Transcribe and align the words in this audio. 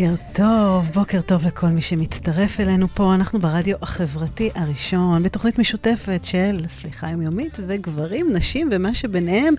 בוקר 0.00 0.14
טוב, 0.32 0.90
בוקר 0.94 1.20
טוב 1.20 1.46
לכל 1.46 1.66
מי 1.66 1.80
שמצטרף 1.80 2.60
אלינו 2.60 2.88
פה. 2.94 3.14
אנחנו 3.14 3.38
ברדיו 3.38 3.76
החברתי 3.82 4.50
הראשון, 4.54 5.22
בתוכנית 5.22 5.58
משותפת 5.58 6.20
של 6.24 6.64
סליחה 6.68 7.10
יומיומית 7.10 7.58
וגברים, 7.66 8.32
נשים 8.32 8.68
ומה 8.72 8.94
שביניהם. 8.94 9.54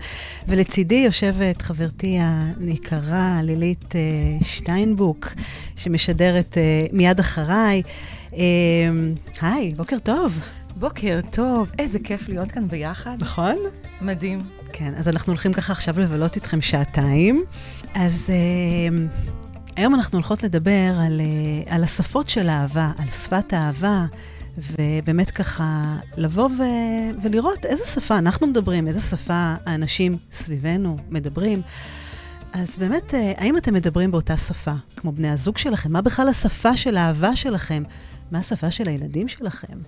ולצידי 0.48 0.94
יושבת 0.94 1.62
חברתי 1.62 2.18
הניקרה, 2.20 3.40
לילית 3.42 3.84
uh, 3.84 4.44
שטיינבוק, 4.44 5.28
שמשדרת 5.76 6.54
uh, 6.54 6.96
מיד 6.96 7.20
אחריי. 7.20 7.82
Uh, 8.30 8.34
היי, 9.40 9.74
בוקר 9.76 9.98
טוב. 9.98 10.38
בוקר 10.76 11.20
טוב, 11.30 11.70
איזה 11.78 11.98
כיף 11.98 12.28
להיות 12.28 12.52
כאן 12.52 12.68
ביחד. 12.68 13.16
נכון? 13.20 13.56
מדהים. 14.00 14.38
כן, 14.72 14.92
אז 14.96 15.08
אנחנו 15.08 15.32
הולכים 15.32 15.52
ככה 15.52 15.72
עכשיו 15.72 16.00
לבלות 16.00 16.36
איתכם 16.36 16.60
שעתיים. 16.60 17.44
אז... 17.94 18.30
Uh, 18.30 19.41
היום 19.76 19.94
אנחנו 19.94 20.18
הולכות 20.18 20.42
לדבר 20.42 20.94
על, 20.98 21.20
אה, 21.20 21.74
על 21.74 21.84
השפות 21.84 22.28
של 22.28 22.48
אהבה, 22.48 22.92
על 22.98 23.08
שפת 23.08 23.52
האהבה, 23.52 24.06
ובאמת 24.56 25.30
ככה 25.30 25.96
לבוא 26.16 26.48
ו, 26.58 26.62
ולראות 27.22 27.66
איזה 27.66 27.86
שפה 27.86 28.18
אנחנו 28.18 28.46
מדברים, 28.46 28.88
איזה 28.88 29.00
שפה 29.00 29.54
האנשים 29.66 30.16
סביבנו 30.32 30.96
מדברים. 31.10 31.62
אז 32.52 32.78
באמת, 32.78 33.14
אה, 33.14 33.32
האם 33.36 33.56
אתם 33.56 33.74
מדברים 33.74 34.10
באותה 34.10 34.36
שפה, 34.36 34.72
כמו 34.96 35.12
בני 35.12 35.30
הזוג 35.30 35.58
שלכם? 35.58 35.92
מה 35.92 36.00
בכלל 36.00 36.28
השפה 36.28 36.76
של 36.76 36.96
האהבה 36.96 37.36
שלכם? 37.36 37.82
מה 38.30 38.38
השפה 38.38 38.70
של 38.70 38.88
הילדים 38.88 39.28
שלכם? 39.28 39.78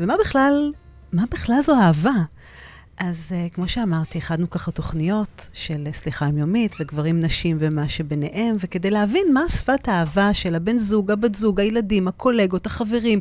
ומה 0.00 0.14
בכלל, 0.20 0.72
מה 1.12 1.22
בכלל 1.30 1.62
זו 1.62 1.74
אהבה? 1.74 2.14
אז 2.98 3.32
uh, 3.32 3.54
כמו 3.54 3.68
שאמרתי, 3.68 4.18
הכנו 4.18 4.50
ככה 4.50 4.70
תוכניות 4.70 5.48
של 5.52 5.86
אה, 5.86 5.92
סליחה 5.92 6.26
יומיומית 6.26 6.76
וגברים, 6.80 7.20
נשים 7.20 7.56
ומה 7.60 7.88
שביניהם, 7.88 8.56
וכדי 8.60 8.90
להבין 8.90 9.32
מה 9.34 9.48
שפת 9.48 9.88
האהבה 9.88 10.34
של 10.34 10.54
הבן 10.54 10.78
זוג, 10.78 11.10
הבת 11.10 11.34
זוג, 11.34 11.60
הילדים, 11.60 12.08
הקולגות, 12.08 12.66
החברים, 12.66 13.18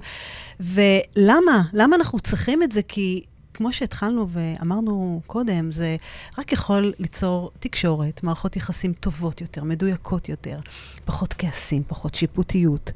ולמה, 0.60 1.62
למה 1.74 1.96
אנחנו 1.96 2.20
צריכים 2.20 2.64
את 2.64 2.72
זה? 2.72 2.82
כי 2.88 3.24
כמו 3.58 3.74
שהתחלנו 3.74 4.28
ואמרנו 4.30 5.22
קודם, 5.28 5.72
זה 5.72 5.96
רק 6.38 6.52
יכול 6.52 6.94
ליצור 7.00 7.52
תקשורת, 7.60 8.24
מערכות 8.24 8.56
יחסים 8.56 8.94
טובות 8.94 9.42
יותר, 9.42 9.64
מדויקות 9.64 10.30
יותר, 10.30 10.60
פחות 11.06 11.34
כעסים, 11.38 11.84
פחות 11.88 12.16
שיפוטיות, 12.16 12.92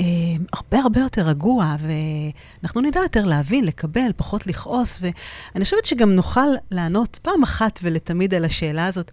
אה, 0.00 0.04
הרבה 0.52 0.78
הרבה 0.78 1.00
יותר 1.00 1.22
רגוע, 1.22 1.76
ואנחנו 1.78 2.80
נדע 2.80 3.00
יותר 3.00 3.24
להבין, 3.24 3.64
לקבל, 3.64 4.10
פחות 4.16 4.46
לכעוס, 4.46 5.00
ואני 5.02 5.64
חושבת 5.64 5.84
שגם 5.84 6.12
נוכל 6.12 6.48
לענות 6.70 7.18
פעם 7.22 7.42
אחת 7.42 7.78
ולתמיד 7.82 8.34
על 8.34 8.44
השאלה 8.44 8.86
הזאת. 8.86 9.10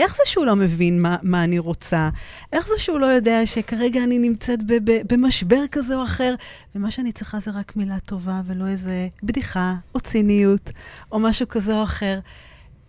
איך 0.00 0.16
זה 0.16 0.22
שהוא 0.26 0.46
לא 0.46 0.56
מבין 0.56 1.02
מה, 1.02 1.16
מה 1.22 1.44
אני 1.44 1.58
רוצה? 1.58 2.10
איך 2.52 2.66
זה 2.66 2.74
שהוא 2.78 2.98
לא 2.98 3.06
יודע 3.06 3.46
שכרגע 3.46 4.04
אני 4.04 4.18
נמצאת 4.18 4.62
ב, 4.66 4.72
ב, 4.84 5.00
במשבר 5.12 5.66
כזה 5.70 5.96
או 5.96 6.04
אחר, 6.04 6.34
ומה 6.74 6.90
שאני 6.90 7.12
צריכה 7.12 7.40
זה 7.40 7.50
רק 7.50 7.76
מילה 7.76 8.00
טובה 8.00 8.40
ולא 8.46 8.66
איזה 8.66 9.08
בדיחה 9.22 9.74
או 9.94 10.00
ציניות 10.00 10.70
או 11.12 11.18
משהו 11.18 11.48
כזה 11.48 11.78
או 11.78 11.84
אחר? 11.84 12.20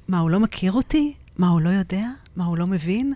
מה, 0.08 0.20
הוא 0.20 0.30
לא 0.30 0.40
מכיר 0.40 0.72
אותי? 0.72 1.14
מה, 1.38 1.48
הוא 1.48 1.62
לא 1.62 1.70
יודע? 1.70 2.04
מה, 2.36 2.46
הוא 2.46 2.58
לא 2.58 2.68
מבין? 2.68 3.14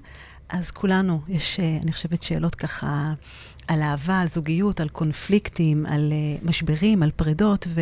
אז 0.50 0.72
כולנו, 0.72 1.22
יש, 1.28 1.60
אה, 1.60 1.78
אני 1.84 1.92
חושבת, 1.92 2.24
שאלות 2.24 2.56
ככה 2.56 3.14
על 3.68 3.82
אהבה, 3.82 4.20
על 4.20 4.28
זוגיות, 4.28 4.80
על 4.80 4.90
קונפליקטים, 4.90 5.86
על 5.86 6.14
uh, 6.14 6.48
משברים, 6.48 7.04
על 7.04 7.12
פרידות, 7.12 7.68
ו, 7.70 7.82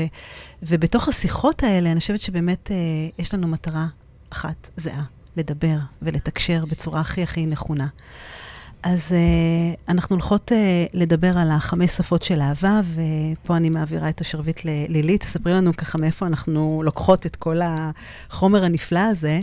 ובתוך 0.64 1.08
השיחות 1.08 1.64
האלה, 1.64 1.92
אני 1.92 2.00
חושבת 2.00 2.22
שבאמת 2.22 2.68
uh, 2.72 3.22
יש 3.22 3.34
לנו 3.34 3.48
מטרה 3.48 3.88
אחת 4.30 4.70
זהה, 4.78 5.04
לדבר 5.38 5.78
ולתקשר 6.02 6.62
בצורה 6.72 7.02
הכי 7.02 7.24
הכי 7.24 7.46
נכונה. 7.46 7.88
אז 8.84 9.12
uh, 9.12 9.82
אנחנו 9.90 10.16
הולכות 10.16 10.52
uh, 10.52 10.56
לדבר 10.94 11.38
על 11.38 11.52
החמש 11.52 11.92
שפות 11.92 12.24
של 12.24 12.42
אהבה, 12.42 12.82
ופה 12.94 13.58
אני 13.58 13.70
מעבירה 13.70 14.10
את 14.10 14.22
השרביט 14.22 14.66
ללילית. 14.66 15.22
תספרי 15.22 15.54
לנו 15.54 15.78
ככה 15.78 15.98
מאיפה 15.98 16.28
אנחנו 16.28 16.82
לוקחות 16.86 17.26
את 17.26 17.36
כל 17.36 17.60
החומר 17.64 18.64
הנפלא 18.64 19.00
הזה. 19.00 19.40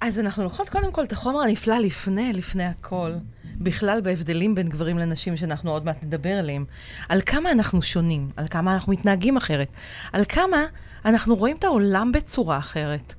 אז 0.00 0.18
אנחנו 0.18 0.44
לוקחות 0.44 0.68
קודם 0.68 0.92
כל 0.92 1.04
את 1.04 1.12
החומר 1.12 1.40
הנפלא 1.40 1.78
לפני, 1.78 2.32
לפני 2.32 2.64
הכל. 2.64 3.12
בכלל 3.60 4.00
בהבדלים 4.00 4.54
בין 4.54 4.68
גברים 4.68 4.98
לנשים 4.98 5.36
שאנחנו 5.36 5.70
עוד 5.70 5.84
מעט 5.84 6.02
נדבר 6.02 6.32
עליהם. 6.32 6.64
על 7.08 7.20
כמה 7.26 7.50
אנחנו 7.50 7.82
שונים, 7.82 8.30
על 8.36 8.48
כמה 8.48 8.74
אנחנו 8.74 8.92
מתנהגים 8.92 9.36
אחרת, 9.36 9.68
על 10.12 10.24
כמה 10.28 10.64
אנחנו 11.04 11.36
רואים 11.36 11.56
את 11.56 11.64
העולם 11.64 12.12
בצורה 12.12 12.58
אחרת. 12.58 13.14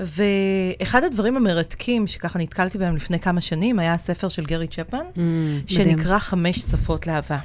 ואחד 0.00 1.04
הדברים 1.04 1.36
המרתקים 1.36 2.06
שככה 2.06 2.38
נתקלתי 2.38 2.78
בהם 2.78 2.96
לפני 2.96 3.20
כמה 3.20 3.40
שנים, 3.40 3.78
היה 3.78 3.94
הספר 3.94 4.28
של 4.28 4.44
גרי 4.44 4.68
צ'פמן, 4.68 5.04
mm, 5.14 5.18
שנקרא 5.66 5.94
מדהים. 5.94 6.18
חמש 6.18 6.58
שפות 6.58 7.06
לאהבה. 7.06 7.38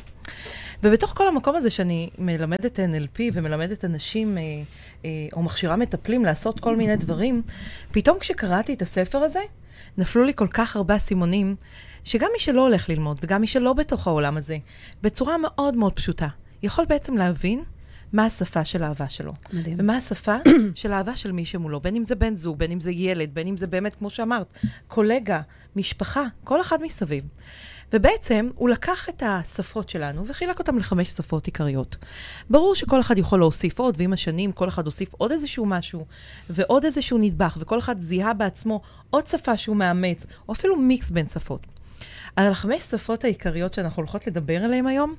ובתוך 0.83 1.13
כל 1.17 1.27
המקום 1.27 1.55
הזה 1.55 1.69
שאני 1.69 2.09
מלמדת 2.17 2.79
NLP 2.79 3.19
ומלמדת 3.33 3.85
אנשים, 3.85 4.37
אה, 4.37 4.43
אה, 5.05 5.09
או 5.33 5.43
מכשירה 5.43 5.75
מטפלים 5.75 6.25
לעשות 6.25 6.59
כל 6.59 6.75
מיני 6.75 6.95
דברים, 6.95 7.41
פתאום 7.91 8.19
כשקראתי 8.19 8.73
את 8.73 8.81
הספר 8.81 9.17
הזה, 9.17 9.39
נפלו 9.97 10.23
לי 10.23 10.33
כל 10.33 10.47
כך 10.47 10.75
הרבה 10.75 10.95
אסימונים, 10.95 11.55
שגם 12.03 12.29
מי 12.33 12.39
שלא 12.39 12.61
הולך 12.61 12.89
ללמוד, 12.89 13.19
וגם 13.23 13.41
מי 13.41 13.47
שלא 13.47 13.73
בתוך 13.73 14.07
העולם 14.07 14.37
הזה, 14.37 14.57
בצורה 15.01 15.35
מאוד 15.37 15.75
מאוד 15.75 15.93
פשוטה, 15.93 16.27
יכול 16.63 16.85
בעצם 16.89 17.17
להבין 17.17 17.63
מה 18.13 18.25
השפה 18.25 18.65
של 18.65 18.83
האהבה 18.83 19.09
שלו. 19.09 19.33
מדהים. 19.53 19.77
ומה 19.79 19.97
השפה 19.97 20.35
של 20.75 20.91
האהבה 20.91 21.15
של 21.15 21.31
מי 21.31 21.45
שמולו, 21.45 21.79
בין 21.79 21.95
אם 21.95 22.05
זה 22.05 22.15
בן 22.15 22.35
זוג, 22.35 22.57
בין 22.57 22.71
אם 22.71 22.79
זה 22.79 22.91
ילד, 22.91 23.29
בין 23.33 23.47
אם 23.47 23.57
זה 23.57 23.67
באמת, 23.67 23.95
כמו 23.95 24.09
שאמרת, 24.09 24.53
קולגה, 24.87 25.41
משפחה, 25.75 26.23
כל 26.43 26.61
אחד 26.61 26.81
מסביב. 26.81 27.25
ובעצם 27.93 28.49
הוא 28.55 28.69
לקח 28.69 29.09
את 29.09 29.23
השפות 29.25 29.89
שלנו 29.89 30.25
וחילק 30.27 30.59
אותן 30.59 30.75
לחמש 30.75 31.09
שפות 31.09 31.45
עיקריות. 31.45 31.95
ברור 32.49 32.75
שכל 32.75 32.99
אחד 32.99 33.17
יכול 33.17 33.39
להוסיף 33.39 33.79
עוד, 33.79 33.95
ועם 33.97 34.13
השנים 34.13 34.51
כל 34.51 34.67
אחד 34.67 34.85
הוסיף 34.85 35.13
עוד 35.13 35.31
איזשהו 35.31 35.65
משהו, 35.65 36.05
ועוד 36.49 36.85
איזשהו 36.85 37.17
נדבך, 37.17 37.57
וכל 37.59 37.79
אחד 37.79 37.99
זיהה 37.99 38.33
בעצמו 38.33 38.81
עוד 39.09 39.27
שפה 39.27 39.57
שהוא 39.57 39.75
מאמץ, 39.75 40.25
או 40.49 40.53
אפילו 40.53 40.75
מיקס 40.75 41.11
בין 41.11 41.27
שפות. 41.27 41.74
על 42.35 42.51
החמש 42.51 42.83
שפות 42.83 43.23
העיקריות 43.23 43.73
שאנחנו 43.73 44.01
הולכות 44.01 44.27
לדבר 44.27 44.63
עליהן 44.63 44.87
היום, 44.87 45.15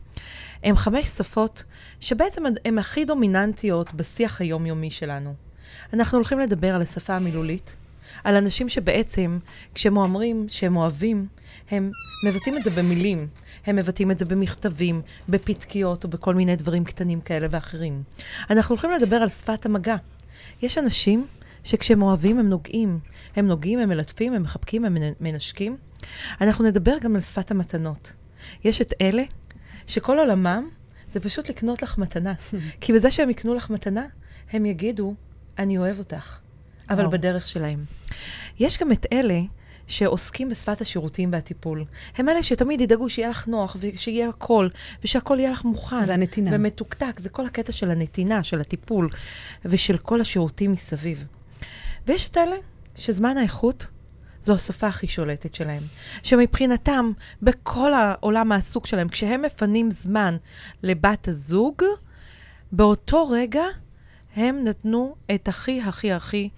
הן 0.62 0.76
חמש 0.76 1.04
שפות 1.04 1.64
שבעצם 2.00 2.42
הן 2.64 2.78
הכי 2.78 3.04
דומיננטיות 3.04 3.94
בשיח 3.94 4.40
היומיומי 4.40 4.90
שלנו. 4.90 5.34
אנחנו 5.92 6.18
הולכים 6.18 6.38
לדבר 6.38 6.74
על 6.74 6.82
השפה 6.82 7.14
המילולית, 7.14 7.76
על 8.24 8.36
אנשים 8.36 8.68
שבעצם, 8.68 9.38
כשהם 9.74 9.96
אומרים 9.96 10.46
שהם 10.48 10.76
אוהבים, 10.76 11.26
הם 11.70 11.90
מבטאים 12.24 12.56
את 12.56 12.62
זה 12.62 12.70
במילים. 12.70 13.28
הם 13.66 13.76
מבטאים 13.76 14.10
את 14.10 14.18
זה 14.18 14.24
במכתבים, 14.24 15.02
בפתקיות 15.28 16.04
או 16.04 16.08
בכל 16.08 16.34
מיני 16.34 16.56
דברים 16.56 16.84
קטנים 16.84 17.20
כאלה 17.20 17.46
ואחרים. 17.50 18.02
אנחנו 18.50 18.72
הולכים 18.72 18.90
לדבר 18.90 19.16
על 19.16 19.28
שפת 19.28 19.66
המגע. 19.66 19.96
יש 20.62 20.78
אנשים 20.78 21.26
שכשהם 21.66 22.02
אוהבים 22.02 22.38
הם 22.38 22.48
נוגעים. 22.48 22.98
הם 23.36 23.46
נוגעים, 23.46 23.78
הם 23.78 23.88
מלטפים, 23.88 24.32
הם 24.32 24.42
מחבקים, 24.42 24.84
הם 24.84 24.96
מנשקים. 25.20 25.76
אנחנו 26.40 26.64
נדבר 26.64 26.98
גם 27.00 27.16
על 27.16 27.22
שפת 27.22 27.50
המתנות. 27.50 28.12
יש 28.64 28.80
את 28.80 28.92
אלה 29.00 29.22
שכל 29.86 30.18
עולמם 30.18 30.68
זה 31.12 31.20
פשוט 31.20 31.48
לקנות 31.48 31.82
לך 31.82 31.98
מתנה. 31.98 32.34
כי 32.80 32.92
בזה 32.92 33.10
שהם 33.10 33.30
יקנו 33.30 33.54
לך 33.54 33.70
מתנה, 33.70 34.06
הם 34.52 34.66
יגידו, 34.66 35.14
אני 35.58 35.78
אוהב 35.78 35.98
אותך, 35.98 36.38
אבל 36.90 37.04
أو. 37.04 37.10
בדרך 37.10 37.48
שלהם. 37.48 37.84
יש 38.58 38.78
גם 38.78 38.92
את 38.92 39.06
אלה 39.12 39.40
שעוסקים 39.86 40.48
בשפת 40.48 40.80
השירותים 40.80 41.32
והטיפול. 41.32 41.84
הם 42.16 42.28
אלה 42.28 42.42
שתמיד 42.42 42.80
ידאגו 42.80 43.10
שיהיה 43.10 43.28
לך 43.28 43.48
נוח, 43.48 43.76
ושיהיה 43.80 44.28
הכל, 44.28 44.68
ושהכול 45.04 45.40
יהיה 45.40 45.50
לך 45.50 45.64
מוכן. 45.64 46.04
זה 46.04 46.14
הנתינה. 46.14 46.50
ומתוקתק, 46.52 47.20
זה 47.20 47.28
כל 47.28 47.46
הקטע 47.46 47.72
של 47.72 47.90
הנתינה, 47.90 48.42
של 48.42 48.60
הטיפול, 48.60 49.08
ושל 49.64 49.96
כל 49.96 50.20
השירותים 50.20 50.72
מסביב. 50.72 51.24
ויש 52.06 52.28
את 52.28 52.36
אלה 52.36 52.56
שזמן 52.94 53.36
האיכות 53.36 53.86
זו 54.42 54.54
השפה 54.54 54.86
הכי 54.86 55.06
שולטת 55.06 55.54
שלהם. 55.54 55.82
שמבחינתם, 56.22 57.12
בכל 57.42 57.94
העולם 57.94 58.52
העסוק 58.52 58.86
שלהם, 58.86 59.08
כשהם 59.08 59.42
מפנים 59.42 59.90
זמן 59.90 60.36
לבת 60.82 61.28
הזוג, 61.28 61.82
באותו 62.72 63.28
רגע 63.28 63.64
הם 64.36 64.64
נתנו 64.64 65.14
את 65.34 65.48
הכי 65.48 65.80
הכי 65.80 66.12
הכי, 66.12 66.48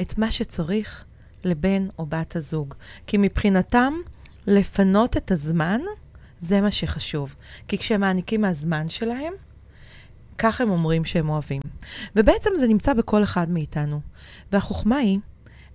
את 0.00 0.18
מה 0.18 0.32
שצריך 0.32 1.04
לבן 1.44 1.88
או 1.98 2.06
בת 2.06 2.36
הזוג. 2.36 2.74
כי 3.06 3.16
מבחינתם, 3.16 3.94
לפנות 4.46 5.16
את 5.16 5.30
הזמן, 5.30 5.80
זה 6.40 6.60
מה 6.60 6.70
שחשוב. 6.70 7.34
כי 7.68 7.78
כשהם 7.78 8.00
מעניקים 8.00 8.40
מהזמן 8.40 8.88
שלהם, 8.88 9.32
כך 10.42 10.60
הם 10.60 10.70
אומרים 10.70 11.04
שהם 11.04 11.28
אוהבים. 11.28 11.60
ובעצם 12.16 12.50
זה 12.60 12.66
נמצא 12.66 12.94
בכל 12.94 13.22
אחד 13.22 13.50
מאיתנו. 13.50 14.00
והחוכמה 14.52 14.96
היא, 14.96 15.18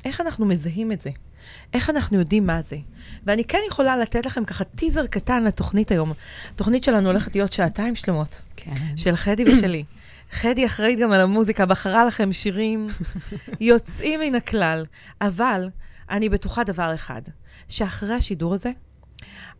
איך 0.06 0.22
אנחנו 0.22 0.46
מזהים 0.46 0.92
את 0.92 1.02
זה? 1.02 1.10
איך 1.74 1.90
אנחנו 1.90 2.20
יודעים 2.20 2.46
מה 2.46 2.62
זה? 2.62 2.78
ואני 3.26 3.44
כן 3.44 3.58
יכולה 3.68 3.98
לתת 3.98 4.26
לכם 4.26 4.46
ככה 4.46 4.64
טיזר 4.64 5.06
קטן 5.08 5.44
לתוכנית 5.44 5.92
היום. 5.92 6.14
התוכנית 6.54 6.84
שלנו 6.84 7.10
הולכת 7.10 7.36
להיות 7.36 7.54
שעתיים 7.54 7.96
שלמות. 7.96 8.42
כן. 8.56 8.76
של 8.96 9.16
חדי 9.16 9.44
ושלי. 9.52 9.84
חדי 10.32 10.66
אחראית 10.66 11.00
גם 11.00 11.12
על 11.12 11.22
המוזיקה, 11.22 11.66
בחרה 11.66 12.06
לכם 12.06 12.34
שירים 12.34 12.88
יוצאים 13.60 14.20
מן 14.20 14.36
הכלל. 14.36 14.86
אבל 15.22 15.70
אני 16.10 16.30
בטוחה 16.30 16.64
דבר 16.64 16.94
אחד, 16.94 17.22
שאחרי 17.70 18.14
השידור 18.14 18.54
הזה, 18.54 18.72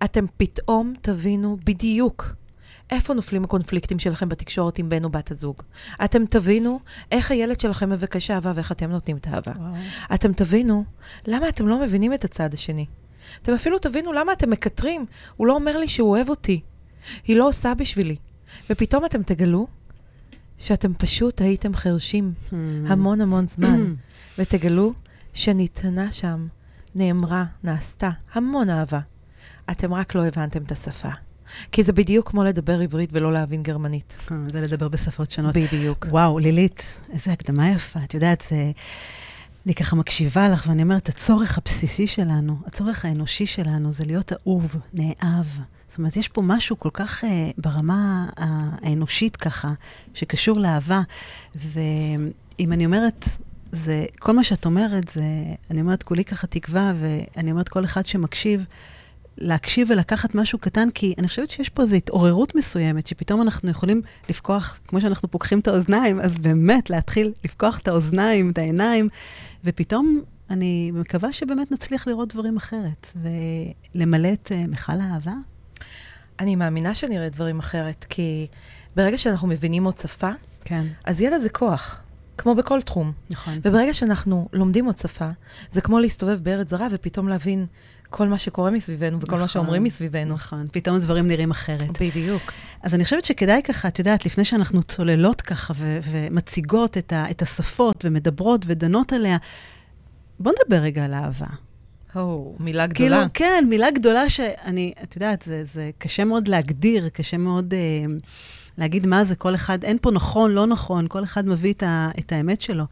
אתם 0.04 0.26
פתאום 0.38 0.94
תבינו 1.02 1.58
בדיוק 1.64 2.36
איפה 2.92 3.14
נופלים 3.14 3.44
הקונפליקטים 3.44 4.00
שלכם 4.00 4.30
בתקשורת 4.30 4.78
עם 4.78 4.90
בן 4.90 5.04
או 5.04 5.10
בת 5.10 5.32
הזוג. 5.32 5.62
אתם 6.04 6.26
תבינו 6.26 6.80
איך 7.12 7.32
הילד 7.32 7.60
שלכם 7.60 7.90
מבקש 7.90 8.32
אהבה 8.32 8.52
ואיך 8.56 8.72
אתם 8.72 8.92
נותנים 8.92 9.18
את 9.18 9.28
האהבה. 9.28 9.52
וואו. 9.56 9.74
אתם 10.14 10.34
תבינו 10.34 10.84
למה 11.28 11.50
אתם 11.50 11.68
לא 11.68 11.82
מבינים 11.82 12.14
את 12.14 12.24
הצד 12.26 12.54
השני. 12.54 12.86
אתם 13.42 13.54
אפילו 13.54 13.80
תבינו 13.80 14.14
למה 14.14 14.34
אתם 14.34 14.50
מקטרים. 14.50 15.06
הוא 15.36 15.48
לא 15.48 15.54
אומר 15.54 15.78
לי 15.78 15.90
שהוא 15.90 16.10
אוהב 16.10 16.30
אותי. 16.30 16.62
היא 17.24 17.36
לא 17.36 17.48
עושה 17.48 17.74
בשבילי. 17.74 18.16
ופתאום 18.70 19.06
אתם 19.06 19.24
תגלו 19.24 19.68
שאתם 20.58 20.94
פשוט 20.94 21.42
הייתם 21.42 21.74
חרשים 21.74 22.34
Hmm. 22.50 22.54
המון 22.88 23.22
המון 23.22 23.48
זמן, 23.48 23.96
ותגלו 24.38 24.94
שניתנה 25.34 26.12
שם, 26.12 26.48
נאמרה, 26.96 27.46
נעשתה 27.64 28.10
המון 28.34 28.70
אהבה. 28.70 29.00
אתם 29.72 29.94
רק 29.94 30.16
לא 30.16 30.26
הבנתם 30.26 30.64
את 30.64 30.72
השפה. 30.72 31.10
כי 31.72 31.84
זה 31.84 31.94
בדיוק 31.94 32.30
כמו 32.30 32.44
לדבר 32.44 32.80
עברית 32.80 33.10
ולא 33.14 33.34
להבין 33.34 33.64
גרמנית. 33.64 34.18
אה, 34.32 34.38
זה 34.52 34.62
לדבר 34.62 34.88
בשפות 34.88 35.32
שונות. 35.32 35.56
בדיוק. 35.58 36.06
וואו, 36.10 36.40
לילית, 36.40 37.00
איזה 37.14 37.32
הקדמה 37.32 37.70
יפה. 37.70 38.00
את 38.04 38.14
יודעת, 38.14 38.44
זה... 38.50 38.72
אני 39.66 39.76
ככה 39.76 39.96
מקשיבה 39.96 40.50
לך, 40.50 40.66
ואני 40.68 40.84
אומרת, 40.84 41.10
הצורך 41.10 41.58
הבסיסי 41.58 42.08
שלנו, 42.08 42.58
הצורך 42.66 43.06
האנושי 43.06 43.46
שלנו, 43.46 43.94
זה 43.94 44.06
להיות 44.06 44.34
אהוב, 44.34 44.76
נאהב. 44.94 45.46
זאת 45.90 45.98
אומרת, 45.98 46.16
יש 46.18 46.28
פה 46.28 46.42
משהו 46.42 46.80
כל 46.80 46.90
כך 46.94 47.24
uh, 47.24 47.28
ברמה 47.58 48.30
האנושית 48.38 49.36
ככה, 49.36 49.68
שקשור 50.14 50.60
לאהבה. 50.60 51.02
ואם 51.56 52.74
אני 52.74 52.86
אומרת, 52.86 53.28
זה, 53.72 54.06
כל 54.20 54.36
מה 54.36 54.44
שאת 54.44 54.66
אומרת, 54.66 55.08
זה, 55.08 55.24
אני 55.72 55.82
אומרת, 55.82 56.04
כולי 56.04 56.26
ככה 56.26 56.48
תקווה, 56.48 56.94
ואני 56.96 57.52
אומרת, 57.52 57.70
כל 57.70 57.86
אחד 57.86 58.06
שמקשיב, 58.06 58.66
להקשיב 59.38 59.88
ולקחת 59.92 60.36
משהו 60.36 60.60
קטן, 60.60 60.90
כי 60.94 61.14
אני 61.18 61.28
חושבת 61.28 61.50
שיש 61.50 61.70
פה 61.70 61.82
איזו 61.82 61.96
התעוררות 61.96 62.56
מסוימת, 62.56 63.08
שפתאום 63.08 63.42
אנחנו 63.42 63.70
יכולים 63.70 64.02
לפקוח, 64.30 64.80
כמו 64.88 65.02
שאנחנו 65.02 65.32
פוקחים 65.32 65.60
את 65.60 65.68
האוזניים, 65.68 66.20
אז 66.20 66.38
באמת 66.38 66.90
להתחיל 66.90 67.34
לפקוח 67.44 67.80
את 67.80 67.88
האוזניים, 67.88 68.50
את 68.50 68.58
העיניים, 68.58 69.10
ופתאום 69.64 70.22
אני 70.50 70.92
מקווה 70.94 71.34
שבאמת 71.34 71.72
נצליח 71.72 72.08
לראות 72.08 72.34
דברים 72.34 72.58
אחרת, 72.58 73.12
ולמלא 73.96 74.34
את 74.34 74.52
uh, 74.52 74.68
מכל 74.68 74.94
האהבה. 75.02 75.34
אני 76.40 76.56
מאמינה 76.56 76.94
שנראה 76.94 77.30
דברים 77.30 77.60
אחרת, 77.60 78.06
כי 78.10 78.48
ברגע 78.96 79.18
שאנחנו 79.18 79.48
מבינים 79.48 79.84
עוד 79.84 79.98
שפה, 79.98 80.30
כן, 80.64 80.86
אז 81.04 81.22
ידע 81.22 81.40
זה 81.40 81.50
כוח, 81.50 82.02
כמו 82.38 82.56
בכל 82.56 82.82
תחום. 82.82 83.12
נכון. 83.30 83.60
וברגע 83.64 83.94
שאנחנו 83.94 84.48
לומדים 84.54 84.86
עוד 84.86 84.98
שפה, 84.98 85.30
זה 85.72 85.82
כמו 85.82 86.00
להסתובב 86.00 86.40
בארץ 86.44 86.70
זרה 86.70 86.88
ופתאום 86.92 87.28
להבין 87.28 87.66
כל 88.16 88.28
מה 88.28 88.38
שקורה 88.38 88.72
מסביבנו 88.72 89.22
וכל 89.22 89.32
מה 89.32 89.38
נכון, 89.38 89.48
שאומרים 89.48 89.84
מסביבנו. 89.84 90.34
נכון, 90.36 90.66
פתאום 90.72 90.96
הדברים 90.96 91.28
נראים 91.28 91.52
אחרת. 91.52 92.02
בדיוק. 92.02 92.52
אז 92.82 92.96
אני 92.96 93.04
חושבת 93.04 93.26
שכדאי 93.26 93.62
ככה, 93.64 93.88
את 93.88 94.00
יודעת, 94.00 94.26
לפני 94.26 94.46
שאנחנו 94.46 94.84
צוללות 94.84 95.42
ככה 95.42 95.74
ו- 95.76 96.00
ומציגות 96.04 96.98
את, 96.98 97.14
ה- 97.14 97.32
את 97.32 97.42
השפות 97.42 98.06
ומדברות 98.06 98.66
ודנות 98.68 99.14
עליה, 99.14 99.38
בוא 100.40 100.52
נדבר 100.52 100.76
רגע 100.82 101.06
על 101.06 101.14
אהבה. 101.14 101.46
הו, 102.14 102.56
מילה 102.60 102.88
כאילו, 102.88 103.16
גדולה. 103.16 103.30
כן, 103.34 103.66
מילה 103.70 103.92
גדולה 103.92 104.30
שאני, 104.30 104.94
את 105.04 105.16
יודעת, 105.16 105.42
זה, 105.42 105.64
זה 105.64 105.92
קשה 105.98 106.26
מאוד 106.26 106.48
להגדיר, 106.48 107.10
קשה 107.10 107.38
מאוד 107.38 107.74
אה, 107.74 108.14
להגיד 108.78 109.08
מה 109.08 109.24
זה, 109.24 109.36
כל 109.36 109.56
אחד, 109.56 109.84
אין 109.84 109.98
פה 110.02 110.12
נכון, 110.12 110.52
לא 110.52 110.68
נכון, 110.68 111.06
כל 111.10 111.24
אחד 111.24 111.48
מביא 111.48 111.74
את, 111.74 111.84
ה, 111.84 112.10
את 112.20 112.32
האמת 112.32 112.62
שלו. 112.62 112.84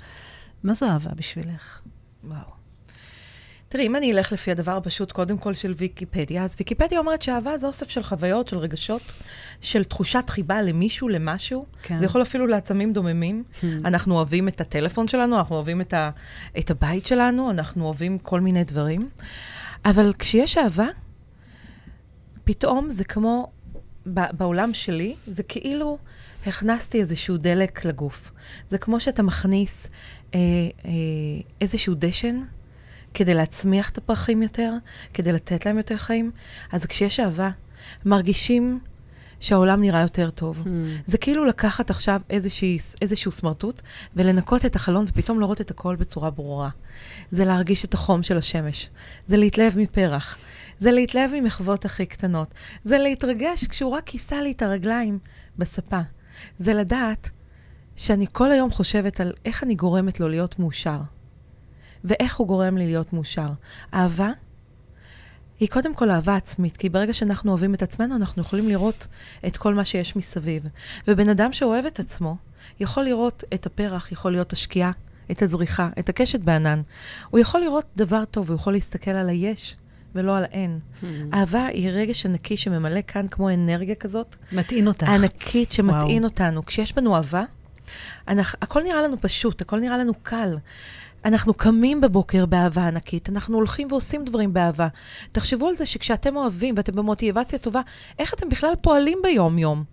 מה 0.63 0.73
זו 0.73 0.85
אהבה 0.85 1.11
בשבילך? 1.15 1.81
וואו. 2.23 2.62
תראי, 3.73 3.87
אם 3.87 3.95
אני 3.95 4.11
אלך 4.11 4.31
לפי 4.31 4.51
הדבר 4.51 4.77
הפשוט, 4.77 5.11
קודם 5.11 5.37
כל 5.37 5.53
של 5.53 5.73
ויקיפדיה, 5.77 6.43
אז 6.43 6.55
ויקיפדיה 6.59 6.99
אומרת 6.99 7.21
שאהבה 7.21 7.57
זה 7.57 7.67
אוסף 7.67 7.89
של 7.89 8.03
חוויות, 8.03 8.47
של 8.47 8.57
רגשות, 8.57 9.01
של 9.61 9.83
תחושת 9.83 10.23
חיבה 10.29 10.61
למישהו, 10.61 11.09
למשהו. 11.09 11.65
כן. 11.83 11.99
זה 11.99 12.05
יכול 12.05 12.21
אפילו 12.21 12.47
לעצמים 12.47 12.93
דוממים. 12.93 13.43
Hmm. 13.53 13.65
אנחנו 13.85 14.15
אוהבים 14.15 14.47
את 14.47 14.61
הטלפון 14.61 15.07
שלנו, 15.07 15.37
אנחנו 15.37 15.55
אוהבים 15.55 15.81
את, 15.81 15.93
ה, 15.93 16.09
את 16.59 16.71
הבית 16.71 17.05
שלנו, 17.05 17.51
אנחנו 17.51 17.85
אוהבים 17.85 18.17
כל 18.17 18.41
מיני 18.41 18.63
דברים. 18.63 19.09
אבל 19.85 20.13
כשיש 20.19 20.57
אהבה, 20.57 20.87
פתאום 22.43 22.89
זה 22.89 23.03
כמו, 23.03 23.51
ב- 24.13 24.37
בעולם 24.37 24.73
שלי, 24.73 25.15
זה 25.27 25.43
כאילו 25.43 25.97
הכנסתי 26.47 26.99
איזשהו 26.99 27.37
דלק 27.37 27.85
לגוף. 27.85 28.31
זה 28.67 28.77
כמו 28.77 28.99
שאתה 28.99 29.23
מכניס 29.23 29.87
אה, 30.35 30.39
אה, 30.85 30.91
איזשהו 31.61 31.95
דשן 31.97 32.41
כדי 33.13 33.33
להצמיח 33.33 33.89
את 33.89 33.97
הפרחים 33.97 34.43
יותר, 34.43 34.73
כדי 35.13 35.31
לתת 35.31 35.65
להם 35.65 35.77
יותר 35.77 35.97
חיים. 35.97 36.31
אז 36.71 36.85
כשיש 36.85 37.19
אהבה, 37.19 37.49
מרגישים 38.05 38.79
שהעולם 39.39 39.81
נראה 39.81 40.01
יותר 40.01 40.29
טוב. 40.29 40.63
Hmm. 40.65 40.69
זה 41.05 41.17
כאילו 41.17 41.45
לקחת 41.45 41.89
עכשיו 41.89 42.21
איזושהי, 42.29 42.77
איזשהו 43.01 43.31
סמרטוט 43.31 43.81
ולנקות 44.15 44.65
את 44.65 44.75
החלון 44.75 45.05
ופתאום 45.07 45.39
לראות 45.39 45.61
את 45.61 45.71
הכל 45.71 45.95
בצורה 45.95 46.29
ברורה. 46.29 46.69
זה 47.31 47.45
להרגיש 47.45 47.85
את 47.85 47.93
החום 47.93 48.23
של 48.23 48.37
השמש. 48.37 48.89
זה 49.27 49.37
להתלהב 49.37 49.79
מפרח. 49.79 50.37
זה 50.79 50.91
להתלהב 50.91 51.31
ממחוות 51.33 51.85
הכי 51.85 52.05
קטנות. 52.05 52.53
זה 52.83 52.97
להתרגש 52.97 53.67
כשהוא 53.67 53.91
רק 53.91 54.03
כיסה 54.05 54.41
לי 54.41 54.51
את 54.51 54.61
הרגליים 54.61 55.19
בספה. 55.57 55.99
זה 56.57 56.73
לדעת 56.73 57.29
שאני 57.95 58.25
כל 58.31 58.51
היום 58.51 58.71
חושבת 58.71 59.21
על 59.21 59.33
איך 59.45 59.63
אני 59.63 59.75
גורמת 59.75 60.19
לו 60.19 60.29
להיות 60.29 60.59
מאושר. 60.59 60.97
ואיך 62.03 62.35
הוא 62.35 62.47
גורם 62.47 62.77
לי 62.77 62.85
להיות 62.85 63.13
מאושר. 63.13 63.47
אהבה 63.93 64.31
היא 65.59 65.69
קודם 65.69 65.93
כל 65.93 66.09
אהבה 66.09 66.35
עצמית, 66.35 66.77
כי 66.77 66.89
ברגע 66.89 67.13
שאנחנו 67.13 67.51
אוהבים 67.51 67.73
את 67.73 67.81
עצמנו, 67.81 68.15
אנחנו 68.15 68.41
יכולים 68.41 68.69
לראות 68.69 69.07
את 69.47 69.57
כל 69.57 69.73
מה 69.73 69.85
שיש 69.85 70.15
מסביב. 70.15 70.67
ובן 71.07 71.29
אדם 71.29 71.53
שאוהב 71.53 71.85
את 71.85 71.99
עצמו, 71.99 72.35
יכול 72.79 73.03
לראות 73.03 73.43
את 73.53 73.65
הפרח, 73.65 74.11
יכול 74.11 74.31
להיות 74.31 74.53
השקיעה, 74.53 74.91
את 75.31 75.41
הזריחה, 75.41 75.89
את 75.99 76.09
הקשת 76.09 76.39
בענן. 76.39 76.81
הוא 77.29 77.39
יכול 77.39 77.61
לראות 77.61 77.85
דבר 77.95 78.25
טוב, 78.25 78.49
הוא 78.49 78.55
יכול 78.55 78.73
להסתכל 78.73 79.11
על 79.11 79.29
היש 79.29 79.75
ולא 80.15 80.37
על 80.37 80.43
האין. 80.43 80.79
Hmm. 80.79 81.05
אהבה 81.33 81.65
היא 81.65 81.89
רגש 81.89 82.25
ענקי 82.25 82.57
שממלא 82.57 83.01
כאן 83.07 83.27
כמו 83.27 83.49
אנרגיה 83.49 83.95
כזאת, 83.95 84.35
מטעין 84.51 84.87
אותך. 84.87 85.09
ענקית 85.09 85.71
שמטעין 85.71 86.17
וואו. 86.17 86.23
אותנו. 86.23 86.65
כשיש 86.65 86.95
בנו 86.95 87.15
אהבה, 87.15 87.43
אנחנו, 88.27 88.59
הכל 88.61 88.83
נראה 88.83 89.01
לנו 89.01 89.21
פשוט, 89.21 89.61
הכל 89.61 89.79
נראה 89.79 89.97
לנו 89.97 90.13
קל. 90.23 90.57
אנחנו 91.25 91.53
קמים 91.53 92.01
בבוקר 92.01 92.45
באהבה 92.45 92.87
ענקית, 92.87 93.29
אנחנו 93.29 93.57
הולכים 93.57 93.87
ועושים 93.91 94.25
דברים 94.25 94.53
באהבה. 94.53 94.87
תחשבו 95.31 95.67
על 95.67 95.75
זה 95.75 95.85
שכשאתם 95.85 96.35
אוהבים 96.35 96.75
ואתם 96.77 96.93
במוטיבציה 96.95 97.59
טובה, 97.59 97.81
איך 98.19 98.33
אתם 98.33 98.49
בכלל 98.49 98.73
פועלים 98.81 99.19
ביום-יום? 99.23 99.83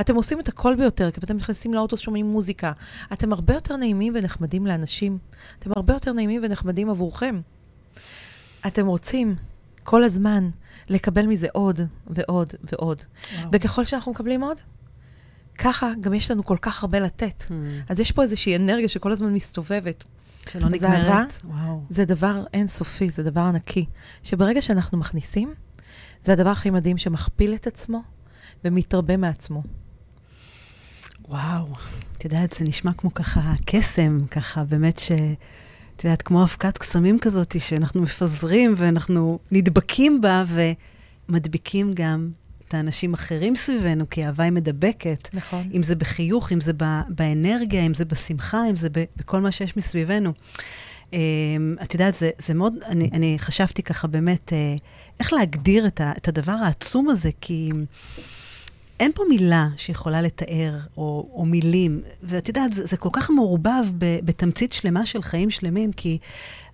אתם 0.00 0.14
עושים 0.14 0.40
את 0.40 0.48
הכל 0.48 0.74
ביותר, 0.74 1.10
כי 1.10 1.20
אתם 1.24 1.36
נכנסים 1.36 1.74
לאוטו, 1.74 1.96
שומעים 1.96 2.26
מוזיקה. 2.26 2.72
אתם 3.12 3.32
הרבה 3.32 3.54
יותר 3.54 3.76
נעימים 3.76 4.12
ונחמדים 4.16 4.66
לאנשים. 4.66 5.18
אתם 5.58 5.70
הרבה 5.76 5.94
יותר 5.94 6.12
נעימים 6.12 6.40
ונחמדים 6.44 6.90
עבורכם. 6.90 7.40
אתם 8.66 8.86
רוצים 8.86 9.34
כל 9.84 10.04
הזמן 10.04 10.50
לקבל 10.88 11.26
מזה 11.26 11.46
עוד 11.52 11.80
ועוד 12.06 12.54
ועוד. 12.64 13.02
וואו. 13.38 13.48
וככל 13.52 13.84
שאנחנו 13.84 14.12
מקבלים 14.12 14.42
עוד, 14.42 14.56
ככה 15.58 15.92
גם 16.00 16.14
יש 16.14 16.30
לנו 16.30 16.44
כל 16.44 16.56
כך 16.62 16.82
הרבה 16.82 17.00
לתת. 17.00 17.44
Hmm. 17.48 17.52
אז 17.88 18.00
יש 18.00 18.12
פה 18.12 18.22
איזושהי 18.22 18.56
אנרגיה 18.56 18.88
שכל 18.88 19.12
הזמן 19.12 19.34
מסתובבת. 19.34 20.04
שלא 20.48 20.68
נגמרת. 20.68 20.92
אהבה? 20.92 21.24
וואו. 21.44 21.82
זה 21.88 22.04
דבר 22.04 22.44
אינסופי, 22.52 23.10
זה 23.10 23.22
דבר 23.22 23.40
ענקי. 23.40 23.86
שברגע 24.22 24.62
שאנחנו 24.62 24.98
מכניסים, 24.98 25.54
זה 26.22 26.32
הדבר 26.32 26.50
הכי 26.50 26.70
מדהים 26.70 26.98
שמכפיל 26.98 27.54
את 27.54 27.66
עצמו 27.66 28.02
ומתרבה 28.64 29.16
מעצמו. 29.16 29.62
וואו, 31.28 31.66
את 32.12 32.24
יודעת, 32.24 32.52
זה 32.52 32.64
נשמע 32.64 32.92
כמו 32.92 33.14
ככה 33.14 33.52
קסם, 33.66 34.26
ככה 34.30 34.64
באמת 34.64 34.98
ש... 34.98 35.12
את 35.96 36.04
יודעת, 36.04 36.22
כמו 36.22 36.42
אבקת 36.42 36.78
קסמים 36.78 37.18
כזאת, 37.18 37.60
שאנחנו 37.60 38.02
מפזרים 38.02 38.74
ואנחנו 38.76 39.38
נדבקים 39.50 40.20
בה 40.20 40.44
ומדביקים 41.28 41.92
גם 41.94 42.30
את 42.68 42.74
האנשים 42.74 43.14
האחרים 43.14 43.56
סביבנו, 43.56 44.10
כי 44.10 44.26
אהבה 44.26 44.44
היא 44.44 44.52
מדבקת. 44.52 45.28
נכון. 45.32 45.68
אם 45.74 45.82
זה 45.82 45.94
בחיוך, 45.96 46.52
אם 46.52 46.60
זה 46.60 46.72
באנרגיה, 47.08 47.86
אם 47.86 47.94
זה 47.94 48.04
בשמחה, 48.04 48.62
אם 48.70 48.76
זה 48.76 48.88
בכל 49.16 49.40
מה 49.40 49.52
שיש 49.52 49.76
מסביבנו. 49.76 50.32
Um, 51.10 51.14
את 51.82 51.94
יודעת, 51.94 52.14
זה, 52.14 52.30
זה 52.38 52.54
מאוד, 52.54 52.74
אני, 52.86 53.10
אני 53.12 53.36
חשבתי 53.38 53.82
ככה 53.82 54.08
באמת, 54.08 54.52
uh, 54.52 54.82
איך 55.20 55.32
להגדיר 55.32 55.86
את, 55.86 56.00
ה, 56.00 56.12
את 56.16 56.28
הדבר 56.28 56.52
העצום 56.52 57.08
הזה, 57.08 57.30
כי 57.40 57.70
אין 59.00 59.12
פה 59.14 59.22
מילה 59.28 59.68
שיכולה 59.76 60.22
לתאר, 60.22 60.78
או, 60.96 61.28
או 61.34 61.44
מילים. 61.44 62.00
ואת 62.22 62.48
יודעת, 62.48 62.74
זה, 62.74 62.86
זה 62.86 62.96
כל 62.96 63.08
כך 63.12 63.30
מעורבב 63.30 63.84
בתמצית 63.98 64.72
שלמה 64.72 65.06
של 65.06 65.22
חיים 65.22 65.50
שלמים, 65.50 65.92
כי 65.92 66.18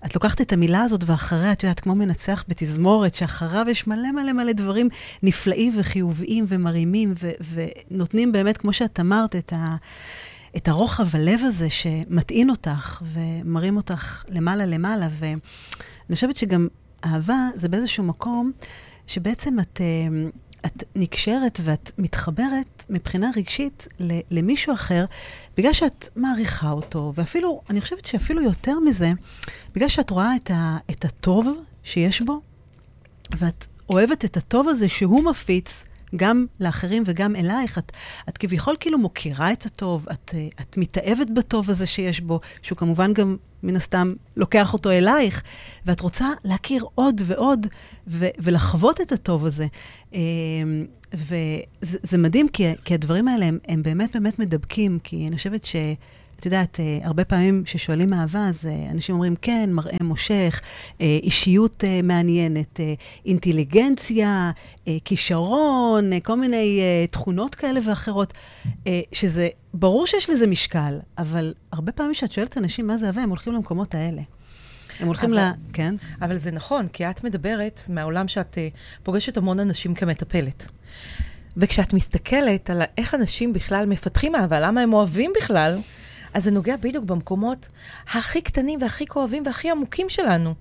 את 0.07 0.15
לוקחת 0.15 0.41
את 0.41 0.53
המילה 0.53 0.83
הזאת 0.83 1.05
ואחריה, 1.07 1.53
את 1.53 1.63
יודעת, 1.63 1.81
כמו 1.81 1.95
מנצח 1.95 2.45
בתזמורת, 2.49 3.15
שאחריו 3.15 3.67
יש 3.69 3.87
מלא 3.87 4.13
מלא 4.13 4.33
מלא 4.33 4.53
דברים 4.53 4.89
נפלאים 5.23 5.73
וחיוביים 5.79 6.45
ומרימים, 6.49 7.13
ו, 7.21 7.31
ונותנים 7.91 8.33
באמת, 8.33 8.57
כמו 8.57 8.73
שאת 8.73 9.01
אמרת, 9.01 9.37
את 9.37 9.53
ה... 9.53 9.77
את 10.57 10.69
הרוחב 10.69 11.17
הלב 11.17 11.41
הזה 11.43 11.71
שמטעין 11.71 12.51
אותך 12.51 13.03
ומרים 13.13 13.77
אותך 13.77 14.25
למעלה 14.29 14.67
למעלה. 14.67 15.09
ואני 15.11 16.15
חושבת 16.15 16.37
שגם 16.37 16.69
אהבה 17.05 17.49
זה 17.55 17.69
באיזשהו 17.69 18.05
מקום 18.05 18.53
שבעצם 19.07 19.61
את, 19.61 19.81
אה, 19.81 20.29
את 20.67 20.85
נקשרת 20.97 21.61
ואת 21.63 21.91
מתחברת 21.99 22.85
מבחינה 22.91 23.31
רגשית 23.37 23.89
למישהו 24.31 24.75
אחר, 24.75 25.05
בגלל 25.57 25.73
שאת 25.73 26.09
מעריכה 26.17 26.71
אותו, 26.71 27.13
ואפילו, 27.15 27.61
אני 27.71 27.81
חושבת 27.81 28.05
שאפילו 28.05 28.43
יותר 28.43 28.79
מזה, 28.79 29.11
בגלל 29.75 29.89
שאת 29.89 30.11
רואה 30.11 30.37
את, 30.37 30.51
ה, 30.51 30.79
את 30.91 31.05
הטוב 31.05 31.49
שיש 31.83 32.23
בו, 32.23 32.41
ואת 33.39 33.67
אוהבת 33.89 34.25
את 34.25 34.37
הטוב 34.37 34.69
הזה 34.69 34.89
שהוא 34.89 35.25
מפיץ, 35.25 35.85
גם 36.17 36.47
לאחרים 36.61 37.03
וגם 37.07 37.37
אלייך. 37.37 37.79
את, 37.79 37.93
את 38.29 38.39
כביכול 38.39 38.77
כאילו 38.81 38.99
מוקירה 38.99 39.53
את 39.53 39.67
הטוב, 39.67 40.07
את, 40.13 40.35
אה, 40.35 40.49
את 40.61 40.77
מתאהבת 40.77 41.31
בטוב 41.31 41.71
הזה 41.71 41.87
שיש 41.87 42.21
בו, 42.21 42.41
שהוא 42.63 42.79
כמובן 42.79 43.13
גם, 43.13 43.37
מן 43.63 43.77
הסתם, 43.77 44.15
לוקח 44.37 44.73
אותו 44.73 44.91
אלייך, 44.91 45.43
ואת 45.87 46.01
רוצה 46.01 46.29
להכיר 46.45 46.85
עוד 46.95 47.21
ועוד 47.25 47.67
ו, 48.07 48.27
ולחוות 48.39 49.01
את 49.01 49.13
הטוב 49.13 49.47
הזה. 49.47 49.67
אמ, 50.13 50.87
וזה 51.15 52.19
מדהים, 52.19 52.49
כי, 52.49 52.75
כי 52.85 52.95
הדברים 52.95 53.29
האלה 53.29 53.47
הם, 53.47 53.59
הם 53.69 53.83
באמת 53.83 54.17
באמת 54.17 54.39
מדבקים, 54.39 54.99
כי 54.99 55.27
אני 55.29 55.37
חושבת 55.37 55.65
ש... 55.65 55.77
את 56.41 56.45
יודעת, 56.45 56.81
אה, 56.81 56.99
הרבה 57.03 57.25
פעמים 57.25 57.63
כששואלים 57.65 58.13
אהבה, 58.13 58.49
אז 58.49 58.67
אה, 58.67 58.91
אנשים 58.91 59.15
אומרים, 59.15 59.37
כן, 59.37 59.71
מראה 59.73 59.97
מושך, 60.01 60.61
אה, 61.01 61.19
אישיות 61.23 61.85
מעניינת, 62.05 62.81
אינטליגנציה, 63.27 64.51
כישרון, 65.05 66.11
כל 66.23 66.37
מיני 66.37 66.81
תכונות 67.11 67.55
כאלה 67.55 67.81
ואחרות, 67.89 68.35
שזה, 69.13 69.49
ברור 69.75 70.07
שיש 70.07 70.31
לזה 70.31 70.47
משקל, 70.47 70.99
אבל 71.19 71.55
הרבה 71.73 71.93
פעמים 71.93 72.13
כשאת 72.13 72.33
שואלת 72.33 72.59
אנשים 72.59 72.87
מה 72.87 72.97
זה 72.97 73.07
אהבה, 73.07 73.23
הם 73.23 73.29
הולכים 73.29 73.53
למקומות 73.53 73.95
האלה. 73.95 74.23
הם 75.01 75.07
הולכים 75.07 75.33
אבל, 75.33 75.43
ל... 75.43 75.51
כן? 75.73 75.95
אבל 76.23 76.37
זה 76.37 76.51
נכון, 76.51 76.89
כי 76.89 77.11
את 77.11 77.25
מדברת 77.25 77.81
מהעולם 77.89 78.29
שאת 78.29 78.59
פוגשת 79.03 79.37
המון 79.37 79.61
אנשים 79.61 79.95
כמטפלת. 79.95 80.71
וכשאת 81.57 81.93
מסתכלת 81.93 82.71
על 82.71 82.83
איך 82.99 83.15
אנשים 83.15 83.53
בכלל 83.53 83.87
מפתחים 83.87 84.35
אהבה, 84.35 84.61
למה 84.61 84.81
הם 84.81 84.93
אוהבים 84.93 85.33
בכלל, 85.37 85.79
אז 86.35 86.45
זה 86.45 86.51
נוגע 86.51 86.77
בדיוק 86.77 87.05
במקומות 87.05 87.69
הכי 88.13 88.43
קטנים 88.43 88.83
והכי 88.83 89.07
כואבים 89.07 89.43
והכי 89.47 89.71
עמוקים 89.71 90.09
שלנו. 90.09 90.55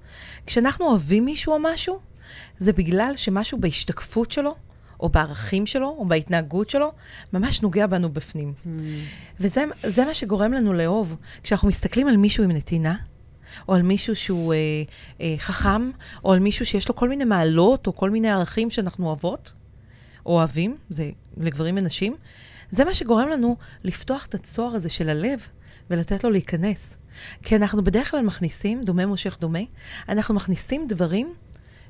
כשאנחנו 0.46 0.86
אוהבים 0.86 1.26
מישהו 1.26 1.54
או 1.54 1.60
משהו, 1.62 2.00
זה 2.58 2.74
בגלל 2.74 3.14
שמשהו 3.16 3.58
בהשתקפות 3.60 4.32
שלו, 4.32 4.56
או 5.00 5.10
בערכים 5.10 5.66
שלו, 5.66 5.88
או 5.88 6.06
בהתנהגות 6.06 6.70
שלו, 6.70 6.92
ממש 7.34 7.62
נוגע 7.62 7.88
בנו 7.88 8.10
בפנים. 8.10 8.54
Mm. 8.66 8.70
וזה 9.40 10.06
מה 10.06 10.14
שגורם 10.14 10.54
לנו 10.54 10.74
לאהוב. 10.74 11.16
כשאנחנו 11.44 11.68
מסתכלים 11.68 12.08
על 12.08 12.18
מישהו 12.18 12.44
עם 12.44 12.52
נתינה, 12.52 12.96
או 13.68 13.76
על 13.76 13.82
מישהו 13.82 14.16
שהוא 14.16 14.54
אה, 14.54 14.58
אה, 15.22 15.36
חכם, 15.38 15.92
או 16.24 16.34
על 16.34 16.40
מישהו 16.40 16.66
שיש 16.66 16.90
לו 16.90 16.96
כל 16.96 17.10
מיני 17.10 17.26
מעלות, 17.26 17.88
או 17.88 17.96
כל 17.96 18.10
מיני 18.10 18.30
ערכים 18.30 18.70
שאנחנו 18.70 19.08
אוהבות, 19.08 19.54
או 20.26 20.32
אוהבים, 20.32 20.78
זה 20.90 21.10
לגברים 21.38 21.78
ונשים, 21.78 22.16
זה 22.72 22.86
מה 22.86 22.94
שגורם 22.94 23.28
לנו 23.28 23.58
לפתוח 23.84 24.26
את 24.26 24.34
הצוהר 24.34 24.76
הזה 24.76 24.90
של 24.90 25.10
הלב 25.10 25.48
ולתת 25.90 26.24
לו 26.24 26.30
להיכנס. 26.30 26.98
כי 27.44 27.56
אנחנו 27.56 27.84
בדרך 27.84 28.12
כלל 28.12 28.26
מכניסים, 28.26 28.84
דומה 28.84 29.06
מושך 29.06 29.38
דומה, 29.40 29.60
אנחנו 30.10 30.36
מכניסים 30.36 30.88
דברים 30.88 31.34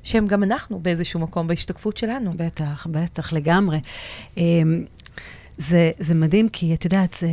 שהם 0.02 0.26
גם 0.26 0.42
אנחנו 0.42 0.78
באיזשהו 0.78 1.20
מקום, 1.20 1.46
בהשתקפות 1.46 1.96
שלנו. 1.96 2.32
בטח, 2.36 2.86
בטח, 2.90 3.32
לגמרי. 3.32 3.80
אמ, 4.36 4.84
זה, 5.56 5.90
זה 5.98 6.14
מדהים, 6.14 6.48
כי 6.48 6.74
את 6.74 6.84
יודעת, 6.84 7.12
זה, 7.20 7.28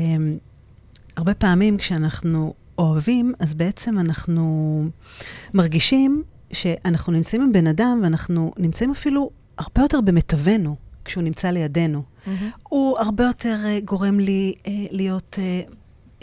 הרבה 1.17 1.33
פעמים 1.33 1.77
כשאנחנו 1.77 2.53
אוהבים, 2.77 3.33
אז 3.39 3.53
בעצם 3.53 3.99
אנחנו 3.99 4.83
מרגישים 5.53 6.23
שאנחנו 6.53 7.13
נמצאים 7.13 7.41
עם 7.41 7.53
בן 7.53 7.67
אדם, 7.67 7.99
ואנחנו 8.03 8.51
נמצאים 8.57 8.91
אפילו 8.91 9.29
הרבה 9.57 9.81
יותר 9.81 10.01
במיטבנו 10.01 10.75
כשהוא 11.05 11.23
נמצא 11.23 11.49
לידינו. 11.49 12.03
Mm-hmm. 12.03 12.29
הוא 12.69 12.99
הרבה 12.99 13.23
יותר 13.23 13.57
uh, 13.63 13.85
גורם 13.85 14.19
לי 14.19 14.53
uh, 14.57 14.67
להיות 14.91 15.39
אה, 15.39 15.61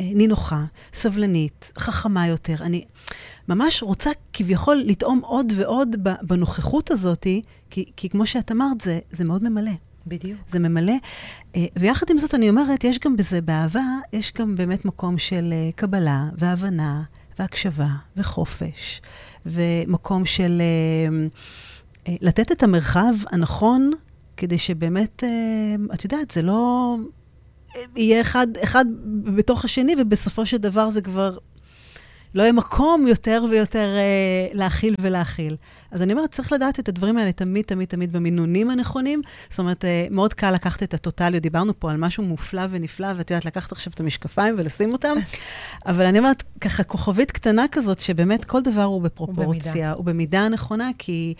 נינוחה, 0.00 0.64
סבלנית, 0.92 1.72
חכמה 1.78 2.26
יותר. 2.26 2.54
אני 2.60 2.84
ממש 3.48 3.82
רוצה 3.82 4.10
כביכול 4.32 4.82
לטעום 4.86 5.20
עוד 5.22 5.52
ועוד 5.56 5.96
בנוכחות 6.22 6.90
הזאת, 6.90 7.26
כי, 7.70 7.84
כי 7.96 8.08
כמו 8.08 8.26
שאת 8.26 8.52
אמרת, 8.52 8.80
זה, 8.80 8.98
זה 9.10 9.24
מאוד 9.24 9.44
ממלא. 9.44 9.70
בדיוק. 10.06 10.40
זה 10.48 10.58
ממלא. 10.58 10.92
אה, 11.56 11.66
ויחד 11.76 12.06
עם 12.10 12.18
זאת, 12.18 12.34
אני 12.34 12.48
אומרת, 12.48 12.84
יש 12.84 12.98
גם 12.98 13.16
בזה, 13.16 13.40
באהבה, 13.40 13.82
יש 14.12 14.32
גם 14.38 14.56
באמת 14.56 14.84
מקום 14.84 15.18
של 15.18 15.52
אה, 15.52 15.70
קבלה 15.76 16.28
והבנה 16.36 17.02
והקשבה 17.38 17.88
וחופש, 18.16 19.00
ומקום 19.46 20.26
של 20.26 20.62
לתת 22.08 22.52
את 22.52 22.62
המרחב 22.62 23.14
הנכון, 23.32 23.90
כדי 24.36 24.58
שבאמת, 24.58 25.24
את 25.94 26.04
יודעת, 26.04 26.30
זה 26.30 26.42
לא... 26.42 26.96
יהיה 27.96 28.20
אחד, 28.20 28.46
אחד 28.64 28.84
בתוך 29.36 29.64
השני, 29.64 29.94
ובסופו 29.98 30.46
של 30.46 30.56
דבר 30.56 30.90
זה 30.90 31.02
כבר 31.02 31.36
לא 32.34 32.42
יהיה 32.42 32.52
מקום 32.52 33.06
יותר 33.06 33.44
ויותר 33.50 33.90
אה, 33.96 34.48
להכיל 34.52 34.94
ולהכיל. 35.00 35.56
אז 35.90 36.02
אני 36.02 36.12
אומרת, 36.12 36.30
צריך 36.30 36.52
לדעת 36.52 36.80
את 36.80 36.88
הדברים 36.88 37.18
האלה 37.18 37.32
תמיד, 37.32 37.64
תמיד, 37.64 37.88
תמיד 37.88 38.12
במינונים 38.12 38.70
הנכונים. 38.70 39.22
זאת 39.50 39.58
אומרת, 39.58 39.84
אה, 39.84 40.06
מאוד 40.10 40.34
קל 40.34 40.50
לקחת 40.50 40.82
את 40.82 40.94
הטוטליות. 40.94 41.42
דיברנו 41.42 41.80
פה 41.80 41.90
על 41.90 41.96
משהו 41.96 42.22
מופלא 42.22 42.62
ונפלא, 42.70 43.08
ואת 43.16 43.30
יודעת, 43.30 43.44
לקחת 43.44 43.72
עכשיו 43.72 43.92
את 43.92 44.00
המשקפיים 44.00 44.54
ולשים 44.58 44.92
אותם. 44.92 45.16
אבל 45.86 46.06
אני 46.06 46.18
אומרת, 46.18 46.42
ככה 46.60 46.82
כוכבית 46.82 47.30
קטנה 47.30 47.64
כזאת, 47.72 48.00
שבאמת 48.00 48.44
כל 48.44 48.62
דבר 48.62 48.82
הוא 48.82 49.02
בפרופורציה, 49.02 49.92
הוא 49.92 50.04
במידה 50.04 50.40
הנכונה, 50.40 50.90
כי... 50.98 51.34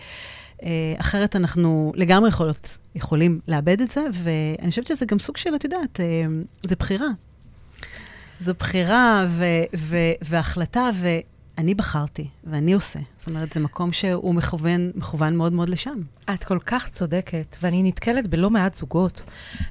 אה, 0.63 0.95
אחרת 0.97 1.35
אנחנו 1.35 1.91
לגמרי 1.95 2.29
יכולות, 2.29 2.77
יכולים 2.95 3.39
לאבד 3.47 3.81
את 3.81 3.91
זה, 3.91 4.01
ואני 4.13 4.69
חושבת 4.69 4.87
שזה 4.87 5.05
גם 5.05 5.19
סוג 5.19 5.37
של, 5.37 5.55
את 5.55 5.63
יודעת, 5.63 5.99
אה, 5.99 6.25
זה 6.61 6.75
בחירה. 6.75 7.07
זו 8.39 8.53
בחירה 8.59 9.25
ו- 9.29 9.43
ו- 9.75 10.13
והחלטה, 10.21 10.89
ואני 10.95 11.75
בחרתי, 11.75 12.27
ואני 12.43 12.73
עושה. 12.73 12.99
זאת 13.17 13.27
אומרת, 13.27 13.53
זה 13.53 13.59
מקום 13.59 13.91
שהוא 13.91 14.35
מכוון, 14.35 14.91
מכוון 14.95 15.35
מאוד 15.35 15.53
מאוד 15.53 15.69
לשם. 15.69 16.01
את 16.33 16.43
כל 16.43 16.59
כך 16.65 16.89
צודקת, 16.89 17.57
ואני 17.61 17.83
נתקלת 17.83 18.27
בלא 18.27 18.49
מעט 18.49 18.73
זוגות, 18.73 19.23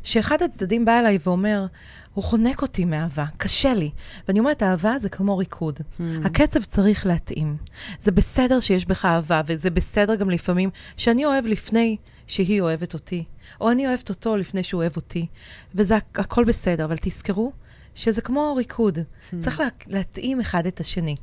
שאחד 0.02 0.42
הצדדים 0.42 0.84
בא 0.84 0.98
אליי 0.98 1.18
ואומר, 1.24 1.66
הוא 2.14 2.24
חונק 2.24 2.62
אותי 2.62 2.84
מאהבה, 2.84 3.24
קשה 3.36 3.74
לי. 3.74 3.90
ואני 4.28 4.38
אומרת, 4.38 4.62
אהבה 4.62 4.98
זה 4.98 5.08
כמו 5.08 5.38
ריקוד. 5.38 5.78
Hmm. 5.80 6.02
הקצב 6.24 6.62
צריך 6.62 7.06
להתאים. 7.06 7.56
זה 8.00 8.12
בסדר 8.12 8.60
שיש 8.60 8.86
בך 8.86 9.04
אהבה, 9.04 9.42
וזה 9.46 9.70
בסדר 9.70 10.14
גם 10.14 10.30
לפעמים 10.30 10.70
שאני 10.96 11.24
אוהב 11.24 11.46
לפני 11.46 11.96
שהיא 12.26 12.60
אוהבת 12.60 12.94
אותי, 12.94 13.24
או 13.60 13.70
אני 13.70 13.86
אוהבת 13.86 14.08
אותו 14.08 14.36
לפני 14.36 14.62
שהוא 14.62 14.80
אוהב 14.82 14.96
אותי, 14.96 15.26
וזה 15.74 15.96
הכל 15.96 16.44
בסדר, 16.44 16.84
אבל 16.84 16.96
תזכרו 17.00 17.52
שזה 17.94 18.22
כמו 18.22 18.54
ריקוד. 18.56 18.98
Hmm. 18.98 19.36
צריך 19.38 19.60
לה, 19.60 19.68
להתאים 19.86 20.40
אחד 20.40 20.66
את 20.66 20.80
השני. 20.80 21.16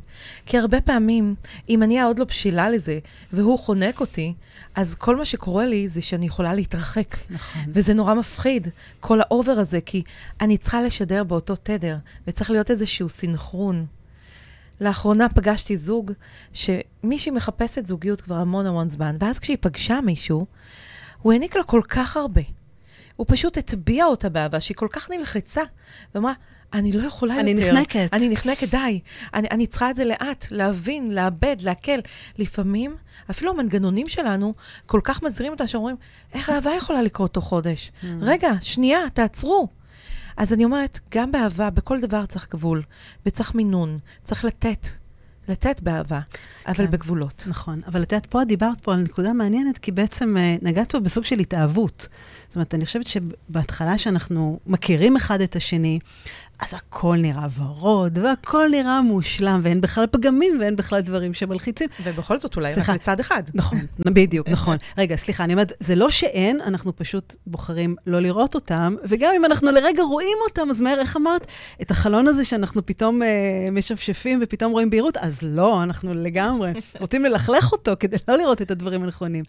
כי 0.45 0.57
הרבה 0.57 0.81
פעמים, 0.81 1.35
אם 1.69 1.83
אני 1.83 2.01
עוד 2.01 2.19
לא 2.19 2.25
בשלה 2.25 2.69
לזה, 2.69 2.99
והוא 3.33 3.59
חונק 3.59 3.99
אותי, 3.99 4.33
אז 4.75 4.95
כל 4.95 5.15
מה 5.15 5.25
שקורה 5.25 5.65
לי 5.65 5.87
זה 5.87 6.01
שאני 6.01 6.25
יכולה 6.25 6.53
להתרחק. 6.53 7.17
נכון. 7.29 7.61
וזה 7.67 7.93
נורא 7.93 8.13
מפחיד, 8.13 8.67
כל 8.99 9.21
ה 9.21 9.27
over 9.27 9.51
הזה, 9.51 9.81
כי 9.81 10.03
אני 10.41 10.57
צריכה 10.57 10.81
לשדר 10.81 11.23
באותו 11.23 11.55
תדר, 11.55 11.97
וצריך 12.27 12.51
להיות 12.51 12.71
איזשהו 12.71 13.09
סינכרון. 13.09 13.85
לאחרונה 14.81 15.29
פגשתי 15.29 15.77
זוג 15.77 16.11
שמישהי 16.53 17.31
מחפשת 17.31 17.85
זוגיות 17.85 18.21
כבר 18.21 18.35
המון 18.35 18.65
המון 18.65 18.89
זמן, 18.89 19.15
ואז 19.19 19.39
כשהיא 19.39 19.57
פגשה 19.61 20.01
מישהו, 20.01 20.45
הוא 21.21 21.33
העניק 21.33 21.55
לה 21.55 21.63
כל 21.63 21.81
כך 21.87 22.17
הרבה. 22.17 22.41
הוא 23.15 23.25
פשוט 23.29 23.57
הטביע 23.57 24.05
אותה 24.05 24.29
באהבה, 24.29 24.59
שהיא 24.59 24.77
כל 24.77 24.87
כך 24.91 25.09
נלחצה, 25.11 25.61
ואמרה, 26.15 26.33
אני 26.73 26.91
לא 26.91 27.07
יכולה 27.07 27.39
אני 27.39 27.51
יותר. 27.51 27.69
אני 27.69 27.71
נחנקת. 27.71 28.09
אני 28.13 28.29
נחנקת, 28.29 28.69
די. 28.69 28.99
אני, 29.33 29.47
אני 29.51 29.67
צריכה 29.67 29.89
את 29.89 29.95
זה 29.95 30.05
לאט, 30.05 30.47
להבין, 30.51 31.11
לאבד, 31.11 31.55
להקל. 31.59 31.99
לפעמים, 32.37 32.95
אפילו 33.29 33.51
המנגנונים 33.51 34.09
שלנו 34.09 34.53
כל 34.85 34.99
כך 35.03 35.23
מזהירים 35.23 35.53
אותה, 35.53 35.67
שאומרים, 35.67 35.95
איך 36.33 36.49
אהבה 36.49 36.71
יכולה 36.77 37.01
לקרות 37.01 37.33
תוך 37.33 37.45
חודש? 37.45 37.91
Mm. 38.01 38.05
רגע, 38.21 38.51
שנייה, 38.61 38.99
תעצרו. 39.13 39.67
אז 40.37 40.53
אני 40.53 40.65
אומרת, 40.65 40.99
גם 41.15 41.31
באהבה, 41.31 41.69
בכל 41.69 41.99
דבר 41.99 42.25
צריך 42.25 42.47
גבול, 42.51 42.81
וצריך 43.25 43.55
מינון, 43.55 43.99
צריך 44.23 44.45
לתת. 44.45 44.87
לתת 45.47 45.81
באהבה, 45.81 46.19
אבל 46.67 46.75
כן, 46.75 46.91
בגבולות. 46.91 47.43
נכון. 47.47 47.81
אבל 47.87 48.03
את 48.03 48.11
יודעת, 48.11 48.25
פה 48.25 48.43
דיברת 48.43 48.81
פה 48.81 48.93
על 48.93 48.99
נקודה 48.99 49.33
מעניינת, 49.33 49.77
כי 49.77 49.91
בעצם 49.91 50.37
uh, 50.37 50.65
נגעת 50.65 50.91
פה 50.91 50.99
בסוג 50.99 51.25
של 51.25 51.39
התאהבות. 51.39 52.07
זאת 52.47 52.55
אומרת, 52.55 52.73
אני 52.73 52.85
חושבת 52.85 53.07
שבהתחלה 53.07 53.97
שאנחנו 53.97 54.59
מכירים 54.67 55.15
אחד 55.15 55.41
את 55.41 55.55
השני, 55.55 55.99
אז 56.61 56.73
הכל 56.73 57.17
נראה 57.17 57.47
ורוד, 57.57 58.17
והכל 58.17 58.67
נראה 58.71 59.01
מושלם, 59.01 59.59
ואין 59.63 59.81
בכלל 59.81 60.07
פגמים, 60.11 60.57
ואין 60.59 60.75
בכלל 60.75 61.01
דברים 61.01 61.33
שמלחיצים. 61.33 61.87
ובכל 62.03 62.37
זאת, 62.37 62.55
אולי 62.55 62.73
סליחה. 62.73 62.91
רק 62.91 62.99
לצד 62.99 63.19
אחד. 63.19 63.43
נכון, 63.53 63.79
בדיוק, 64.15 64.49
נכון. 64.49 64.77
רגע, 64.97 65.15
סליחה, 65.15 65.43
אני 65.43 65.53
אומרת, 65.53 65.71
זה 65.79 65.95
לא 65.95 66.09
שאין, 66.09 66.61
אנחנו 66.61 66.95
פשוט 66.95 67.35
בוחרים 67.47 67.95
לא 68.07 68.19
לראות 68.19 68.55
אותם, 68.55 68.95
וגם 69.03 69.31
אם 69.35 69.45
אנחנו 69.45 69.71
לרגע 69.71 70.03
רואים 70.03 70.37
אותם, 70.47 70.69
אז 70.71 70.81
מהר, 70.81 70.99
איך 70.99 71.17
אמרת? 71.17 71.47
את 71.81 71.91
החלון 71.91 72.27
הזה 72.27 72.45
שאנחנו 72.45 72.85
פתאום 72.85 73.23
אה, 73.23 73.27
משפשפים 73.71 74.39
ופתאום 74.43 74.71
רואים 74.71 74.89
בהירות, 74.89 75.17
אז 75.17 75.39
לא, 75.43 75.83
אנחנו 75.83 76.13
לגמרי 76.13 76.71
רוצים 77.01 77.25
ללכלך 77.25 77.71
אותו 77.71 77.91
כדי 77.99 78.17
לא 78.27 78.37
לראות 78.37 78.61
את 78.61 78.71
הדברים 78.71 79.03
הנכונים. 79.03 79.43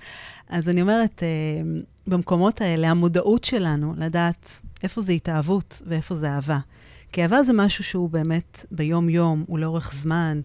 אז 0.49 0.69
אני 0.69 0.83
אומרת, 0.83 1.23
אה, 1.23 1.29
במקומות 2.07 2.61
האלה, 2.61 2.91
המודעות 2.91 3.45
שלנו 3.45 3.95
לדעת 3.99 4.61
איפה 4.83 5.01
זה 5.01 5.13
התאהבות 5.13 5.83
ואיפה 5.87 6.15
זה 6.15 6.29
אהבה. 6.29 6.59
כי 7.13 7.23
אהבה 7.23 7.43
זה 7.43 7.53
משהו 7.53 7.85
שהוא 7.85 8.11
באמת 8.11 8.67
ביום-יום, 8.71 9.45
הוא 9.47 9.59
לאורך 9.59 9.93
זמן, 9.95 10.41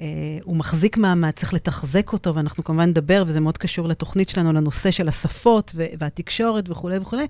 אה, 0.00 0.06
הוא 0.44 0.56
מחזיק 0.56 0.96
מעמד, 0.96 1.30
צריך 1.30 1.54
לתחזק 1.54 2.12
אותו, 2.12 2.34
ואנחנו 2.34 2.64
כמובן 2.64 2.88
נדבר, 2.88 3.24
וזה 3.26 3.40
מאוד 3.40 3.58
קשור 3.58 3.88
לתוכנית 3.88 4.28
שלנו, 4.28 4.52
לנושא 4.52 4.90
של 4.90 5.08
השפות 5.08 5.72
והתקשורת 5.98 6.70
וכולי 6.70 6.98
וכולי, 6.98 7.26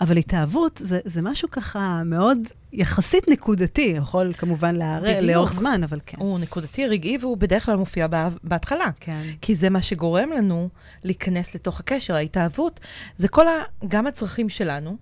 אבל 0.00 0.16
התאהבות 0.16 0.80
זה, 0.84 1.00
זה 1.04 1.20
משהו 1.24 1.50
ככה 1.50 2.02
מאוד 2.04 2.38
יחסית 2.72 3.28
נקודתי, 3.28 3.94
יכול 3.96 4.32
כמובן 4.32 4.76
להרע 4.76 5.20
לאורך 5.20 5.52
זמן, 5.52 5.80
אבל 5.84 5.98
כן. 6.06 6.18
הוא 6.20 6.38
נקודתי, 6.38 6.86
רגעי, 6.86 7.18
והוא 7.20 7.36
בדרך 7.36 7.66
כלל 7.66 7.76
מופיע 7.76 8.06
בהתחלה. 8.44 8.90
כן. 9.00 9.22
כי 9.40 9.54
זה 9.54 9.70
מה 9.70 9.82
שגורם 9.82 10.28
לנו 10.36 10.68
להיכנס 11.04 11.54
לתוך 11.54 11.80
הקשר, 11.80 12.14
ההתאהבות. 12.14 12.80
זה 13.16 13.28
כל 13.28 13.48
ה... 13.48 13.52
גם 13.88 14.06
הצרכים 14.06 14.48
שלנו, 14.48 14.96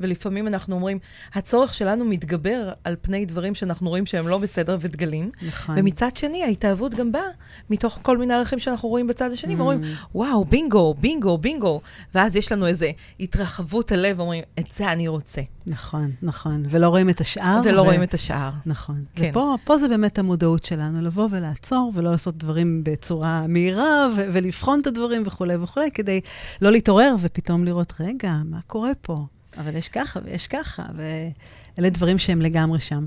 ולפעמים 0.00 0.46
אנחנו 0.46 0.74
אומרים, 0.74 0.98
הצורך 1.34 1.74
שלנו 1.74 2.04
מתגבר 2.04 2.72
על 2.84 2.96
פני 3.00 3.26
דברים 3.26 3.54
שאנחנו 3.54 3.88
רואים 3.88 4.06
שהם 4.06 4.28
לא 4.28 4.38
בסדר 4.38 4.76
ודגלים. 4.80 5.30
נכון. 5.48 5.74
ומצד 5.78 6.16
שני, 6.16 6.42
ההתאהבות 6.44 6.94
גם 6.94 7.12
באה 7.12 7.22
מתוך 7.70 7.98
כל 8.02 8.18
מיני 8.18 8.34
ערכים 8.34 8.58
שאנחנו 8.58 8.88
רואים 8.88 9.06
בצד 9.06 9.32
השני, 9.32 9.54
mm. 9.54 9.56
ואומרים, 9.56 9.82
וואו, 10.14 10.44
בינגו, 10.44 10.94
בינגו, 11.00 11.38
בינגו. 11.38 11.80
ואז 12.14 12.36
יש 12.36 12.52
לנו 12.52 12.66
איזו 12.66 12.86
התרחבות 13.20 13.92
הלב, 13.92 14.20
אומרים, 14.20 14.42
את 14.58 14.66
זה 14.72 14.92
אני 14.92 15.08
רוצה. 15.08 15.40
נכון, 15.66 16.10
נכון. 16.22 16.64
ולא 16.68 16.88
רואים 16.88 17.10
את 17.10 17.20
השאר. 17.20 17.60
ולא 17.64 17.80
ו... 17.80 17.84
רואים 17.84 18.02
את 18.02 18.14
השאר. 18.14 18.50
נכון. 18.66 19.04
כן. 19.14 19.32
ופה 19.54 19.78
זה 19.78 19.88
באמת 19.88 20.18
המודעות 20.18 20.64
שלנו, 20.64 21.02
לבוא 21.02 21.28
ולעצור, 21.30 21.92
ולא 21.94 22.10
לעשות 22.10 22.36
דברים 22.36 22.80
בצורה 22.84 23.46
מהירה, 23.48 24.06
ו- 24.16 24.26
ולבחון 24.32 24.80
את 24.80 24.86
הדברים 24.86 25.22
וכולי 25.26 25.56
וכולי, 25.56 25.90
כדי 25.90 26.20
לא 26.62 26.72
להתעורר 26.72 27.14
ופתאום 27.20 27.64
לראות, 27.64 27.92
רגע, 28.00 28.32
מה 28.44 28.58
קורה 28.66 28.90
פה? 29.02 29.16
אבל 29.58 29.76
יש 29.76 29.88
ככה 29.88 30.20
ויש 30.24 30.46
ככה, 30.46 30.82
ואלה 30.96 31.90
דברים 31.90 32.18
שהם 32.18 32.42
לגמרי 32.42 32.80
שם. 32.80 33.04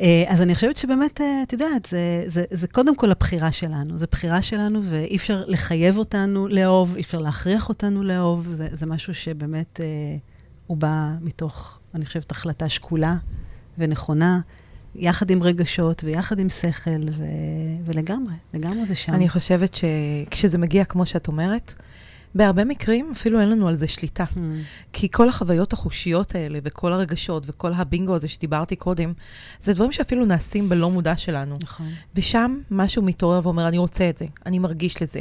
אה, 0.00 0.24
אז 0.28 0.42
אני 0.42 0.54
חושבת 0.54 0.76
שבאמת, 0.76 1.20
אה, 1.20 1.42
את 1.42 1.52
יודעת, 1.52 1.84
זה, 1.84 2.24
זה, 2.26 2.44
זה 2.50 2.68
קודם 2.68 2.96
כל 2.96 3.10
הבחירה 3.10 3.52
שלנו. 3.52 3.98
זו 3.98 4.06
בחירה 4.10 4.42
שלנו, 4.42 4.80
ואי 4.84 5.16
אפשר 5.16 5.44
לחייב 5.46 5.98
אותנו 5.98 6.48
לאהוב, 6.48 6.94
אי 6.96 7.00
אפשר 7.00 7.18
להכריח 7.18 7.68
אותנו 7.68 8.02
לאהוב. 8.02 8.46
זה, 8.50 8.66
זה 8.72 8.86
משהו 8.86 9.14
שבאמת 9.14 9.80
אה, 9.80 9.86
הוא 10.66 10.76
בא 10.76 11.10
מתוך, 11.20 11.78
אני 11.94 12.06
חושבת, 12.06 12.30
החלטה 12.30 12.68
שקולה 12.68 13.16
ונכונה, 13.78 14.40
יחד 14.94 15.30
עם 15.30 15.42
רגשות 15.42 16.04
ויחד 16.04 16.38
עם 16.38 16.48
שכל, 16.48 16.90
ו, 17.10 17.24
ולגמרי, 17.84 18.34
לגמרי 18.54 18.84
זה 18.84 18.94
שם. 18.94 19.14
אני 19.14 19.28
חושבת 19.28 19.74
שכשזה 19.74 20.58
מגיע, 20.58 20.84
כמו 20.84 21.06
שאת 21.06 21.28
אומרת, 21.28 21.74
בהרבה 22.34 22.64
מקרים 22.64 23.10
אפילו 23.12 23.40
אין 23.40 23.50
לנו 23.50 23.68
על 23.68 23.74
זה 23.74 23.88
שליטה. 23.88 24.24
Mm. 24.24 24.38
כי 24.92 25.08
כל 25.10 25.28
החוויות 25.28 25.72
החושיות 25.72 26.34
האלה, 26.34 26.58
וכל 26.64 26.92
הרגשות, 26.92 27.44
וכל 27.46 27.72
הבינגו 27.72 28.14
הזה 28.14 28.28
שדיברתי 28.28 28.76
קודם, 28.76 29.12
זה 29.60 29.72
דברים 29.74 29.92
שאפילו 29.92 30.24
נעשים 30.24 30.68
בלא 30.68 30.90
מודע 30.90 31.16
שלנו. 31.16 31.56
נכון. 31.62 31.90
ושם 32.14 32.58
משהו 32.70 33.02
מתעורר 33.02 33.40
ואומר, 33.42 33.68
אני 33.68 33.78
רוצה 33.78 34.08
את 34.08 34.18
זה, 34.18 34.26
אני 34.46 34.58
מרגיש 34.58 35.02
לזה. 35.02 35.20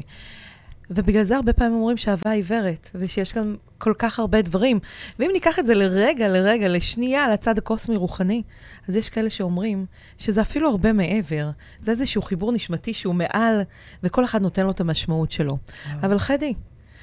ובגלל 0.96 1.24
זה 1.24 1.36
הרבה 1.36 1.54
פעמים 1.54 1.74
אומרים 1.74 1.98
שאהבה 1.98 2.32
עיוורת, 2.32 2.92
ושיש 2.96 3.32
כאן 3.32 3.56
כל 3.78 3.94
כך 3.98 4.20
הרבה 4.20 4.42
דברים. 4.42 4.80
ואם 5.20 5.30
ניקח 5.34 5.60
את 5.60 5.66
זה 5.66 5.74
לרגע, 5.74 6.28
לרגע, 6.28 6.68
לשנייה, 6.68 7.34
לצד 7.34 7.58
הקוסמי-רוחני, 7.58 8.42
אז 8.88 8.96
יש 8.96 9.10
כאלה 9.10 9.30
שאומרים 9.30 9.86
שזה 10.18 10.42
אפילו 10.42 10.70
הרבה 10.70 10.94
מעבר. 10.94 11.50
זה 11.82 11.92
איזשהו 11.92 12.22
חיבור 12.22 12.52
נשמתי 12.52 12.94
שהוא 12.94 13.16
מעל, 13.16 13.62
וכל 14.04 14.26
אחד 14.26 14.42
נותן 14.42 14.64
לו 14.64 14.72
את 14.72 14.80
המשמעות 14.82 15.32
שלו. 15.32 15.58
אבל 16.04 16.20
חדי, 16.20 16.54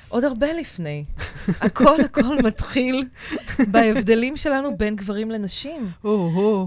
עוד 0.08 0.24
הרבה 0.24 0.52
לפני. 0.52 1.04
הכל 1.60 2.00
הכל 2.00 2.38
מתחיל 2.46 3.04
בהבדלים 3.70 4.36
שלנו 4.36 4.76
בין 4.76 4.96
גברים 4.96 5.30
לנשים. 5.30 5.88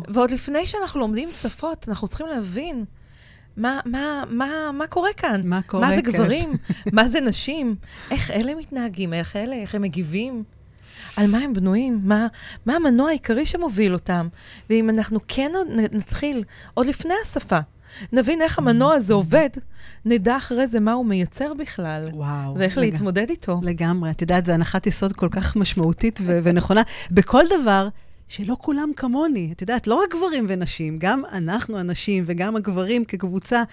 ועוד 0.07 0.31
לפני 0.31 0.67
שאנחנו 0.67 0.99
לומדים 0.99 1.31
שפות, 1.31 1.89
אנחנו 1.89 2.07
צריכים 2.07 2.27
להבין 2.27 2.85
מה, 3.57 3.79
מה, 3.85 4.23
מה, 4.29 4.71
מה 4.73 4.87
קורה 4.87 5.13
כאן. 5.17 5.41
מה 5.45 5.61
קורה 5.61 5.83
כאן. 5.83 5.89
מה 5.89 5.95
זה 5.95 6.01
גברים? 6.01 6.51
מה 6.93 7.07
זה 7.07 7.21
נשים? 7.21 7.75
איך 8.11 8.31
אלה 8.31 8.55
מתנהגים? 8.55 9.13
איך 9.13 9.35
אלה? 9.35 9.55
איך 9.55 9.75
הם 9.75 9.81
מגיבים? 9.81 10.43
על 11.17 11.27
מה 11.27 11.37
הם 11.37 11.53
בנויים? 11.53 11.99
מה, 12.03 12.27
מה 12.65 12.75
המנוע 12.75 13.09
העיקרי 13.09 13.45
שמוביל 13.45 13.93
אותם? 13.93 14.27
ואם 14.69 14.89
אנחנו 14.89 15.19
כן 15.27 15.51
נתחיל, 15.91 16.43
עוד 16.73 16.85
לפני 16.85 17.13
השפה, 17.23 17.59
נבין 18.11 18.41
איך 18.41 18.59
המנוע 18.59 18.93
הזה 18.93 19.13
עובד, 19.13 19.49
נדע 20.05 20.37
אחרי 20.37 20.67
זה 20.67 20.79
מה 20.79 20.91
הוא 20.91 21.05
מייצר 21.05 21.53
בכלל. 21.53 22.01
וואו. 22.13 22.55
ואיך 22.57 22.77
לג... 22.77 22.83
להתמודד 22.83 23.29
איתו. 23.29 23.59
לגמרי. 23.63 24.11
את 24.11 24.21
יודעת, 24.21 24.45
זו 24.45 24.53
הנחת 24.53 24.87
יסוד 24.87 25.13
כל 25.13 25.29
כך 25.31 25.55
משמעותית 25.55 26.19
ו- 26.23 26.39
ונכונה. 26.43 26.81
בכל 27.11 27.43
דבר, 27.61 27.87
שלא 28.27 28.57
כולם 28.59 28.91
כמוני. 28.95 29.49
את 29.51 29.61
יודעת, 29.61 29.87
לא 29.87 29.95
רק 29.95 30.15
גברים 30.15 30.45
ונשים, 30.49 30.99
גם 30.99 31.23
אנחנו 31.31 31.77
הנשים 31.77 32.23
וגם 32.27 32.55
הגברים 32.55 33.05
כקבוצה. 33.05 33.63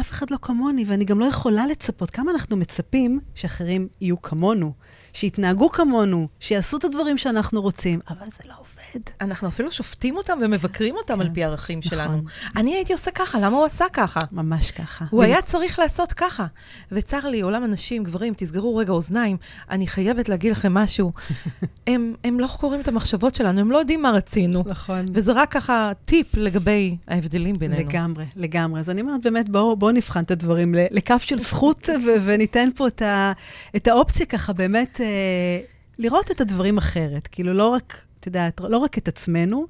אף 0.00 0.10
אחד 0.10 0.30
לא 0.30 0.36
כמוני, 0.42 0.84
ואני 0.86 1.04
גם 1.04 1.20
לא 1.20 1.24
יכולה 1.24 1.66
לצפות. 1.66 2.10
כמה 2.10 2.30
אנחנו 2.30 2.56
מצפים 2.56 3.20
שאחרים 3.34 3.88
יהיו 4.00 4.22
כמונו, 4.22 4.72
שיתנהגו 5.12 5.70
כמונו, 5.70 6.28
שיעשו 6.40 6.76
את 6.76 6.84
הדברים 6.84 7.18
שאנחנו 7.18 7.62
רוצים, 7.62 7.98
אבל 8.10 8.26
זה 8.26 8.44
לא 8.48 8.54
עובד. 8.58 8.77
אנחנו 9.20 9.48
אפילו 9.48 9.72
שופטים 9.72 10.16
אותם 10.16 10.38
ומבקרים 10.42 10.96
אותם 10.96 11.14
כן. 11.14 11.20
על 11.20 11.30
פי 11.34 11.44
הערכים 11.44 11.78
נכון. 11.78 11.90
שלנו. 11.90 12.22
אני 12.56 12.74
הייתי 12.74 12.92
עושה 12.92 13.10
ככה, 13.10 13.38
למה 13.38 13.56
הוא 13.56 13.64
עשה 13.64 13.84
ככה? 13.92 14.20
ממש 14.32 14.70
ככה. 14.70 15.04
הוא 15.10 15.22
היה 15.22 15.42
צריך 15.42 15.78
לעשות 15.78 16.12
ככה. 16.12 16.46
וצר 16.92 17.28
לי, 17.28 17.40
עולם 17.40 17.64
הנשים, 17.64 18.04
גברים, 18.04 18.34
תסגרו 18.36 18.76
רגע 18.76 18.92
אוזניים, 18.92 19.36
אני 19.70 19.86
חייבת 19.86 20.28
להגיד 20.28 20.52
לכם 20.52 20.74
משהו. 20.74 21.12
הם, 21.86 22.14
הם 22.24 22.40
לא 22.40 22.48
קוראים 22.60 22.80
את 22.80 22.88
המחשבות 22.88 23.34
שלנו, 23.34 23.60
הם 23.60 23.70
לא 23.70 23.78
יודעים 23.78 24.02
מה 24.02 24.10
רצינו. 24.10 24.64
נכון. 24.66 25.04
וזה 25.12 25.32
רק 25.32 25.52
ככה 25.52 25.92
טיפ 26.04 26.26
לגבי 26.36 26.96
ההבדלים 27.08 27.58
בינינו. 27.58 27.88
לגמרי, 27.88 28.24
לגמרי. 28.36 28.80
אז 28.80 28.90
אני 28.90 29.00
אומרת, 29.00 29.22
באמת, 29.22 29.48
בואו 29.48 29.76
בוא 29.76 29.92
נבחן 29.92 30.22
את 30.22 30.30
הדברים 30.30 30.74
לכף 30.90 31.22
של 31.22 31.38
זכות, 31.38 31.88
וניתן 32.24 32.68
פה 32.76 32.86
את, 32.86 33.02
ה, 33.02 33.32
את 33.76 33.88
האופציה 33.88 34.26
ככה, 34.26 34.52
באמת, 34.52 35.00
אה, 35.00 35.60
לראות 35.98 36.30
את 36.30 36.40
הדברים 36.40 36.78
אחרת. 36.78 37.28
כאילו, 37.32 37.54
לא 37.54 37.68
רק, 37.68 38.04
את 38.20 38.26
יודעת, 38.26 38.60
לא 38.60 38.78
רק 38.78 38.98
את 38.98 39.08
עצמנו, 39.08 39.66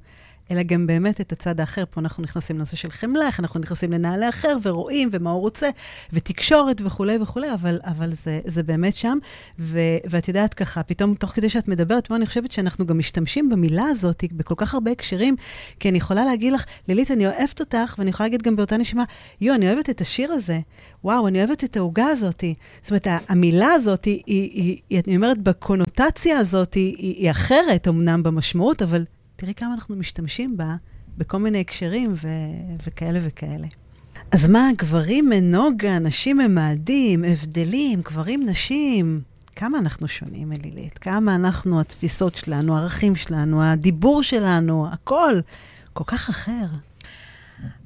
אלא 0.51 0.63
גם 0.63 0.87
באמת 0.87 1.21
את 1.21 1.31
הצד 1.31 1.59
האחר. 1.59 1.83
פה 1.89 2.01
אנחנו 2.01 2.23
נכנסים 2.23 2.55
לנושא 2.55 2.75
של 2.75 2.89
חמלה, 2.89 3.27
איך 3.27 3.39
אנחנו 3.39 3.59
נכנסים 3.59 3.91
לנעלי 3.91 4.29
אחר 4.29 4.57
ורואים 4.63 5.09
ומה 5.11 5.29
הוא 5.29 5.41
רוצה, 5.41 5.69
ותקשורת 6.13 6.81
וכולי 6.85 7.17
וכולי, 7.21 7.53
אבל, 7.53 7.79
אבל 7.83 8.13
זה, 8.13 8.39
זה 8.45 8.63
באמת 8.63 8.95
שם. 8.95 9.17
ו, 9.59 9.79
ואת 10.09 10.27
יודעת 10.27 10.53
ככה, 10.53 10.83
פתאום 10.83 11.15
תוך 11.15 11.29
כדי 11.29 11.49
שאת 11.49 11.67
מדברת, 11.67 12.11
אני 12.11 12.25
חושבת 12.25 12.51
שאנחנו 12.51 12.85
גם 12.85 12.97
משתמשים 12.97 13.49
במילה 13.49 13.83
הזאת 13.89 14.23
בכל 14.31 14.55
כך 14.57 14.73
הרבה 14.73 14.91
הקשרים, 14.91 15.35
כי 15.79 15.89
אני 15.89 15.97
יכולה 15.97 16.25
להגיד 16.25 16.53
לך, 16.53 16.65
לילית, 16.87 17.11
אני 17.11 17.27
אוהבת 17.27 17.59
אותך, 17.59 17.95
ואני 17.97 18.09
יכולה 18.09 18.27
להגיד 18.27 18.41
גם 18.41 18.55
באותה 18.55 18.77
נשימה, 18.77 19.03
יו, 19.41 19.55
אני 19.55 19.67
אוהבת 19.67 19.89
את 19.89 20.01
השיר 20.01 20.31
הזה, 20.31 20.59
וואו, 21.03 21.27
אני 21.27 21.39
אוהבת 21.39 21.63
את 21.63 21.77
העוגה 21.77 22.07
הזאת. 22.07 22.43
זאת 22.81 22.91
אומרת, 22.91 23.07
המילה 23.29 23.71
הזאת, 23.73 24.05
היא, 24.05 24.21
היא, 24.25 24.51
היא, 24.51 24.77
היא, 24.89 25.01
אני 25.07 25.15
אומרת, 25.15 25.37
בקונוטציה 25.37 26.37
הזאת, 26.37 26.73
היא, 26.73 26.95
היא 26.97 27.31
אחרת 27.31 27.87
אמנם 27.87 28.23
במשמעות, 28.23 28.81
אבל 28.81 29.03
תראי 29.39 29.53
כמה 29.53 29.73
אנחנו 29.73 29.95
משתמשים 29.95 30.57
בה 30.57 30.75
בכל 31.17 31.37
מיני 31.37 31.59
הקשרים 31.59 32.13
ו- 32.15 32.27
וכאלה 32.87 33.19
וכאלה. 33.23 33.67
אז 34.31 34.47
מה, 34.47 34.69
גברים 34.77 35.29
מנוגה, 35.29 35.99
נשים 35.99 36.37
ממאדים, 36.37 37.23
הבדלים, 37.23 38.01
גברים, 38.01 38.43
נשים, 38.45 39.21
כמה 39.55 39.79
אנחנו 39.79 40.07
שונים, 40.07 40.51
אלילית? 40.51 40.97
כמה 40.97 41.35
אנחנו, 41.35 41.81
התפיסות 41.81 42.35
שלנו, 42.35 42.77
הערכים 42.77 43.15
שלנו, 43.15 43.63
הדיבור 43.63 44.23
שלנו, 44.23 44.87
הכל 44.91 45.39
כל 45.93 46.03
כך 46.07 46.29
אחר. 46.29 46.65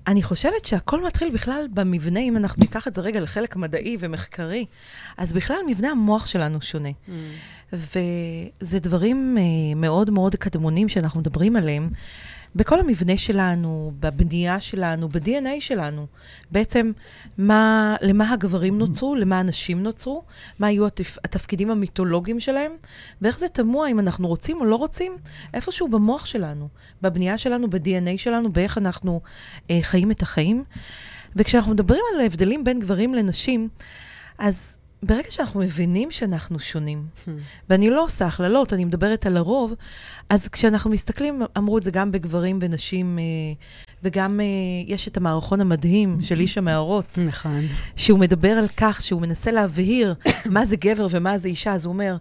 אני 0.07 0.23
חושבת 0.23 0.65
שהכל 0.65 1.05
מתחיל 1.05 1.29
בכלל 1.33 1.65
במבנה, 1.73 2.19
אם 2.19 2.37
אנחנו 2.37 2.61
ניקח 2.61 2.87
את 2.87 2.93
זה 2.93 3.01
רגע 3.01 3.19
לחלק 3.19 3.55
מדעי 3.55 3.97
ומחקרי, 3.99 4.65
אז 5.17 5.33
בכלל 5.33 5.57
מבנה 5.67 5.89
המוח 5.89 6.25
שלנו 6.25 6.61
שונה. 6.61 6.89
Mm. 6.89 7.11
וזה 7.73 8.79
דברים 8.79 9.37
uh, 9.37 9.75
מאוד 9.75 10.09
מאוד 10.09 10.35
קדמונים 10.35 10.89
שאנחנו 10.89 11.19
מדברים 11.19 11.55
עליהם. 11.55 11.89
בכל 12.55 12.79
המבנה 12.79 13.17
שלנו, 13.17 13.91
בבנייה 13.99 14.59
שלנו, 14.59 15.09
ב-DNA 15.09 15.59
שלנו. 15.59 16.07
בעצם, 16.51 16.91
מה, 17.37 17.95
למה 18.01 18.31
הגברים 18.31 18.77
נוצרו, 18.77 19.15
למה 19.15 19.39
הנשים 19.39 19.83
נוצרו, 19.83 20.23
מה 20.59 20.67
היו 20.67 20.85
התפ, 20.85 21.17
התפקידים 21.23 21.71
המיתולוגיים 21.71 22.39
שלהם, 22.39 22.71
ואיך 23.21 23.39
זה 23.39 23.49
תמוה 23.49 23.89
אם 23.89 23.99
אנחנו 23.99 24.27
רוצים 24.27 24.57
או 24.59 24.65
לא 24.65 24.75
רוצים, 24.75 25.11
איפשהו 25.53 25.87
במוח 25.87 26.25
שלנו, 26.25 26.67
בבנייה 27.01 27.37
שלנו, 27.37 27.69
ב-DNA 27.69 28.17
שלנו, 28.17 28.51
באיך 28.51 28.77
אנחנו 28.77 29.21
אה, 29.69 29.79
חיים 29.81 30.11
את 30.11 30.21
החיים. 30.21 30.63
וכשאנחנו 31.35 31.71
מדברים 31.71 32.01
על 32.13 32.21
ההבדלים 32.21 32.63
בין 32.63 32.79
גברים 32.79 33.13
לנשים, 33.13 33.69
אז 34.39 34.77
ברגע 35.03 35.31
שאנחנו 35.31 35.59
מבינים 35.59 36.11
שאנחנו 36.11 36.59
שונים, 36.59 37.05
hmm. 37.15 37.29
ואני 37.69 37.89
לא 37.89 38.03
עושה 38.03 38.25
הכללות, 38.25 38.73
אני 38.73 38.85
מדברת 38.85 39.25
על 39.25 39.37
הרוב, 39.37 39.73
אז 40.29 40.47
כשאנחנו 40.47 40.89
מסתכלים, 40.89 41.41
אמרו 41.57 41.77
את 41.77 41.83
זה 41.83 41.91
גם 41.91 42.11
בגברים 42.11 42.59
ונשים, 42.61 43.19
אה, 43.19 43.23
וגם 44.03 44.39
אה, 44.39 44.45
יש 44.87 45.07
את 45.07 45.17
המערכון 45.17 45.61
המדהים 45.61 46.21
של 46.21 46.39
איש 46.39 46.57
המערות. 46.57 47.19
נכון. 47.27 47.61
שהוא 47.95 48.19
מדבר 48.19 48.51
על 48.51 48.67
כך 48.77 49.01
שהוא 49.01 49.21
מנסה 49.21 49.51
להבהיר 49.51 50.15
מה 50.45 50.65
זה 50.65 50.75
גבר 50.75 51.07
ומה 51.09 51.37
זה 51.37 51.47
אישה, 51.47 51.73
אז 51.73 51.85
הוא 51.85 51.93
אומר, 51.93 52.17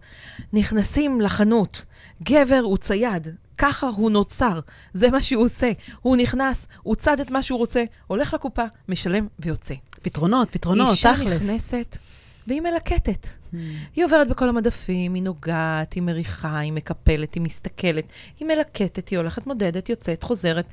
נכנסים 0.53 1.21
לחנות, 1.21 1.85
גבר 2.23 2.61
הוא 2.63 2.77
צייד, 2.77 3.29
ככה 3.59 3.87
הוא 3.87 4.11
נוצר, 4.11 4.61
זה 4.95 5.11
מה 5.11 5.23
שהוא 5.23 5.45
עושה. 5.45 5.71
הוא 6.03 6.17
נכנס, 6.17 6.67
הוא 6.83 6.95
צד 6.95 7.21
את 7.21 7.31
מה 7.31 7.43
שהוא 7.43 7.59
רוצה, 7.59 7.85
הולך 8.07 8.35
לקופה, 8.35 8.65
משלם 8.89 9.27
ויוצא. 9.39 9.75
פתרונות, 10.03 10.49
פתרונות, 10.51 10.89
אישה 10.91 11.13
תכלס. 11.15 11.33
אישה 11.33 11.45
נכנסת, 11.45 11.99
והיא 12.47 12.61
מלקטת. 12.61 13.27
Hmm. 13.27 13.57
היא 13.95 14.05
עוברת 14.05 14.29
בכל 14.29 14.49
המדפים, 14.49 15.15
היא 15.15 15.23
נוגעת, 15.23 15.93
היא 15.93 16.03
מריחה, 16.03 16.59
היא 16.59 16.73
מקפלת, 16.73 17.35
היא 17.35 17.43
מסתכלת, 17.43 18.05
היא 18.41 18.49
מלקטת, 18.49 19.09
היא 19.09 19.19
הולכת, 19.19 19.47
מודדת, 19.47 19.89
יוצאת, 19.89 20.23
חוזרת, 20.23 20.67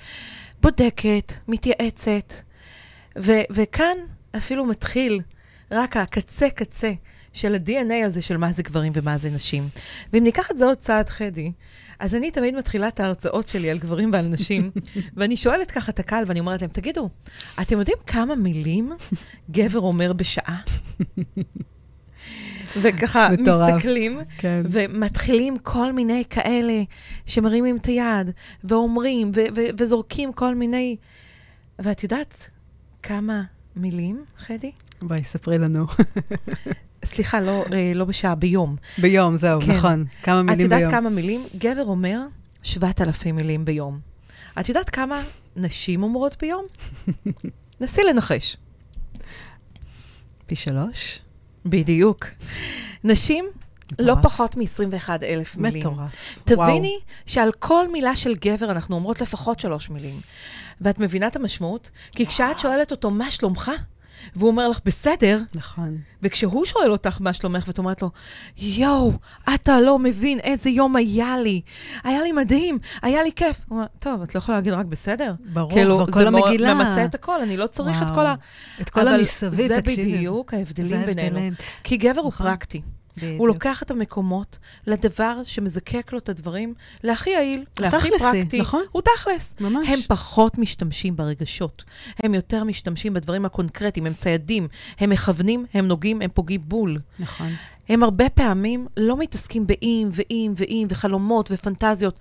בודקת, 0.62 1.34
מתייעצת. 1.48 2.34
ו- 3.20 3.42
וכאן 3.52 3.98
אפילו 4.38 4.66
מתחיל 4.66 5.22
רק 5.72 5.98
הקצה-קצה 5.98 6.92
של 7.34 7.56
ה-DNA 7.56 8.06
הזה 8.06 8.22
של 8.22 8.38
מה 8.38 8.52
זה 8.52 8.64
גברים 8.64 8.92
ומה 8.96 9.18
זה 9.18 9.30
נשים. 9.30 9.70
ואם 10.14 10.24
ניקח 10.24 10.52
את 10.52 10.58
זה 10.58 10.66
עוד 10.66 10.78
צעד, 10.78 11.10
חדי, 11.10 11.52
אז 12.00 12.16
אני 12.16 12.32
תמיד 12.32 12.56
מתחילה 12.56 12.88
את 12.88 13.00
ההרצאות 13.00 13.48
שלי 13.50 13.70
על 13.70 13.78
גברים 13.78 14.14
ועל 14.14 14.26
נשים, 14.28 14.72
ואני 15.18 15.38
שואלת 15.38 15.72
ככה 15.72 15.92
את 15.92 16.00
הקהל, 16.00 16.24
ואני 16.28 16.40
אומרת 16.40 16.62
להם, 16.62 16.72
תגידו, 16.72 17.10
אתם 17.62 17.80
יודעים 17.80 17.98
כמה 18.08 18.36
מילים 18.36 18.92
גבר 19.52 19.80
אומר 19.80 20.14
בשעה? 20.14 20.62
וככה 22.82 23.30
מטורף. 23.30 23.74
מסתכלים, 23.74 24.20
כן. 24.38 24.62
ומתחילים 24.66 25.58
כל 25.58 25.94
מיני 25.94 26.24
כאלה 26.30 26.84
שמרימים 27.26 27.78
את 27.78 27.86
היד, 27.86 28.32
ואומרים, 28.64 29.32
ו- 29.36 29.56
ו- 29.56 29.70
וזורקים 29.80 30.34
כל 30.34 30.56
מיני... 30.56 30.96
ואת 31.80 32.04
יודעת 32.04 32.50
כמה 33.04 33.42
מילים, 33.76 34.26
חדי? 34.38 34.72
ביי, 35.02 35.24
ספרי 35.24 35.58
לנו. 35.58 35.86
סליחה, 37.06 37.42
לא, 37.42 37.66
אה, 37.74 37.92
לא 37.96 38.06
בשעה, 38.06 38.36
ביום. 38.36 38.76
ביום, 38.98 39.36
זהו, 39.36 39.62
כן. 39.62 39.72
נכון. 39.72 40.06
כמה 40.24 40.44
מילים 40.44 40.58
ביום. 40.58 40.74
את 40.74 40.80
יודעת 40.80 40.92
כמה 40.92 41.10
מילים? 41.10 41.42
גבר 41.58 41.86
אומר 41.86 42.20
7,000 42.64 43.36
מילים 43.36 43.66
ביום. 43.66 44.00
את 44.60 44.70
יודעת 44.70 44.90
כמה 44.90 45.22
נשים 45.56 46.04
אומרות 46.04 46.38
ביום? 46.42 46.66
נסי 47.82 48.02
לנחש. 48.04 48.58
פי 50.50 50.56
שלוש? 50.56 51.20
בדיוק. 51.66 52.26
נשים, 53.04 53.46
מטורף. 53.92 54.08
לא 54.08 54.16
פחות 54.24 54.58
מ-21 54.58 55.10
אלף 55.24 55.58
מילים. 55.58 55.80
מטורף. 55.80 56.40
תביני 56.44 56.98
וואו. 56.98 57.06
שעל 57.26 57.52
כל 57.60 57.92
מילה 57.92 58.16
של 58.16 58.36
גבר 58.36 58.72
אנחנו 58.72 58.96
אומרות 58.96 59.22
לפחות 59.22 59.60
שלוש 59.60 59.90
מילים. 59.90 60.16
ואת 60.82 61.00
מבינה 61.00 61.28
את 61.28 61.36
המשמעות? 61.36 61.90
כי 62.12 62.26
כשאת 62.26 62.60
שואלת 62.60 62.92
אותו, 62.92 63.10
מה 63.10 63.32
שלומך? 63.32 63.72
והוא 64.36 64.50
אומר 64.50 64.70
לך, 64.70 64.80
בסדר. 64.86 65.40
נכון. 65.56 65.98
וכשהוא 66.22 66.66
שואל 66.66 66.92
אותך 66.92 67.18
מה 67.22 67.34
שלומך, 67.34 67.64
ואת 67.68 67.78
אומרת 67.78 68.02
לו, 68.02 68.10
יואו, 68.58 69.12
אתה 69.54 69.82
לא 69.82 70.00
מבין 70.00 70.40
איזה 70.40 70.70
יום 70.70 70.96
היה 70.96 71.38
לי. 71.38 71.62
היה 72.04 72.22
לי 72.22 72.32
מדהים, 72.32 72.80
היה 73.02 73.24
לי 73.24 73.32
כיף. 73.36 73.66
הוא 73.68 73.78
אומר, 73.78 73.88
טוב, 74.00 74.22
את 74.22 74.36
לא 74.36 74.40
יכולה 74.40 74.58
להגיד 74.58 74.74
רק 74.74 74.86
בסדר. 74.86 75.34
ברור, 75.54 75.72
כאילו, 75.72 76.06
כבר 76.08 76.14
כל 76.14 76.28
המגילה. 76.28 76.68
זה 76.68 76.74
ממצה 76.74 77.06
את 77.06 77.16
הכל, 77.16 77.42
אני 77.42 77.58
לא 77.58 77.68
צריך 77.68 77.98
וואו. 77.98 78.10
את 78.10 78.16
כל 78.16 78.26
ה... 78.26 78.36
את 78.82 78.90
כל 78.90 79.08
המסביב, 79.08 79.82
תקשיבי. 79.82 80.12
זה 80.12 80.18
בדיוק 80.18 80.54
ההבדלים 80.54 81.06
בינינו. 81.06 81.56
כי 81.84 81.98
גבר 81.98 82.12
נכון. 82.12 82.24
הוא 82.24 82.32
פרקטי. 82.32 82.82
בדיוק. 83.22 83.40
הוא 83.40 83.48
לוקח 83.48 83.84
את 83.84 83.92
המקומות 83.92 84.58
לדבר 84.88 85.44
שמזקק 85.44 86.14
לו 86.14 86.20
את 86.20 86.30
הדברים 86.30 86.74
להכי 87.04 87.30
יעיל, 87.30 87.66
להכי 87.80 88.10
פרקטי. 88.20 88.62
נכון. 88.62 88.84
הוא 88.92 89.02
תכלס. 89.02 89.56
ממש. 89.60 89.90
הם 89.90 90.00
פחות 90.08 90.58
משתמשים 90.58 91.16
ברגשות. 91.16 91.84
הם 92.24 92.34
יותר 92.34 92.64
משתמשים 92.64 93.14
בדברים 93.14 93.46
הקונקרטיים, 93.46 94.06
הם 94.06 94.14
ציידים, 94.14 94.68
הם 95.00 95.10
מכוונים, 95.10 95.66
הם 95.74 95.88
נוגעים, 95.88 96.22
הם 96.22 96.30
פוגעים 96.34 96.62
בול. 96.66 97.00
נכון. 97.20 97.54
הם 97.90 98.04
הרבה 98.04 98.30
פעמים 98.30 98.88
לא 98.98 99.18
מתעסקים 99.18 99.68
באם 99.68 100.10
ואם 100.12 100.54
ואם 100.56 100.88
וחלומות 100.90 101.50
ופנטזיות. 101.52 102.20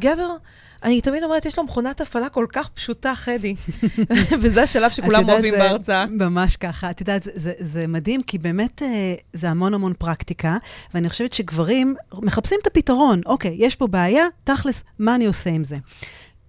גבר... 0.00 0.36
אני 0.82 1.00
תמיד 1.00 1.22
אומרת, 1.22 1.46
יש 1.46 1.58
לו 1.58 1.64
מכונת 1.64 2.00
הפעלה 2.00 2.28
כל 2.28 2.46
כך 2.52 2.68
פשוטה, 2.68 3.14
חדי. 3.14 3.54
וזה 4.40 4.62
השלב 4.62 4.90
שכולם 4.90 5.28
אוהבים 5.28 5.54
בהרצאה. 5.54 6.06
ממש 6.06 6.56
ככה. 6.56 6.90
את 6.90 7.00
יודעת, 7.00 7.22
זה, 7.22 7.30
זה, 7.34 7.52
זה 7.58 7.86
מדהים, 7.86 8.22
כי 8.22 8.38
באמת 8.38 8.82
אה, 8.82 9.14
זה 9.32 9.50
המון 9.50 9.74
המון 9.74 9.92
פרקטיקה, 9.98 10.56
ואני 10.94 11.08
חושבת 11.08 11.32
שגברים 11.32 11.94
מחפשים 12.14 12.58
את 12.62 12.66
הפתרון. 12.66 13.20
אוקיי, 13.26 13.56
יש 13.58 13.76
פה 13.76 13.86
בעיה, 13.86 14.24
תכלס, 14.44 14.84
מה 14.98 15.14
אני 15.14 15.26
עושה 15.26 15.50
עם 15.50 15.64
זה? 15.64 15.76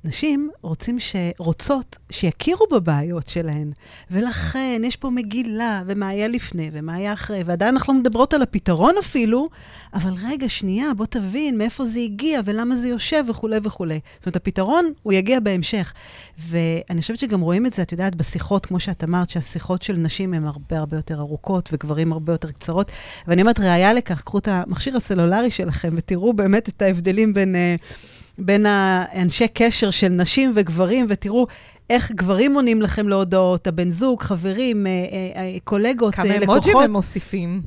נשים 0.04 0.50
רוצים 0.62 1.00
ש... 1.00 1.16
רוצות 1.38 1.96
שיכירו 2.12 2.66
בבעיות 2.72 3.28
שלהן, 3.28 3.72
ולכן 4.12 4.82
יש 4.86 4.96
פה 4.96 5.10
מגילה, 5.10 5.84
ומה 5.86 6.08
היה 6.08 6.28
לפני, 6.28 6.70
ומה 6.74 6.94
היה 6.94 7.14
אחרי, 7.14 7.44
ועדיין 7.46 7.76
אנחנו 7.76 7.94
לא 7.94 8.00
מדברות 8.00 8.34
על 8.34 8.42
הפתרון 8.42 8.96
אפילו, 9.00 9.50
אבל 9.94 10.14
רגע, 10.24 10.50
שנייה, 10.50 10.94
בוא 10.94 11.06
תבין 11.06 11.58
מאיפה 11.58 11.86
זה 11.86 12.00
הגיע, 12.00 12.42
ולמה 12.46 12.76
זה 12.76 12.90
יושב, 12.90 13.24
וכולי 13.30 13.58
וכולי. 13.64 14.00
זאת 14.16 14.26
אומרת, 14.26 14.36
הפתרון, 14.36 14.92
הוא 15.04 15.14
יגיע 15.14 15.40
בהמשך. 15.40 15.94
ואני 16.38 17.02
חושבת 17.02 17.18
שגם 17.18 17.42
רואים 17.42 17.66
את 17.66 17.74
זה, 17.74 17.82
את 17.82 17.92
יודעת, 17.92 18.16
בשיחות, 18.16 18.66
כמו 18.66 18.80
שאת 18.80 19.04
אמרת, 19.04 19.30
שהשיחות 19.30 19.82
של 19.82 19.98
נשים 19.98 20.34
הן 20.34 20.46
הרבה 20.46 20.78
הרבה 20.80 20.98
יותר 20.98 21.20
ארוכות, 21.20 21.70
וגברים 21.74 22.14
הרבה 22.14 22.34
יותר 22.34 22.52
קצרות. 22.52 22.92
ואני 23.28 23.42
אומרת, 23.42 23.60
ראיה 23.60 23.94
לכך, 23.94 24.22
קחו 24.22 24.38
את 24.38 24.48
המכשיר 24.48 24.98
הסלולרי 24.98 25.52
שלכם, 25.52 25.90
ותראו 25.96 26.34
באמת 26.34 26.70
את 26.70 26.82
ההבדלים 26.82 27.34
בין... 27.34 27.56
Uh, 27.56 28.29
בין 28.40 28.66
האנשי 28.66 29.48
קשר 29.48 29.90
של 29.90 30.08
נשים 30.10 30.52
וגברים, 30.56 31.06
ותראו 31.10 31.48
איך 31.90 32.12
גברים 32.12 32.56
עונים 32.56 32.82
לכם 32.82 33.10
להודעות, 33.10 33.68
הבן 33.68 33.92
זוג, 33.92 34.22
חברים, 34.22 34.88
אה, 34.88 34.92
אה, 34.92 35.42
אה, 35.42 35.58
קולגות, 35.64 36.16
כמה 36.16 36.26
לקוחות. 36.26 36.46
כמה 36.46 36.54
אמוג'ים 36.54 36.78
הם 36.78 36.92
מוסיפים. 36.92 37.62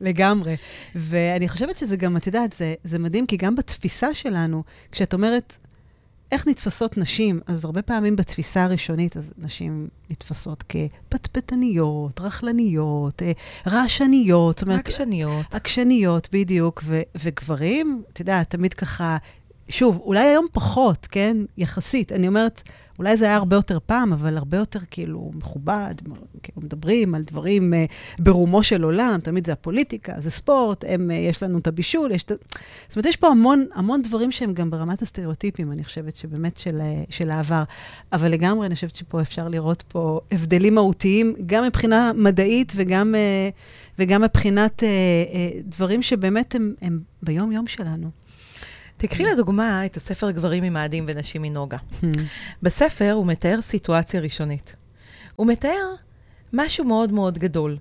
לגמרי. 0.00 0.56
ואני 0.94 1.48
חושבת 1.48 1.78
שזה 1.78 1.96
גם, 1.96 2.16
את 2.16 2.26
יודעת, 2.26 2.52
זה, 2.52 2.74
זה 2.84 2.98
מדהים, 2.98 3.26
כי 3.26 3.36
גם 3.36 3.56
בתפיסה 3.56 4.14
שלנו, 4.14 4.62
כשאת 4.92 5.14
אומרת, 5.14 5.56
איך 6.32 6.48
נתפסות 6.48 6.98
נשים? 6.98 7.40
אז 7.46 7.64
הרבה 7.64 7.82
פעמים 7.82 8.16
בתפיסה 8.16 8.64
הראשונית, 8.64 9.16
אז 9.16 9.34
נשים 9.38 9.88
נתפסות 10.10 10.64
כפטפטניות, 10.68 12.20
רכלניות, 12.20 13.22
רעשניות. 13.66 14.62
עקשניות. 14.62 15.54
עקשניות, 15.54 16.28
בדיוק. 16.32 16.82
ו- 16.84 17.00
וגברים, 17.14 18.02
את 18.12 18.20
יודעת, 18.20 18.50
תמיד 18.50 18.74
ככה 18.74 19.16
שוב, 19.68 20.00
אולי 20.04 20.20
היום 20.20 20.46
פחות, 20.52 21.06
כן? 21.10 21.36
יחסית. 21.58 22.12
אני 22.12 22.28
אומרת, 22.28 22.62
אולי 22.98 23.16
זה 23.16 23.24
היה 23.24 23.36
הרבה 23.36 23.56
יותר 23.56 23.78
פעם, 23.86 24.12
אבל 24.12 24.36
הרבה 24.36 24.56
יותר 24.56 24.78
כאילו 24.90 25.30
מכובד, 25.34 25.94
כאילו 26.42 26.62
מדברים 26.62 27.14
על 27.14 27.22
דברים 27.22 27.72
uh, 27.72 28.22
ברומו 28.22 28.62
של 28.62 28.82
עולם, 28.82 29.18
תמיד 29.22 29.46
זה 29.46 29.52
הפוליטיקה, 29.52 30.14
זה 30.18 30.30
ספורט, 30.30 30.84
הם, 30.88 31.10
uh, 31.10 31.12
יש 31.12 31.42
לנו 31.42 31.58
את 31.58 31.66
הבישול, 31.66 32.10
יש 32.10 32.22
את... 32.22 32.28
זאת 32.88 32.96
אומרת, 32.96 33.06
יש 33.06 33.16
פה 33.16 33.28
המון, 33.28 33.66
המון 33.74 34.02
דברים 34.02 34.32
שהם 34.32 34.52
גם 34.52 34.70
ברמת 34.70 35.02
הסטריאוטיפים, 35.02 35.72
אני 35.72 35.84
חושבת 35.84 36.16
שבאמת 36.16 36.56
של, 36.56 36.80
uh, 36.80 37.12
של 37.12 37.30
העבר. 37.30 37.62
אבל 38.12 38.30
לגמרי, 38.30 38.66
אני 38.66 38.74
חושבת 38.74 38.94
שפה 38.94 39.20
אפשר 39.20 39.48
לראות 39.48 39.82
פה 39.88 40.20
הבדלים 40.32 40.74
מהותיים, 40.74 41.34
גם 41.46 41.64
מבחינה 41.64 42.12
מדעית 42.14 42.72
וגם, 42.76 43.14
uh, 43.14 43.98
וגם 43.98 44.22
מבחינת 44.22 44.82
uh, 44.82 44.84
uh, 44.84 45.62
דברים 45.64 46.02
שבאמת 46.02 46.54
הם, 46.54 46.74
הם 46.82 47.00
ביום-יום 47.22 47.66
שלנו. 47.66 48.21
תקחי 49.02 49.24
לדוגמה 49.24 49.86
את 49.86 49.96
הספר 49.96 50.30
גברים 50.30 50.64
ממאדים 50.64 51.04
ונשים 51.08 51.42
מנוגה. 51.42 51.76
Hmm. 51.76 52.06
בספר 52.62 53.12
הוא 53.12 53.26
מתאר 53.26 53.60
סיטואציה 53.60 54.20
ראשונית. 54.20 54.76
הוא 55.36 55.46
מתאר 55.46 55.94
משהו 56.52 56.84
מאוד 56.84 57.12
מאוד 57.12 57.38
גדול. 57.38 57.78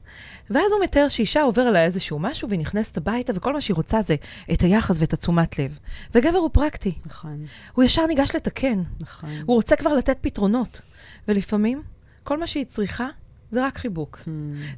ואז 0.50 0.72
הוא 0.72 0.84
מתאר 0.84 1.08
שאישה 1.10 1.42
עובר 1.42 1.62
עליה 1.62 1.86
איזשהו 1.86 2.20
משהו, 2.20 2.50
והיא 2.50 2.60
נכנסת 2.60 2.98
הביתה, 2.98 3.34
וכל 3.36 3.54
מה 3.54 3.62
שהיא 3.62 3.76
רוצה 3.76 4.02
זה 4.02 4.16
את 4.54 4.62
היחס 4.62 4.98
ואת 5.00 5.14
התשומת 5.14 5.60
לב. 5.60 5.80
וגבר 6.16 6.38
הוא 6.38 6.50
פרקטי. 6.54 6.94
נכון. 7.06 7.46
הוא 7.74 7.84
ישר 7.84 8.06
ניגש 8.06 8.36
לתקן. 8.36 8.84
נכון. 9.00 9.30
הוא 9.46 9.56
רוצה 9.56 9.76
כבר 9.76 9.94
לתת 9.94 10.18
פתרונות. 10.22 10.82
ולפעמים, 11.28 11.82
כל 12.24 12.40
מה 12.40 12.48
שהיא 12.48 12.66
צריכה 12.66 13.08
זה 13.52 13.66
רק 13.66 13.78
חיבוק. 13.78 14.20
Hmm. 14.26 14.30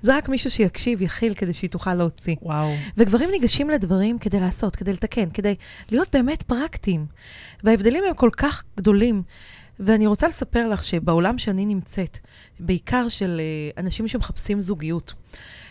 זה 0.02 0.18
רק 0.18 0.30
מישהו 0.30 0.50
שיקשיב, 0.50 1.02
יכיל, 1.02 1.34
כדי 1.34 1.54
שהיא 1.54 1.70
תוכל 1.70 1.94
להוציא. 1.94 2.36
וואו. 2.42 2.74
וגברים 2.98 3.32
ניגשים 3.32 3.70
לדברים 3.70 4.20
כדי 4.20 4.40
לעשות, 4.40 4.76
כדי 4.76 4.94
לתקן, 4.94 5.30
כדי 5.34 5.56
להיות 5.92 6.16
באמת 6.16 6.44
פרקטיים. 6.44 7.06
וההבדלים 7.64 8.04
הם 8.08 8.14
כל 8.14 8.30
כך 8.38 8.64
גדולים. 8.78 9.24
ואני 9.80 10.08
רוצה 10.08 10.28
לספר 10.28 10.70
לך 10.70 10.84
שבעולם 10.84 11.38
שאני 11.38 11.66
נמצאת, 11.66 12.20
בעיקר 12.60 13.10
של 13.10 13.42
uh, 13.76 13.80
אנשים 13.80 14.08
שמחפשים 14.08 14.62
זוגיות, 14.62 15.14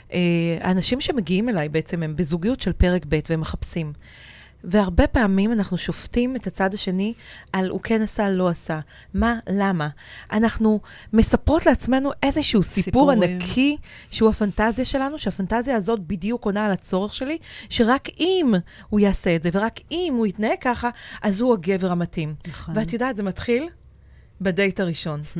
uh, 0.08 0.12
האנשים 0.60 1.00
שמגיעים 1.00 1.48
אליי 1.48 1.68
בעצם 1.68 2.02
הם 2.02 2.16
בזוגיות 2.16 2.60
של 2.60 2.72
פרק 2.72 3.06
ב' 3.08 3.18
והם 3.30 3.40
מחפשים. 3.40 3.92
והרבה 4.64 5.06
פעמים 5.06 5.52
אנחנו 5.52 5.78
שופטים 5.78 6.36
את 6.36 6.46
הצד 6.46 6.74
השני 6.74 7.14
על 7.52 7.70
הוא 7.70 7.80
כן 7.80 8.02
עשה, 8.02 8.30
לא 8.30 8.48
עשה. 8.48 8.80
מה, 9.14 9.38
למה? 9.48 9.88
אנחנו 10.32 10.80
מספרות 11.12 11.66
לעצמנו 11.66 12.10
איזשהו 12.22 12.62
סיפור 12.62 13.12
סיפורים. 13.12 13.22
ענקי, 13.22 13.76
שהוא 14.10 14.30
הפנטזיה 14.30 14.84
שלנו, 14.84 15.18
שהפנטזיה 15.18 15.76
הזאת 15.76 16.00
בדיוק 16.00 16.44
עונה 16.44 16.66
על 16.66 16.72
הצורך 16.72 17.14
שלי, 17.14 17.38
שרק 17.68 18.08
אם 18.20 18.54
הוא 18.88 19.00
יעשה 19.00 19.36
את 19.36 19.42
זה, 19.42 19.50
ורק 19.52 19.80
אם 19.90 20.14
הוא 20.16 20.26
יתנהג 20.26 20.58
ככה, 20.60 20.90
אז 21.22 21.40
הוא 21.40 21.54
הגבר 21.54 21.92
המתאים. 21.92 22.34
נכון. 22.48 22.74
ואת 22.76 22.92
יודעת, 22.92 23.16
זה 23.16 23.22
מתחיל 23.22 23.68
בדייט 24.40 24.80
הראשון. 24.80 25.20
Hmm. 25.20 25.38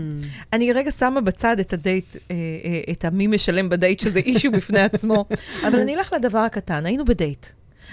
אני 0.53 0.73
רגע 0.73 0.91
שמה 0.91 1.21
בצד 1.21 1.61
את 1.61 1.73
הדייט, 1.73 2.17
אה, 2.17 2.21
אה, 2.65 2.93
את 2.93 3.05
המי 3.05 3.27
משלם 3.27 3.69
בדייט, 3.69 4.01
שזה 4.01 4.19
אישיו 4.19 4.53
בפני 4.53 4.81
עצמו, 4.81 5.25
אבל 5.67 5.79
אני 5.81 5.95
אלך 5.95 6.13
לדבר 6.13 6.39
הקטן. 6.39 6.87
היינו 6.87 7.05
בדייט. 7.05 7.47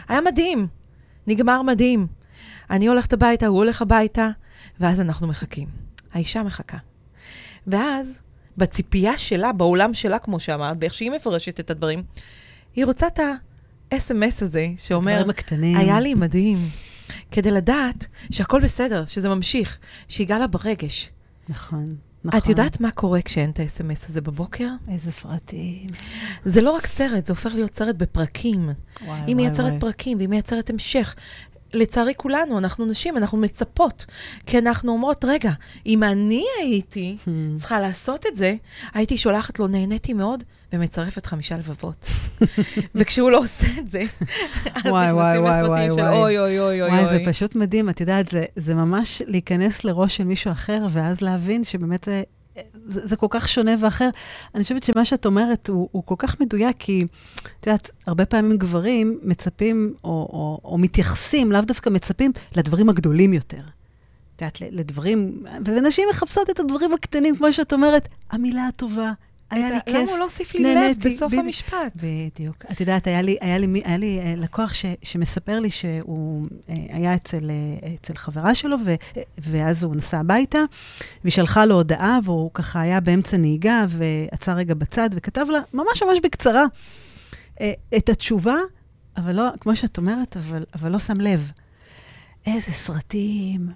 היה 0.07 0.21
מדהים. 0.21 0.78
נגמר 1.29 1.61
מדהים. 1.61 2.07
אני 2.69 2.87
הולכת 2.87 3.13
הביתה, 3.13 3.47
הוא 3.47 3.57
הולך 3.57 3.81
הביתה, 3.81 4.29
ואז 4.79 5.01
אנחנו 5.01 5.27
מחכים. 5.27 5.67
האישה 6.13 6.43
מחכה. 6.43 6.77
ואז, 7.67 8.21
בציפייה 8.57 9.17
שלה, 9.17 9.53
בעולם 9.53 9.93
שלה, 9.93 10.19
כמו 10.19 10.39
שאמרת, 10.39 10.77
באיך 10.77 10.93
שהיא 10.93 11.11
מפרשת 11.11 11.59
את 11.59 11.71
הדברים, 11.71 12.03
היא 12.75 12.85
רוצה 12.85 13.07
את 13.07 13.19
ה-SMS 13.19 14.43
הזה, 14.43 14.67
שאומר, 14.77 15.23
היה 15.61 15.99
לי 15.99 16.13
מדהים, 16.13 16.57
כדי 17.31 17.51
לדעת 17.51 18.07
שהכל 18.31 18.61
בסדר, 18.61 19.05
שזה 19.05 19.29
ממשיך, 19.29 19.79
שהגע 20.07 20.39
לה 20.39 20.47
ברגש. 20.47 21.09
נכון. 21.49 21.85
נכון. 22.23 22.39
את 22.39 22.47
יודעת 22.47 22.79
מה 22.79 22.91
קורה 22.91 23.21
כשאין 23.21 23.49
את 23.49 23.59
ה-SMS 23.59 24.09
הזה 24.09 24.21
בבוקר? 24.21 24.67
איזה 24.91 25.11
סרטים. 25.11 25.87
זה 26.45 26.61
לא 26.61 26.71
רק 26.71 26.85
סרט, 26.85 27.25
זה 27.25 27.33
הופך 27.33 27.53
להיות 27.55 27.73
סרט 27.73 27.95
בפרקים. 27.95 28.69
וואי, 29.05 29.19
היא 29.27 29.35
מייצרת 29.35 29.73
פרקים 29.79 30.17
והיא 30.17 30.29
מייצרת 30.29 30.69
המשך. 30.69 31.15
לצערי 31.73 32.13
כולנו, 32.17 32.57
אנחנו 32.57 32.85
נשים, 32.85 33.17
אנחנו 33.17 33.37
מצפות. 33.37 34.05
כי 34.45 34.57
אנחנו 34.57 34.91
אומרות, 34.91 35.25
רגע, 35.27 35.51
אם 35.85 36.03
אני 36.03 36.43
הייתי 36.61 37.17
hmm. 37.25 37.29
צריכה 37.59 37.79
לעשות 37.79 38.25
את 38.27 38.35
זה, 38.35 38.55
הייתי 38.93 39.17
שולחת 39.17 39.59
לו, 39.59 39.67
נהניתי 39.67 40.13
מאוד, 40.13 40.43
ומצרפת 40.73 41.25
חמישה 41.25 41.57
לבבות. 41.57 42.07
וכשהוא 42.95 43.31
לא 43.31 43.37
עושה 43.37 43.67
את 43.77 43.87
זה, 43.87 44.03
אז 44.75 44.85
וואי, 44.85 45.13
וואי, 45.13 45.39
וואי, 45.39 45.63
וואי, 45.63 45.87
של 45.95 46.01
אוי, 46.01 46.39
אוי, 46.39 46.59
אוי, 46.59 46.81
אוי. 46.81 46.91
וואי, 46.91 47.05
זה 47.05 47.19
פשוט 47.25 47.55
מדהים. 47.55 47.89
את 47.89 48.01
יודעת, 48.01 48.27
זה, 48.27 48.45
זה 48.55 48.75
ממש 48.75 49.21
להיכנס 49.25 49.83
לראש 49.83 50.17
של 50.17 50.23
מישהו 50.23 50.51
אחר, 50.51 50.85
ואז 50.89 51.21
להבין 51.21 51.63
שבאמת 51.63 52.03
זה, 52.03 52.23
זה, 52.87 53.07
זה 53.07 53.15
כל 53.15 53.27
כך 53.29 53.47
שונה 53.47 53.71
ואחר. 53.79 54.09
אני 54.55 54.63
חושבת 54.63 54.83
שמה 54.83 55.05
שאת 55.05 55.25
אומרת 55.25 55.69
הוא, 55.69 55.89
הוא 55.91 56.03
כל 56.05 56.15
כך 56.17 56.41
מדויק, 56.41 56.75
כי 56.79 57.05
את 57.59 57.67
יודעת, 57.67 57.91
הרבה 58.07 58.25
פעמים 58.25 58.57
גברים 58.57 59.19
מצפים, 59.23 59.93
או, 60.03 60.09
או, 60.09 60.59
או 60.63 60.77
מתייחסים, 60.77 61.51
לאו 61.51 61.61
דווקא 61.61 61.89
מצפים, 61.89 62.31
לדברים 62.55 62.89
הגדולים 62.89 63.33
יותר. 63.33 63.61
את 64.35 64.41
יודעת, 64.41 64.61
לדברים, 64.61 65.43
ונשים 65.65 66.07
מחפשות 66.11 66.49
את 66.49 66.59
הדברים 66.59 66.93
הקטנים, 66.93 67.35
כמו 67.37 67.53
שאת 67.53 67.73
אומרת, 67.73 68.07
המילה 68.31 68.67
הטובה, 68.67 69.11
היה 69.51 69.69
לי 69.69 69.77
כיף, 69.85 69.95
למה 69.95 70.11
הוא 70.11 70.17
לא 70.17 70.23
הוסיף 70.23 70.55
לי 70.55 70.75
לב 70.75 70.97
בסוף 71.05 71.33
המשפט? 71.33 71.91
בדיוק. 71.95 72.65
את 72.71 72.79
יודעת, 72.79 73.07
היה 73.07 73.21
לי, 73.21 73.37
היה 73.41 73.57
לי, 73.57 73.81
היה 73.85 73.97
לי 73.97 74.19
אה, 74.19 74.33
לקוח 74.37 74.73
ש, 74.73 74.85
שמספר 75.03 75.59
לי 75.59 75.71
שהוא 75.71 76.45
אה, 76.69 76.75
היה 76.89 77.15
אצל, 77.15 77.49
אה, 77.49 77.93
אצל 77.93 78.15
חברה 78.15 78.55
שלו, 78.55 78.77
ו, 78.85 78.93
ואז 79.37 79.83
הוא 79.83 79.95
נסע 79.95 80.19
הביתה, 80.19 80.59
והיא 81.23 81.31
שלחה 81.31 81.65
לו 81.65 81.75
הודעה, 81.75 82.19
והוא 82.23 82.51
ככה 82.53 82.81
היה 82.81 82.99
באמצע 82.99 83.37
נהיגה, 83.37 83.85
ועצר 83.89 84.53
רגע 84.53 84.73
בצד, 84.73 85.09
וכתב 85.13 85.45
לה, 85.49 85.59
ממש 85.73 86.03
ממש 86.03 86.19
בקצרה, 86.23 86.65
את 87.97 88.09
התשובה, 88.09 88.55
אבל 89.17 89.35
לא, 89.35 89.49
כמו 89.59 89.75
שאת 89.75 89.97
אומרת, 89.97 90.37
אבל, 90.37 90.63
אבל 90.75 90.91
לא 90.91 90.99
שם 90.99 91.21
לב. 91.21 91.51
איזה 92.45 92.71
סרטים, 92.71 93.69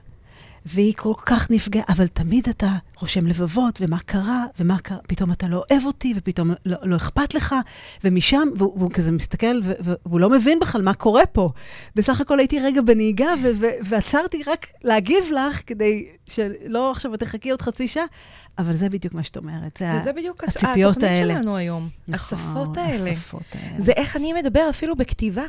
והיא 0.66 0.94
כל 0.98 1.14
כך 1.26 1.52
נפגעה, 1.52 1.84
אבל 1.90 2.08
תמיד 2.08 2.50
אתה 2.50 2.72
רושם 3.00 3.28
לבבות, 3.28 3.82
ומה 3.82 4.00
קרה, 4.00 4.46
ומה 4.60 4.80
קרה, 4.80 4.98
פתאום 5.08 5.32
אתה 5.32 5.48
לא 5.48 5.64
אוהב 5.72 5.86
אותי, 5.86 6.14
ופתאום 6.16 6.52
לא, 6.66 6.78
לא 6.84 6.96
אכפת 6.96 7.34
לך, 7.34 7.56
ומשם, 8.04 8.48
והוא, 8.56 8.74
והוא 8.78 8.92
כזה 8.92 9.12
מסתכל, 9.12 9.60
והוא 9.80 10.20
לא 10.20 10.30
מבין 10.30 10.60
בכלל 10.60 10.82
מה 10.82 10.94
קורה 10.94 11.26
פה. 11.26 11.50
בסך 11.96 12.22
הכל 12.22 12.40
הייתי 12.40 12.60
רגע 12.60 12.82
בנהיגה, 12.82 13.34
ו, 13.44 13.48
ו, 13.60 13.66
ועצרתי 13.86 14.44
רק 14.48 14.68
להגיב 14.84 15.24
לך, 15.32 15.62
כדי 15.68 16.08
שלא 16.26 16.92
עכשיו 16.92 17.18
תחכי 17.18 17.52
עוד 17.52 17.62
חצי 17.62 17.88
שעה, 17.88 18.06
אבל 18.58 18.74
זה 18.74 18.90
בדיוק 18.90 19.14
מה 19.14 19.24
שאת 19.24 19.38
אומרת, 19.38 19.78
זה 19.80 20.00
וזה 20.02 20.14
בדיוק 20.14 20.44
הציפיות 20.44 21.04
האלה. 21.04 21.18
התוכנית 21.18 21.38
שלנו 21.38 21.58
היום. 21.58 21.90
נכון, 22.08 22.38
השפות 22.38 22.78
האלה. 22.78 23.12
השפות 23.12 23.44
האלה. 23.54 23.82
זה 23.82 23.92
איך 23.92 24.16
אני 24.16 24.34
מדבר 24.34 24.68
אפילו 24.70 24.96
בכתיבה. 24.96 25.46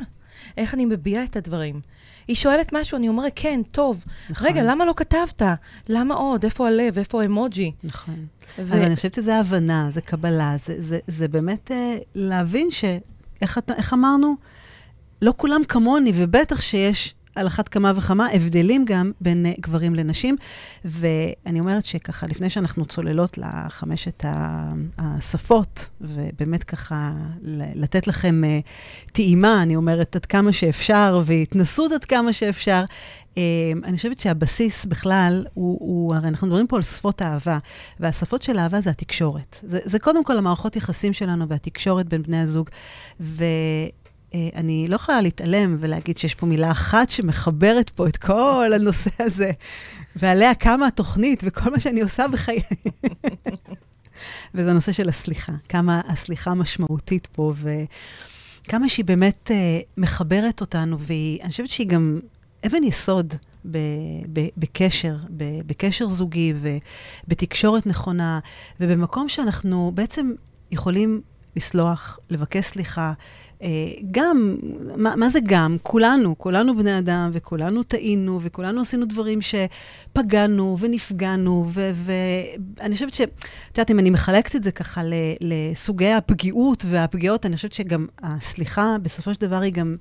איך 0.57 0.73
אני 0.73 0.85
מביעה 0.85 1.23
את 1.23 1.35
הדברים. 1.35 1.81
היא 2.27 2.35
שואלת 2.35 2.73
משהו, 2.73 2.97
אני 2.97 3.07
אומרת, 3.07 3.31
כן, 3.35 3.61
טוב. 3.71 4.03
נכון. 4.29 4.47
רגע, 4.47 4.63
למה 4.63 4.85
לא 4.85 4.93
כתבת? 4.97 5.41
למה 5.89 6.15
עוד? 6.15 6.43
איפה 6.43 6.67
הלב? 6.67 6.97
איפה 6.97 7.21
האמוג'י? 7.21 7.71
נכון. 7.83 8.25
ו... 8.59 8.73
אז 8.73 8.81
אני 8.81 8.95
חושבת 8.95 9.13
שזה 9.13 9.35
הבנה, 9.35 9.87
זה 9.91 10.01
קבלה, 10.01 10.55
זה, 10.57 10.75
זה, 10.77 10.99
זה 11.07 11.27
באמת 11.27 11.71
uh, 11.71 12.03
להבין 12.15 12.71
ש... 12.71 12.85
איך, 13.41 13.59
איך 13.77 13.93
אמרנו? 13.93 14.35
לא 15.21 15.33
כולם 15.37 15.61
כמוני, 15.67 16.11
ובטח 16.15 16.61
שיש 16.61 17.15
על 17.35 17.47
אחת 17.47 17.67
כמה 17.67 17.91
וכמה 17.95 18.27
הבדלים 18.33 18.85
גם 18.85 19.11
בין 19.21 19.45
uh, 19.45 19.61
גברים 19.61 19.95
לנשים. 19.95 20.35
ואני 20.85 21.59
אומרת 21.59 21.85
שככה, 21.85 22.27
לפני 22.27 22.49
שאנחנו 22.49 22.85
צוללות 22.85 23.37
לחמשת 23.37 24.25
השפות, 24.97 25.89
ובאמת 26.01 26.63
ככה 26.63 27.11
לתת 27.75 28.07
לכם 28.07 28.43
uh, 28.43 29.11
טעימה, 29.11 29.63
אני 29.63 29.75
אומרת, 29.75 30.15
עד 30.15 30.25
כמה 30.25 30.53
שאפשר, 30.53 31.21
והתנסות 31.25 31.91
עד 31.91 32.05
כמה 32.05 32.33
שאפשר, 32.33 32.83
uh, 33.33 33.37
אני 33.83 33.97
חושבת 33.97 34.19
שהבסיס 34.19 34.85
בכלל 34.85 35.45
הוא, 35.53 35.77
הוא, 35.79 36.15
הרי 36.15 36.27
אנחנו 36.27 36.47
מדברים 36.47 36.67
פה 36.67 36.75
על 36.75 36.81
שפות 36.81 37.21
אהבה, 37.21 37.57
והשפות 37.99 38.41
של 38.41 38.57
אהבה 38.57 38.81
זה 38.81 38.89
התקשורת. 38.89 39.59
זה, 39.63 39.79
זה 39.83 39.99
קודם 39.99 40.23
כל 40.23 40.37
המערכות 40.37 40.75
יחסים 40.75 41.13
שלנו 41.13 41.47
והתקשורת 41.47 42.09
בין 42.09 42.21
בני 42.21 42.39
הזוג. 42.39 42.69
ו... 43.19 43.43
אה, 44.35 44.49
אני 44.55 44.87
לא 44.87 44.95
יכולה 44.95 45.21
להתעלם 45.21 45.77
ולהגיד 45.79 46.17
שיש 46.17 46.35
פה 46.35 46.45
מילה 46.45 46.71
אחת 46.71 47.09
שמחברת 47.09 47.89
פה 47.89 48.07
את 48.07 48.17
כל 48.17 48.71
הנושא 48.75 49.09
הזה, 49.23 49.51
ועליה 50.15 50.55
קמה 50.55 50.87
התוכנית 50.87 51.43
וכל 51.45 51.71
מה 51.71 51.79
שאני 51.79 52.01
עושה 52.01 52.27
בחיי. 52.27 52.61
וזה 54.53 54.71
הנושא 54.71 54.91
של 54.91 55.09
הסליחה, 55.09 55.53
כמה 55.69 56.01
הסליחה 56.07 56.53
משמעותית 56.53 57.27
פה, 57.31 57.53
וכמה 58.65 58.89
שהיא 58.89 59.05
באמת 59.05 59.51
uh, 59.51 59.87
מחברת 59.97 60.61
אותנו, 60.61 60.97
ואני 60.99 61.49
חושבת 61.51 61.69
שהיא 61.69 61.87
גם 61.87 62.19
אבן 62.67 62.83
יסוד 62.83 63.33
ב, 63.71 63.77
ב, 64.33 64.47
בקשר, 64.57 65.15
ב, 65.37 65.43
בקשר 65.65 66.09
זוגי 66.09 66.53
ובתקשורת 66.55 67.87
נכונה, 67.87 68.39
ובמקום 68.79 69.29
שאנחנו 69.29 69.91
בעצם 69.95 70.31
יכולים 70.71 71.21
לסלוח, 71.55 72.19
לבקש 72.29 72.65
סליחה, 72.65 73.13
גם, 74.11 74.57
מה, 74.97 75.15
מה 75.15 75.29
זה 75.29 75.39
גם? 75.43 75.77
כולנו, 75.83 76.37
כולנו 76.37 76.77
בני 76.77 76.97
אדם, 76.97 77.29
וכולנו 77.33 77.83
טעינו, 77.83 78.39
וכולנו 78.41 78.81
עשינו 78.81 79.05
דברים 79.05 79.39
שפגענו 79.41 80.77
ונפגענו, 80.79 81.65
ואני 81.95 82.93
חושבת 82.93 83.13
ש... 83.13 83.21
את 83.21 83.77
יודעת, 83.77 83.91
אם 83.91 83.99
אני 83.99 84.09
מחלקת 84.09 84.55
את 84.55 84.63
זה 84.63 84.71
ככה 84.71 85.01
לסוגי 85.41 86.11
הפגיעות 86.11 86.85
והפגיעות, 86.87 87.45
אני 87.45 87.55
חושבת 87.55 87.73
שגם 87.73 88.07
הסליחה, 88.23 88.95
בסופו 89.01 89.33
של 89.33 89.41
דבר 89.41 89.61
היא 89.61 89.73
גם... 89.73 89.95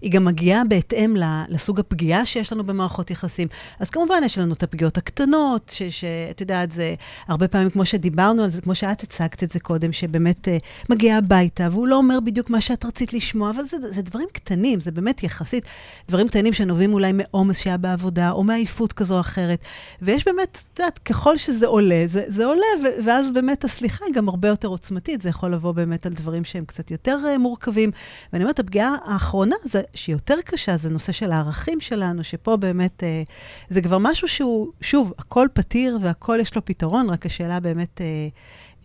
היא 0.00 0.10
גם 0.10 0.24
מגיעה 0.24 0.64
בהתאם 0.64 1.16
לסוג 1.48 1.80
הפגיעה 1.80 2.24
שיש 2.24 2.52
לנו 2.52 2.64
במערכות 2.64 3.10
יחסים. 3.10 3.48
אז 3.80 3.90
כמובן, 3.90 4.20
יש 4.24 4.38
לנו 4.38 4.54
את 4.54 4.62
הפגיעות 4.62 4.98
הקטנות, 4.98 5.72
שאת 5.88 6.40
יודעת, 6.40 6.70
זה 6.70 6.94
הרבה 7.28 7.48
פעמים, 7.48 7.70
כמו 7.70 7.86
שדיברנו 7.86 8.42
על 8.42 8.50
זה, 8.50 8.60
כמו 8.60 8.74
שאת 8.74 9.02
הצגת 9.02 9.42
את 9.42 9.50
זה 9.50 9.60
קודם, 9.60 9.92
שבאמת 9.92 10.48
uh, 10.48 10.50
מגיעה 10.90 11.18
הביתה, 11.18 11.68
והוא 11.72 11.88
לא 11.88 11.96
אומר 11.96 12.20
בדיוק 12.20 12.50
מה 12.50 12.60
שאת 12.60 12.84
רצית 12.84 13.12
לשמוע, 13.12 13.50
אבל 13.50 13.66
זה, 13.66 13.76
זה 13.90 14.02
דברים 14.02 14.28
קטנים, 14.32 14.80
זה 14.80 14.90
באמת 14.90 15.22
יחסית 15.22 15.64
דברים 16.08 16.28
קטנים 16.28 16.52
שנובעים 16.52 16.92
אולי 16.92 17.12
מעומס 17.12 17.58
שהיה 17.58 17.76
בעבודה, 17.76 18.30
או 18.30 18.44
מעייפות 18.44 18.92
כזו 18.92 19.14
או 19.14 19.20
אחרת. 19.20 19.58
ויש 20.02 20.24
באמת, 20.24 20.58
את 20.72 20.78
יודעת, 20.78 20.98
ככל 20.98 21.36
שזה 21.36 21.66
עולה, 21.66 22.02
זה, 22.06 22.24
זה 22.28 22.44
עולה, 22.44 22.66
ו- 22.84 23.04
ואז 23.04 23.32
באמת 23.32 23.64
הסליחה 23.64 24.04
היא 24.04 24.14
גם 24.14 24.28
הרבה 24.28 24.48
יותר 24.48 24.68
עוצמתית. 24.68 25.20
זה 25.20 25.28
יכול 25.28 25.52
לבוא 25.52 25.72
באמת 25.72 26.06
על 26.06 26.12
דברים 26.12 26.44
שהם 26.44 26.64
קצת 26.64 26.90
יותר 26.90 27.18
uh, 27.34 27.38
מורכבים. 27.38 27.90
ואני 28.32 28.44
אומרת, 28.44 28.58
הפגיעה 28.58 28.96
האחרונה 29.04 29.56
זה 29.64 29.82
שהיא 29.94 30.14
יותר 30.14 30.36
קשה 30.44 30.76
זה 30.76 30.90
נושא 30.90 31.12
של 31.12 31.32
הערכים 31.32 31.80
שלנו, 31.80 32.24
שפה 32.24 32.56
באמת 32.56 33.04
אה, 33.04 33.22
זה 33.68 33.82
כבר 33.82 33.98
משהו 33.98 34.28
שהוא, 34.28 34.68
שוב, 34.80 35.12
הכל 35.18 35.46
פתיר 35.52 35.98
והכל 36.02 36.38
יש 36.40 36.56
לו 36.56 36.64
פתרון, 36.64 37.10
רק 37.10 37.26
השאלה 37.26 37.60
באמת 37.60 38.00
אה, 38.00 38.28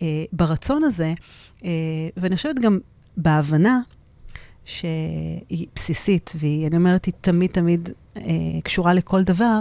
אה, 0.02 0.26
ברצון 0.34 0.84
הזה. 0.84 1.14
אה, 1.66 1.70
ואני 2.18 2.36
חושבת 2.36 2.60
גם 2.60 2.80
בהבנה 3.18 3.80
שהיא 4.66 5.68
בסיסית, 5.76 6.34
והיא, 6.40 6.68
אני 6.68 6.76
אומרת, 6.76 7.06
היא 7.06 7.14
תמיד 7.22 7.52
תמיד 7.52 7.90
אה, 8.18 8.22
קשורה 8.64 8.94
לכל 8.94 9.24
דבר, 9.24 9.60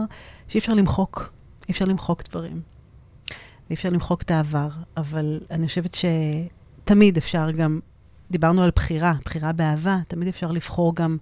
שאי 0.49 0.59
אפשר 0.59 0.75
למחוק, 0.75 1.33
אי 1.69 1.73
אפשר 1.73 1.85
למחוק 1.85 2.23
דברים. 2.31 2.61
ואי 3.67 3.75
אפשר 3.75 3.91
למחוק 3.91 4.23
את 4.23 4.31
העבר, 4.31 4.69
אבל 4.97 5.41
אני 5.51 5.67
חושבת 5.67 5.95
שתמיד 5.95 7.17
אפשר 7.17 7.51
גם, 7.51 7.81
דיברנו 8.33 8.63
על 8.63 8.71
בחירה, 8.75 9.15
בחירה 9.25 9.53
באהבה, 9.53 9.99
תמיד 10.09 10.29
אפשר 10.29 10.53
לבחור 10.53 10.95
גם 10.95 11.17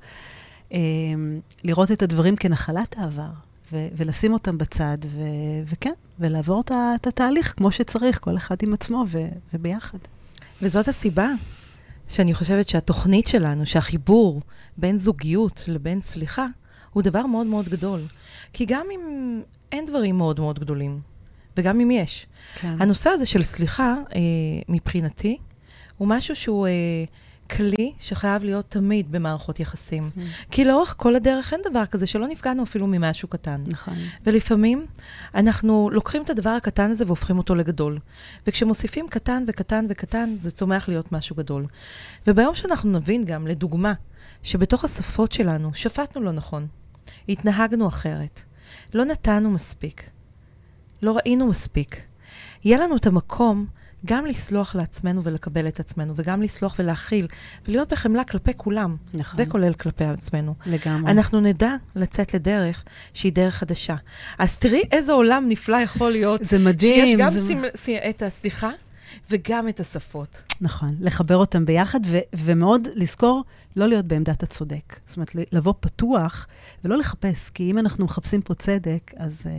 אה, 0.72 0.78
לראות 1.64 1.90
את 1.90 2.02
הדברים 2.02 2.36
כנחלת 2.36 2.94
העבר, 2.98 3.30
ו- 3.72 3.88
ולשים 3.96 4.32
אותם 4.32 4.58
בצד, 4.58 4.96
ו- 5.06 5.62
וכן, 5.66 5.92
ולעבור 6.18 6.62
את 6.94 7.06
התהליך 7.06 7.54
כמו 7.56 7.72
שצריך, 7.72 8.18
כל 8.20 8.36
אחד 8.36 8.56
עם 8.62 8.72
עצמו 8.72 9.04
ו- 9.08 9.28
וביחד. 9.54 9.98
וזאת 10.62 10.88
הסיבה 10.88 11.28
שאני 12.08 12.34
חושבת 12.34 12.68
שהתוכנית 12.68 13.26
שלנו, 13.26 13.66
שהחיבור 13.66 14.42
בין 14.76 14.96
זוגיות 14.98 15.64
לבין 15.68 16.00
סליחה, 16.00 16.46
הוא 16.92 17.02
דבר 17.02 17.26
מאוד 17.26 17.46
מאוד 17.46 17.68
גדול. 17.68 18.00
כי 18.52 18.64
גם 18.64 18.86
אם 18.94 19.40
אין 19.72 19.86
דברים 19.86 20.16
מאוד 20.18 20.40
מאוד 20.40 20.58
גדולים, 20.58 21.00
וגם 21.56 21.80
אם 21.80 21.90
יש, 21.90 22.26
כן. 22.54 22.76
הנושא 22.80 23.10
הזה 23.10 23.26
של 23.26 23.42
סליחה, 23.42 23.94
אה, 24.14 24.20
מבחינתי, 24.68 25.38
הוא 26.00 26.08
משהו 26.08 26.36
שהוא 26.36 26.66
אה, 26.66 26.72
כלי 27.50 27.92
שחייב 27.98 28.44
להיות 28.44 28.64
תמיד 28.68 29.12
במערכות 29.12 29.60
יחסים. 29.60 30.10
Mm. 30.16 30.20
כי 30.50 30.64
לאורך 30.64 30.94
כל 30.98 31.16
הדרך 31.16 31.52
אין 31.52 31.60
דבר 31.70 31.86
כזה 31.86 32.06
שלא 32.06 32.26
נפגענו 32.26 32.62
אפילו 32.62 32.86
ממשהו 32.86 33.28
קטן. 33.28 33.64
נכון. 33.66 33.94
ולפעמים 34.24 34.86
אנחנו 35.34 35.90
לוקחים 35.92 36.22
את 36.22 36.30
הדבר 36.30 36.50
הקטן 36.50 36.90
הזה 36.90 37.04
והופכים 37.06 37.38
אותו 37.38 37.54
לגדול. 37.54 37.98
וכשמוסיפים 38.46 39.08
קטן 39.08 39.44
וקטן 39.46 39.86
וקטן, 39.88 40.34
זה 40.36 40.50
צומח 40.50 40.88
להיות 40.88 41.12
משהו 41.12 41.36
גדול. 41.36 41.64
וביום 42.26 42.54
שאנחנו 42.54 42.90
נבין 42.90 43.24
גם, 43.24 43.46
לדוגמה, 43.46 43.92
שבתוך 44.42 44.84
השפות 44.84 45.32
שלנו 45.32 45.70
שפטנו 45.74 46.22
לא 46.22 46.32
נכון, 46.32 46.66
התנהגנו 47.28 47.88
אחרת, 47.88 48.42
לא 48.94 49.04
נתנו 49.04 49.50
מספיק, 49.50 50.10
לא 51.02 51.16
ראינו 51.16 51.46
מספיק, 51.46 52.06
יהיה 52.64 52.78
לנו 52.78 52.96
את 52.96 53.06
המקום 53.06 53.66
גם 54.06 54.26
לסלוח 54.26 54.74
לעצמנו 54.74 55.22
ולקבל 55.22 55.68
את 55.68 55.80
עצמנו, 55.80 56.12
וגם 56.16 56.42
לסלוח 56.42 56.76
ולהכיל, 56.78 57.26
ולהיות 57.68 57.92
בחמלה 57.92 58.24
כלפי 58.24 58.52
כולם, 58.56 58.96
נכון. 59.14 59.40
וכולל 59.42 59.72
כלפי 59.72 60.04
עצמנו. 60.04 60.54
לגמרי. 60.66 61.10
אנחנו 61.10 61.40
נדע 61.40 61.74
לצאת 61.96 62.34
לדרך 62.34 62.84
שהיא 63.14 63.32
דרך 63.32 63.54
חדשה. 63.54 63.96
אז 64.38 64.58
תראי 64.58 64.82
איזה 64.92 65.12
עולם 65.12 65.44
נפלא 65.48 65.76
יכול 65.76 66.10
להיות. 66.10 66.44
זה 66.44 66.58
מדהים. 66.58 67.06
שיש 67.06 67.20
גם 67.20 67.30
זה... 67.30 67.46
סימ... 67.76 67.98
את 68.10 68.22
הסליחה. 68.22 68.70
וגם 69.30 69.68
את 69.68 69.80
השפות. 69.80 70.42
נכון, 70.60 70.96
לחבר 71.00 71.36
אותם 71.36 71.66
ביחד, 71.66 72.00
ו- 72.06 72.18
ומאוד 72.36 72.88
לזכור 72.94 73.44
לא 73.76 73.86
להיות 73.86 74.06
בעמדת 74.06 74.42
הצודק. 74.42 75.00
זאת 75.06 75.16
אומרת, 75.16 75.30
לבוא 75.52 75.74
פתוח 75.80 76.46
ולא 76.84 76.98
לחפש, 76.98 77.50
כי 77.50 77.70
אם 77.70 77.78
אנחנו 77.78 78.04
מחפשים 78.04 78.42
פה 78.42 78.54
צדק, 78.54 79.12
אז, 79.16 79.42
אה, 79.46 79.52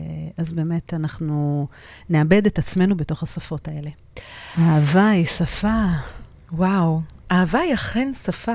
אז 0.43 0.53
באמת 0.53 0.93
אנחנו 0.93 1.67
נאבד 2.09 2.45
את 2.45 2.59
עצמנו 2.59 2.97
בתוך 2.97 3.23
השפות 3.23 3.67
האלה. 3.67 3.89
אהבה 4.59 5.09
היא 5.09 5.25
שפה. 5.25 5.85
וואו, 6.51 7.01
אהבה 7.31 7.59
היא 7.59 7.73
אכן 7.73 8.13
שפה. 8.13 8.53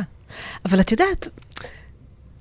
אבל 0.65 0.81
את 0.81 0.93
יודעת, 0.93 1.29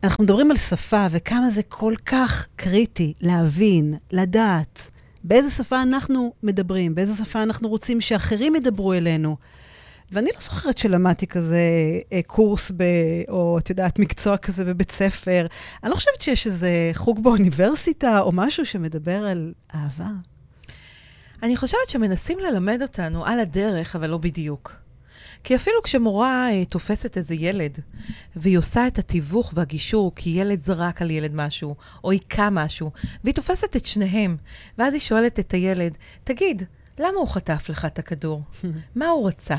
אנחנו 0.04 0.24
מדברים 0.24 0.52
על 0.52 0.58
שפה, 0.58 1.08
וכמה 1.12 1.50
זה 1.50 1.64
כל 1.64 1.94
כך 2.06 2.48
קריטי 2.56 3.14
להבין, 3.22 3.94
לדעת, 4.12 4.90
באיזה 5.28 5.50
שפה 5.50 5.82
אנחנו 5.82 6.34
מדברים, 6.44 6.96
באיזה 6.96 7.26
שפה 7.26 7.44
אנחנו 7.44 7.70
רוצים 7.70 8.02
שאחרים 8.02 8.56
ידברו 8.56 8.94
אלינו. 8.94 9.38
ואני 10.12 10.30
לא 10.36 10.42
זוכרת 10.42 10.78
שלמדתי 10.78 11.28
כזה 11.28 11.62
אה, 12.14 12.20
קורס, 12.28 12.72
ב, 12.78 12.84
או 13.30 13.58
את 13.58 13.70
יודעת, 13.70 14.00
מקצוע 14.00 14.38
כזה 14.38 14.66
בבית 14.66 14.92
ספר. 14.92 15.46
אני 15.84 15.92
לא 15.92 15.96
חושבת 15.96 16.22
שיש 16.22 16.46
איזה 16.46 16.92
חוג 16.94 17.24
באוניברסיטה 17.24 18.22
או 18.22 18.32
משהו 18.34 18.66
שמדבר 18.66 19.26
על 19.26 19.54
אהבה. 19.76 20.10
אני 21.44 21.58
חושבת 21.58 21.90
שמנסים 21.90 22.40
ללמד 22.40 22.82
אותנו 22.82 23.26
על 23.26 23.40
הדרך, 23.40 23.96
אבל 23.96 24.10
לא 24.10 24.18
בדיוק. 24.18 24.85
כי 25.46 25.56
אפילו 25.56 25.82
כשמורה 25.84 26.50
אה, 26.52 26.66
תופסת 26.66 27.18
איזה 27.18 27.36
ילד, 27.36 27.80
והיא 28.36 28.58
עושה 28.58 28.88
את 28.88 29.00
התיווך 29.00 29.52
והגישור, 29.56 30.12
כי 30.16 30.30
ילד 30.30 30.62
זרק 30.62 31.02
על 31.02 31.12
ילד 31.12 31.32
משהו, 31.36 31.76
או 32.04 32.12
היכה 32.12 32.50
משהו, 32.50 32.92
והיא 33.24 33.36
תופסת 33.36 33.76
את 33.76 33.86
שניהם, 33.86 34.38
ואז 34.78 34.94
היא 34.94 35.02
שואלת 35.02 35.40
את 35.40 35.52
הילד, 35.52 35.98
תגיד, 36.24 36.64
למה 37.00 37.18
הוא 37.18 37.28
חטף 37.28 37.66
לך 37.70 37.86
את 37.86 38.00
הכדור? 38.00 38.42
מה 38.96 39.08
הוא 39.08 39.28
רצה? 39.28 39.56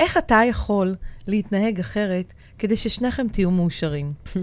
איך 0.00 0.16
אתה 0.18 0.40
יכול 0.48 0.94
להתנהג 1.26 1.80
אחרת 1.80 2.32
כדי 2.58 2.76
ששניכם 2.76 3.28
תהיו 3.28 3.50
מאושרים? 3.50 4.12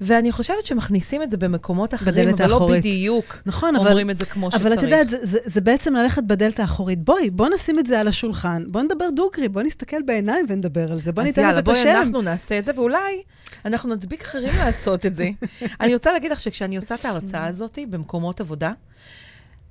ואני 0.00 0.32
חושבת 0.32 0.66
שמכניסים 0.66 1.22
את 1.22 1.30
זה 1.30 1.36
במקומות 1.36 1.94
אחרים, 1.94 2.28
אבל 2.28 2.48
לא 2.48 2.54
האחורית. 2.54 2.84
לא 2.84 2.90
בדיוק 2.90 3.42
נכון, 3.46 3.76
אומרים 3.76 4.06
אבל, 4.06 4.10
את 4.10 4.18
זה 4.18 4.26
כמו 4.26 4.48
אבל 4.48 4.58
שצריך. 4.58 4.66
אבל 4.66 4.78
את 4.78 4.82
יודעת, 4.82 5.08
זה, 5.08 5.16
זה, 5.22 5.38
זה 5.44 5.60
בעצם 5.60 5.94
ללכת 5.94 6.22
בדלת 6.22 6.60
האחורית. 6.60 7.04
בואי, 7.04 7.30
בוא 7.30 7.48
נשים 7.54 7.78
את 7.78 7.86
זה 7.86 8.00
על 8.00 8.08
השולחן, 8.08 8.64
בוא 8.68 8.82
נדבר 8.82 9.04
דוגרי, 9.16 9.48
בוא 9.48 9.62
נסתכל 9.62 10.02
בעיניים 10.02 10.46
ונדבר 10.48 10.92
על 10.92 11.00
זה, 11.00 11.12
בוא 11.12 11.22
ניתן 11.22 11.50
לזה 11.50 11.58
את 11.58 11.68
השם. 11.68 11.80
אז 11.80 11.86
יאללה, 11.86 11.94
בואי 11.94 12.04
אנחנו 12.04 12.22
נעשה 12.22 12.58
את 12.58 12.64
זה, 12.64 12.72
ואולי 12.76 13.22
אנחנו 13.64 13.94
נדביק 13.94 14.22
אחרים 14.22 14.52
לעשות 14.58 15.06
את 15.06 15.16
זה. 15.16 15.28
אני 15.80 15.94
רוצה 15.94 16.12
להגיד 16.12 16.30
לך 16.30 16.40
שכשאני 16.40 16.76
עושה 16.76 16.94
את 16.94 17.04
ההרצאה 17.04 17.46
הזאת 17.46 17.78
במקומות 17.90 18.40
עבודה, 18.40 18.72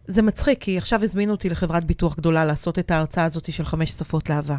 זה 0.07 0.21
מצחיק, 0.21 0.62
כי 0.62 0.77
עכשיו 0.77 1.03
הזמינו 1.03 1.31
אותי 1.31 1.49
לחברת 1.49 1.83
ביטוח 1.83 2.15
גדולה 2.15 2.45
לעשות 2.45 2.79
את 2.79 2.91
ההרצאה 2.91 3.25
הזאת 3.25 3.53
של 3.53 3.65
חמש 3.65 3.91
שפות 3.91 4.29
לאהבה. 4.29 4.57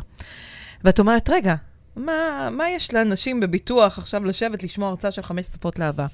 ואת 0.85 0.99
אומרת, 0.99 1.31
רגע, 1.31 1.55
מה, 1.97 2.49
מה 2.53 2.71
יש 2.71 2.95
לאנשים 2.95 3.41
בביטוח 3.41 3.99
עכשיו 3.99 4.25
לשבת 4.25 4.63
לשמוע 4.63 4.89
הרצאה 4.89 5.11
של 5.11 5.23
חמש 5.23 5.47
שפות 5.47 5.79
לאהבה? 5.79 6.07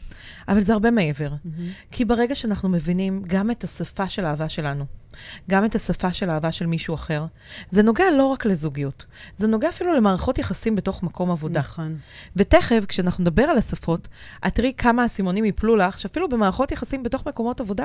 אבל 0.48 0.60
זה 0.60 0.72
הרבה 0.72 0.90
מעבר. 0.90 1.30
Mm-hmm. 1.30 1.60
כי 1.90 2.04
ברגע 2.04 2.34
שאנחנו 2.34 2.68
מבינים 2.68 3.22
גם 3.26 3.50
את 3.50 3.64
השפה 3.64 4.08
של 4.08 4.24
האהבה 4.24 4.48
שלנו, 4.48 4.84
גם 5.50 5.64
את 5.64 5.74
השפה 5.74 6.12
של 6.12 6.30
האהבה 6.30 6.52
של 6.52 6.66
מישהו 6.66 6.94
אחר, 6.94 7.26
זה 7.70 7.82
נוגע 7.82 8.04
לא 8.18 8.24
רק 8.24 8.46
לזוגיות, 8.46 9.06
זה 9.36 9.46
נוגע 9.46 9.68
אפילו 9.68 9.94
למערכות 9.94 10.38
יחסים 10.38 10.76
בתוך 10.76 11.02
מקום 11.02 11.30
עבודה. 11.30 11.60
נכון. 11.60 11.96
ותכף, 12.36 12.84
כשאנחנו 12.88 13.22
נדבר 13.22 13.42
על 13.42 13.58
השפות, 13.58 14.08
את 14.46 14.54
תראי 14.54 14.72
כמה 14.76 15.06
אסימונים 15.06 15.44
יפלו 15.44 15.76
לך, 15.76 15.98
שאפילו 15.98 16.28
במערכות 16.28 16.72
יחסים 16.72 17.02
בתוך 17.02 17.26
מקומות 17.26 17.60
עבודה, 17.60 17.84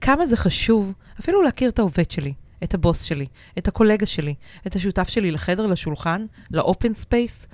כמה 0.00 0.26
זה 0.26 0.36
חשוב 0.36 0.94
אפילו 1.20 1.42
להכיר 1.42 1.70
את 1.70 1.78
העובד 1.78 2.10
שלי. 2.10 2.32
את 2.64 2.74
הבוס 2.74 3.02
שלי, 3.02 3.26
את 3.58 3.68
הקולגה 3.68 4.06
שלי, 4.06 4.34
את 4.66 4.76
השותף 4.76 5.08
שלי 5.08 5.30
לחדר, 5.30 5.66
לשולחן, 5.66 6.26
ל 6.50 6.59
open 6.59 6.94
space. 6.94 7.46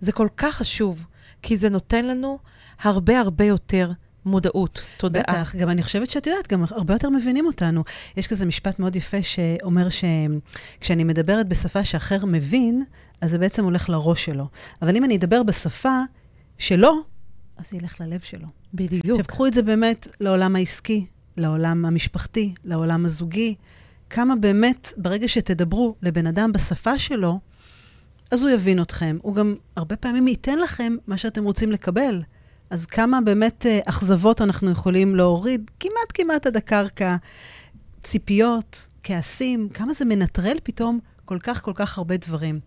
זה 0.00 0.12
כל 0.12 0.28
כך 0.36 0.54
חשוב, 0.56 1.06
כי 1.42 1.56
זה 1.56 1.68
נותן 1.68 2.04
לנו 2.04 2.38
הרבה 2.82 3.20
הרבה 3.20 3.44
יותר 3.44 3.90
מודעות, 4.24 4.82
תודעה. 4.96 5.22
בטח, 5.22 5.56
גם 5.56 5.70
אני 5.70 5.82
חושבת 5.82 6.10
שאת 6.10 6.26
יודעת, 6.26 6.48
גם 6.48 6.64
הרבה 6.70 6.94
יותר 6.94 7.10
מבינים 7.10 7.46
אותנו. 7.46 7.84
יש 8.16 8.26
כזה 8.26 8.46
משפט 8.46 8.78
מאוד 8.78 8.96
יפה 8.96 9.22
שאומר 9.22 9.88
שכשאני 9.90 11.04
מדברת 11.04 11.48
בשפה 11.48 11.84
שאחר 11.84 12.24
מבין, 12.26 12.84
אז 13.20 13.30
זה 13.30 13.38
בעצם 13.38 13.64
הולך 13.64 13.88
לראש 13.88 14.24
שלו. 14.24 14.48
אבל 14.82 14.96
אם 14.96 15.04
אני 15.04 15.16
אדבר 15.16 15.42
בשפה 15.42 16.00
שלו, 16.58 17.02
אז 17.56 17.70
זה 17.70 17.76
ילך 17.76 18.00
ללב 18.00 18.20
שלו. 18.20 18.46
בדיוק. 18.74 19.04
עכשיו, 19.04 19.24
קחו 19.26 19.46
את 19.46 19.54
זה 19.54 19.62
באמת 19.62 20.08
לעולם 20.20 20.56
העסקי, 20.56 21.06
לעולם 21.36 21.84
המשפחתי, 21.84 22.54
לעולם 22.64 23.04
הזוגי. 23.04 23.54
כמה 24.10 24.36
באמת, 24.36 24.92
ברגע 24.96 25.28
שתדברו 25.28 25.94
לבן 26.02 26.26
אדם 26.26 26.52
בשפה 26.52 26.98
שלו, 26.98 27.40
אז 28.30 28.42
הוא 28.42 28.50
יבין 28.50 28.82
אתכם. 28.82 29.18
הוא 29.22 29.34
גם 29.34 29.54
הרבה 29.76 29.96
פעמים 29.96 30.28
ייתן 30.28 30.58
לכם 30.58 30.96
מה 31.06 31.16
שאתם 31.16 31.44
רוצים 31.44 31.72
לקבל. 31.72 32.22
אז 32.70 32.86
כמה 32.86 33.20
באמת 33.20 33.66
אה, 33.66 33.80
אכזבות 33.84 34.42
אנחנו 34.42 34.70
יכולים 34.70 35.16
להוריד 35.16 35.70
כמעט 35.80 36.12
כמעט 36.14 36.46
עד 36.46 36.56
הקרקע, 36.56 37.16
ציפיות, 38.02 38.88
כעסים, 39.02 39.68
כמה 39.68 39.94
זה 39.94 40.04
מנטרל 40.04 40.56
פתאום 40.62 40.98
כל 41.24 41.38
כך 41.42 41.62
כל 41.62 41.72
כך 41.74 41.98
הרבה 41.98 42.16
דברים. 42.16 42.60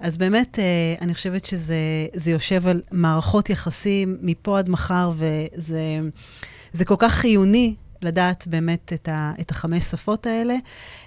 אז 0.00 0.18
באמת, 0.18 0.58
אה, 0.58 0.94
אני 1.00 1.14
חושבת 1.14 1.44
שזה 1.44 2.30
יושב 2.30 2.66
על 2.66 2.82
מערכות 2.92 3.50
יחסים 3.50 4.16
מפה 4.22 4.58
עד 4.58 4.68
מחר, 4.68 5.12
וזה 5.16 6.84
כל 6.84 6.96
כך 6.98 7.12
חיוני 7.12 7.74
לדעת 8.02 8.46
באמת 8.46 8.92
את, 8.92 9.08
ה, 9.08 9.32
את 9.40 9.50
החמש 9.50 9.84
שפות 9.84 10.26
האלה. 10.26 10.54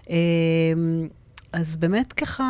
אמ, 0.10 0.15
אז 1.53 1.75
באמת 1.75 2.13
ככה, 2.13 2.43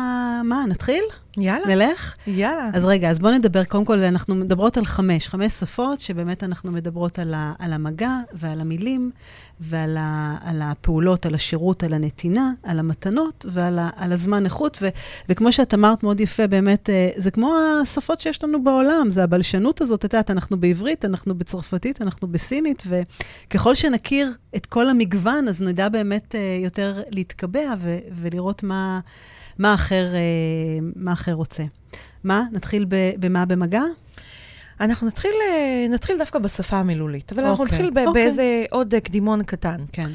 מה, 0.44 0.64
נתחיל? 0.68 1.04
יאללה. 1.38 1.66
נלך? 1.66 2.14
יאללה. 2.26 2.70
אז 2.72 2.84
רגע, 2.84 3.10
אז 3.10 3.18
בואו 3.18 3.32
נדבר, 3.32 3.64
קודם 3.64 3.84
כל, 3.84 3.98
אנחנו 3.98 4.34
מדברות 4.34 4.76
על 4.76 4.84
חמש, 4.84 5.28
חמש 5.28 5.52
שפות, 5.52 6.00
שבאמת 6.00 6.44
אנחנו 6.44 6.72
מדברות 6.72 7.18
על, 7.18 7.34
ה, 7.34 7.52
על 7.58 7.72
המגע 7.72 8.16
ועל 8.32 8.60
המילים 8.60 9.10
ועל 9.60 9.96
ה, 10.00 10.36
על 10.44 10.62
הפעולות, 10.62 11.26
על 11.26 11.34
השירות, 11.34 11.82
על 11.82 11.94
הנתינה, 11.94 12.52
על 12.62 12.78
המתנות 12.78 13.46
ועל 13.48 13.78
ה, 13.78 13.90
על 13.96 14.12
הזמן 14.12 14.44
איכות. 14.44 14.78
ו, 14.82 14.88
וכמו 15.28 15.52
שאת 15.52 15.74
אמרת 15.74 16.02
מאוד 16.02 16.20
יפה, 16.20 16.46
באמת, 16.46 16.90
אה, 16.90 17.10
זה 17.16 17.30
כמו 17.30 17.54
השפות 17.82 18.20
שיש 18.20 18.44
לנו 18.44 18.64
בעולם, 18.64 19.10
זה 19.10 19.24
הבלשנות 19.24 19.80
הזאת, 19.80 20.04
את 20.04 20.12
יודעת, 20.12 20.30
אנחנו 20.30 20.60
בעברית, 20.60 21.04
אנחנו 21.04 21.34
בצרפתית, 21.34 22.02
אנחנו 22.02 22.28
בסינית, 22.28 22.82
וככל 22.86 23.74
שנכיר 23.74 24.32
את 24.56 24.66
כל 24.66 24.88
המגוון, 24.90 25.48
אז 25.48 25.62
נדע 25.62 25.88
באמת 25.88 26.34
אה, 26.34 26.58
יותר 26.64 27.02
להתקבע 27.10 27.74
ו, 27.78 27.98
ולראות 28.12 28.62
מה... 28.62 29.00
מה 29.58 29.74
אחר, 29.74 30.14
אה, 30.14 30.20
מה 30.96 31.12
אחר 31.12 31.32
רוצה. 31.32 31.64
מה? 32.24 32.42
נתחיל 32.52 32.86
במה 33.18 33.44
במגע? 33.44 33.82
אנחנו 34.80 35.06
נתחיל, 35.06 35.30
אה, 35.50 35.86
נתחיל 35.90 36.18
דווקא 36.18 36.38
בשפה 36.38 36.76
המילולית, 36.76 37.32
אבל 37.32 37.42
okay. 37.42 37.46
אנחנו 37.46 37.64
אוקיי. 37.64 37.78
נתחיל 37.78 37.90
ב- 37.90 38.06
אוקיי. 38.08 38.22
באיזה 38.22 38.64
עוד 38.70 38.94
קדימון 39.04 39.42
קטן. 39.42 39.84
כן. 39.92 40.10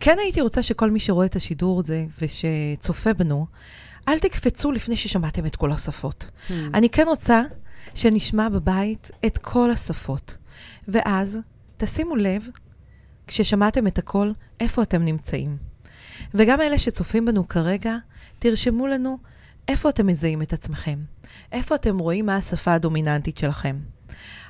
כן 0.00 0.16
הייתי 0.18 0.40
רוצה 0.40 0.62
שכל 0.62 0.90
מי 0.90 1.00
שרואה 1.00 1.26
את 1.26 1.36
השידור 1.36 1.80
הזה 1.80 2.04
ושצופה 2.20 3.12
בנו, 3.12 3.46
אל 4.08 4.18
תקפצו 4.18 4.72
לפני 4.72 4.96
ששמעתם 4.96 5.46
את 5.46 5.56
כל 5.56 5.72
השפות. 5.72 6.30
Hmm. 6.48 6.52
אני 6.74 6.88
כן 6.88 7.04
רוצה 7.06 7.42
שנשמע 7.94 8.48
בבית 8.48 9.10
את 9.26 9.38
כל 9.38 9.70
השפות. 9.70 10.36
ואז 10.88 11.38
תשימו 11.76 12.16
לב, 12.16 12.48
כששמעתם 13.26 13.86
את 13.86 13.98
הכל, 13.98 14.30
איפה 14.60 14.82
אתם 14.82 15.04
נמצאים. 15.04 15.56
וגם 16.34 16.60
אלה 16.60 16.78
שצופים 16.78 17.24
בנו 17.24 17.48
כרגע, 17.48 17.96
תרשמו 18.38 18.86
לנו 18.86 19.18
איפה 19.68 19.88
אתם 19.88 20.06
מזהים 20.06 20.42
את 20.42 20.52
עצמכם. 20.52 20.98
איפה 21.52 21.74
אתם 21.74 21.98
רואים 21.98 22.26
מה 22.26 22.36
השפה 22.36 22.74
הדומיננטית 22.74 23.36
שלכם. 23.36 23.76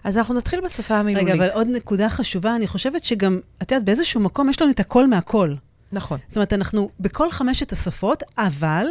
אז 0.05 0.19
אנחנו 0.19 0.35
נתחיל 0.35 0.61
בשפה 0.61 0.95
המילולית. 0.95 1.29
רגע, 1.29 1.35
אבל 1.35 1.51
עוד 1.55 1.67
נקודה 1.71 2.11
חשובה, 2.11 2.57
אני 2.57 2.67
חושבת 2.67 3.05
שגם, 3.05 3.41
את 3.63 3.73
יודעת, 3.73 3.85
באיזשהו 3.85 4.21
מקום 4.21 4.51
יש 4.51 4.63
לנו 4.63 4.71
את 4.71 4.81
הכל 4.81 5.07
מהכל. 5.07 5.55
נכון. 5.93 6.19
זאת 6.29 6.37
אומרת, 6.37 6.53
אנחנו 6.53 6.91
בכל 7.01 7.31
חמשת 7.31 7.73
השפות, 7.73 8.23
אבל 8.39 8.87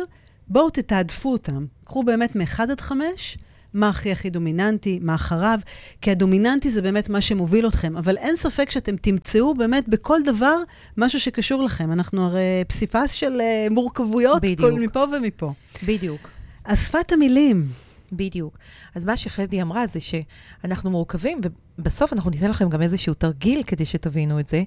בואו 0.48 0.70
תתעדפו 0.70 1.32
אותם. 1.32 1.66
קחו 1.84 2.04
באמת 2.04 2.36
מ-1 2.36 2.62
עד 2.62 2.82
5, 2.82 3.38
מה 3.74 3.90
הכי 3.90 4.12
הכי 4.12 4.30
דומיננטי, 4.30 5.00
מה 5.02 5.16
אחריו, 5.16 5.60
כי 6.02 6.12
הדומיננטי 6.12 6.72
זה 6.72 6.82
באמת 6.82 7.10
מה 7.10 7.22
שמוביל 7.22 7.68
אתכם. 7.68 7.98
אבל 7.98 8.18
אין 8.18 8.36
ספק 8.36 8.72
שאתם 8.72 8.96
תמצאו 8.96 9.54
באמת 9.54 9.90
בכל 9.90 10.20
דבר 10.26 10.58
משהו 10.98 11.20
שקשור 11.20 11.64
לכם. 11.64 11.92
אנחנו 11.92 12.26
הרי 12.26 12.64
פסיפס 12.68 13.12
של 13.12 13.42
uh, 13.42 13.74
מורכבויות, 13.74 14.42
בדיוק. 14.42 14.60
כל 14.60 14.72
מפה 14.72 15.06
ומפה. 15.18 15.54
בדיוק. 15.84 16.30
אז 16.66 16.88
שפת 16.88 17.12
המילים. 17.12 17.87
בדיוק. 18.12 18.58
אז 18.96 19.06
מה 19.06 19.18
שחדי 19.18 19.62
אמרה 19.62 19.88
זה 19.88 20.00
שאנחנו 20.00 20.90
מורכבים, 20.90 21.38
ובסוף 21.80 22.14
אנחנו 22.14 22.30
ניתן 22.30 22.50
לכם 22.50 22.70
גם 22.70 22.82
איזשהו 22.82 23.14
תרגיל 23.14 23.64
כדי 23.64 23.86
שתבינו 23.86 24.40
את 24.40 24.48
זה, 24.48 24.64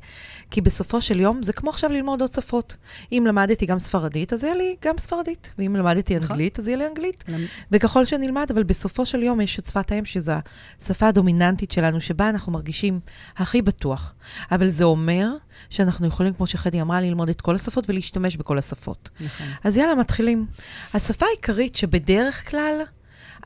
כי 0.50 0.60
בסופו 0.60 1.02
של 1.02 1.20
יום 1.20 1.42
זה 1.42 1.52
כמו 1.52 1.70
עכשיו 1.70 1.90
ללמוד 1.90 2.20
עוד 2.20 2.32
שפות. 2.32 2.76
אם 3.12 3.24
למדתי 3.28 3.66
גם 3.66 3.78
ספרדית, 3.78 4.32
אז 4.32 4.44
יהיה 4.44 4.54
לי 4.54 4.76
גם 4.84 4.98
ספרדית, 4.98 5.54
ואם 5.58 5.76
למדתי 5.76 6.16
נכון. 6.16 6.28
אנגלית, 6.30 6.58
אז 6.58 6.68
יהיה 6.68 6.78
לי 6.78 6.86
אנגלית. 6.86 7.24
וככל 7.72 8.04
שנלמד, 8.04 8.46
אבל 8.54 8.62
בסופו 8.62 9.06
של 9.06 9.22
יום 9.22 9.40
יש 9.40 9.58
את 9.58 9.64
שפת 9.64 9.92
האם, 9.92 10.04
שזו 10.04 10.32
השפה 10.80 11.08
הדומיננטית 11.08 11.70
שלנו, 11.70 12.00
שבה 12.00 12.28
אנחנו 12.28 12.52
מרגישים 12.52 13.00
הכי 13.36 13.62
בטוח. 13.62 14.14
אבל 14.52 14.68
זה 14.68 14.84
אומר 14.84 15.28
שאנחנו 15.70 16.06
יכולים, 16.06 16.34
כמו 16.34 16.46
שחדי 16.46 16.80
אמרה, 16.80 17.00
ללמוד 17.00 17.28
את 17.28 17.40
כל 17.40 17.54
השפות 17.54 17.90
ולהשתמש 17.90 18.36
בכל 18.36 18.58
השפות. 18.58 19.10
נכון. 19.20 19.46
אז 19.64 19.76
יאללה, 19.76 19.94
מתחילים. 19.94 20.46
השפה 20.94 21.26
העיקרית 21.26 21.74
שבדרך 21.74 22.50
כלל... 22.50 22.82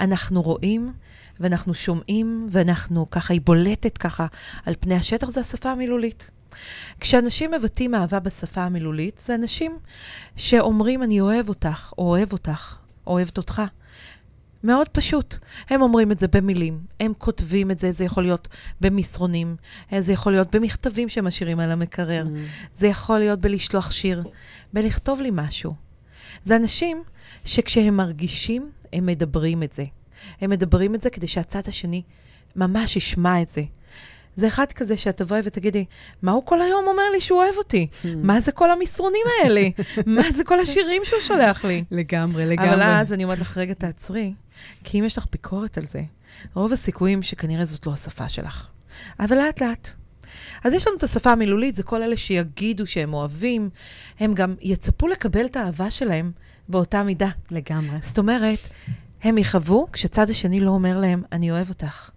אנחנו 0.01 0.42
רואים 0.42 0.92
ואנחנו 1.40 1.74
שומעים, 1.74 2.49
ואנחנו 2.51 3.11
ככה, 3.11 3.32
היא 3.34 3.40
בולטת 3.45 3.99
ככה 3.99 4.26
על 4.66 4.74
פני 4.80 4.95
השטח, 4.95 5.30
זה 5.30 5.40
השפה 5.40 5.70
המילולית. 5.70 6.30
כשאנשים 7.01 7.51
מבטאים 7.51 7.95
אהבה 7.95 8.20
בשפה 8.20 8.61
המילולית, 8.61 9.22
זה 9.26 9.34
אנשים 9.34 9.78
שאומרים, 10.36 11.03
אני 11.03 11.20
אוהב 11.20 11.49
אותך, 11.49 11.92
או 11.99 12.09
אוהב 12.09 12.32
אותך, 12.32 12.76
אוהבת 13.07 13.38
אותך. 13.38 13.62
מאוד 14.64 14.88
פשוט. 14.88 15.36
הם 15.70 15.82
אומרים 15.82 16.12
את 16.12 16.18
זה 16.18 16.28
במילים, 16.28 16.80
הם 17.01 17.12
כותבים 17.18 17.70
את 17.70 17.78
זה, 17.78 17.92
זה 17.92 18.05
יכול 18.05 18.22
להיות 18.22 18.49
במסרונים, 18.80 19.57
זה 19.99 20.12
יכול 20.12 20.32
להיות 20.32 20.57
במכתבים 20.57 21.09
שהם 21.09 21.26
משאירים 21.26 21.61
על 21.61 21.70
המקרר, 21.70 22.24
mm. 22.26 22.38
זה 22.74 22.86
יכול 22.86 23.18
להיות 23.18 23.40
בלשלוח 23.40 23.90
שיר, 23.90 24.24
בלכתוב 24.72 25.20
לי 25.20 25.30
משהו. 25.32 25.74
זה 26.45 26.57
אנשים 26.57 27.03
שכשהם 27.45 27.97
מרגישים, 27.97 28.70
הם 28.92 29.07
מדברים 29.07 29.62
את 29.62 29.72
זה. 29.72 29.84
הם 30.40 30.51
מדברים 30.51 30.95
את 30.95 31.01
זה 31.01 31.11
כדי 31.11 31.26
שהצד 31.26 31.62
השני 31.68 32.03
ממש 32.57 32.97
ישמע 32.97 33.42
את 33.42 33.49
זה. 33.49 33.62
זה 34.36 34.49
אחד 34.49 34.72
כזה 34.72 34.97
שאת 34.97 35.16
תבואי 35.16 35.40
ותגידי, 35.45 35.84
מה 36.22 36.32
הוא 36.32 36.42
כל 36.47 36.62
היום 36.62 36.84
אומר 36.86 37.11
לי 37.12 37.20
שהוא 37.20 37.42
אוהב 37.42 37.55
אותי? 37.57 37.86
Hmm. 37.90 38.07
מה 38.16 38.40
זה 38.40 38.53
כל 38.53 38.70
המסרונים 38.70 39.26
האלה? 39.42 39.68
מה 40.07 40.22
זה 40.32 40.45
כל 40.45 40.61
השירים 40.61 41.03
שהוא 41.05 41.20
שולח 41.20 41.64
לי? 41.64 41.84
לגמרי, 41.90 42.47
לגמרי. 42.47 42.74
אבל 42.74 42.82
אז 42.82 43.12
אני 43.12 43.24
אומרת 43.24 43.40
לך, 43.40 43.59
רגע, 43.59 43.74
תעצרי, 43.74 44.32
כי 44.84 45.01
אם 45.01 45.05
יש 45.05 45.18
לך 45.18 45.26
ביקורת 45.32 45.78
על 45.78 45.86
זה, 45.86 46.03
רוב 46.55 46.72
הסיכויים 46.72 47.22
שכנראה 47.22 47.64
זאת 47.64 47.86
לא 47.86 47.92
השפה 47.92 48.28
שלך. 48.28 48.66
אבל 49.20 49.36
לאט-לאט. 49.36 49.90
אז 50.64 50.72
יש 50.72 50.86
לנו 50.86 50.97
את 50.97 51.03
השפה 51.03 51.32
המילולית, 51.32 51.74
זה 51.74 51.82
כל 51.82 52.03
אלה 52.03 52.16
שיגידו 52.16 52.86
שהם 52.86 53.14
אוהבים, 53.14 53.70
הם 54.20 54.34
גם 54.34 54.55
יצפו 54.61 55.09
לקבל 55.09 55.47
את 55.47 55.57
האהבה 55.57 55.90
שלהם 55.90 56.32
באותה 56.68 57.02
מידה. 57.02 57.28
לגמרי. 57.50 57.98
זאת 58.00 58.18
אומרת, 58.18 58.58
הם 59.22 59.38
יכאבו 59.38 59.86
כשצד 59.92 60.30
השני 60.30 60.60
לא 60.60 60.70
אומר 60.70 61.00
להם, 61.00 61.22
אני 61.32 61.50
אוהב 61.50 61.68
אותך. 61.68 62.10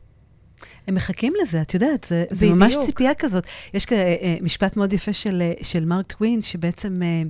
הם 0.88 0.96
מחכים 0.96 1.34
לזה, 1.42 1.62
את 1.62 1.74
יודעת, 1.74 2.04
זה, 2.04 2.26
זה 2.30 2.50
ממש 2.50 2.78
ציפייה 2.86 3.14
כזאת. 3.14 3.46
יש 3.74 3.86
כ, 3.86 3.94
אה, 3.94 4.36
משפט 4.42 4.78
מאוד 4.78 4.94
יפה 4.94 5.14
של, 5.14 5.42
אה, 5.42 5.54
של 5.64 5.86
מרק 5.86 6.06
טווין, 6.12 6.42
שבעצם, 6.42 7.04
אה, 7.04 7.22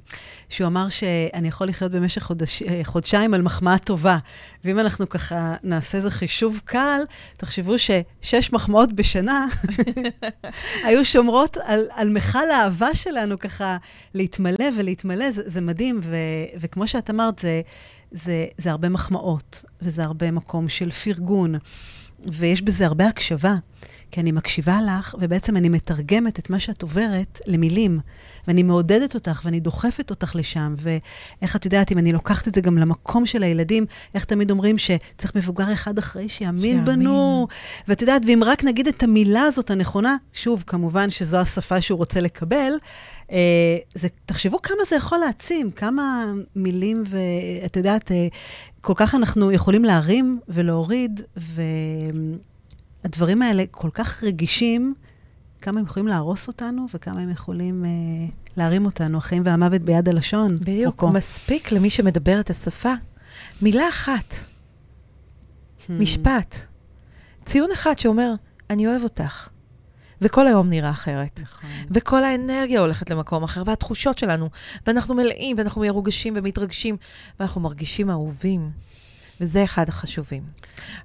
שהוא 0.50 0.68
אמר 0.68 0.90
שאני 0.90 1.48
יכול 1.48 1.68
לחיות 1.68 1.92
במשך 1.92 2.24
חודש, 2.24 2.64
חודשיים 2.84 3.34
על 3.34 3.42
מחמאה 3.42 3.78
טובה. 3.78 4.18
ואם 4.64 4.80
אנחנו 4.80 5.10
ככה 5.10 5.56
נעשה 5.64 5.98
איזה 5.98 6.12
חישוב 6.12 6.62
קל, 6.66 7.02
תחשבו 7.38 7.76
ששש 7.80 8.54
מחמאות 8.54 8.92
בשנה 8.92 9.48
היו 10.86 11.06
שומרות 11.06 11.58
על, 11.66 11.88
על 11.92 12.10
מכל 12.10 12.50
האהבה 12.50 12.96
שלנו 12.96 13.40
ככה 13.40 13.78
להתמלא 14.14 14.66
ולהתמלא, 14.78 15.32
זה, 15.32 15.42
זה 15.46 15.62
מדהים. 15.62 16.00
ו, 16.04 16.16
וכמו 16.60 16.88
שאת 16.88 17.10
אמרת, 17.10 17.40
זה, 17.40 17.62
זה, 18.12 18.46
זה 18.58 18.72
הרבה 18.72 18.90
מחמאות, 18.90 19.64
וזה 19.82 20.04
הרבה 20.04 20.32
מקום 20.32 20.70
של 20.70 20.92
פרגון. 20.92 21.56
ויש 22.26 22.62
בזה 22.62 22.86
הרבה 22.86 23.08
הקשבה, 23.08 23.56
כי 24.12 24.22
אני 24.22 24.32
מקשיבה 24.32 24.80
לך, 24.88 25.16
ובעצם 25.20 25.58
אני 25.58 25.70
מתרגמת 25.70 26.40
את 26.40 26.50
מה 26.50 26.60
שאת 26.60 26.82
עוברת 26.82 27.42
למילים, 27.46 28.00
ואני 28.48 28.64
מעודדת 28.64 29.16
אותך, 29.16 29.42
ואני 29.44 29.60
דוחפת 29.60 30.10
אותך 30.10 30.36
לשם, 30.36 30.76
ואיך 30.78 31.56
את 31.56 31.66
יודעת, 31.66 31.92
אם 31.92 31.98
אני 31.98 32.12
לוקחת 32.12 32.48
את 32.48 32.56
זה 32.56 32.62
גם 32.62 32.78
למקום 32.78 33.26
של 33.26 33.44
הילדים, 33.44 33.86
איך 34.16 34.26
תמיד 34.26 34.52
אומרים 34.52 34.78
שצריך 34.78 35.36
מבוגר 35.36 35.74
אחד 35.74 35.98
אחרי 35.98 36.30
שיאמין 36.30 36.86
בנו, 36.86 37.48
ואת 37.88 38.02
יודעת, 38.02 38.22
ואם 38.26 38.42
רק 38.46 38.64
נגיד 38.64 38.88
את 38.88 39.04
המילה 39.04 39.42
הזאת 39.42 39.72
הנכונה, 39.72 40.16
שוב, 40.34 40.64
כמובן 40.68 41.10
שזו 41.10 41.38
השפה 41.38 41.82
שהוא 41.82 41.98
רוצה 41.98 42.22
לקבל, 42.22 42.72
אה, 43.32 43.78
זה, 43.94 44.08
תחשבו 44.26 44.62
כמה 44.62 44.84
זה 44.90 44.96
יכול 44.96 45.18
להעצים, 45.18 45.72
כמה 45.72 46.34
מילים, 46.56 47.04
ואת 47.08 47.78
יודעת, 47.78 48.12
אה, 48.12 48.28
כל 48.82 48.94
כך 48.96 49.16
אנחנו 49.16 49.52
יכולים 49.52 49.86
להרים 49.86 50.40
ולהוריד, 50.48 51.22
והדברים 53.04 53.42
האלה 53.42 53.64
כל 53.72 53.90
כך 53.94 54.24
רגישים, 54.24 54.94
כמה 55.62 55.80
הם 55.80 55.86
יכולים 55.86 56.08
להרוס 56.08 56.48
אותנו 56.48 56.86
וכמה 56.94 57.22
הם 57.22 57.30
יכולים 57.30 57.86
אה, 57.86 57.90
להרים 58.58 58.86
אותנו, 58.86 59.18
החיים 59.18 59.44
והמוות 59.46 59.82
ביד 59.82 60.10
הלשון. 60.10 60.58
בדיוק, 60.60 61.04
או 61.04 61.08
מספיק 61.08 61.72
למי 61.72 61.90
שמדבר 61.90 62.40
את 62.40 62.50
השפה. 62.50 62.94
מילה 63.62 63.90
אחת, 63.90 64.34
hmm. 64.34 65.92
משפט, 65.92 66.56
ציון 67.46 67.70
אחד 67.74 68.00
שאומר, 68.00 68.34
אני 68.70 68.88
אוהב 68.88 69.04
אותך. 69.04 69.50
וכל 70.22 70.48
היום 70.48 70.70
נראה 70.70 70.90
אחרת. 70.90 71.40
נכון. 71.44 71.70
וכל 71.92 72.24
האנרגיה 72.24 72.80
הולכת 72.80 73.10
למקום 73.10 73.44
אחר, 73.44 73.64
והתחושות 73.66 74.18
שלנו, 74.18 74.50
ואנחנו 74.88 75.16
מלאים, 75.16 75.58
ואנחנו 75.58 75.82
מרוגשים 75.82 76.34
ומתרגשים, 76.38 76.98
ואנחנו 77.40 77.62
מרגישים 77.62 78.10
אהובים. 78.10 78.72
וזה 79.42 79.64
אחד 79.64 79.90
החשובים. 79.90 80.44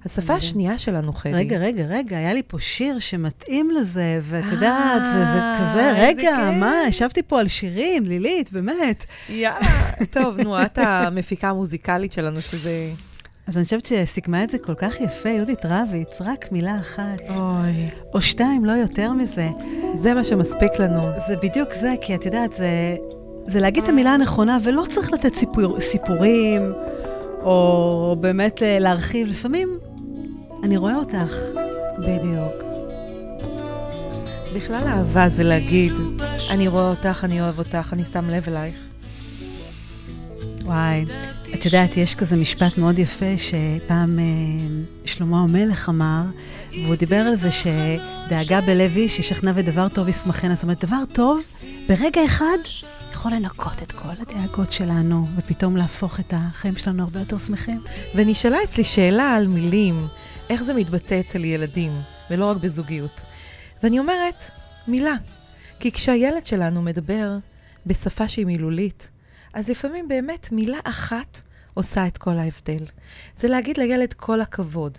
השפה 0.05 0.33
השנייה 0.33 0.77
שלנו, 0.77 1.13
חדי. 1.13 1.33
רגע, 1.33 1.57
רגע, 1.57 1.83
רגע, 1.83 2.17
היה 2.17 2.33
לי 2.33 2.41
פה 2.47 2.59
שיר 2.59 2.99
שמתאים 2.99 3.71
לזה, 3.71 4.19
ואת 4.21 4.51
יודעת, 4.51 5.05
זה, 5.05 5.25
זה 5.25 5.39
כזה, 5.59 5.91
רגע, 5.97 6.51
מה, 6.59 6.73
ישבתי 6.87 7.21
פה 7.23 7.39
על 7.39 7.47
שירים, 7.47 8.03
לילית, 8.03 8.51
באמת. 8.51 9.05
יאללה, 9.29 9.59
טוב, 10.11 10.39
נו, 10.39 10.61
את 10.61 10.77
המפיקה 10.77 11.49
המוזיקלית 11.49 12.13
שלנו, 12.13 12.41
שזה... 12.41 12.89
אז 13.47 13.57
אני 13.57 13.63
חושבת 13.63 13.85
שסיכמה 13.85 14.43
את 14.43 14.49
זה 14.49 14.57
כל 14.59 14.73
כך 14.73 15.01
יפה, 15.01 15.29
יהודית 15.29 15.65
רביץ, 15.65 16.21
רק 16.21 16.51
מילה 16.51 16.77
אחת. 16.79 17.21
אוי. 17.29 17.87
או 18.13 18.21
שתיים, 18.21 18.65
לא 18.65 18.71
יותר 18.71 19.13
מזה. 19.13 19.49
זה 19.93 20.13
מה 20.13 20.23
שמספיק 20.23 20.79
לנו. 20.79 21.01
זה 21.27 21.35
בדיוק 21.37 21.73
זה, 21.73 21.93
כי 22.01 22.15
את 22.15 22.25
יודעת, 22.25 22.53
זה, 22.53 22.95
זה 23.45 23.59
להגיד 23.59 23.83
את 23.83 23.89
המילה 23.89 24.13
הנכונה, 24.13 24.57
ולא 24.63 24.83
צריך 24.89 25.13
לתת 25.13 25.33
סיפור, 25.35 25.81
סיפורים, 25.81 26.73
או 27.43 28.15
באמת 28.19 28.63
אה, 28.63 28.79
להרחיב. 28.79 29.27
לפעמים, 29.27 29.69
אני 30.63 30.77
רואה 30.77 30.95
אותך. 30.95 31.37
בדיוק. 31.99 32.63
בכלל 34.55 34.81
אהבה 34.87 35.29
זה 35.29 35.43
להגיד, 35.43 35.93
אני 36.51 36.67
רואה 36.67 36.89
אותך, 36.89 37.23
אני 37.23 37.41
אוהב 37.41 37.59
אותך, 37.59 37.89
אני 37.93 38.03
שם 38.05 38.29
לב 38.29 38.45
אלייך. 38.47 38.75
וואי, 40.63 41.05
את 41.53 41.65
יודעת, 41.65 41.97
יש 41.97 42.15
כזה 42.15 42.35
משפט 42.37 42.77
מאוד 42.77 42.99
יפה 42.99 43.37
שפעם 43.37 44.19
אה, 44.19 44.23
שלמה 45.05 45.39
המלך 45.39 45.89
אמר, 45.89 46.21
והוא 46.83 46.95
דיבר 46.95 47.15
על 47.15 47.35
זה 47.35 47.49
שדאגה 47.51 48.61
בלב 48.61 48.95
איש 48.95 49.19
ישכנע 49.19 49.51
ודבר 49.55 49.87
טוב 49.87 50.09
ישמחנה. 50.09 50.55
זאת 50.55 50.63
אומרת, 50.63 50.85
דבר 50.85 51.03
טוב, 51.13 51.41
ברגע 51.89 52.25
אחד, 52.25 52.57
יכול 53.23 53.37
לנקות 53.37 53.83
את 53.83 53.91
כל 53.91 54.09
הדאגות 54.19 54.71
שלנו, 54.71 55.25
ופתאום 55.35 55.77
להפוך 55.77 56.19
את 56.19 56.33
החיים 56.37 56.75
שלנו 56.75 57.03
הרבה 57.03 57.19
יותר 57.19 57.37
שמחים. 57.37 57.83
ונשאלה 58.15 58.63
אצלי 58.63 58.83
שאלה 58.83 59.35
על 59.35 59.47
מילים, 59.47 60.07
איך 60.49 60.63
זה 60.63 60.73
מתבטא 60.73 61.19
אצל 61.19 61.45
ילדים, 61.45 62.01
ולא 62.29 62.45
רק 62.45 62.57
בזוגיות. 62.57 63.21
ואני 63.83 63.99
אומרת, 63.99 64.51
מילה. 64.87 65.15
כי 65.79 65.91
כשהילד 65.91 66.45
שלנו 66.45 66.81
מדבר 66.81 67.37
בשפה 67.85 68.27
שהיא 68.27 68.45
מילולית, 68.45 69.09
אז 69.53 69.69
לפעמים 69.69 70.07
באמת 70.07 70.51
מילה 70.51 70.79
אחת 70.83 71.41
עושה 71.73 72.07
את 72.07 72.17
כל 72.17 72.37
ההבדל. 72.37 72.85
זה 73.37 73.47
להגיד 73.47 73.77
לילד 73.77 74.13
כל 74.13 74.41
הכבוד. 74.41 74.97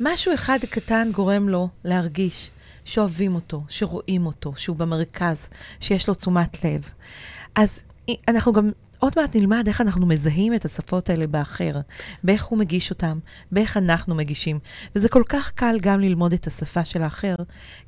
משהו 0.00 0.34
אחד 0.34 0.58
קטן 0.70 1.10
גורם 1.12 1.48
לו 1.48 1.68
להרגיש 1.84 2.50
שאוהבים 2.84 3.34
אותו, 3.34 3.64
שרואים 3.68 4.26
אותו, 4.26 4.52
שהוא 4.56 4.76
במרכז, 4.76 5.48
שיש 5.80 6.08
לו 6.08 6.14
תשומת 6.14 6.64
לב. 6.64 6.88
אז 7.56 7.80
אנחנו 8.28 8.52
גם 8.52 8.70
עוד 8.98 9.12
מעט 9.16 9.36
נלמד 9.36 9.64
איך 9.66 9.80
אנחנו 9.80 10.06
מזהים 10.06 10.54
את 10.54 10.64
השפות 10.64 11.10
האלה 11.10 11.26
באחר, 11.26 11.72
באיך 12.24 12.44
הוא 12.44 12.58
מגיש 12.58 12.90
אותם, 12.90 13.18
באיך 13.52 13.76
אנחנו 13.76 14.14
מגישים. 14.14 14.58
וזה 14.96 15.08
כל 15.08 15.22
כך 15.28 15.50
קל 15.50 15.78
גם 15.80 16.00
ללמוד 16.00 16.32
את 16.32 16.46
השפה 16.46 16.84
של 16.84 17.02
האחר, 17.02 17.34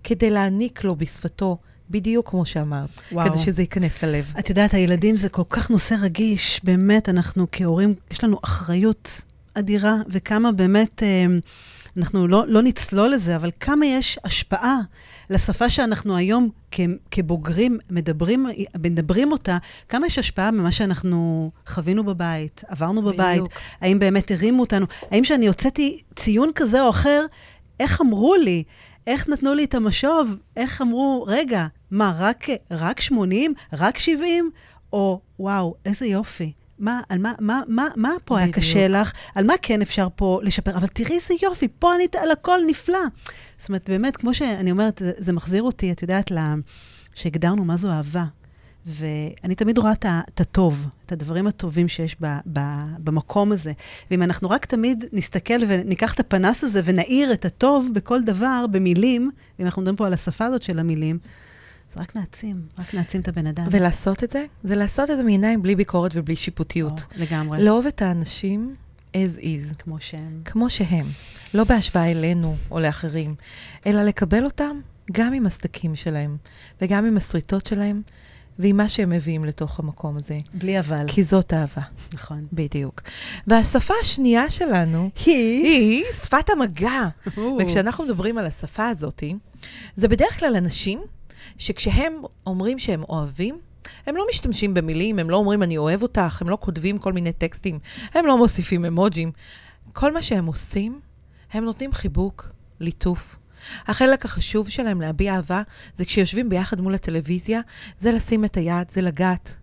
כדי 0.04 0.30
להעניק 0.30 0.84
לו 0.84 0.96
בשפתו 0.96 1.58
בדיוק 1.90 2.30
כמו 2.30 2.46
שאמרת, 2.46 3.00
וואו. 3.12 3.28
כדי 3.28 3.38
שזה 3.38 3.62
ייכנס 3.62 4.02
ללב. 4.04 4.32
את 4.38 4.48
יודעת, 4.48 4.74
הילדים 4.74 5.16
זה 5.16 5.28
כל 5.28 5.42
כך 5.50 5.70
נושא 5.70 5.96
רגיש, 6.00 6.60
באמת, 6.64 7.08
אנחנו 7.08 7.46
כהורים, 7.52 7.94
יש 8.10 8.24
לנו 8.24 8.38
אחריות 8.44 9.20
אדירה, 9.54 9.94
וכמה 10.08 10.52
באמת, 10.52 11.02
אה, 11.02 11.26
אנחנו 11.96 12.28
לא, 12.28 12.44
לא 12.46 12.62
נצלול 12.62 13.10
לזה, 13.10 13.36
אבל 13.36 13.50
כמה 13.60 13.86
יש 13.86 14.18
השפעה 14.24 14.80
לשפה 15.30 15.70
שאנחנו 15.70 16.16
היום 16.16 16.50
כבוגרים 17.10 17.78
מדברים, 17.90 18.46
מדברים 18.78 19.32
אותה, 19.32 19.58
כמה 19.88 20.06
יש 20.06 20.18
השפעה 20.18 20.50
ממה 20.50 20.72
שאנחנו 20.72 21.50
חווינו 21.66 22.04
בבית, 22.04 22.64
עברנו 22.68 23.02
בבית, 23.02 23.30
בדיוק. 23.30 23.52
האם 23.80 23.98
באמת 23.98 24.30
הרימו 24.30 24.60
אותנו, 24.60 24.86
האם 25.10 25.22
כשאני 25.22 25.46
הוצאתי 25.46 26.02
ציון 26.16 26.50
כזה 26.54 26.82
או 26.82 26.90
אחר, 26.90 27.24
איך 27.80 28.00
אמרו 28.00 28.34
לי? 28.34 28.64
איך 29.06 29.28
נתנו 29.28 29.54
לי 29.54 29.64
את 29.64 29.74
המשוב? 29.74 30.36
איך 30.56 30.82
אמרו, 30.82 31.24
רגע, 31.28 31.66
מה, 31.90 32.16
רק, 32.18 32.46
רק 32.70 33.00
80? 33.00 33.54
רק 33.72 33.98
70? 33.98 34.50
או, 34.92 35.20
וואו, 35.38 35.74
איזה 35.84 36.06
יופי. 36.06 36.52
מה, 36.78 37.00
על 37.08 37.18
מה, 37.18 37.32
מה, 37.40 37.60
מה, 37.68 37.88
מה 37.96 38.10
פה 38.24 38.34
בדיוק. 38.34 38.56
היה 38.56 38.64
קשה 38.66 38.88
לך? 38.88 39.12
על 39.34 39.44
מה 39.44 39.54
כן 39.62 39.82
אפשר 39.82 40.08
פה 40.16 40.40
לשפר? 40.42 40.76
אבל 40.76 40.86
תראי 40.86 41.14
איזה 41.14 41.34
יופי, 41.42 41.68
פה 41.78 41.94
ענית 41.94 42.16
על 42.16 42.30
הכל 42.30 42.58
נפלא. 42.66 42.98
זאת 43.58 43.68
אומרת, 43.68 43.90
באמת, 43.90 44.16
כמו 44.16 44.34
שאני 44.34 44.70
אומרת, 44.70 44.98
זה, 44.98 45.12
זה 45.18 45.32
מחזיר 45.32 45.62
אותי, 45.62 45.92
את 45.92 46.02
יודעת, 46.02 46.30
לה, 46.30 46.54
שהגדרנו 47.14 47.64
מה 47.64 47.76
זו 47.76 47.90
אהבה. 47.90 48.24
ואני 48.86 49.54
תמיד 49.54 49.78
רואה 49.78 49.92
את 49.92 50.40
הטוב, 50.40 50.88
את 51.06 51.12
הדברים 51.12 51.46
הטובים 51.46 51.88
שיש 51.88 52.16
ב, 52.20 52.26
ב, 52.52 52.60
במקום 52.98 53.52
הזה. 53.52 53.72
ואם 54.10 54.22
אנחנו 54.22 54.50
רק 54.50 54.64
תמיד 54.64 55.04
נסתכל 55.12 55.54
וניקח 55.68 56.14
את 56.14 56.20
הפנס 56.20 56.64
הזה 56.64 56.80
ונאיר 56.84 57.32
את 57.32 57.44
הטוב 57.44 57.90
בכל 57.94 58.22
דבר, 58.22 58.64
במילים, 58.70 59.30
ואם 59.58 59.66
אנחנו 59.66 59.82
מדברים 59.82 59.96
פה 59.96 60.06
על 60.06 60.12
השפה 60.12 60.44
הזאת 60.44 60.62
של 60.62 60.78
המילים, 60.78 61.18
אז 61.90 61.96
רק 61.96 62.16
נעצים, 62.16 62.56
רק 62.78 62.94
נעצים 62.94 63.20
את 63.20 63.28
הבן 63.28 63.46
אדם. 63.46 63.66
ולעשות 63.70 64.24
את 64.24 64.30
זה? 64.30 64.44
זה 64.64 64.74
לעשות 64.74 65.10
את 65.10 65.16
זה 65.16 65.22
מעיניים 65.22 65.62
בלי 65.62 65.74
ביקורת 65.74 66.10
ובלי 66.14 66.36
שיפוטיות. 66.36 67.00
או, 67.00 67.22
לגמרי. 67.22 67.64
לאהוב 67.64 67.86
את 67.86 68.02
האנשים 68.02 68.74
as 69.12 69.38
is. 69.38 69.74
כמו 69.78 69.96
שהם. 70.00 70.42
כמו 70.44 70.70
שהם. 70.70 71.06
לא 71.54 71.64
בהשוואה 71.64 72.10
אלינו 72.10 72.56
או 72.70 72.80
לאחרים, 72.80 73.34
אלא 73.86 74.02
לקבל 74.02 74.44
אותם 74.44 74.80
גם 75.12 75.32
עם 75.32 75.46
הסדקים 75.46 75.96
שלהם, 75.96 76.36
וגם 76.80 77.06
עם 77.06 77.16
הסריטות 77.16 77.66
שלהם, 77.66 78.02
ועם 78.58 78.76
מה 78.76 78.88
שהם 78.88 79.10
מביאים 79.10 79.44
לתוך 79.44 79.80
המקום 79.80 80.16
הזה. 80.16 80.38
בלי 80.54 80.78
אבל. 80.78 81.04
כי 81.06 81.22
זאת 81.22 81.52
אהבה. 81.52 81.82
נכון. 82.14 82.46
בדיוק. 82.52 83.02
והשפה 83.46 83.94
השנייה 84.00 84.50
שלנו 84.50 85.10
היא, 85.26 85.64
היא 85.64 86.04
שפת 86.12 86.50
המגע. 86.50 87.08
וכשאנחנו 87.60 88.04
מדברים 88.04 88.38
על 88.38 88.46
השפה 88.46 88.88
הזאת, 88.88 89.22
זה 89.96 90.08
בדרך 90.08 90.38
כלל 90.40 90.56
אנשים 90.56 91.00
שכשהם 91.58 92.22
אומרים 92.46 92.78
שהם 92.78 93.02
אוהבים, 93.02 93.58
הם 94.06 94.16
לא 94.16 94.26
משתמשים 94.30 94.74
במילים, 94.74 95.18
הם 95.18 95.30
לא 95.30 95.36
אומרים 95.36 95.62
אני 95.62 95.78
אוהב 95.78 96.02
אותך, 96.02 96.42
הם 96.42 96.48
לא 96.48 96.58
כותבים 96.60 96.98
כל 96.98 97.12
מיני 97.12 97.32
טקסטים, 97.32 97.78
הם 98.14 98.26
לא 98.26 98.38
מוסיפים 98.38 98.84
אמוג'ים. 98.84 99.32
כל 99.92 100.12
מה 100.12 100.22
שהם 100.22 100.46
עושים, 100.46 101.00
הם 101.52 101.64
נותנים 101.64 101.92
חיבוק, 101.92 102.52
ליטוף. 102.80 103.36
החלק 103.86 104.24
החשוב 104.24 104.68
שלהם 104.68 105.00
להביע 105.00 105.34
אהבה 105.34 105.62
זה 105.94 106.04
כשיושבים 106.04 106.48
ביחד 106.48 106.80
מול 106.80 106.94
הטלוויזיה, 106.94 107.60
זה 107.98 108.12
לשים 108.12 108.44
את 108.44 108.56
היד, 108.56 108.90
זה 108.90 109.00
לגעת. 109.00 109.56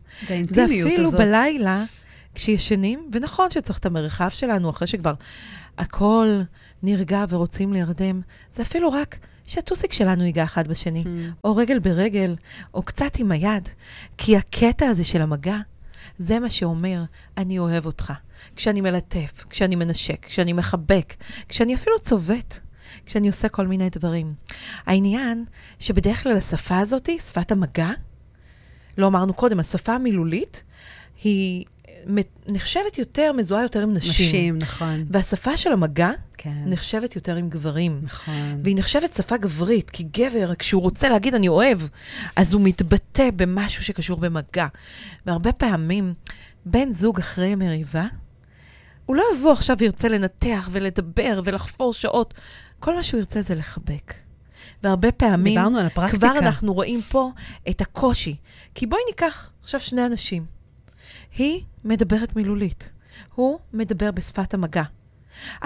זה 0.50 0.66
אפילו 0.66 1.08
הזאת. 1.08 1.20
בלילה, 1.20 1.84
כשישנים, 2.36 3.10
ונכון 3.12 3.52
שצריך 3.52 3.80
את 3.80 3.86
המרחב 3.86 4.30
שלנו 4.30 4.70
אחרי 4.70 4.88
שכבר 4.88 5.14
הכל 5.78 6.42
נרגע 6.84 7.26
ורוצים 7.30 7.74
להירדם, 7.74 8.22
זה 8.54 8.62
אפילו 8.62 8.92
רק 8.92 9.20
שהטוסיק 9.48 9.94
שלנו 9.94 10.24
ייגע 10.24 10.44
אחד 10.44 10.68
בשני, 10.68 11.04
hmm. 11.04 11.08
או 11.44 11.56
רגל 11.56 11.80
ברגל, 11.80 12.36
או 12.74 12.84
קצת 12.84 13.20
עם 13.20 13.32
היד. 13.32 13.70
כי 14.18 14.38
הקטע 14.38 14.88
הזה 14.88 15.04
של 15.04 15.22
המגע, 15.22 15.58
זה 16.18 16.40
מה 16.40 16.50
שאומר, 16.50 17.04
אני 17.38 17.60
אוהב 17.60 17.86
אותך. 17.86 18.14
כשאני 18.56 18.82
מלטף, 18.82 19.46
כשאני 19.50 19.76
מנשק, 19.76 20.26
כשאני 20.26 20.54
מחבק, 20.54 21.14
כשאני 21.50 21.76
אפילו 21.76 22.00
צובט, 22.00 22.60
כשאני 23.06 23.28
עושה 23.28 23.50
כל 23.50 23.68
מיני 23.68 23.90
דברים. 23.90 24.34
העניין 24.86 25.46
שבדרך 25.80 26.24
כלל 26.24 26.38
השפה 26.38 26.80
הזאת, 26.80 27.10
שפת 27.20 27.52
המגע, 27.52 27.90
לא 28.98 29.08
אמרנו 29.08 29.34
קודם, 29.34 29.60
השפה 29.60 29.94
המילולית, 29.94 30.64
היא 31.24 31.66
נחשבת 32.48 32.98
יותר, 32.98 33.32
מזוהה 33.32 33.64
יותר 33.64 33.84
עם 33.84 33.94
נשים. 33.94 34.28
נשים, 34.28 34.58
נכון. 34.58 35.06
והשפה 35.10 35.58
של 35.58 35.72
המגע 35.72 36.12
כן. 36.38 36.64
נחשבת 36.66 37.16
יותר 37.16 37.36
עם 37.36 37.50
גברים. 37.50 38.00
נכון. 38.04 38.60
והיא 38.64 38.76
נחשבת 38.78 39.14
שפה 39.14 39.38
גברית, 39.38 39.90
כי 39.90 40.04
גבר, 40.04 40.56
כשהוא 40.56 40.82
רוצה 40.82 41.10
להגיד 41.10 41.36
אני 41.36 41.48
אוהב, 41.48 41.80
אז 42.36 42.54
הוא 42.54 42.62
מתבטא 42.62 43.30
במשהו 43.36 43.84
שקשור 43.84 44.20
במגע. 44.20 44.68
והרבה 45.26 45.52
פעמים, 45.52 46.14
בן 46.66 46.92
זוג 46.92 47.20
אחרי 47.20 47.56
מריבה, 47.56 48.06
הוא 49.06 49.16
לא 49.16 49.24
יבוא 49.36 49.52
עכשיו 49.52 49.78
וירצה 49.80 50.08
לנתח 50.08 50.70
ולדבר 50.72 51.42
ולחפור 51.44 51.94
שעות. 51.94 52.34
כל 52.80 52.96
מה 52.96 53.04
שהוא 53.04 53.20
ירצה 53.20 53.42
זה 53.42 53.56
לחבק. 53.56 54.14
והרבה 54.84 55.12
פעמים, 55.12 55.54
דיברנו 55.54 55.80
על 55.80 55.86
הפרקטיקה. 55.86 56.30
כבר 56.30 56.40
אנחנו 56.40 56.74
רואים 56.74 57.02
פה 57.02 57.32
את 57.70 57.82
הקושי. 57.82 58.36
כי 58.76 58.86
בואי 58.86 59.02
ניקח 59.10 59.52
עכשיו 59.64 59.80
שני 59.80 60.06
אנשים. 60.06 60.53
היא 61.38 61.62
מדברת 61.84 62.36
מילולית, 62.36 62.92
הוא 63.36 63.60
מדבר 63.74 64.12
בשפת 64.12 64.54
המגע. 64.54 64.84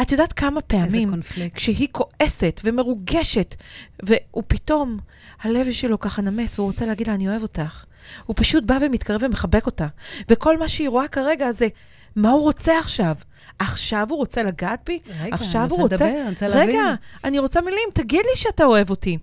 את 0.01 0.11
יודעת 0.11 0.33
כמה 0.33 0.61
פעמים, 0.61 1.09
כשהיא 1.53 1.87
כועסת 1.91 2.61
ומרוגשת, 2.63 3.55
והוא 4.03 4.43
פתאום, 4.47 4.97
הלב 5.41 5.71
שלו 5.71 5.99
ככה 5.99 6.21
נמס, 6.21 6.59
והוא 6.59 6.67
רוצה 6.67 6.85
להגיד 6.85 7.07
לה, 7.07 7.13
אני 7.13 7.27
אוהב 7.29 7.41
אותך. 7.41 7.85
הוא 8.25 8.35
פשוט 8.39 8.63
בא 8.63 8.77
ומתקרב 8.81 9.23
ומחבק 9.23 9.65
אותה. 9.65 9.87
וכל 10.29 10.59
מה 10.59 10.69
שהיא 10.69 10.89
רואה 10.89 11.07
כרגע 11.07 11.51
זה, 11.51 11.67
מה 12.15 12.29
הוא 12.29 12.41
רוצה 12.41 12.79
עכשיו? 12.79 13.15
עכשיו 13.59 14.07
הוא 14.09 14.17
רוצה 14.17 14.43
לגעת 14.43 14.81
בי? 14.85 14.99
רגע, 15.19 15.35
עכשיו 15.35 15.67
הוא 15.69 15.79
רוצה... 15.79 15.95
לדבר, 15.95 16.21
אני 16.21 16.29
רוצה 16.29 16.47
להבין. 16.47 16.69
רגע, 16.69 16.93
אני 17.23 17.39
רוצה 17.39 17.61
מילים, 17.61 17.89
תגיד 17.93 18.21
לי 18.31 18.35
שאתה 18.35 18.63
אוהב 18.63 18.89
אותי. 18.89 19.17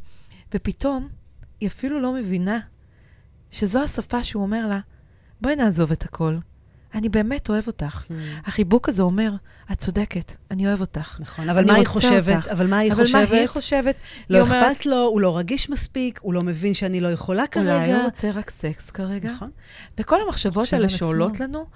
ופתאום, 0.55 1.09
היא 1.61 1.69
אפילו 1.69 2.01
לא 2.01 2.13
מבינה 2.13 2.59
שזו 3.51 3.83
השפה 3.83 4.25
שהוא 4.25 4.43
אומר 4.43 4.67
לה, 4.67 4.81
בואי 5.45 5.57
נעזוב 5.57 5.93
את 5.93 6.03
הכל. 6.05 6.37
אני 6.95 7.09
באמת 7.09 7.49
אוהב 7.49 7.67
אותך. 7.67 8.05
Mm. 8.09 8.13
החיבוק 8.45 8.89
הזה 8.89 9.03
אומר, 9.03 9.31
את 9.73 9.79
צודקת, 9.79 10.33
אני 10.51 10.67
אוהב 10.67 10.81
אותך. 10.81 11.21
נכון, 11.21 11.49
אבל 11.49 11.65
מה 11.65 11.75
היא 11.75 11.87
חושבת? 11.87 12.37
אותך. 12.37 12.49
אבל 12.49 12.67
מה 12.67 12.79
היא 12.79 12.93
אבל 12.93 13.05
חושבת? 13.05 13.23
אבל 13.23 13.33
מה 13.33 13.39
היא 13.39 13.47
חושבת? 13.47 13.97
לא 14.31 14.43
אכפת 14.43 14.55
אומרת, 14.55 14.87
לו, 14.87 14.97
הוא 14.97 15.21
לא 15.21 15.39
רגיש 15.39 15.71
מספיק, 15.71 16.21
הוא 16.23 16.35
לא 16.35 16.43
מבין 16.43 16.75
שאני 16.75 17.01
לא 17.01 17.13
יכולה 17.13 17.47
כרגע. 17.47 17.77
אולי 17.77 17.93
הוא 17.93 18.03
רוצה 18.03 18.31
רק 18.31 18.51
סקס 18.51 18.91
כרגע. 18.91 19.33
נכון. 19.33 19.51
וכל 19.99 20.21
המחשבות 20.27 20.73
האלה 20.73 20.89
שעולות 20.89 21.41
לנו, 21.41 21.67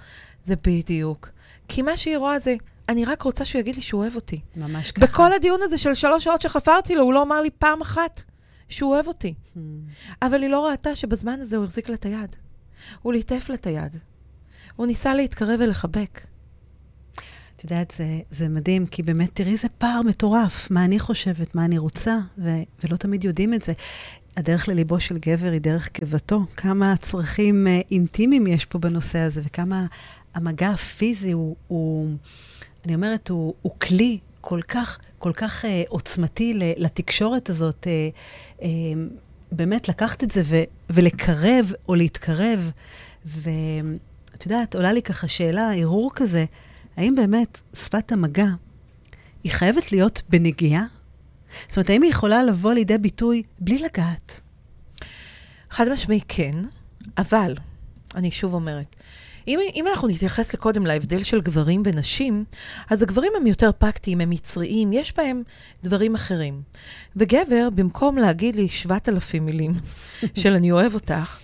זה 0.43 0.55
בדיוק. 0.67 1.29
כי 1.67 1.81
מה 1.81 1.97
שהיא 1.97 2.17
רואה 2.17 2.39
זה, 2.39 2.55
אני 2.89 3.05
רק 3.05 3.21
רוצה 3.21 3.45
שהוא 3.45 3.59
יגיד 3.59 3.75
לי 3.75 3.81
שהוא 3.81 4.01
אוהב 4.01 4.15
אותי. 4.15 4.41
ממש 4.55 4.91
ככה. 4.91 5.05
בכל 5.05 5.33
הדיון 5.33 5.59
הזה 5.63 5.77
של 5.77 5.93
שלוש 5.93 6.23
שעות 6.23 6.41
שחפרתי 6.41 6.95
לו, 6.95 7.03
הוא 7.03 7.13
לא 7.13 7.21
אמר 7.21 7.41
לי 7.41 7.49
פעם 7.49 7.81
אחת 7.81 8.23
שהוא 8.69 8.93
אוהב 8.93 9.07
אותי. 9.07 9.33
Hmm. 9.55 9.59
אבל 10.21 10.41
היא 10.41 10.49
לא 10.49 10.67
ראתה 10.67 10.95
שבזמן 10.95 11.41
הזה 11.41 11.57
הוא 11.57 11.65
החזיק 11.65 11.89
לה 11.89 11.95
את 11.95 12.05
היד. 12.05 12.35
הוא 13.01 13.13
ליטף 13.13 13.45
לה 13.49 13.55
את 13.55 13.67
היד. 13.67 13.97
הוא 14.75 14.87
ניסה 14.87 15.13
להתקרב 15.13 15.59
ולחבק. 15.59 16.21
את 17.55 17.63
יודעת, 17.63 17.91
זה, 17.91 18.19
זה 18.29 18.47
מדהים, 18.47 18.85
כי 18.85 19.03
באמת, 19.03 19.29
תראי 19.33 19.51
איזה 19.51 19.67
פער 19.77 20.01
מטורף, 20.01 20.71
מה 20.71 20.85
אני 20.85 20.99
חושבת, 20.99 21.55
מה 21.55 21.65
אני 21.65 21.77
רוצה, 21.77 22.17
ו, 22.37 22.49
ולא 22.83 22.97
תמיד 22.97 23.23
יודעים 23.23 23.53
את 23.53 23.63
זה. 23.63 23.73
הדרך 24.37 24.67
לליבו 24.67 24.99
של 24.99 25.17
גבר 25.17 25.51
היא 25.51 25.61
דרך 25.61 25.87
קיבתו. 25.87 26.41
כמה 26.57 26.97
צרכים 26.97 27.67
אה, 27.67 27.81
אינטימיים 27.91 28.47
יש 28.47 28.65
פה 28.65 28.79
בנושא 28.79 29.19
הזה, 29.19 29.41
וכמה 29.45 29.85
המגע 30.35 30.69
הפיזי 30.69 31.31
הוא, 31.31 31.55
הוא 31.67 32.09
אני 32.85 32.95
אומרת, 32.95 33.29
הוא, 33.29 33.53
הוא 33.61 33.71
כלי 33.79 34.19
כל 34.41 34.61
כך, 34.67 34.99
כל 35.17 35.31
כך 35.35 35.65
אה, 35.65 35.83
עוצמתי 35.87 36.53
לתקשורת 36.77 37.49
הזאת. 37.49 37.87
אה, 37.87 38.09
אה, 38.61 38.67
באמת 39.51 39.89
לקחת 39.89 40.23
את 40.23 40.31
זה 40.31 40.41
ו, 40.45 40.55
ולקרב 40.89 41.71
או 41.87 41.95
להתקרב. 41.95 42.71
ואת 43.25 44.45
יודעת, 44.45 44.75
עולה 44.75 44.93
לי 44.93 45.01
ככה 45.01 45.27
שאלה, 45.27 45.73
ערעור 45.73 46.11
כזה, 46.15 46.45
האם 46.97 47.15
באמת 47.15 47.61
שפת 47.73 48.11
המגע 48.11 48.47
היא 49.43 49.51
חייבת 49.51 49.91
להיות 49.91 50.21
בנגיעה? 50.29 50.85
זאת 51.67 51.77
אומרת, 51.77 51.89
האם 51.89 52.01
היא 52.01 52.11
יכולה 52.11 52.43
לבוא 52.43 52.73
לידי 52.73 52.97
ביטוי 52.97 53.43
בלי 53.59 53.77
לגעת? 53.77 54.41
חד 55.69 55.89
משמעי 55.89 56.19
כן, 56.27 56.55
אבל, 57.17 57.55
אני 58.15 58.31
שוב 58.31 58.53
אומרת, 58.53 58.95
אם, 59.49 59.59
אם 59.75 59.87
אנחנו 59.87 60.07
נתייחס 60.07 60.53
לקודם 60.53 60.85
להבדל 60.85 61.23
של 61.23 61.41
גברים 61.41 61.83
ונשים, 61.85 62.43
אז 62.89 63.03
הגברים 63.03 63.31
הם 63.37 63.47
יותר 63.47 63.71
פרקטיים, 63.71 64.21
הם 64.21 64.31
יצריים, 64.31 64.93
יש 64.93 65.13
בהם 65.17 65.43
דברים 65.83 66.15
אחרים. 66.15 66.61
וגבר, 67.15 67.69
במקום 67.75 68.17
להגיד 68.17 68.55
לי 68.55 68.69
7,000 68.69 69.45
מילים 69.45 69.71
של 70.41 70.53
אני 70.53 70.71
אוהב 70.71 70.93
אותך, 70.93 71.39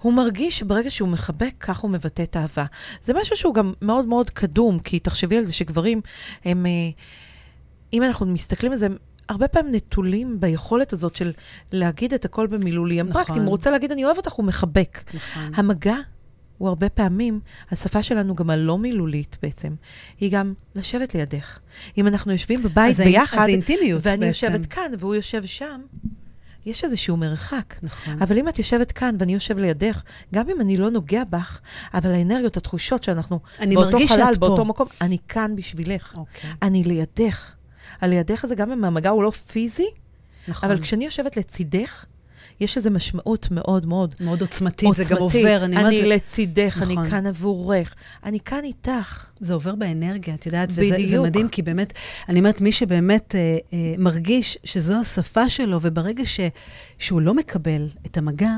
הוא 0.00 0.12
מרגיש 0.12 0.58
שברגע 0.58 0.90
שהוא 0.90 1.08
מחבק, 1.08 1.54
כך 1.60 1.78
הוא 1.78 1.90
מבטא 1.90 2.22
את 2.22 2.36
האהבה. 2.36 2.64
זה 3.02 3.12
משהו 3.14 3.36
שהוא 3.36 3.54
גם 3.54 3.72
מאוד 3.82 4.04
מאוד 4.04 4.30
קדום, 4.30 4.78
כי 4.78 4.98
תחשבי 4.98 5.36
על 5.36 5.44
זה 5.44 5.52
שגברים 5.52 6.00
הם, 6.44 6.66
אה, 6.66 6.72
אם 7.92 8.02
אנחנו 8.02 8.26
מסתכלים 8.26 8.72
על 8.72 8.78
זה, 8.78 8.86
הם 8.86 8.96
הרבה 9.28 9.48
פעמים 9.48 9.74
נטולים 9.74 10.40
ביכולת 10.40 10.92
הזאת 10.92 11.16
של 11.16 11.32
להגיד 11.72 12.14
את 12.14 12.24
הכל 12.24 12.46
במילולי. 12.46 13.00
הם 13.00 13.06
נכון. 13.06 13.22
פרקטיים, 13.22 13.44
הוא 13.44 13.50
רוצה 13.50 13.70
להגיד, 13.70 13.92
אני 13.92 14.04
אוהב 14.04 14.16
אותך, 14.16 14.32
הוא 14.32 14.44
מחבק. 14.44 15.02
נכון. 15.14 15.50
המגע 15.54 15.96
הוא 16.58 16.68
הרבה 16.68 16.88
פעמים, 16.88 17.40
השפה 17.70 18.02
שלנו 18.02 18.34
גם 18.34 18.50
הלא 18.50 18.78
מילולית 18.78 19.38
בעצם, 19.42 19.74
היא 20.20 20.32
גם 20.32 20.54
לשבת 20.74 21.14
לידך. 21.14 21.58
אם 21.98 22.06
אנחנו 22.06 22.32
יושבים 22.32 22.62
בבית 22.62 22.90
אז 22.90 23.00
ביחד, 23.00 23.38
אז 23.42 23.48
אינטימיות 23.48 24.00
ואני 24.04 24.16
בעצם. 24.16 24.28
יושבת 24.28 24.66
כאן 24.66 24.92
והוא 24.98 25.14
יושב 25.14 25.44
שם, 25.44 25.80
יש 26.66 26.84
איזשהו 26.84 27.16
מרחק. 27.16 27.74
נכון. 27.82 28.22
אבל 28.22 28.38
אם 28.38 28.48
את 28.48 28.58
יושבת 28.58 28.92
כאן 28.92 29.16
ואני 29.18 29.34
יושב 29.34 29.58
לידך, 29.58 30.02
גם 30.34 30.50
אם 30.50 30.60
אני 30.60 30.76
לא 30.76 30.90
נוגע 30.90 31.22
בך, 31.30 31.60
אבל 31.94 32.10
האנרגיות, 32.10 32.56
התחושות 32.56 33.04
שאנחנו 33.04 33.40
באותו 33.74 33.98
חלל, 34.08 34.32
באותו 34.38 34.56
פה. 34.56 34.64
מקום, 34.64 34.88
אני 35.00 35.18
כאן 35.28 35.56
בשבילך. 35.56 36.14
אוקיי. 36.16 36.50
אני 36.62 36.84
לידך. 36.84 37.54
הלידך 38.00 38.44
הזה, 38.44 38.54
גם 38.54 38.72
אם 38.72 38.84
המגע 38.84 39.10
הוא 39.10 39.22
לא 39.22 39.30
פיזי, 39.30 39.86
נכון. 40.48 40.70
אבל 40.70 40.80
כשאני 40.80 41.04
יושבת 41.04 41.36
לצידך, 41.36 42.04
יש 42.60 42.76
איזו 42.76 42.90
משמעות 42.90 43.48
מאוד 43.50 43.86
מאוד... 43.86 44.14
מאוד 44.20 44.40
עוצמתית, 44.40 44.88
עוצמתית. 44.88 45.08
זה 45.08 45.14
גם 45.14 45.20
עובר. 45.20 45.64
אני, 45.64 45.76
אני 45.76 45.98
זה... 45.98 46.06
לצידך, 46.06 46.78
נכון. 46.82 46.98
אני 46.98 47.10
כאן 47.10 47.26
עבורך, 47.26 47.94
אני 48.24 48.40
כאן 48.40 48.64
איתך. 48.64 49.26
זה 49.40 49.54
עובר 49.54 49.74
באנרגיה, 49.74 50.34
את 50.34 50.46
יודעת, 50.46 50.72
בדיוק. 50.72 51.00
וזה 51.04 51.20
מדהים, 51.20 51.48
כי 51.48 51.62
באמת, 51.62 51.92
אני 52.28 52.38
אומרת, 52.38 52.60
מי 52.60 52.72
שבאמת 52.72 53.34
אה, 53.34 53.58
אה, 53.72 53.94
מרגיש 53.98 54.58
שזו 54.64 54.94
השפה 54.94 55.48
שלו, 55.48 55.78
וברגע 55.82 56.24
ש, 56.24 56.40
שהוא 56.98 57.20
לא 57.20 57.34
מקבל 57.34 57.88
את 58.06 58.18
המגע, 58.18 58.52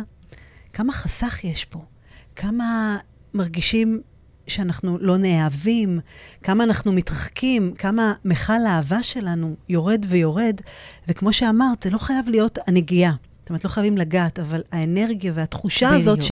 כמה 0.72 0.92
חסך 0.92 1.44
יש 1.44 1.64
פה, 1.64 1.84
כמה 2.36 2.99
מרגישים 3.34 4.01
שאנחנו 4.47 4.99
לא 5.01 5.16
נאהבים, 5.16 6.01
כמה 6.42 6.64
אנחנו 6.64 6.92
מתרחקים, 6.92 7.74
כמה 7.78 8.12
מכל 8.24 8.66
האהבה 8.66 9.03
שלנו 9.03 9.57
יורד 9.68 10.07
ויורד, 10.09 10.61
וכמו 11.09 11.32
שאמרת, 11.32 11.82
זה 11.82 11.90
לא 11.90 11.99
חייב 11.99 12.28
להיות 12.28 12.59
הנגיעה. 12.66 13.12
זאת 13.47 13.51
אומרת, 13.51 13.64
לא 13.64 13.70
חייבים 13.70 13.99
לגעת, 13.99 14.38
אבל 14.38 14.62
האנרגיה 14.72 15.32
והתחושה 15.34 15.86
בדיוק. 15.86 16.01
הזאת, 16.01 16.22
ש, 16.22 16.30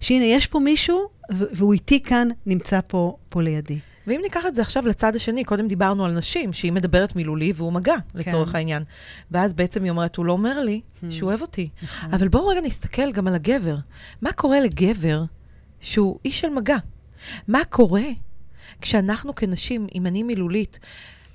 שהנה, 0.00 0.24
יש 0.24 0.46
פה 0.46 0.58
מישהו, 0.58 1.08
והוא 1.30 1.72
איתי 1.72 2.02
כאן, 2.02 2.28
נמצא 2.46 2.80
פה, 2.86 3.16
פה 3.28 3.42
לידי. 3.42 3.78
ואם 4.06 4.20
ניקח 4.22 4.46
את 4.46 4.54
זה 4.54 4.62
עכשיו 4.62 4.86
לצד 4.86 5.16
השני, 5.16 5.44
קודם 5.44 5.68
דיברנו 5.68 6.04
על 6.04 6.12
נשים, 6.12 6.52
שהיא 6.52 6.72
מדברת 6.72 7.16
מילולי 7.16 7.52
והוא 7.56 7.72
מגע, 7.72 7.94
לצורך 8.14 8.50
כן. 8.50 8.56
העניין. 8.56 8.82
ואז 9.30 9.54
בעצם 9.54 9.82
היא 9.82 9.90
אומרת, 9.90 10.16
הוא 10.16 10.26
לא 10.26 10.32
אומר 10.32 10.60
לי 10.60 10.80
hmm. 10.80 11.06
שהוא 11.10 11.28
אוהב 11.28 11.42
אותי. 11.42 11.68
נכון. 11.82 12.14
אבל 12.14 12.28
בואו 12.28 12.46
רגע 12.46 12.60
נסתכל 12.60 13.12
גם 13.12 13.26
על 13.26 13.34
הגבר. 13.34 13.76
מה 14.22 14.32
קורה 14.32 14.60
לגבר 14.60 15.24
שהוא 15.80 16.18
איש 16.24 16.40
של 16.40 16.48
מגע? 16.48 16.76
מה 17.48 17.64
קורה 17.68 18.04
כשאנחנו 18.80 19.34
כנשים, 19.34 19.86
אם 19.94 20.06
אני 20.06 20.22
מילולית, 20.22 20.78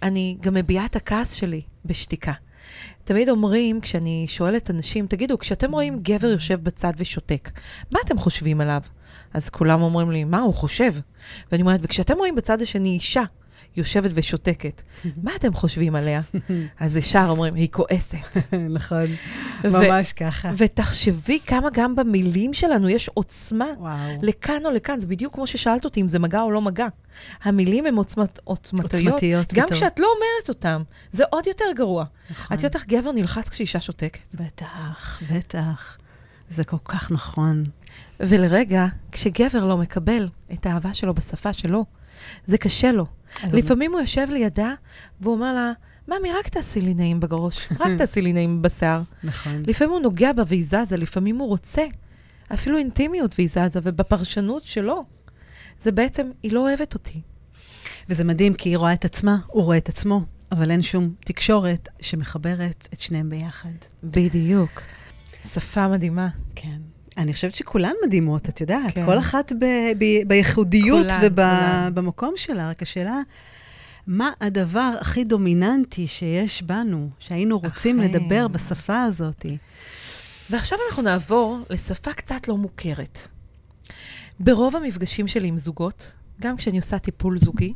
אני 0.04 0.38
גם 0.42 0.54
מביעה 0.54 0.86
את 0.86 0.96
הכעס 0.96 1.32
שלי 1.34 1.62
בשתיקה. 1.86 2.34
תמיד 3.04 3.30
אומרים, 3.30 3.82
כשאני 3.82 4.26
שואלת 4.28 4.70
אנשים, 4.70 5.08
תגידו, 5.08 5.38
כשאתם 5.38 5.72
רואים 5.72 6.00
גבר 6.02 6.28
יושב 6.28 6.64
בצד 6.64 6.94
ושותק, 6.98 7.52
מה 7.92 8.00
אתם 8.06 8.18
חושבים 8.18 8.62
עליו? 8.62 8.82
אז 9.34 9.50
כולם 9.50 9.82
אומרים 9.82 10.12
לי, 10.12 10.24
מה 10.24 10.40
הוא 10.40 10.54
חושב? 10.54 10.94
ואני 11.52 11.62
אומרת, 11.62 11.80
וכשאתם 11.84 12.18
רואים 12.18 12.36
בצד 12.36 12.62
השני 12.62 12.90
אישה 12.90 13.24
יושבת 13.76 14.12
ושותקת. 14.14 14.82
מה 15.24 15.32
אתם 15.36 15.54
חושבים 15.54 15.96
עליה? 15.96 16.22
אז 16.80 16.98
ישר 16.98 17.26
אומרים, 17.30 17.56
היא 17.56 17.70
כועסת. 17.72 18.38
נכון, 18.70 19.06
ממש 19.64 20.14
ככה. 20.14 20.52
ותחשבי 20.58 21.40
כמה 21.46 21.68
גם 21.74 21.96
במילים 21.96 22.54
שלנו 22.54 22.90
יש 22.90 23.10
עוצמה 23.14 23.66
לכאן 24.22 24.66
או 24.66 24.72
לכאן. 24.72 25.00
זה 25.00 25.08
בדיוק 25.08 25.34
כמו 25.34 25.48
ששאלת 25.48 25.86
אותי 25.86 26.02
אם 26.02 26.08
זה 26.08 26.20
מגע 26.20 26.42
או 26.42 26.52
לא 26.52 26.62
מגע. 26.62 26.88
המילים 27.44 27.86
הן 27.86 27.96
עוצמת, 27.96 28.40
עוצמתיות. 28.44 28.94
עוצמתיות. 28.94 29.54
גם 29.54 29.68
כשאת 29.72 30.00
לא 30.00 30.08
אומרת 30.16 30.50
אותן, 30.50 30.82
זה 31.12 31.24
עוד 31.30 31.48
יותר 31.48 31.66
גרוע. 31.76 32.06
נכון. 32.32 32.58
את 32.58 32.64
יודעת 32.64 32.76
איך 32.76 32.86
גבר 32.88 33.12
נלחץ 33.12 33.50
כשאישה 33.50 33.82
שותקת? 33.82 34.36
בטח, 34.36 35.22
בטח. 35.32 35.98
זה 36.50 36.64
כל 36.64 36.78
כך 36.86 37.12
נכון. 37.12 37.64
ולרגע, 38.20 38.86
כשגבר 39.12 39.66
לא 39.66 39.78
מקבל 39.78 40.28
את 40.54 40.66
האהבה 40.66 40.94
שלו 40.94 41.14
בשפה 41.14 41.54
שלו, 41.54 41.86
זה 42.46 42.58
קשה 42.58 42.92
לו. 42.92 43.06
לפעמים 43.54 43.92
הוא 43.92 44.02
יושב 44.02 44.28
לידה, 44.32 44.74
והוא 45.22 45.34
אומר 45.34 45.54
לה, 45.54 45.72
ממי, 46.08 46.32
רק 46.40 46.48
תעשי 46.48 46.82
לי 46.82 46.94
נעים 46.94 47.20
בראש, 47.20 47.68
רק 47.80 47.98
תעשי 47.98 48.22
לי 48.22 48.34
נעים 48.34 48.62
בשיער. 48.62 49.02
נכון. 49.24 49.64
לפעמים 49.68 49.94
הוא 49.94 50.02
נוגע 50.02 50.34
בה 50.34 50.44
והיא 50.48 50.66
זזה, 50.66 50.98
לפעמים 50.98 51.38
הוא 51.38 51.48
רוצה. 51.48 51.86
אפילו 52.54 52.78
אינטימיות 52.78 53.36
והיא 53.38 53.50
זזה, 53.50 53.80
ובפרשנות 53.84 54.64
שלו, 54.64 55.04
זה 55.82 55.92
בעצם, 55.92 56.32
היא 56.44 56.54
לא 56.54 56.60
אוהבת 56.60 56.94
אותי. 56.94 57.22
וזה 58.10 58.24
מדהים, 58.24 58.54
כי 58.54 58.70
היא 58.70 58.78
רואה 58.78 58.94
את 58.94 59.06
עצמה, 59.06 59.38
הוא 59.48 59.64
רואה 59.64 59.78
את 59.78 59.90
עצמו, 59.90 60.22
אבל 60.52 60.72
אין 60.72 60.82
שום 60.82 61.14
תקשורת 61.26 61.90
שמחברת 62.02 62.88
את 62.94 63.00
שניהם 63.00 63.30
ביחד. 63.30 63.74
בדיוק. 64.04 64.82
שפה 65.54 65.88
מדהימה. 65.88 66.28
כן. 66.56 66.91
אני 67.18 67.34
חושבת 67.34 67.56
שכולן 67.56 67.94
מדהימות, 68.06 68.50
את 68.50 68.62
יודעת, 68.62 68.96
כן. 68.96 69.06
כל 69.06 69.20
אחת 69.20 69.54
ב, 69.60 69.66
ב, 69.98 70.06
בייחודיות 70.28 71.08
ובמקום 71.22 72.34
שלה, 72.38 72.70
רק 72.70 72.82
השאלה, 72.82 73.22
מה 74.08 74.30
הדבר 74.42 74.94
הכי 75.02 75.24
דומיננטי 75.24 76.08
שיש 76.08 76.62
בנו, 76.62 77.10
שהיינו 77.20 77.60
רוצים 77.60 78.00
אחי. 78.00 78.10
לדבר 78.10 78.48
בשפה 78.48 79.04
הזאת? 79.04 79.46
ועכשיו 80.50 80.78
אנחנו 80.90 81.04
נעבור 81.04 81.60
לשפה 81.70 82.14
קצת 82.14 82.48
לא 82.48 82.58
מוכרת. 82.58 83.28
ברוב 84.40 84.76
המפגשים 84.76 85.28
שלי 85.28 85.48
עם 85.48 85.58
זוגות, 85.58 86.12
גם 86.42 86.58
כשאני 86.58 86.78
עושה 86.78 87.00
טיפול 87.00 87.40
זוגי, 87.40 87.74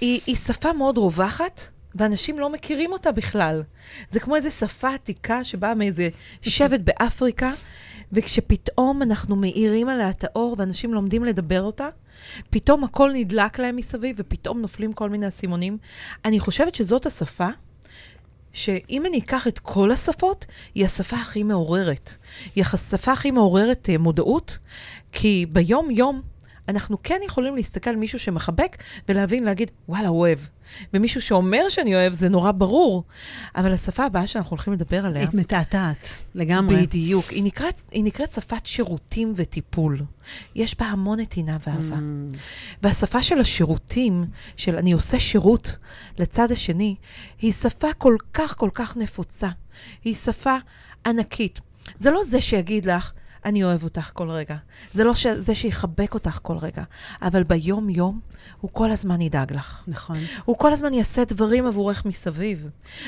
היא, 0.00 0.20
היא 0.26 0.36
שפה 0.36 0.72
מאוד 0.72 0.98
רווחת, 0.98 1.60
ואנשים 1.94 2.38
לא 2.38 2.52
מכירים 2.52 2.92
אותה 2.92 3.12
בכלל. 3.12 3.62
זה 4.08 4.20
כמו 4.20 4.36
איזו 4.36 4.50
שפה 4.50 4.94
עתיקה 4.94 5.44
שבאה 5.44 5.74
מאיזה 5.74 6.08
שבט 6.42 6.80
באפריקה, 6.80 7.52
וכשפתאום 8.12 9.02
אנחנו 9.02 9.36
מאירים 9.36 9.88
עליה 9.88 10.10
את 10.10 10.24
האור 10.24 10.56
ואנשים 10.58 10.94
לומדים 10.94 11.24
לדבר 11.24 11.62
אותה, 11.62 11.88
פתאום 12.50 12.84
הכל 12.84 13.10
נדלק 13.14 13.58
להם 13.58 13.76
מסביב 13.76 14.16
ופתאום 14.18 14.60
נופלים 14.60 14.92
כל 14.92 15.10
מיני 15.10 15.28
אסימונים. 15.28 15.78
אני 16.24 16.40
חושבת 16.40 16.74
שזאת 16.74 17.06
השפה 17.06 17.48
שאם 18.52 19.06
אני 19.06 19.18
אקח 19.18 19.48
את 19.48 19.58
כל 19.58 19.90
השפות, 19.90 20.46
היא 20.74 20.84
השפה 20.84 21.16
הכי 21.16 21.42
מעוררת. 21.42 22.14
היא 22.54 22.64
השפה 22.72 23.12
הכי 23.12 23.30
מעוררת 23.30 23.88
uh, 23.94 23.98
מודעות, 23.98 24.58
כי 25.12 25.46
ביום-יום 25.52 26.22
אנחנו 26.68 26.96
כן 27.02 27.20
יכולים 27.24 27.56
להסתכל 27.56 27.90
על 27.90 27.96
מישהו 27.96 28.18
שמחבק 28.18 28.76
ולהבין, 29.08 29.44
להגיד, 29.44 29.70
וואלה, 29.88 30.08
הוא 30.08 30.20
אוהב. 30.20 30.38
ומישהו 30.94 31.20
שאומר 31.20 31.68
שאני 31.68 31.94
אוהב, 31.94 32.12
זה 32.12 32.28
נורא 32.28 32.52
ברור. 32.52 33.04
אבל 33.56 33.72
השפה 33.72 34.04
הבאה 34.04 34.26
שאנחנו 34.26 34.50
הולכים 34.50 34.72
לדבר 34.72 35.06
עליה... 35.06 35.22
היא 35.22 35.28
מתעתעת, 35.32 36.20
לגמרי. 36.34 36.76
בדיוק. 36.76 37.30
היא 37.30 37.44
נקראת, 37.44 37.82
היא 37.90 38.04
נקראת 38.04 38.30
שפת 38.30 38.66
שירותים 38.66 39.32
וטיפול. 39.36 39.98
יש 40.54 40.78
בה 40.78 40.86
המון 40.86 41.20
נתינה 41.20 41.56
ואהבה. 41.66 41.96
Mm. 41.96 42.36
והשפה 42.82 43.22
של 43.22 43.38
השירותים, 43.38 44.24
של 44.56 44.76
אני 44.76 44.92
עושה 44.92 45.20
שירות 45.20 45.78
לצד 46.18 46.52
השני, 46.52 46.94
היא 47.40 47.52
שפה 47.52 47.92
כל 47.98 48.16
כך 48.34 48.56
כל 48.56 48.70
כך 48.72 48.96
נפוצה. 48.96 49.48
היא 50.04 50.14
שפה 50.14 50.56
ענקית. 51.06 51.60
זה 51.98 52.10
לא 52.10 52.24
זה 52.24 52.42
שיגיד 52.42 52.86
לך, 52.86 53.12
אני 53.46 53.64
אוהב 53.64 53.84
אותך 53.84 54.10
כל 54.14 54.30
רגע. 54.30 54.56
זה 54.92 55.04
לא 55.04 55.14
ש... 55.14 55.26
זה 55.26 55.54
שיחבק 55.54 56.14
אותך 56.14 56.38
כל 56.42 56.56
רגע, 56.58 56.82
אבל 57.22 57.42
ביום-יום 57.42 58.20
הוא 58.60 58.70
כל 58.72 58.90
הזמן 58.90 59.20
ידאג 59.20 59.52
לך. 59.52 59.82
נכון. 59.86 60.16
הוא 60.44 60.58
כל 60.58 60.72
הזמן 60.72 60.94
יעשה 60.94 61.24
דברים 61.24 61.66
עבורך 61.66 62.04
מסביב. 62.04 62.66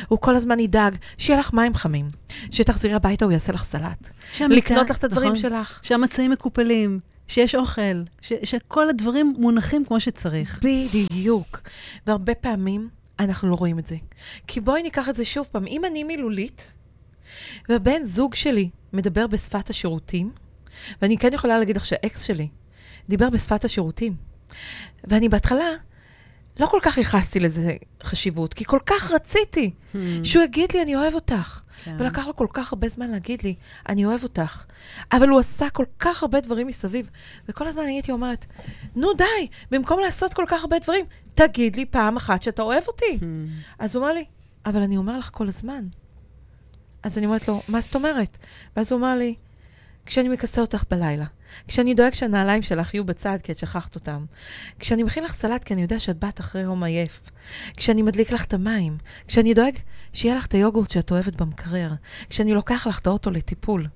הוא 0.09 0.19
כל 0.19 0.37
הזמן 0.37 0.61
ידאג 0.61 0.97
שיהיה 1.19 1.39
לך 1.41 1.53
מים 1.53 1.75
חמים, 1.75 2.09
שתחזרי 2.51 2.93
הביתה, 2.95 3.25
הוא 3.25 3.33
יעשה 3.33 3.53
לך 3.53 3.65
סלט. 3.65 4.11
שהמיטה- 4.33 4.55
לקנות 4.57 4.91
לך 4.91 4.97
את 4.99 5.05
הדברים 5.05 5.33
נכון. 5.33 5.43
שלך. 5.51 5.79
שהמצעים 5.83 6.31
מקופלים, 6.31 7.01
שיש 7.29 7.55
אוכל, 7.55 8.03
ש- 8.21 8.33
שכל 8.45 8.89
הדברים 8.89 9.35
מונחים 9.39 9.85
כמו 9.85 10.01
שצריך. 10.01 10.61
בדיוק. 10.65 11.61
והרבה 12.07 12.35
פעמים 12.35 12.89
אנחנו 13.21 13.51
לא 13.51 13.55
רואים 13.55 13.79
את 13.79 13.87
זה. 13.87 13.97
כי 14.47 14.61
בואי 14.61 14.83
ניקח 14.83 15.09
את 15.09 15.15
זה 15.15 15.25
שוב 15.25 15.49
פעם. 15.53 15.67
אם 15.67 15.85
אני 15.85 16.05
מילולית, 16.05 16.75
והבן 17.69 18.05
זוג 18.05 18.35
שלי 18.35 18.71
מדבר 18.93 19.27
בשפת 19.27 19.71
השירותים, 19.71 20.31
ואני 21.03 21.19
כן 21.19 21.33
יכולה 21.33 21.59
להגיד 21.59 21.77
לך 21.77 21.87
שהאקס 21.87 22.23
שלי 22.23 22.49
דיבר 23.09 23.31
בשפת 23.31 23.65
השירותים, 23.65 24.15
ואני 25.05 25.29
בהתחלה 25.29 25.69
לא 26.61 26.67
כל 26.67 26.79
כך 26.83 26.99
ייחסתי 26.99 27.41
לזה 27.41 27.73
חשיבות, 28.03 28.55
כי 28.55 28.65
כל 28.65 28.79
כך 28.87 29.11
רציתי 29.11 29.71
שהוא 30.25 30.43
יגיד 30.43 30.73
לי, 30.73 30.83
אני 30.83 30.97
אוהב 30.97 31.15
אותך. 31.15 31.61
כן. 31.85 31.97
ולקח 31.99 32.27
לו 32.27 32.37
כל 32.37 32.47
כך 32.53 32.73
הרבה 32.73 32.89
זמן 32.89 33.11
להגיד 33.11 33.43
לי, 33.43 33.55
אני 33.89 34.05
אוהב 34.05 34.23
אותך. 34.23 34.65
אבל 35.13 35.29
הוא 35.29 35.39
עשה 35.41 35.71
כל 35.71 35.85
כך 35.99 36.23
הרבה 36.23 36.41
דברים 36.41 36.67
מסביב, 36.67 37.11
וכל 37.49 37.69
הזמן 37.69 37.83
הייתי 37.83 38.13
אומרת, 38.13 38.47
נו 38.97 39.13
די, 39.13 39.49
במקום 39.71 40.01
לעשות 40.01 40.35
כל 40.35 40.45
כך 40.49 40.63
הרבה 40.63 40.79
דברים, 40.79 41.05
תגיד 41.35 41.77
לי 41.77 41.87
פעם 41.87 42.17
אחת 42.17 42.43
שאתה 42.43 42.63
אוהב 42.63 42.85
אותי. 42.87 43.19
אז 43.79 43.97
הוא 43.97 44.05
אמר 44.05 44.13
לי, 44.15 44.25
אבל 44.67 44.83
אני 44.83 44.97
אומר 44.97 45.19
לך 45.19 45.31
כל 45.33 45.49
הזמן. 45.49 45.85
אז 47.03 47.19
אני 47.19 47.27
אומרת 47.27 47.49
לו, 47.49 47.61
מה 47.69 47.81
זאת 47.81 47.95
אומרת? 47.95 48.39
ואז 48.77 48.93
הוא 48.93 48.99
אמר 48.99 49.17
לי, 49.17 49.35
כשאני 50.07 50.29
מכסה 50.29 50.61
אותך 50.61 50.85
בלילה, 50.91 51.25
כשאני 51.69 51.95
דואג 51.95 52.15
שהנעליים 52.15 52.63
שלך 52.63 52.95
יהיו 52.95 53.05
בצד 53.05 53.39
כי 53.43 53.53
את 53.53 53.59
שכחת 53.59 53.95
אותם, 53.95 54.25
כשאני 54.79 55.03
מכין 55.03 55.25
לך 55.25 55.35
סלט 55.35 55.65
כי 55.65 55.75
אני 55.75 55.83
יודע 55.83 56.01
שאת 56.01 56.19
באת 56.19 56.41
אחרי 56.41 56.63
יום 56.63 56.85
עייף, 56.85 57.31
כשאני 57.77 58.03
מדליק 58.03 58.33
לך 58.33 58.45
את 58.45 58.55
המים, 58.55 58.99
כשאני 59.29 59.55
דואג 59.55 59.75
שיהיה 60.13 60.35
לך 60.35 60.47
את 60.47 60.53
היוגורט 60.53 60.91
שאת 60.91 61.11
אוהבת 61.11 61.37
במקרר, 61.37 61.91
כשאני 62.31 62.55
לוקח 62.55 62.87
לך 62.87 62.99
את 62.99 63.07
האוטו 63.07 63.31
לטיפול, 63.31 63.87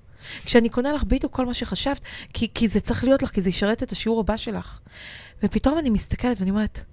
כשאני 0.45 0.69
קונה 0.69 0.93
לך 0.93 1.05
בדיוק 1.05 1.33
כל 1.33 1.47
מה 1.47 1.55
שחשבת, 1.55 2.01
כי, 2.33 2.49
כי 2.55 2.69
זה 2.69 2.81
צריך 2.81 3.05
להיות 3.05 3.23
לך, 3.23 3.31
כי 3.31 3.41
זה 3.41 3.51
ישרת 3.51 3.83
את 3.83 3.93
השיעור 3.93 4.21
הבא 4.21 4.37
שלך. 4.37 4.79
ופתאום 5.43 5.79
אני 5.79 5.91
מסתכלת 5.91 6.41
ואני 6.41 6.51
אומרת, 6.51 6.85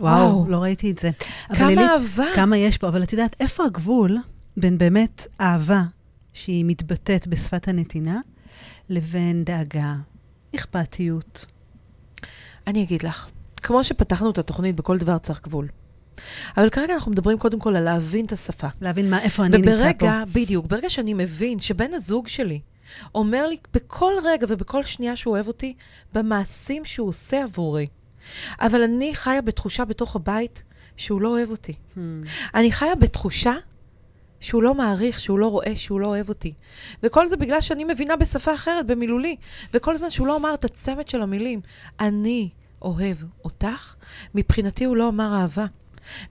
וואו, 0.00 0.36
וואו. 0.36 0.50
לא 0.50 0.56
ראיתי 0.56 0.90
את 0.90 0.98
זה. 0.98 1.10
כמה 1.48 1.92
אהבה. 1.92 2.24
כמה 2.34 2.56
יש 2.56 2.78
פה, 2.78 2.88
אבל 2.88 3.02
את 3.02 3.12
יודעת, 3.12 3.36
איפה 3.40 3.64
הגבול 3.64 4.18
בין 4.56 4.78
באמת 4.78 5.26
אהבה 5.40 5.82
שהיא 6.32 6.64
מתבטאת 6.64 7.26
בשפת 7.26 7.68
הנתינה, 7.68 8.20
לבין 8.88 9.44
דאגה, 9.44 9.94
אכפתיות? 10.56 11.46
אני 12.66 12.82
אגיד 12.82 13.02
לך, 13.02 13.30
כמו 13.56 13.84
שפתחנו 13.84 14.30
את 14.30 14.38
התוכנית, 14.38 14.76
בכל 14.76 14.98
דבר 14.98 15.18
צריך 15.18 15.42
גבול. 15.42 15.68
אבל 16.56 16.70
כרגע 16.70 16.94
אנחנו 16.94 17.12
מדברים 17.12 17.38
קודם 17.38 17.60
כל 17.60 17.76
על 17.76 17.82
להבין 17.82 18.24
את 18.24 18.32
השפה. 18.32 18.68
להבין 18.80 19.10
מה, 19.10 19.22
איפה 19.22 19.44
אני 19.44 19.56
נמצא 19.56 19.70
פה. 19.70 19.82
וברגע, 19.82 20.24
בדיוק, 20.32 20.66
ברגע 20.66 20.90
שאני 20.90 21.14
מבין 21.14 21.58
שבן 21.58 21.94
הזוג 21.94 22.28
שלי 22.28 22.60
אומר 23.14 23.46
לי 23.46 23.56
בכל 23.72 24.12
רגע 24.24 24.46
ובכל 24.48 24.82
שנייה 24.82 25.16
שהוא 25.16 25.34
אוהב 25.34 25.48
אותי, 25.48 25.74
במעשים 26.12 26.84
שהוא 26.84 27.08
עושה 27.08 27.42
עבורי, 27.42 27.86
אבל 28.60 28.82
אני 28.82 29.14
חיה 29.14 29.42
בתחושה 29.42 29.84
בתוך 29.84 30.16
הבית 30.16 30.62
שהוא 30.96 31.20
לא 31.20 31.28
אוהב 31.28 31.50
אותי. 31.50 31.72
Hmm. 31.72 31.98
אני 32.54 32.72
חיה 32.72 32.94
בתחושה 32.94 33.54
שהוא 34.44 34.62
לא 34.62 34.74
מעריך, 34.74 35.20
שהוא 35.20 35.38
לא 35.38 35.46
רואה, 35.46 35.76
שהוא 35.76 36.00
לא 36.00 36.06
אוהב 36.06 36.28
אותי. 36.28 36.52
וכל 37.02 37.28
זה 37.28 37.36
בגלל 37.36 37.60
שאני 37.60 37.84
מבינה 37.84 38.16
בשפה 38.16 38.54
אחרת, 38.54 38.86
במילולי. 38.86 39.36
וכל 39.74 39.96
זמן 39.96 40.10
שהוא 40.10 40.26
לא 40.26 40.36
אמר 40.36 40.54
את 40.54 40.64
הצמד 40.64 41.08
של 41.08 41.22
המילים, 41.22 41.60
אני 42.00 42.48
אוהב 42.82 43.16
אותך, 43.44 43.94
מבחינתי 44.34 44.84
הוא 44.84 44.96
לא 44.96 45.08
אמר 45.08 45.40
אהבה. 45.40 45.66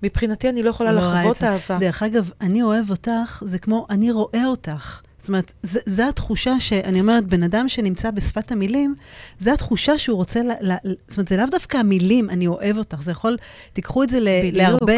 מבחינתי 0.03 0.49
אני 0.49 0.63
לא 0.63 0.69
יכולה 0.69 0.91
לא 0.91 1.01
לחוות. 1.01 1.43
אהבה. 1.43 1.77
דרך 1.79 2.03
אגב, 2.03 2.31
אני 2.41 2.63
אוהב 2.63 2.89
אותך, 2.89 3.43
זה 3.45 3.59
כמו 3.59 3.85
אני 3.89 4.11
רואה 4.11 4.45
אותך. 4.45 5.01
זאת 5.23 5.27
אומרת, 5.27 5.53
זו 5.63 6.03
התחושה 6.09 6.59
שאני 6.59 6.99
אומרת, 6.99 7.27
בן 7.27 7.43
אדם 7.43 7.69
שנמצא 7.69 8.11
בשפת 8.11 8.51
המילים, 8.51 8.95
זו 9.39 9.51
התחושה 9.51 9.97
שהוא 9.97 10.15
רוצה, 10.15 10.41
ל, 10.41 10.51
ל, 10.61 10.73
זאת 11.07 11.17
אומרת, 11.17 11.27
זה 11.27 11.37
לאו 11.37 11.45
דווקא 11.51 11.77
המילים, 11.77 12.29
אני 12.29 12.47
אוהב 12.47 12.77
אותך, 12.77 13.01
זה 13.01 13.11
יכול, 13.11 13.37
תיקחו 13.73 14.03
את 14.03 14.09
זה 14.09 14.19
ל. 14.19 14.27
להרבה 14.53 14.93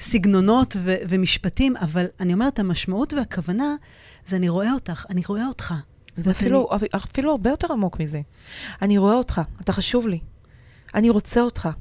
סגנונות 0.00 0.76
ו, 0.78 0.94
ומשפטים, 1.08 1.76
אבל 1.76 2.06
אני 2.20 2.32
אומרת, 2.32 2.58
המשמעות 2.58 3.12
והכוונה 3.12 3.74
זה 4.24 4.36
אני 4.36 4.48
רואה 4.48 4.72
אותך, 4.72 5.06
אני 5.10 5.22
רואה 5.28 5.46
אותך. 5.46 5.74
זה 6.16 6.30
אפילו, 6.30 6.68
אפילו 6.96 7.30
הרבה 7.30 7.50
יותר 7.50 7.72
עמוק 7.72 8.00
מזה. 8.00 8.20
אני 8.82 8.98
רואה 8.98 9.14
אותך, 9.14 9.40
אתה 9.60 9.72
חשוב 9.72 10.08
לי. 10.08 10.18
אני 10.94 11.10
רוצה 11.10 11.40
אותך. 11.40 11.66
אני, 11.66 11.74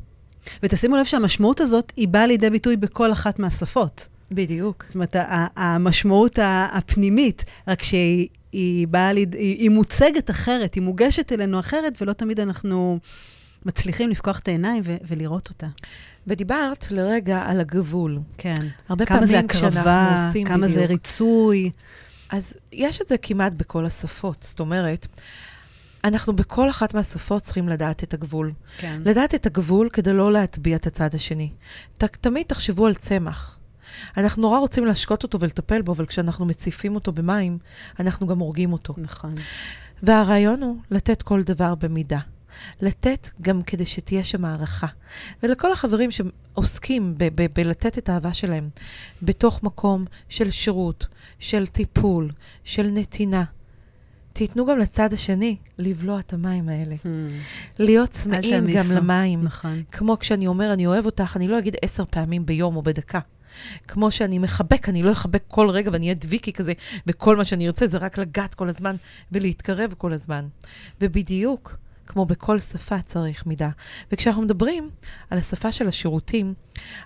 ותשימו 0.63 0.97
לב 0.97 1.05
שהמשמעות 1.05 1.61
הזאת, 1.61 1.93
היא 1.95 2.07
באה 2.07 2.27
לידי 2.27 2.49
ביטוי 2.49 2.77
בכל 2.77 3.11
אחת 3.11 3.39
מהשפות. 3.39 4.07
בדיוק. 4.31 4.83
זאת 4.87 4.95
אומרת, 4.95 5.15
המשמעות 5.55 6.39
הפנימית, 6.71 7.45
רק 7.67 7.83
שהיא 7.83 8.27
היא 8.51 8.87
באה, 8.87 9.13
ליד, 9.13 9.33
היא, 9.33 9.57
היא 9.59 9.69
מוצגת 9.69 10.29
אחרת, 10.29 10.73
היא 10.73 10.83
מוגשת 10.83 11.31
אלינו 11.31 11.59
אחרת, 11.59 12.01
ולא 12.01 12.13
תמיד 12.13 12.39
אנחנו 12.39 12.99
מצליחים 13.65 14.09
לפקוח 14.09 14.39
את 14.39 14.47
העיניים 14.47 14.83
ו- 14.85 14.97
ולראות 15.07 15.49
אותה. 15.49 15.67
ודיברת 16.27 16.91
לרגע 16.91 17.41
על 17.41 17.59
הגבול. 17.59 18.19
כן. 18.37 18.67
הרבה 18.89 19.05
כמה 19.05 19.25
זה 19.25 19.33
פעמים 19.33 19.47
כשאנחנו 19.47 19.79
הקרבה, 19.79 20.27
עושים 20.27 20.47
כמה 20.47 20.67
זה 20.67 20.73
בדיוק. 20.73 20.89
ריצוי. 20.91 21.71
אז 22.29 22.53
יש 22.71 23.01
את 23.01 23.07
זה 23.07 23.17
כמעט 23.17 23.53
בכל 23.53 23.85
השפות. 23.85 24.37
זאת 24.41 24.59
אומרת, 24.59 25.07
אנחנו 26.03 26.35
בכל 26.35 26.69
אחת 26.69 26.93
מהשפות 26.93 27.41
צריכים 27.41 27.69
לדעת 27.69 28.03
את 28.03 28.13
הגבול. 28.13 28.51
כן. 28.77 28.99
לדעת 29.05 29.35
את 29.35 29.45
הגבול 29.45 29.89
כדי 29.89 30.13
לא 30.13 30.33
להטביע 30.33 30.75
את 30.75 30.87
הצד 30.87 31.15
השני. 31.15 31.49
ת, 31.97 32.03
תמיד 32.03 32.45
תחשבו 32.47 32.85
על 32.85 32.93
צמח. 32.93 33.57
אנחנו 34.17 34.41
נורא 34.41 34.59
רוצים 34.59 34.85
להשקות 34.85 35.23
אותו 35.23 35.39
ולטפל 35.39 35.81
בו, 35.81 35.91
אבל 35.91 36.05
כשאנחנו 36.05 36.45
מציפים 36.45 36.95
אותו 36.95 37.11
במים, 37.11 37.57
אנחנו 37.99 38.27
גם 38.27 38.39
הורגים 38.39 38.73
אותו. 38.73 38.93
נכון. 38.97 39.35
והרעיון 40.03 40.63
הוא 40.63 40.77
לתת 40.91 41.21
כל 41.21 41.43
דבר 41.43 41.75
במידה. 41.75 42.19
לתת 42.81 43.29
גם 43.41 43.61
כדי 43.61 43.85
שתהיה 43.85 44.23
שם 44.23 44.45
הערכה. 44.45 44.87
ולכל 45.43 45.71
החברים 45.71 46.09
שעוסקים 46.11 47.13
ב- 47.17 47.41
ב- 47.41 47.47
בלתת 47.55 47.97
את 47.97 48.09
האהבה 48.09 48.33
שלהם 48.33 48.69
בתוך 49.21 49.63
מקום 49.63 50.05
של 50.29 50.51
שירות, 50.51 51.07
של 51.39 51.67
טיפול, 51.67 52.29
של 52.63 52.89
נתינה, 52.93 53.43
תיתנו 54.33 54.65
גם 54.65 54.79
לצד 54.79 55.13
השני 55.13 55.57
לבלוע 55.77 56.19
את 56.19 56.33
המים 56.33 56.69
האלה. 56.69 56.95
Hmm, 56.95 57.07
להיות 57.79 58.09
צמאים 58.09 58.67
גם. 58.73 58.85
למים. 58.95 59.41
נכון. 59.41 59.83
כמו 59.91 60.19
כשאני 60.19 60.47
אומר, 60.47 60.73
אני 60.73 60.87
אוהב 60.87 61.05
אותך, 61.05 61.37
אני 61.37 61.47
לא 61.47 61.59
אגיד 61.59 61.75
עשר 61.81 62.05
פעמים 62.05 62.45
ביום 62.45 62.75
או 62.75 62.81
בדקה. 62.81 63.19
כמו 63.87 64.11
שאני 64.11 64.39
מחבק, 64.39 64.89
אני 64.89 65.03
לא 65.03 65.11
אחבק 65.11 65.43
כל 65.47 65.69
רגע 65.69 65.89
ואני 65.93 66.05
אהיה 66.05 66.15
דביקי 66.15 66.53
כזה, 66.53 66.73
וכל 67.07 67.35
מה 67.35 67.45
שאני 67.45 67.67
ארצה 67.67 67.87
זה 67.87 67.97
רק 67.97 68.17
לגעת 68.17 68.53
כל 68.53 68.69
הזמן 68.69 68.95
ולהתקרב 69.31 69.93
כל 69.97 70.13
הזמן. 70.13 70.47
ובדיוק, 71.01 71.77
כמו 72.07 72.25
בכל 72.25 72.59
שפה 72.59 73.01
צריך 73.01 73.45
מידה. 73.45 73.69
וכשאנחנו 74.11 74.41
מדברים 74.41 74.89
על 75.29 75.37
השפה 75.37 75.71
של 75.71 75.87
השירותים, 75.87 76.53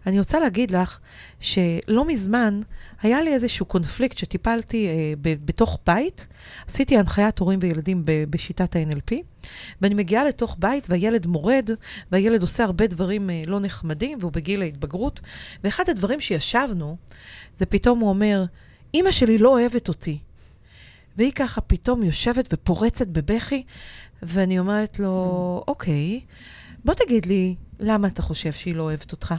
אני 0.06 0.20
רוצה 0.20 0.40
להגיד 0.40 0.72
לך 0.72 1.00
שלא 1.40 2.08
מזמן 2.08 2.60
היה 3.02 3.22
לי 3.22 3.34
איזשהו 3.34 3.66
קונפליקט 3.66 4.18
שטיפלתי 4.18 4.88
אה, 4.88 5.14
ב- 5.22 5.46
בתוך 5.46 5.80
בית. 5.86 6.28
עשיתי 6.68 6.98
הנחיית 6.98 7.40
הורים 7.40 7.60
וילדים 7.62 8.04
ב- 8.06 8.24
בשיטת 8.30 8.76
ה-NLP, 8.76 9.16
ואני 9.82 9.96
מגיעה 9.96 10.26
לתוך 10.26 10.56
בית 10.60 10.90
והילד 10.90 11.28
מורד, 11.28 11.70
והילד 12.12 12.42
עושה 12.42 12.64
הרבה 12.64 12.88
דברים 12.88 13.30
אה, 13.30 13.42
לא 13.48 13.60
נחמדים, 13.60 14.18
והוא 14.22 14.32
בגיל 14.32 14.62
ההתבגרות. 14.62 15.22
ואחד 15.64 15.90
הדברים 15.90 16.22
שישבנו, 16.22 16.98
זה 17.58 17.66
פתאום 17.66 18.00
הוא 18.00 18.10
אומר, 18.10 18.46
אימא 18.94 19.12
שלי 19.12 19.38
לא 19.38 19.50
אוהבת 19.50 19.88
אותי. 19.88 20.20
והיא 21.18 21.32
ככה 21.32 21.62
פתאום 21.62 22.04
יושבת 22.04 22.50
ופורצת 22.54 23.08
בבכי, 23.08 23.64
ואני 24.24 24.60
אומרת 24.60 25.00
לו, 25.00 25.64
אוקיי, 25.68 26.22
בוא 26.86 26.94
תגיד 26.94 27.26
לי, 27.26 27.56
למה 27.80 28.08
אתה 28.08 28.22
חושב 28.22 28.52
שהיא 28.52 28.76
לא 28.76 28.84
אוהבת 28.84 29.12
אותך? 29.12 29.34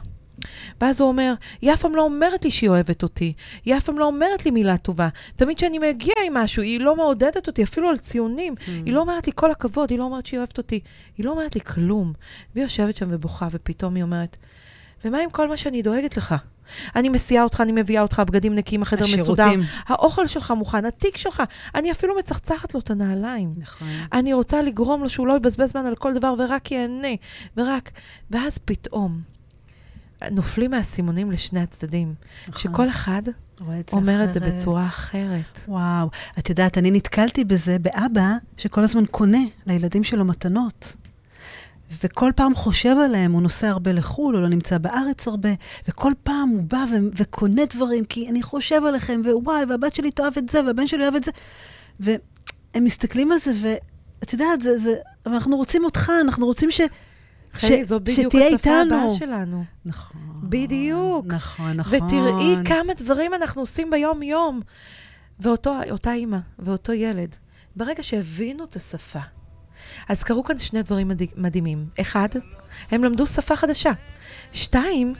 ואז 0.80 1.00
הוא 1.00 1.08
אומר, 1.08 1.34
היא 1.60 1.72
אף 1.72 1.80
פעם 1.80 1.94
לא 1.94 2.02
אומרת 2.02 2.44
לי 2.44 2.50
שהיא 2.50 2.70
אוהבת 2.70 3.02
אותי, 3.02 3.32
היא 3.64 3.76
אף 3.76 3.84
פעם 3.84 3.98
לא 3.98 4.04
אומרת 4.04 4.44
לי 4.44 4.50
מילה 4.50 4.76
טובה. 4.76 5.08
תמיד 5.36 5.56
כשאני 5.56 5.78
מגיע 5.78 6.14
עם 6.26 6.34
משהו, 6.34 6.62
היא 6.62 6.80
לא 6.80 6.96
מעודדת 6.96 7.46
אותי, 7.46 7.62
אפילו 7.62 7.88
על 7.88 7.96
ציונים. 7.96 8.54
היא 8.66 8.94
לא 8.94 9.00
אומרת 9.00 9.26
לי 9.26 9.32
כל 9.36 9.50
הכבוד, 9.50 9.90
היא 9.90 9.98
לא 9.98 10.04
אומרת 10.04 10.26
שהיא 10.26 10.38
אוהבת 10.38 10.58
אותי. 10.58 10.80
היא 11.18 11.26
לא 11.26 11.30
אומרת 11.30 11.54
לי 11.54 11.60
כלום. 11.60 12.12
והיא 12.54 12.64
יושבת 12.64 12.96
שם 12.96 13.06
ובוכה, 13.10 13.48
ופתאום 13.50 13.94
היא 13.94 14.02
אומרת, 14.02 14.36
ומה 15.04 15.18
עם 15.18 15.30
כל 15.30 15.48
מה 15.48 15.56
שאני 15.56 15.82
דואגת 15.82 16.16
לך? 16.16 16.34
אני 16.96 17.08
מסיעה 17.08 17.44
אותך, 17.44 17.60
אני 17.60 17.72
מביאה 17.72 18.02
אותך, 18.02 18.22
בגדים 18.26 18.54
נקיים, 18.54 18.82
החדר 18.82 19.04
מסודר, 19.04 19.44
השירותים. 19.44 19.62
האוכל 19.86 20.26
שלך 20.26 20.50
מוכן, 20.50 20.84
התיק 20.84 21.16
שלך, 21.16 21.42
אני 21.74 21.92
אפילו 21.92 22.18
מצחצחת 22.18 22.74
לו 22.74 22.80
את 22.80 22.90
הנעליים. 22.90 23.52
נכון. 23.56 23.88
אני 24.12 24.32
רוצה 24.32 24.62
לגרום 24.62 25.02
לו 25.02 25.08
שהוא 25.08 25.26
לא 25.26 25.36
יבזבז 25.36 25.70
זמן 25.70 25.86
על 25.86 25.94
כל 25.94 26.14
דבר 26.14 26.34
ורק 26.38 26.72
ייהנה, 26.72 27.08
ורק... 27.56 27.90
ואז 28.30 28.58
פתאום, 28.58 29.20
נופלים 30.30 30.70
מהסימונים 30.70 31.30
לשני 31.30 31.60
הצדדים. 31.60 32.14
נכון. 32.48 32.60
שכל 32.60 32.88
אחד 32.88 33.22
את 33.80 33.92
אומר 33.92 34.24
את 34.24 34.30
זה 34.30 34.38
אחרת. 34.38 34.54
בצורה 34.54 34.82
אחרת. 34.82 35.58
וואו, 35.68 36.08
את 36.38 36.50
יודעת, 36.50 36.78
אני 36.78 36.90
נתקלתי 36.90 37.44
בזה 37.44 37.78
באבא 37.78 38.32
שכל 38.56 38.84
הזמן 38.84 39.04
קונה 39.10 39.42
לילדים 39.66 40.04
שלו 40.04 40.24
מתנות. 40.24 40.96
וכל 42.02 42.32
פעם 42.36 42.54
חושב 42.54 42.96
עליהם, 43.04 43.32
הוא 43.32 43.42
נוסע 43.42 43.68
הרבה 43.68 43.92
לחו"ל, 43.92 44.34
הוא 44.34 44.42
לא 44.42 44.48
נמצא 44.48 44.78
בארץ 44.78 45.28
הרבה, 45.28 45.48
וכל 45.88 46.12
פעם 46.22 46.48
הוא 46.48 46.62
בא 46.62 46.84
ו- 46.90 47.08
וקונה 47.16 47.62
דברים, 47.74 48.04
כי 48.04 48.28
אני 48.28 48.42
חושב 48.42 48.84
עליכם, 48.84 49.20
ווואי, 49.24 49.64
והבת 49.64 49.94
שלי 49.94 50.10
תאהב 50.10 50.32
את 50.38 50.48
זה, 50.48 50.64
והבן 50.64 50.86
שלי 50.86 51.02
אוהב 51.02 51.14
את 51.14 51.24
זה. 51.24 51.30
והם 52.00 52.84
מסתכלים 52.84 53.32
על 53.32 53.38
זה, 53.38 53.52
ואת 53.60 54.32
יודעת, 54.32 54.62
זה, 54.62 54.78
זה, 54.78 54.94
אנחנו 55.26 55.56
רוצים 55.56 55.84
אותך, 55.84 56.12
אנחנו 56.20 56.46
רוצים 56.46 56.70
ש... 56.70 56.80
חיי, 57.52 57.84
זאת 57.84 58.02
בדיוק 58.02 58.32
שתהיה 58.32 58.46
השפה 58.46 58.80
איתנו. 58.80 58.96
הבאה 58.96 59.10
שלנו. 59.10 59.64
נכון. 59.84 60.20
בדיוק. 60.42 61.26
נכון, 61.28 61.72
נכון. 61.72 61.94
ותראי 61.96 62.56
כמה 62.64 62.94
דברים 62.94 63.34
אנחנו 63.34 63.62
עושים 63.62 63.90
ביום-יום. 63.90 64.60
ואותה 65.40 66.12
אימא 66.12 66.38
ואותו 66.58 66.92
ילד, 66.92 67.36
ברגע 67.76 68.02
שהבינו 68.02 68.64
את 68.64 68.76
השפה, 68.76 69.20
אז 70.08 70.22
קרו 70.24 70.44
כאן 70.44 70.58
שני 70.58 70.82
דברים 70.82 71.08
מדהי- 71.08 71.26
מדהימים. 71.36 71.86
אחד, 72.00 72.28
הם 72.90 73.04
למדו 73.04 73.26
שפה 73.26 73.56
חדשה. 73.56 73.90
שתיים, 74.52 75.14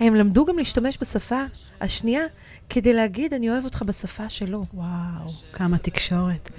הם 0.00 0.14
למדו 0.14 0.44
גם 0.46 0.58
להשתמש 0.58 0.98
בשפה 1.00 1.42
השנייה 1.80 2.22
כדי 2.70 2.92
להגיד, 2.92 3.34
אני 3.34 3.50
אוהב 3.50 3.64
אותך 3.64 3.82
בשפה 3.82 4.28
שלו. 4.28 4.64
וואו, 4.74 5.28
כמה 5.52 5.78
תקשורת. 5.78 6.50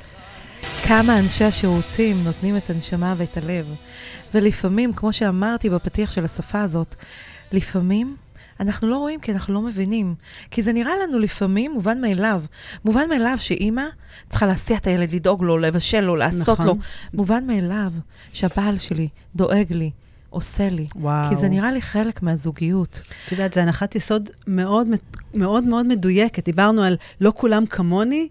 כמה 0.84 1.20
אנשי 1.20 1.44
השירותים 1.44 2.16
נותנים 2.24 2.58
את 2.58 2.70
הנשמה 2.70 3.14
ואת 3.18 3.38
הלב. 3.38 3.66
ולפעמים, 4.34 4.94
כמו 4.94 5.14
שאמרתי 5.14 5.70
בפתיח 5.70 6.12
של 6.12 6.26
השפה 6.26 6.62
הזאת, 6.62 6.96
לפעמים 7.52 8.16
אנחנו 8.62 8.88
לא 8.88 8.97
רואים 8.97 9.20
כי 9.20 9.32
אנחנו 9.32 9.53
לא 9.53 9.62
מבינים. 9.62 10.16
כי 10.51 10.62
זה 10.62 10.74
נראה 10.74 10.93
לנו 11.03 11.20
לפעמים 11.20 11.72
מובן 11.72 12.01
מאליו. 12.01 12.43
מובן 12.86 13.09
מאליו 13.09 13.38
שאימא 13.38 13.84
צריכה 14.30 14.45
להסיע 14.45 14.78
את 14.78 14.88
הילד, 14.88 15.12
לדאוג 15.12 15.43
לו, 15.43 15.57
לבשל 15.57 15.99
לו, 16.01 16.16
לעשות 16.16 16.59
נכון. 16.59 16.68
לו. 16.68 16.76
מובן 17.14 17.47
מאליו 17.47 17.91
שהבעל 18.34 18.78
שלי 18.78 19.07
דואג 19.36 19.74
לי, 19.74 19.91
עושה 20.30 20.70
לי. 20.70 20.88
וואו. 20.95 21.30
כי 21.30 21.36
זה 21.36 21.49
נראה 21.49 21.72
לי 21.72 21.82
חלק 21.82 22.24
מהזוגיות. 22.24 23.01
את 23.28 23.32
יודעת, 23.32 23.53
זו 23.53 23.62
הנחת 23.62 23.95
יסוד 23.95 24.30
מאוד 24.47 24.88
מאוד 25.34 25.64
מאוד 25.64 25.86
מדויקת. 25.86 26.45
דיברנו 26.45 26.84
על 26.84 26.97
לא 27.22 27.34
כולם 27.36 27.66
כמוני, 27.66 28.28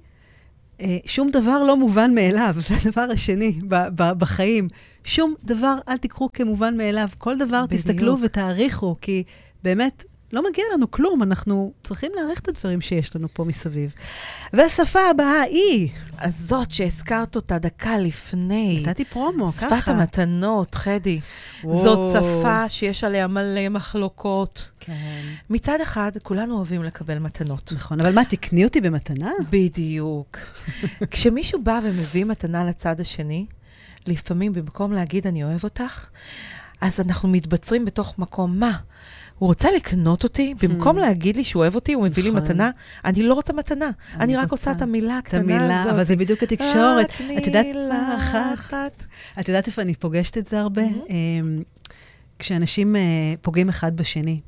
אה, 0.80 0.98
שום 1.06 1.30
דבר 1.30 1.62
לא 1.62 1.76
מובן 1.76 2.14
מאליו, 2.14 2.54
זה 2.68 2.74
הדבר 2.84 3.06
השני 3.12 3.58
ב- 3.68 3.88
ב- 3.94 4.12
בחיים. 4.18 4.68
שום 5.04 5.34
דבר 5.44 5.78
אל 5.88 5.96
תיקחו 5.96 6.28
כמובן 6.32 6.76
מאליו. 6.76 7.08
כל 7.18 7.38
דבר 7.38 7.66
בדיוק. 7.66 7.80
תסתכלו 7.80 8.16
ותעריכו, 8.22 8.96
כי 9.00 9.22
באמת 9.62 10.04
לא 10.32 10.42
מגיע 10.50 10.64
לנו 10.74 10.90
כלום, 10.90 11.22
אנחנו 11.22 11.72
צריכים 11.84 12.12
להעריך 12.14 12.40
את 12.40 12.48
הדברים 12.48 12.80
שיש 12.80 13.16
לנו 13.16 13.28
פה 13.32 13.44
מסביב. 13.44 13.92
והשפה 14.52 15.00
הבאה 15.10 15.40
היא, 15.40 15.88
אז 16.18 16.36
זאת 16.48 16.70
שהזכרת 16.70 17.36
אותה 17.36 17.58
דקה 17.58 17.98
לפני. 17.98 18.82
נתתי 18.86 19.04
פרומו, 19.04 19.52
ככה. 19.52 19.60
שפת 19.60 19.88
המתנות, 19.88 20.74
חדי. 20.74 21.20
וואו. 21.64 21.82
זאת 21.82 22.12
שפה 22.12 22.68
שיש 22.68 23.04
עליה 23.04 23.26
מלא 23.26 23.68
מחלוקות. 23.68 24.70
כן. 24.80 25.20
מצד 25.50 25.78
אחד, 25.82 26.12
כולנו 26.22 26.56
אוהבים 26.56 26.82
לקבל 26.82 27.18
מתנות. 27.18 27.72
נכון, 27.76 28.00
אבל 28.00 28.14
מה, 28.14 28.24
תקני 28.24 28.64
אותי 28.64 28.80
במתנה? 28.80 29.30
בדיוק. 29.50 30.36
כשמישהו 31.10 31.62
בא 31.62 31.80
ומביא 31.82 32.24
מתנה 32.24 32.64
לצד 32.64 33.00
השני, 33.00 33.46
לפעמים 34.06 34.52
במקום 34.52 34.92
להגיד 34.92 35.26
אני 35.26 35.44
אוהב 35.44 35.64
אותך, 35.64 36.06
אז 36.80 37.00
אנחנו 37.00 37.28
מתבצרים 37.28 37.84
בתוך 37.84 38.18
מקום, 38.18 38.60
מה? 38.60 38.78
הוא 39.40 39.46
רוצה 39.46 39.68
לקנות 39.76 40.24
אותי? 40.24 40.54
במקום 40.62 40.98
להגיד 40.98 41.36
לי 41.36 41.44
שהוא 41.44 41.62
אוהב 41.62 41.74
אותי, 41.74 41.92
הוא 41.92 42.04
מביא 42.04 42.22
לי 42.22 42.30
נכון. 42.30 42.42
מתנה? 42.42 42.70
אני 43.04 43.22
לא 43.22 43.34
רוצה 43.34 43.52
מתנה. 43.52 43.90
אני 44.14 44.36
רק 44.36 44.50
רוצה. 44.50 44.72
את 44.72 44.82
המילה 44.82 45.18
את 45.18 45.26
הקטנה 45.26 45.40
המילה, 45.40 45.82
הזאת. 45.82 45.94
אבל 45.94 46.04
זה 46.04 46.16
בדיוק 46.16 46.42
התקשורת. 46.42 47.12
את 47.38 47.46
יודעת 47.46 47.66
מה 47.88 48.16
אחת? 48.54 49.04
את 49.40 49.48
יודעת 49.48 49.66
איפה 49.66 49.82
אני 49.82 49.94
פוגשת 49.94 50.38
את 50.38 50.46
זה 50.46 50.60
הרבה? 50.60 50.82
מהמם. 50.82 51.00
אמ, 51.10 51.62
כשאנשים 52.38 52.96
אה, 52.96 53.00
פוגעים 53.40 53.68
אחד 53.68 53.96
בשני, 53.96 54.40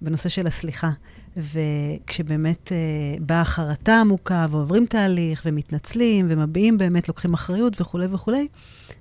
בנושא 0.00 0.28
של 0.28 0.46
הסליחה. 0.46 0.90
וכשבאמת 1.36 2.72
אה, 2.72 3.18
באה 3.20 3.44
חרטה 3.44 4.00
עמוקה, 4.00 4.46
ועוברים 4.50 4.86
תהליך, 4.86 5.42
ומתנצלים, 5.44 6.26
ומביעים 6.28 6.78
באמת, 6.78 7.08
לוקחים 7.08 7.34
אחריות 7.34 7.80
וכולי 7.80 8.06
וכולי, 8.10 8.46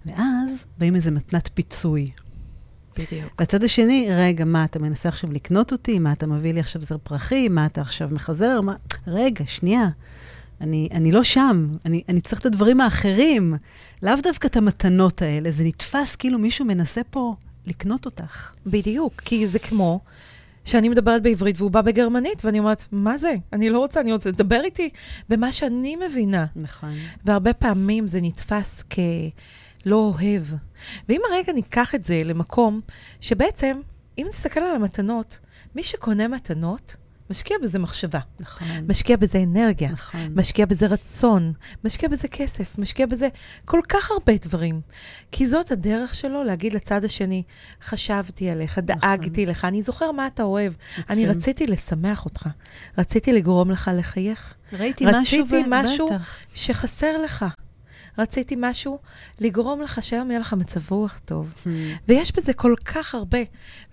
ואז 0.06 0.66
באים 0.78 0.96
איזה 0.96 1.12
מתנת 1.12 1.50
פיצוי. 1.54 2.10
בדיוק. 3.00 3.34
והצד 3.39 3.64
השני, 3.64 4.08
רגע, 4.12 4.45
מה, 4.45 4.64
אתה 4.64 4.80
מנסה 4.80 5.10
עכשיו 5.10 5.32
לקנות 5.32 5.72
אותי? 5.72 6.00
מה, 6.00 6.12
אתה 6.12 6.28
מביא 6.28 6.54
לי 6.54 6.60
עכשיו 6.60 6.82
זר 6.82 6.98
פרחים? 6.98 7.56
מה, 7.56 7.66
אתה 7.66 7.82
עכשיו 7.82 8.10
מחזר? 8.12 8.62
מה? 8.62 8.76
רגע, 9.08 9.43
שנייה. 9.48 9.88
אני, 10.62 10.89
אני 10.91 11.12
לא 11.12 11.24
שם, 11.24 11.68
אני, 11.86 12.04
אני 12.10 12.22
צריך 12.22 12.41
את 12.41 12.45
הדברים 12.45 12.82
האחרים, 12.82 13.54
לאו 14.04 14.14
דווקא 14.24 14.48
את 14.48 14.58
המתנות 14.58 15.22
האלה. 15.22 15.52
זה 15.52 15.64
נתפס 15.64 16.16
כאילו 16.16 16.39
מישהו 16.39 16.66
מנסה 16.66 17.02
פה 17.10 17.36
לקנות 17.68 18.06
אותך. 18.06 18.52
בדיוק, 18.66 19.14
כי 19.26 19.48
זה 19.48 19.60
כמו 19.60 20.00
שאני 20.66 20.89
מדברת 20.89 21.24
בעברית 21.24 21.56
והוא 21.60 21.72
בא 21.72 21.82
בגרמנית, 21.82 22.45
ואני 22.45 22.60
אומרת, 22.60 22.84
מה 22.91 23.18
זה? 23.18 23.36
אני 23.54 23.70
לא 23.70 23.80
רוצה, 23.80 24.02
אני 24.02 24.14
רוצה 24.14 24.30
לדבר 24.30 24.62
איתי 24.64 24.89
במה 25.30 25.52
שאני 25.52 25.95
מבינה. 26.10 26.45
נכון. 26.56 26.93
והרבה 27.26 27.54
פעמים 27.54 28.08
זה 28.08 28.22
נתפס 28.22 28.84
כלא 29.88 30.14
אוהב. 30.16 30.44
ואם 31.10 31.22
הרגע 31.32 31.54
ניקח 31.54 31.96
את 31.96 32.04
זה 32.04 32.22
למקום 32.24 32.82
שבעצם, 33.22 33.82
אם 34.18 34.26
נסתכל 34.30 34.60
על 34.60 34.76
המתנות, 34.76 35.40
מי 35.76 35.84
שקונה 35.84 36.28
מתנות, 36.28 36.96
משקיע 37.30 37.58
בזה 37.64 37.80
מחשבה, 37.80 38.20
נכון. 38.40 38.68
משקיע 38.90 39.18
בזה 39.18 39.44
אנרגיה, 39.44 39.90
נכון. 39.92 40.28
משקיע 40.36 40.66
בזה 40.66 40.88
רצון, 40.88 41.54
משקיע 41.84 42.10
בזה 42.10 42.28
כסף, 42.28 42.78
משקיע 42.78 43.06
בזה 43.06 43.28
כל 43.66 43.80
כך 43.90 44.12
הרבה 44.12 44.34
דברים. 44.42 44.82
כי 45.32 45.48
זאת 45.48 45.72
הדרך 45.72 46.16
שלו 46.16 46.44
להגיד 46.44 46.74
לצד 46.74 47.06
השני, 47.06 47.44
חשבתי 47.82 48.50
עליך, 48.50 48.80
דאגתי 48.80 49.46
לך, 49.46 49.66
אני 49.66 49.82
זוכר 49.82 50.12
מה 50.12 50.28
אתה 50.28 50.44
אוהב. 50.44 50.74
אני 50.98 51.26
מקסים. 51.26 51.30
רציתי 51.30 51.68
לשמח 51.68 52.26
אותך, 52.26 52.48
רציתי 52.98 53.34
לגרום 53.34 53.72
לך 53.72 53.92
לחייך, 53.94 54.54
ראיתי 54.74 55.06
רציתי 55.06 55.42
משהו, 55.44 55.46
ו- 55.50 55.70
משהו 55.70 56.06
בטח. 56.08 56.38
שחסר 56.54 57.22
לך. 57.22 57.46
רציתי 58.18 58.55
משהו 58.57 58.99
לגרום 59.39 59.82
לך 59.82 60.03
שהיום 60.03 60.32
יהיה 60.32 60.39
לך 60.39 60.53
מצב 60.53 60.91
רוח 60.91 61.20
טוב. 61.26 61.53
Hmm. 61.63 61.68
ויש 62.07 62.32
בזה 62.38 62.53
כל 62.53 62.76
כך 62.86 63.15
הרבה. 63.15 63.39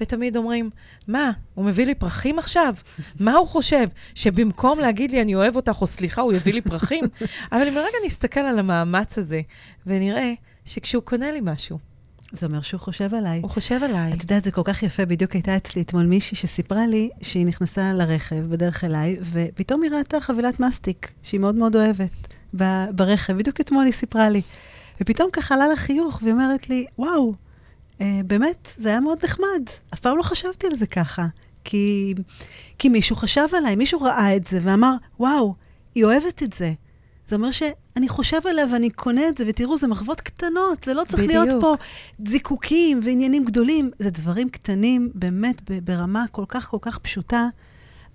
ותמיד 0.01 0.37
אומרים, 0.37 0.71
מה, 1.09 1.31
הוא 1.55 1.65
מביא 1.65 1.87
לי 1.87 1.95
פרחים 1.95 2.39
עכשיו? 2.39 2.75
מה 3.21 3.35
הוא 3.35 3.49
חושב? 3.49 3.89
שבמקום 4.15 4.79
להגיד 4.79 5.11
לי, 5.11 5.23
אני 5.23 5.35
אוהב 5.35 5.57
אותך, 5.57 5.81
או 5.81 5.87
סליחה, 5.87 6.23
הוא 6.23 6.33
יביא 6.33 6.53
לי 6.53 6.61
פרחים? 6.61 7.05
אבל 7.53 7.69
אם 7.69 7.75
רגע 7.79 7.99
נסתכל 8.07 8.41
על 8.41 8.59
המאמץ 8.59 9.19
הזה, 9.19 9.41
ונראה 9.87 10.33
שכשהוא 10.65 11.03
קונה 11.03 11.33
לי 11.33 11.41
משהו, 11.43 11.79
זה 12.33 12.47
אומר 12.47 12.61
שהוא 12.61 12.81
חושב 12.81 13.15
עליי. 13.15 13.41
הוא 13.41 13.51
חושב 13.51 13.83
עליי. 13.83 14.13
את 14.13 14.21
יודעת, 14.21 14.45
זה 14.45 14.51
כל 14.51 14.63
כך 14.65 14.83
יפה, 14.83 15.05
בדיוק 15.05 15.33
הייתה 15.33 15.57
אצלי 15.57 15.83
אתמול 15.83 16.07
מישהי 16.07 16.37
שסיפרה 16.37 16.87
לי 16.87 17.11
שהיא 17.23 17.47
נכנסה 17.47 17.93
לרכב 17.93 18.37
בדרך 18.37 18.85
אליי, 18.85 19.17
ופתאום 19.33 19.83
היא 19.83 19.91
ראתה 19.91 20.21
חבילת 20.21 20.61
מסטיק, 20.61 21.13
שהיא 21.23 21.41
מאוד 21.41 21.55
מאוד 21.55 21.77
אוהבת, 21.77 22.34
ברכב. 22.91 23.33
בדיוק 23.33 23.61
אתמול 23.61 23.85
היא 23.85 23.93
סיפרה 23.93 24.29
לי. 24.29 24.43
ופתאום 25.01 25.31
ככה 25.33 25.55
עלה 25.55 25.67
לה 25.67 25.77
חיוך, 25.77 26.21
והיא 26.23 26.33
אומרת 26.33 26.69
לי, 26.69 26.87
וואו, 26.99 27.35
אה, 28.01 28.21
באמת, 28.27 28.73
זה 28.77 28.89
היה 28.89 29.01
מאוד 29.01 29.19
נחמד. 29.25 29.63
אף 29.95 30.01
פעם 30.01 30.19
לא 30.19 30.23
חשבתי 30.23 30.67
על 30.67 30.75
זה 30.75 30.87
ככה. 30.87 31.27
כי, 31.65 32.15
כי 32.79 32.89
מישהו 32.89 33.17
חשב 33.17 33.47
עליי, 33.57 33.77
מישהו 33.77 34.01
ראה 34.01 34.37
את 34.37 34.47
זה 34.47 34.59
ואמר, 34.63 34.95
וואו, 35.21 35.55
היא 35.95 36.05
אוהבת 36.05 36.43
את 36.43 36.53
זה. 36.53 36.73
זה 37.27 37.37
אומר 37.37 37.51
שאני 37.51 38.09
חושב 38.09 38.47
עליה 38.47 38.67
ואני 38.73 38.91
קונה 38.91 39.29
את 39.29 39.37
זה, 39.37 39.45
ותראו, 39.49 39.77
זה 39.77 39.87
מחוות 39.87 40.21
קטנות, 40.21 40.85
זה 40.85 40.95
לא 40.95 41.03
צריך 41.09 41.23
בדיוק. 41.23 41.45
להיות 41.47 41.61
פה 41.61 41.75
זיקוקים 42.25 43.01
ועניינים 43.05 43.45
גדולים. 43.45 43.91
זה 43.99 44.11
דברים 44.11 44.49
קטנים, 44.49 45.11
באמת, 45.15 45.71
ברמה 45.85 46.25
כל 46.31 46.45
כך 46.49 46.69
כל 46.69 46.79
כך 46.81 46.99
פשוטה. 46.99 47.49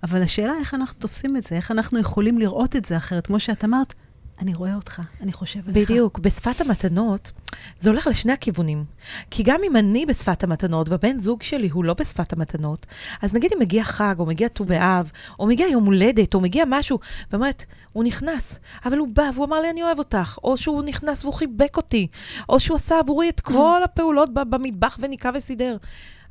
אבל 0.02 0.22
השאלה 0.22 0.52
איך 0.60 0.74
אנחנו 0.74 1.00
תופסים 1.00 1.36
את 1.36 1.44
זה, 1.44 1.56
איך 1.56 1.70
אנחנו 1.70 1.98
יכולים 1.98 2.38
לראות 2.38 2.76
את 2.76 2.84
זה 2.84 2.96
אחרת. 2.96 3.26
כמו 3.26 3.40
שאת 3.40 3.64
אמרת, 3.64 3.94
אני 4.40 4.54
רואה 4.54 4.74
אותך, 4.74 5.02
אני 5.20 5.32
חושב 5.32 5.60
עליך. 5.68 5.90
בדיוק. 5.90 6.18
בשפת 6.18 6.60
המתנות, 6.60 7.32
זה 7.80 7.90
הולך 7.90 8.06
לשני 8.06 8.32
הכיוונים. 8.32 8.84
כי 9.30 9.42
גם 9.42 9.60
אם 9.66 9.76
אני 9.76 10.06
בשפת 10.06 10.44
המתנות, 10.44 10.88
והבן 10.88 11.18
זוג 11.18 11.42
שלי 11.42 11.68
הוא 11.68 11.84
לא 11.84 11.94
בשפת 11.94 12.32
המתנות, 12.32 12.86
אז 13.22 13.34
נגיד 13.34 13.52
אם 13.52 13.58
מגיע 13.58 13.84
חג, 13.84 14.14
או 14.18 14.26
מגיע 14.26 14.48
ט"ו 14.48 14.64
באב, 14.64 15.10
או 15.38 15.46
מגיע 15.46 15.66
יום 15.66 15.84
הולדת, 15.84 16.34
או 16.34 16.40
מגיע 16.40 16.64
משהו, 16.68 16.98
ואומרת, 17.30 17.64
הוא 17.92 18.04
נכנס, 18.04 18.60
אבל 18.84 18.98
הוא 18.98 19.08
בא 19.12 19.30
והוא 19.34 19.46
אמר 19.46 19.60
לי, 19.60 19.70
אני 19.70 19.82
אוהב 19.82 19.98
אותך, 19.98 20.38
או 20.44 20.56
שהוא 20.56 20.82
נכנס 20.82 21.24
והוא 21.24 21.34
חיבק 21.34 21.76
אותי, 21.76 22.06
או 22.48 22.60
שהוא 22.60 22.76
עשה 22.76 22.98
עבורי 22.98 23.28
את 23.28 23.40
כל 23.40 23.80
הפעולות 23.84 24.34
במטבח 24.34 24.98
וניקה 25.00 25.30
וסידר. 25.34 25.76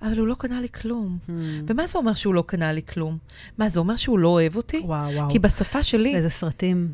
אבל 0.01 0.19
הוא 0.19 0.27
לא 0.27 0.35
קנה 0.39 0.61
לי 0.61 0.69
כלום. 0.69 1.17
Hmm. 1.27 1.31
ומה 1.67 1.87
זה 1.87 1.97
אומר 1.97 2.13
שהוא 2.13 2.33
לא 2.33 2.43
קנה 2.47 2.71
לי 2.71 2.81
כלום? 2.83 3.17
מה, 3.57 3.69
זה 3.69 3.79
אומר 3.79 3.95
שהוא 3.95 4.19
לא 4.19 4.27
אוהב 4.27 4.55
אותי? 4.55 4.81
וואו, 4.85 5.13
וואו. 5.13 5.29
כי 5.31 5.39
בשפה 5.39 5.83
שלי, 5.83 6.15
איזה 6.15 6.29
סרטים. 6.29 6.93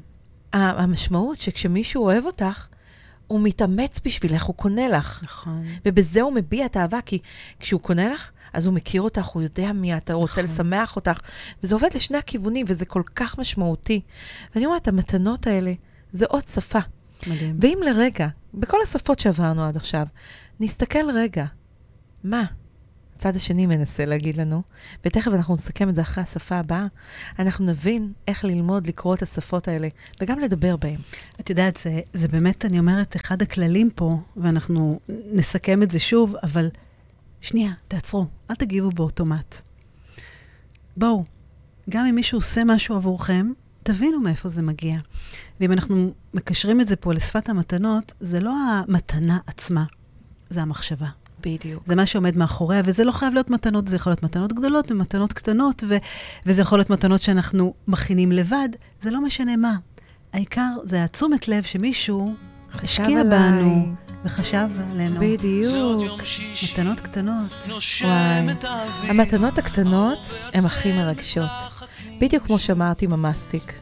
המשמעות 0.56 1.40
שכשמישהו 1.40 2.04
אוהב 2.04 2.26
אותך, 2.26 2.68
הוא 3.28 3.40
מתאמץ 3.44 4.00
בשבילך, 4.06 4.44
הוא 4.44 4.56
קונה 4.56 4.88
לך. 4.88 5.20
נכון. 5.24 5.64
ובזה 5.86 6.22
הוא 6.22 6.34
מביע 6.34 6.66
את 6.66 6.76
האהבה, 6.76 7.02
כי 7.06 7.20
כשהוא 7.60 7.82
קונה 7.82 8.14
לך, 8.14 8.32
אז 8.54 8.66
הוא 8.66 8.74
מכיר 8.74 9.02
אותך, 9.02 9.26
הוא 9.26 9.42
יודע 9.42 9.74
מי 9.74 9.98
אתה, 9.98 10.14
הוא 10.14 10.22
רוצה 10.22 10.32
נכון. 10.32 10.44
לשמח 10.44 10.96
אותך. 10.96 11.20
וזה 11.64 11.76
עובד 11.76 11.90
לשני 11.96 12.18
הכיוונים, 12.18 12.66
וזה 12.70 12.86
כל 12.86 13.04
כך 13.16 13.38
משמעותי. 13.38 14.02
ואני 14.56 14.66
אומרת, 14.66 14.88
המתנות 14.88 15.48
האלה, 15.48 15.74
זה 16.12 16.26
עוד 16.30 16.44
שפה. 16.44 16.80
מדהים. 17.28 17.58
ואם 17.62 17.80
לרגע, 17.86 18.28
בכל 18.54 18.78
השפות 18.84 19.20
שעברנו 19.20 19.64
עד 19.64 19.78
עכשיו, 19.78 20.08
נסתכל 20.60 21.12
רגע, 21.14 21.46
מה 22.24 22.46
הצד 23.16 23.36
השני 23.36 23.66
מנסה 23.66 24.06
להגיד 24.06 24.38
לנו, 24.38 24.62
ותכף 25.06 25.32
אנחנו 25.34 25.54
נסכם 25.54 25.90
את 25.90 25.96
זה 25.96 26.02
אחרי 26.02 26.24
השפה 26.24 26.56
הבאה, 26.56 26.88
אנחנו 27.40 27.66
נבין 27.66 28.14
איך 28.28 28.46
ללמוד 28.46 28.88
לקרוא 28.88 29.16
את 29.16 29.22
השפות 29.22 29.68
האלה, 29.68 29.88
וגם 30.22 30.40
לדבר 30.40 30.76
בהן. 30.76 31.00
את 31.40 31.50
יודעת, 31.50 31.76
זה, 31.76 32.00
זה 32.14 32.28
באמת, 32.28 32.66
אני 32.66 32.80
אומרת, 32.80 33.16
אחד 33.16 33.42
הכללים 33.42 33.90
פה, 33.96 34.18
ואנחנו 34.38 35.00
נסכם 35.10 35.84
את 35.84 35.92
זה 35.92 36.00
שוב, 36.00 36.36
אבל 36.44 36.70
שנייה, 37.42 37.72
תעצרו, 37.88 38.26
אל 38.50 38.56
תגיבו 38.56 38.90
באוטומט. 38.90 39.62
בואו, 40.98 41.24
גם 41.90 42.06
אם 42.06 42.16
מישהו 42.16 42.38
עושה 42.38 42.64
משהו 42.64 42.96
עבורכם, 42.96 43.52
תבינו 43.84 44.20
מאיפה 44.20 44.50
זה 44.50 44.62
מגיע. 44.62 45.00
ואם 45.60 45.72
אנחנו 45.72 46.14
מקשרים 46.34 46.82
את 46.82 46.88
זה 46.88 46.96
פה 46.96 47.14
לשפת 47.14 47.50
המתנות, 47.50 48.14
זה 48.20 48.40
לא 48.40 48.54
המתנה 48.88 49.40
עצמה, 49.48 49.84
זה 50.50 50.62
המחשבה. 50.62 51.10
בדיוק. 51.46 51.84
זה 51.86 51.96
מה 51.96 52.06
שעומד 52.06 52.38
מאחוריה, 52.38 52.82
וזה 52.86 53.04
לא 53.04 53.12
חייב 53.12 53.34
להיות 53.34 53.50
מתנות, 53.50 53.88
זה 53.88 53.96
יכול 53.96 54.12
להיות 54.12 54.24
מתנות 54.24 54.54
גדולות 54.54 54.92
ומתנות 54.92 55.34
קטנות, 55.34 55.84
ו- 55.88 55.98
וזה 56.46 56.62
יכול 56.62 56.80
להיות 56.80 56.90
מתנות 56.90 57.22
שאנחנו 57.22 57.74
מכינים 57.88 58.32
לבד, 58.32 58.70
זה 59.00 59.12
לא 59.12 59.22
משנה 59.22 59.56
מה. 59.56 59.76
העיקר 60.34 60.70
זה 60.84 61.04
התשומת 61.04 61.48
לב 61.48 61.64
שמישהו 61.64 62.36
השקיע 62.74 63.22
עליי. 63.22 63.24
בנו 63.24 63.94
וחשב 64.26 64.68
עלינו. 64.92 65.20
בדיוק. 65.20 66.22
מתנות 66.64 67.00
קטנות. 67.00 67.70
וואי. 68.02 68.56
המתנות 69.10 69.58
הקטנות 69.58 70.34
הן 70.54 70.66
הכי 70.66 70.92
מרגשות. 70.92 71.50
בדיוק 72.22 72.44
כמו 72.44 72.60
שאמרתי 72.60 73.06
עם 73.06 73.14
המסטיק. 73.14 73.74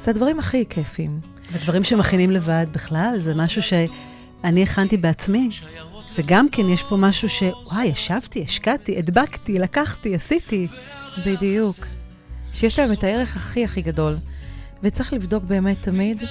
זה 0.00 0.10
הדברים 0.10 0.38
הכי 0.38 0.64
כיפים. 0.70 1.20
ודברים 1.52 1.84
שמכינים 1.84 2.30
לבד 2.30 2.66
בכלל, 2.72 3.14
זה 3.18 3.34
משהו 3.34 3.62
שאני 3.62 4.62
הכנתי 4.62 4.96
בעצמי. 4.96 5.50
זה 6.16 6.22
גם 6.26 6.48
כן, 6.48 6.68
יש 6.68 6.82
פה 6.82 6.96
משהו 6.96 7.28
ש... 7.28 7.42
וואי, 7.64 7.86
ישבתי, 7.86 8.44
השקעתי, 8.44 8.98
הדבקתי, 8.98 9.58
לקחתי, 9.58 10.14
עשיתי. 10.14 10.68
בדיוק. 11.26 11.76
שיש 12.52 12.78
להם 12.78 12.92
את 12.92 13.04
הערך 13.04 13.36
הכי 13.36 13.64
הכי 13.64 13.82
גדול. 13.82 14.16
וצריך 14.82 15.12
לבדוק 15.12 15.44
באמת 15.44 15.76
תמיד 15.80 16.22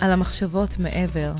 על 0.00 0.12
המחשבות 0.12 0.78
מעבר. 0.78 1.32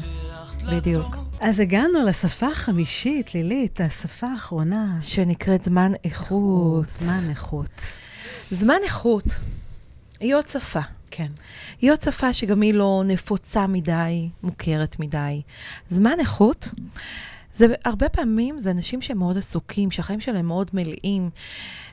בדיוק. 0.73 1.17
אז 1.41 1.61
הגענו 1.61 2.05
לשפה 2.07 2.47
החמישית, 2.47 3.35
לילית, 3.35 3.81
השפה 3.81 4.27
האחרונה. 4.27 4.99
שנקראת 5.01 5.63
זמן 5.63 5.93
איכות. 6.05 6.89
זמן 6.91 7.31
איכות. 7.31 7.99
זמן 8.51 8.79
איכות 8.85 9.25
היא 10.21 10.35
עוד 10.35 10.49
שפה. 10.49 10.81
כן. 11.11 11.29
היא 11.81 11.93
עוד 11.93 12.01
שפה 12.01 12.33
שגם 12.33 12.61
היא 12.61 12.75
לא 12.75 13.03
נפוצה 13.07 13.67
מדי, 13.67 14.29
מוכרת 14.43 15.01
מדי. 15.01 15.43
זמן 15.91 16.15
איכות, 16.21 16.69
זה 17.55 17.67
הרבה 17.85 18.09
פעמים 18.09 18.59
זה 18.59 18.71
אנשים 18.71 19.03
שהם 19.03 19.19
מאוד 19.19 19.39
עסוקים, 19.39 19.91
שהחיים 19.91 20.21
שלהם 20.21 20.47
מאוד 20.47 20.71
מלאים, 20.75 21.31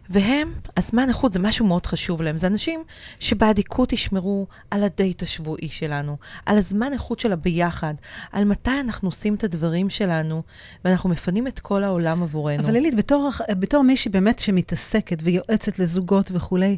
והם, 0.09 0.53
הזמן 0.77 1.09
איכות 1.09 1.33
זה 1.33 1.39
משהו 1.39 1.65
מאוד 1.65 1.85
חשוב 1.85 2.21
להם. 2.21 2.37
זה 2.37 2.47
אנשים 2.47 2.83
שבאדיקות 3.19 3.93
ישמרו 3.93 4.47
על 4.71 4.83
הדייט 4.83 5.23
השבועי 5.23 5.69
שלנו, 5.69 6.17
על 6.45 6.57
הזמן 6.57 6.93
איכות 6.93 7.19
של 7.19 7.31
הביחד, 7.31 7.93
על 8.31 8.45
מתי 8.45 8.79
אנחנו 8.79 9.07
עושים 9.07 9.35
את 9.35 9.43
הדברים 9.43 9.89
שלנו, 9.89 10.43
ואנחנו 10.85 11.09
מפנים 11.09 11.47
את 11.47 11.59
כל 11.59 11.83
העולם 11.83 12.23
עבורנו. 12.23 12.63
אבל 12.63 12.73
לילית, 12.73 12.95
בתור, 12.95 13.31
בתור 13.59 13.83
מישהי 13.83 14.11
באמת 14.11 14.39
שמתעסקת 14.39 15.17
ויועצת 15.23 15.79
לזוגות 15.79 16.31
וכולי, 16.31 16.77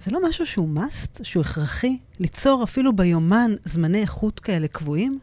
זה 0.00 0.10
לא 0.10 0.20
משהו 0.28 0.46
שהוא 0.46 0.68
must, 0.76 1.20
שהוא 1.22 1.40
הכרחי? 1.40 1.98
ליצור 2.20 2.64
אפילו 2.64 2.96
ביומן 2.96 3.54
זמני 3.64 4.00
איכות 4.00 4.40
כאלה 4.40 4.68
קבועים? 4.68 5.18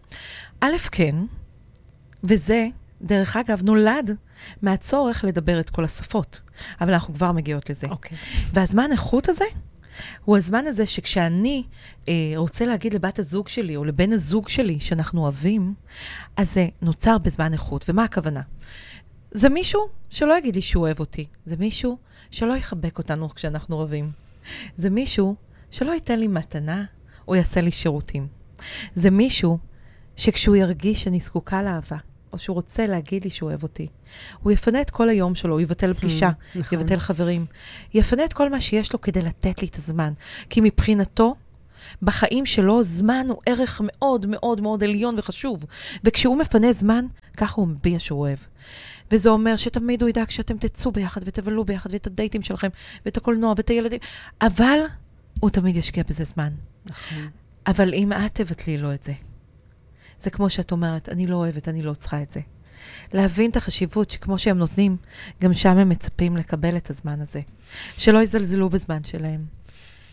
א', 0.62 0.78
כן, 0.92 1.16
וזה, 2.24 2.68
דרך 3.02 3.38
אגב, 3.38 3.62
נולד 3.64 4.16
מהצורך 4.62 5.26
לדבר 5.28 5.60
את 5.60 5.70
כל 5.70 5.86
השפות. 5.86 6.42
אבל 6.82 6.94
אנחנו 6.94 7.14
כבר 7.14 7.32
מגיעות 7.32 7.70
לזה. 7.70 7.88
אוקיי. 7.88 8.18
והזמן 8.54 8.92
איכות 8.92 9.30
הזה, 9.30 9.46
הוא 10.26 10.38
הזמן 10.38 10.66
הזה 10.68 10.86
שכשאני 10.86 11.64
אה, 12.10 12.14
רוצה 12.36 12.66
להגיד 12.66 12.94
לבת 12.94 13.20
הזוג 13.20 13.48
שלי 13.48 13.76
או 13.76 13.84
לבן 13.84 14.14
הזוג 14.14 14.50
שלי 14.50 14.80
שאנחנו 14.80 15.22
אוהבים, 15.22 15.74
אז 16.38 16.54
זה 16.54 16.68
נוצר 16.82 17.18
בזמן 17.18 17.54
איכות. 17.54 17.86
ומה 17.90 18.04
הכוונה? 18.04 18.42
זה 19.32 19.50
מישהו 19.50 19.82
שלא 20.10 20.38
יגיד 20.38 20.56
לי 20.56 20.62
שהוא 20.62 20.84
אוהב 20.84 21.00
אותי. 21.00 21.26
זה 21.46 21.56
מישהו 21.60 21.98
שלא 22.32 22.54
יחבק 22.54 22.98
אותנו 22.98 23.30
כשאנחנו 23.30 23.80
רבים. 23.80 24.12
זה 24.78 24.90
מישהו 24.90 25.36
שלא 25.72 25.92
ייתן 25.92 26.20
לי 26.20 26.28
מתנה 26.28 26.86
או 27.28 27.36
יעשה 27.36 27.62
לי 27.62 27.72
שירותים. 27.72 28.28
זה 28.96 29.12
מישהו 29.12 29.58
שכשהוא 30.18 30.56
ירגיש 30.56 31.04
שאני 31.04 31.20
זקוקה 31.20 31.62
לאהבה, 31.62 31.98
או 32.34 32.38
שהוא 32.38 32.56
רוצה 32.56 32.86
להגיד 32.86 33.24
לי 33.24 33.30
שהוא 33.30 33.50
אוהב 33.50 33.64
אותי, 33.64 33.88
הוא 34.40 34.52
יפנה 34.52 34.82
את 34.82 34.90
כל 34.90 35.10
היום 35.10 35.36
שלו, 35.36 35.54
הוא 35.54 35.62
יבטל 35.62 35.94
פגישה, 35.94 36.30
נכון. 36.56 36.80
יבטל 36.80 37.00
חברים, 37.00 37.46
יפנה 37.94 38.26
את 38.26 38.34
כל 38.34 38.50
מה 38.50 38.62
שיש 38.62 38.94
לו 38.94 39.02
כדי 39.02 39.22
לתת 39.22 39.62
לי 39.62 39.68
את 39.68 39.76
הזמן. 39.76 40.14
כי 40.50 40.62
מבחינתו, 40.62 41.36
בחיים 42.02 42.46
שלו, 42.46 42.84
זמן 42.84 43.26
הוא 43.30 43.38
ערך 43.46 43.82
מאוד 43.84 44.26
מאוד 44.26 44.62
מאוד 44.62 44.84
עליון 44.84 45.16
וחשוב. 45.18 45.66
וכשהוא 46.04 46.38
מפנה 46.38 46.74
זמן, 46.74 47.06
ככה 47.38 47.62
הוא 47.62 47.68
מביע 47.68 48.00
שהוא 48.00 48.20
אוהב. 48.20 48.38
וזה 49.12 49.30
אומר 49.30 49.58
שתמיד 49.58 50.02
הוא 50.02 50.10
ידאג 50.10 50.30
שאתם 50.30 50.58
תצאו 50.58 50.92
ביחד 50.92 51.22
ותבלו 51.26 51.66
ביחד, 51.66 51.94
ואת 51.94 52.08
הדייטים 52.08 52.42
שלכם, 52.42 52.68
ואת 53.06 53.18
הקולנוע, 53.18 53.54
ואת 53.58 53.70
הילדים, 53.70 54.00
אבל 54.42 54.80
הוא 55.40 55.50
תמיד 55.50 55.78
ישקיע 55.78 56.04
בזה 56.10 56.24
זמן. 56.24 56.50
נכון. 56.86 57.28
אבל 57.68 57.94
אם 57.94 58.14
את 58.14 58.36
תבטלי 58.36 58.78
לו 58.78 58.94
את 58.94 59.04
זה, 59.04 59.14
זה 60.20 60.30
כמו 60.30 60.50
שאת 60.50 60.72
אומרת, 60.72 61.10
אני 61.10 61.28
לא 61.28 61.36
אוהבת, 61.36 61.68
אני 61.68 61.82
לא 61.82 61.94
צריכה 61.94 62.22
את 62.22 62.32
זה. 62.32 62.40
להבין 63.14 63.52
את 63.52 63.56
החשיבות 63.56 64.10
שכמו 64.10 64.40
שהם 64.40 64.58
נותנים, 64.58 64.98
גם 65.42 65.54
שם 65.54 65.78
הם 65.78 65.90
מצפים 65.90 66.38
לקבל 66.38 66.78
את 66.78 66.90
הזמן 66.90 67.22
הזה. 67.22 67.42
שלא 67.98 68.24
יזלזלו 68.24 68.70
בזמן 68.70 69.04
שלהם. 69.04 69.46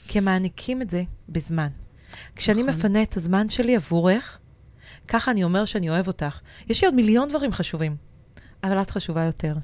כי 0.08 0.18
הם 0.18 0.24
מעניקים 0.24 0.82
את 0.82 0.90
זה 0.90 1.02
בזמן. 1.28 1.68
כשאני 2.36 2.62
נכון. 2.62 2.74
מפנה 2.74 3.02
את 3.02 3.16
הזמן 3.16 3.48
שלי 3.48 3.76
עבורך, 3.76 4.38
ככה 5.08 5.30
אני 5.30 5.44
אומר 5.44 5.64
שאני 5.64 5.90
אוהב 5.90 6.06
אותך. 6.06 6.40
יש 6.68 6.82
לי 6.82 6.86
עוד 6.86 6.94
מיליון 6.94 7.28
דברים 7.28 7.52
חשובים, 7.52 7.96
אבל 8.64 8.82
את 8.82 8.90
חשובה 8.90 9.24
יותר. 9.24 9.54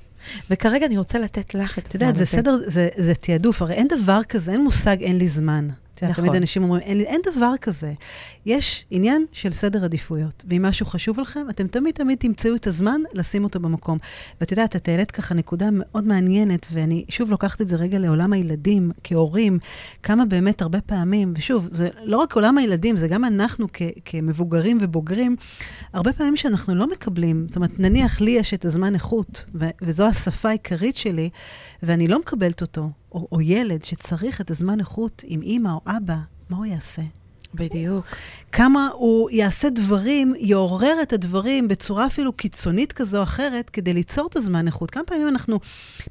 וכרגע 0.51 0.86
אני 0.86 0.99
רוצה 0.99 1.18
לתת 1.18 1.55
לך 1.55 1.78
את 1.78 1.86
את 1.86 1.95
הזמן 1.95 2.07
יודעת, 2.07 2.14
הזה. 2.16 2.24
זה 2.24 2.30
סדר, 2.30 2.59
זה, 2.66 2.88
זה 2.97 3.14
תעדוף. 3.14 3.62
הרי 3.62 3.74
אין 3.74 3.88
דבר 3.88 4.20
כזה, 4.28 4.53
אין 4.53 4.64
מושג 4.64 5.03
אין 5.03 5.18
לי 5.18 5.28
זמן. 5.28 5.68
את 6.01 6.05
יודעת, 6.05 6.18
נכון. 6.18 6.28
תמיד 6.28 6.40
אנשים 6.40 6.62
אומרים, 6.62 6.82
אין, 6.82 7.01
אין 7.01 7.20
דבר 7.34 7.53
כזה. 7.61 7.92
יש 8.46 8.86
עניין 8.90 9.26
של 9.32 9.53
סדר 9.53 9.84
עדיפויות. 9.84 10.44
ואם 10.48 10.62
משהו 10.62 10.86
חשוב 10.86 11.20
לכם, 11.20 11.46
אתם 11.51 11.66
תמיד 11.66 11.94
תמיד 11.94 12.18
תמצאו 12.18 12.55
את 12.55 12.66
הזמן 12.66 13.01
לשים 13.12 13.44
אותו 13.44 13.61
במקום. 13.61 13.98
ואת 14.40 14.51
יודעת, 14.51 14.76
את 14.76 14.88
העלית 14.88 15.11
ככה 15.11 15.34
נקודה 15.34 15.66
מאוד 15.72 16.05
מעניינת, 16.05 16.66
ואני 16.72 17.05
שוב 17.09 17.30
לוקחת 17.30 17.61
את 17.61 17.68
זה 17.68 17.76
רגע 17.76 17.98
לעולם 17.98 18.32
הילדים, 18.32 18.90
כהורים, 19.05 19.59
כמה 20.03 20.24
באמת 20.24 20.62
הרבה 20.62 20.80
פעמים, 20.80 21.34
ושוב, 21.36 21.68
זה 21.72 21.88
לא 22.05 22.18
רק 22.18 22.34
עולם 22.36 22.59
הילדים, 22.59 22.96
זה 22.96 23.09
גם 23.09 23.24
אנחנו 23.24 23.66
כ- 23.72 23.82
כמבוגרים 24.05 24.78
ובוגרים, 24.80 25.36
הרבה 25.92 26.12
פעמים 26.12 26.36
שאנחנו 26.36 26.74
לא 26.74 26.86
מקבלים, 26.90 27.46
זאת 27.48 27.57
אומרת, 27.57 27.78
נניח 27.78 28.20
לי 28.20 28.30
יש 28.30 28.55
את 28.55 28.64
הזמן 28.64 28.94
איכות, 28.94 29.44
ו- 29.55 29.68
וזו 29.82 30.07
השפה 30.07 30.48
העיקרית 30.48 30.96
שלי, 30.96 31.30
ואני 31.82 32.09
לא 32.09 32.18
מקבלת 32.18 32.61
אותו, 32.62 32.90
או, 33.13 33.29
או 33.33 33.41
ילד 33.41 33.85
שצריך 33.85 34.41
את 34.41 34.51
הזמן 34.51 34.81
איכות 34.81 35.23
עם 35.27 35.43
אימא 35.43 35.69
או 35.69 35.81
אבא, 35.87 36.17
מה 36.51 36.57
הוא 36.57 36.67
יעשה? 36.67 37.03
בדיוק. 37.55 38.07
כמה 38.53 38.89
הוא 38.93 39.31
יעשה 39.31 39.71
דברים, 39.71 40.35
יעורר 40.39 41.03
את 41.03 41.13
הדברים 41.13 41.69
בצורה 41.69 42.07
אפילו 42.07 42.33
קיצונית 42.33 42.93
כזו 42.93 43.19
או 43.19 43.23
אחרת, 43.23 43.71
כדי 43.71 43.93
ליצור 43.93 44.27
את 44.27 44.37
הזמן 44.37 44.67
איכות. 44.67 44.91
כמה 44.91 45.05
פעמים 45.05 45.29
אנחנו, 45.29 45.61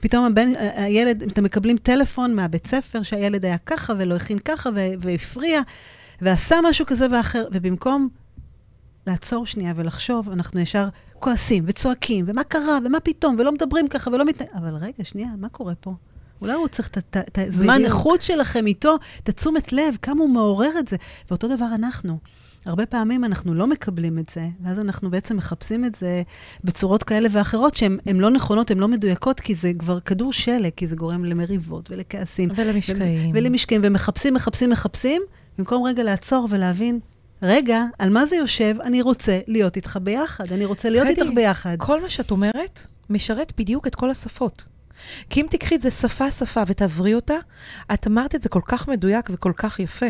פתאום 0.02 0.26
הבן, 0.26 0.50
הילד, 0.76 1.22
אתם 1.24 1.44
מקבלים 1.44 1.78
טלפון 1.78 2.36
מהבית 2.36 2.68
ספר 2.68 3.04
שהילד 3.04 3.46
היה 3.46 3.58
ככה 3.58 3.94
ולא 3.98 4.16
הכין 4.16 4.40
ככה 4.40 4.70
והפריע, 5.00 5.62
ועשה 6.22 6.56
משהו 6.64 6.86
כזה 6.86 7.08
ואחר, 7.12 7.46
ובמקום 7.52 8.10
לעצור 9.08 9.46
שנייה 9.46 9.74
ולחשוב, 9.76 10.30
אנחנו 10.30 10.60
ישר 10.60 10.88
כועסים 11.20 11.64
וצועקים, 11.68 12.26
ומה 12.28 12.44
קרה, 12.44 12.78
ומה 12.86 13.00
פתאום, 13.00 13.36
ולא 13.40 13.52
מדברים 13.52 13.88
ככה 13.88 14.10
ולא 14.10 14.26
מת... 14.26 14.42
אבל 14.42 14.76
רגע, 14.76 15.04
שנייה, 15.04 15.30
מה 15.38 15.50
קורה 15.50 15.76
פה? 15.76 15.94
אולי 16.42 16.54
הוא 16.54 16.68
צריך 16.68 16.90
את 17.18 17.38
הזמן. 17.38 17.82
איכות 17.86 18.22
שלכם 18.22 18.68
איתו, 18.68 18.96
את 19.24 19.30
התשומת 19.30 19.74
לב, 19.74 19.98
כמה 20.02 20.22
הוא 20.22 20.30
מעורר 20.30 20.80
את 20.80 20.88
זה. 20.88 20.98
ואותו 21.30 21.48
דבר 21.56 21.68
אנחנו. 21.76 22.18
הרבה 22.66 22.86
פעמים 22.86 23.24
אנחנו 23.24 23.54
לא 23.54 23.68
מקבלים 23.68 24.20
את 24.20 24.30
זה, 24.30 24.48
ואז 24.64 24.80
אנחנו 24.80 25.10
בעצם 25.10 25.38
מחפשים 25.38 25.86
את 25.86 25.96
זה 25.96 26.22
בצורות 26.64 27.04
כאלה 27.04 27.30
ואחרות 27.32 27.76
שהן 27.76 27.98
הן 28.06 28.20
לא 28.20 28.30
נכונות, 28.30 28.72
הן 28.72 28.78
לא 28.78 28.88
מדויקות, 28.88 29.40
כי 29.40 29.56
זה 29.56 29.72
כבר 29.80 30.00
כדור 30.00 30.34
שלג, 30.34 30.72
כי 30.76 30.88
זה 30.88 30.96
גורם 30.96 31.26
למריבות 31.26 31.92
ולכעסים. 31.92 32.50
ולמשקעים. 32.56 33.32
ולמשקעים, 33.36 33.82
ומחפשים, 33.84 34.34
מחפשים, 34.34 34.70
מחפשים, 34.70 35.22
במקום 35.58 35.84
רגע 35.84 36.04
לעצור 36.04 36.48
ולהבין, 36.50 37.00
רגע, 37.42 37.84
על 38.00 38.10
מה 38.10 38.26
זה 38.26 38.36
יושב? 38.36 38.76
אני 38.82 39.02
רוצה 39.02 39.40
להיות 39.48 39.76
איתך 39.76 40.00
ביחד, 40.04 40.52
אני 40.52 40.66
רוצה 40.66 40.90
להיות 40.90 41.08
חדי, 41.08 41.22
איתך 41.22 41.36
ביחד. 41.36 41.76
כל 41.78 42.02
מה 42.02 42.10
שאת 42.10 42.32
אומרת 42.32 42.88
משרת 43.10 43.54
בדיוק 43.58 43.88
את 43.88 43.96
כל 43.96 44.10
השפות. 44.10 44.64
כי 45.30 45.42
אם 45.42 45.46
תקחי 45.50 45.76
את 45.76 45.82
זה 45.82 45.92
שפה-שפה 45.92 46.64
ותעברי 46.68 47.14
אותה, 47.14 47.36
את 47.94 48.08
אמרת 48.08 48.36
את 48.36 48.42
זה 48.42 48.50
כל 48.50 48.62
כך 48.66 48.88
מדויק 48.88 49.30
וכל 49.34 49.54
כך 49.56 49.80
יפה. 49.80 50.06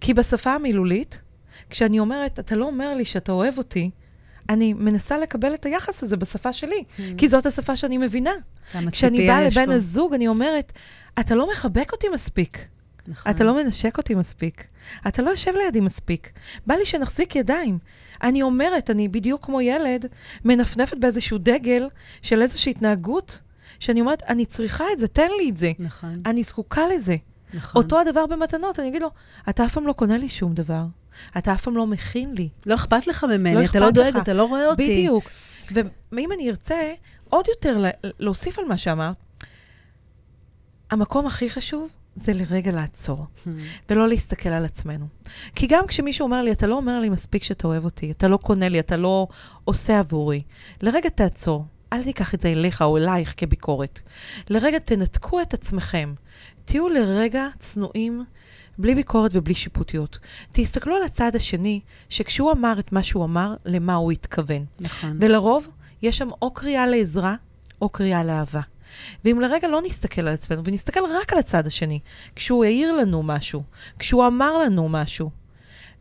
כי 0.00 0.14
בשפה 0.14 0.54
המילולית, 0.54 1.22
כשאני 1.70 1.98
אומרת, 1.98 2.38
אתה 2.38 2.56
לא 2.56 2.64
אומר 2.64 2.94
לי 2.94 3.04
שאתה 3.04 3.32
אוהב 3.32 3.58
אותי, 3.58 3.90
אני 4.48 4.72
מנסה 4.72 5.18
לקבל 5.18 5.54
את 5.54 5.66
היחס 5.66 6.02
הזה 6.02 6.16
בשפה 6.16 6.52
שלי, 6.52 6.84
Hmm. 6.96 7.02
כי 7.18 7.28
זאת 7.28 7.46
השפה 7.46 7.76
שאני 7.76 7.98
מבינה. 7.98 8.32
כשאני 8.90 9.26
באה 9.26 9.40
לבן 9.46 9.66
פה. 9.66 9.74
הזוג, 9.74 10.14
אני 10.14 10.28
אומרת, 10.28 10.72
אתה 11.20 11.34
לא 11.34 11.48
מחבק 11.50 11.92
אותי 11.92 12.06
מספיק. 12.14 12.58
נכון. 13.06 13.32
אתה 13.32 13.44
לא 13.44 13.56
מנשק 13.56 13.98
אותי 13.98 14.14
מספיק. 14.14 14.66
אתה 15.08 15.22
לא 15.22 15.30
יושב 15.30 15.50
לידי 15.64 15.80
מספיק. 15.80 16.30
בא 16.66 16.74
לי 16.74 16.86
שנחזיק 16.86 17.36
ידיים. 17.36 17.78
אני 18.22 18.42
אומרת, 18.42 18.90
אני 18.90 19.08
בדיוק 19.08 19.44
כמו 19.44 19.60
ילד, 19.60 20.06
מנפנפת 20.44 20.96
באיזשהו 20.96 21.38
דגל 21.38 21.88
של 22.22 22.42
איזושהי 22.42 22.70
התנהגות, 22.70 23.40
שאני 23.80 24.00
אומרת, 24.00 24.22
אני 24.22 24.46
צריכה 24.46 24.84
את 24.92 24.98
זה, 24.98 25.08
תן 25.08 25.28
לי 25.38 25.50
את 25.50 25.56
זה. 25.56 25.72
נכון, 25.78 26.22
אני 26.26 26.42
זקוקה 26.42 26.82
לזה. 26.94 27.16
נכון. 27.54 27.82
אותו 27.82 28.00
הדבר 28.00 28.26
במתנות, 28.26 28.80
אני 28.80 28.88
אגיד 28.88 29.02
לו, 29.02 29.10
אתה 29.48 29.64
אף 29.64 29.72
פעם 29.74 29.86
לא 29.86 29.92
קונה 29.92 30.16
לי 30.16 30.28
שום 30.28 30.52
דבר. 30.54 30.84
אתה 31.38 31.52
אף 31.52 31.62
פעם 31.62 31.76
לא 31.76 31.86
מכין 31.86 32.34
לי. 32.38 32.48
לא 32.66 32.74
אכפת 32.74 33.06
לך 33.06 33.24
ממני, 33.24 33.54
לא 33.54 33.64
אתה 33.64 33.80
לא 33.80 33.90
דואג, 33.90 34.16
לך. 34.16 34.22
אתה 34.22 34.32
לא 34.32 34.44
רואה 34.44 34.66
אותי. 34.66 34.82
בדיוק. 34.98 35.30
ואם 36.12 36.32
אני 36.32 36.50
ארצה 36.50 36.92
עוד 37.28 37.48
יותר 37.48 37.78
לה- 37.78 37.90
להוסיף 38.18 38.58
על 38.58 38.64
מה 38.64 38.76
שאמרת, 38.76 39.16
המקום 40.90 41.26
הכי 41.26 41.50
חשוב 41.50 41.90
זה 42.16 42.32
לרגע 42.32 42.72
לעצור. 42.72 43.26
Hmm. 43.44 43.48
ולא 43.90 44.08
להסתכל 44.08 44.48
על 44.48 44.64
עצמנו. 44.64 45.06
כי 45.54 45.66
גם 45.66 45.86
כשמישהו 45.86 46.24
אומר 46.24 46.42
לי, 46.42 46.52
אתה 46.52 46.66
לא 46.66 46.74
אומר 46.76 47.00
לי 47.00 47.08
מספיק 47.08 47.42
שאתה 47.42 47.66
אוהב 47.66 47.84
אותי, 47.84 48.10
אתה 48.10 48.28
לא 48.28 48.36
קונה 48.36 48.68
לי, 48.68 48.80
אתה 48.80 48.96
לא 48.96 49.26
עושה 49.64 49.98
עבורי, 49.98 50.42
לרגע 50.82 51.08
תעצור. 51.08 51.64
אל 51.94 52.02
תיקח 52.02 52.34
את 52.34 52.40
זה 52.40 52.48
אליך 52.48 52.82
או 52.82 52.96
אלייך 52.96 53.34
כביקורת. 53.36 54.00
לרגע 54.48 54.78
תנתקו 54.78 55.40
את 55.40 55.54
עצמכם. 55.54 56.14
תהיו 56.64 56.88
לרגע 56.88 57.46
צנועים, 57.58 58.24
בלי 58.78 58.94
ביקורת 58.94 59.30
ובלי 59.34 59.54
שיפוטיות. 59.54 60.18
תסתכלו 60.52 60.96
על 60.96 61.02
הצד 61.02 61.36
השני, 61.36 61.80
שכשהוא 62.08 62.52
אמר 62.52 62.74
את 62.78 62.92
מה 62.92 63.02
שהוא 63.02 63.24
אמר, 63.24 63.54
למה 63.64 63.94
הוא 63.94 64.12
התכוון. 64.12 64.64
נכון. 64.80 65.18
ולרוב, 65.20 65.68
יש 66.02 66.18
שם 66.18 66.28
או 66.42 66.50
קריאה 66.50 66.86
לעזרה, 66.86 67.36
או 67.82 67.88
קריאה 67.88 68.24
לאהבה. 68.24 68.60
ואם 69.24 69.40
לרגע 69.40 69.68
לא 69.68 69.82
נסתכל 69.82 70.20
על 70.20 70.34
עצמנו, 70.34 70.64
ונסתכל 70.64 71.00
רק 71.20 71.32
על 71.32 71.38
הצד 71.38 71.66
השני, 71.66 72.00
כשהוא 72.36 72.64
העיר 72.64 72.92
לנו 72.92 73.22
משהו, 73.22 73.62
כשהוא 73.98 74.26
אמר 74.26 74.58
לנו 74.58 74.88
משהו, 74.88 75.30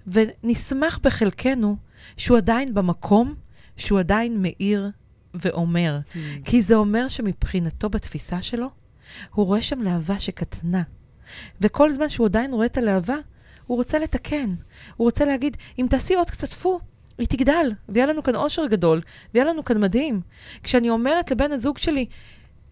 ונשמח 0.08 1.00
בחלקנו 1.04 1.78
שהוא 2.18 2.38
עדיין 2.38 2.74
במקום, 2.74 3.36
שהוא 3.78 4.00
עדיין 4.00 4.42
מאיר 4.42 4.90
ואומר. 5.34 6.00
Hmm. 6.14 6.18
כי 6.46 6.62
זה 6.62 6.76
אומר 6.76 7.08
שמבחינתו, 7.08 7.90
בתפיסה 7.90 8.42
שלו, 8.42 8.70
הוא 9.34 9.46
רואה 9.46 9.62
שם 9.62 9.82
להבה 9.82 10.20
שקטנה. 10.20 10.84
וכל 11.62 11.92
זמן 11.92 12.10
שהוא 12.10 12.28
עדיין 12.28 12.54
רואה 12.54 12.66
את 12.66 12.78
הלהבה, 12.78 13.16
הוא 13.68 13.78
רוצה 13.78 14.00
לתקן. 14.00 14.56
הוא 14.98 15.06
רוצה 15.06 15.26
להגיד, 15.26 15.58
אם 15.80 15.86
תעשי 15.90 16.16
עוד 16.16 16.30
קצת 16.30 16.54
פו, 16.54 16.80
היא 17.18 17.28
תגדל, 17.28 17.72
ויהיה 17.90 18.08
לנו 18.08 18.24
כאן 18.24 18.36
אושר 18.36 18.66
גדול, 18.66 19.02
ויהיה 19.34 19.46
לנו 19.46 19.66
כאן 19.66 19.84
מדהים. 19.84 20.22
כשאני 20.64 20.90
אומרת 20.90 21.32
לבן 21.32 21.52
הזוג 21.52 21.78
שלי, 21.78 22.06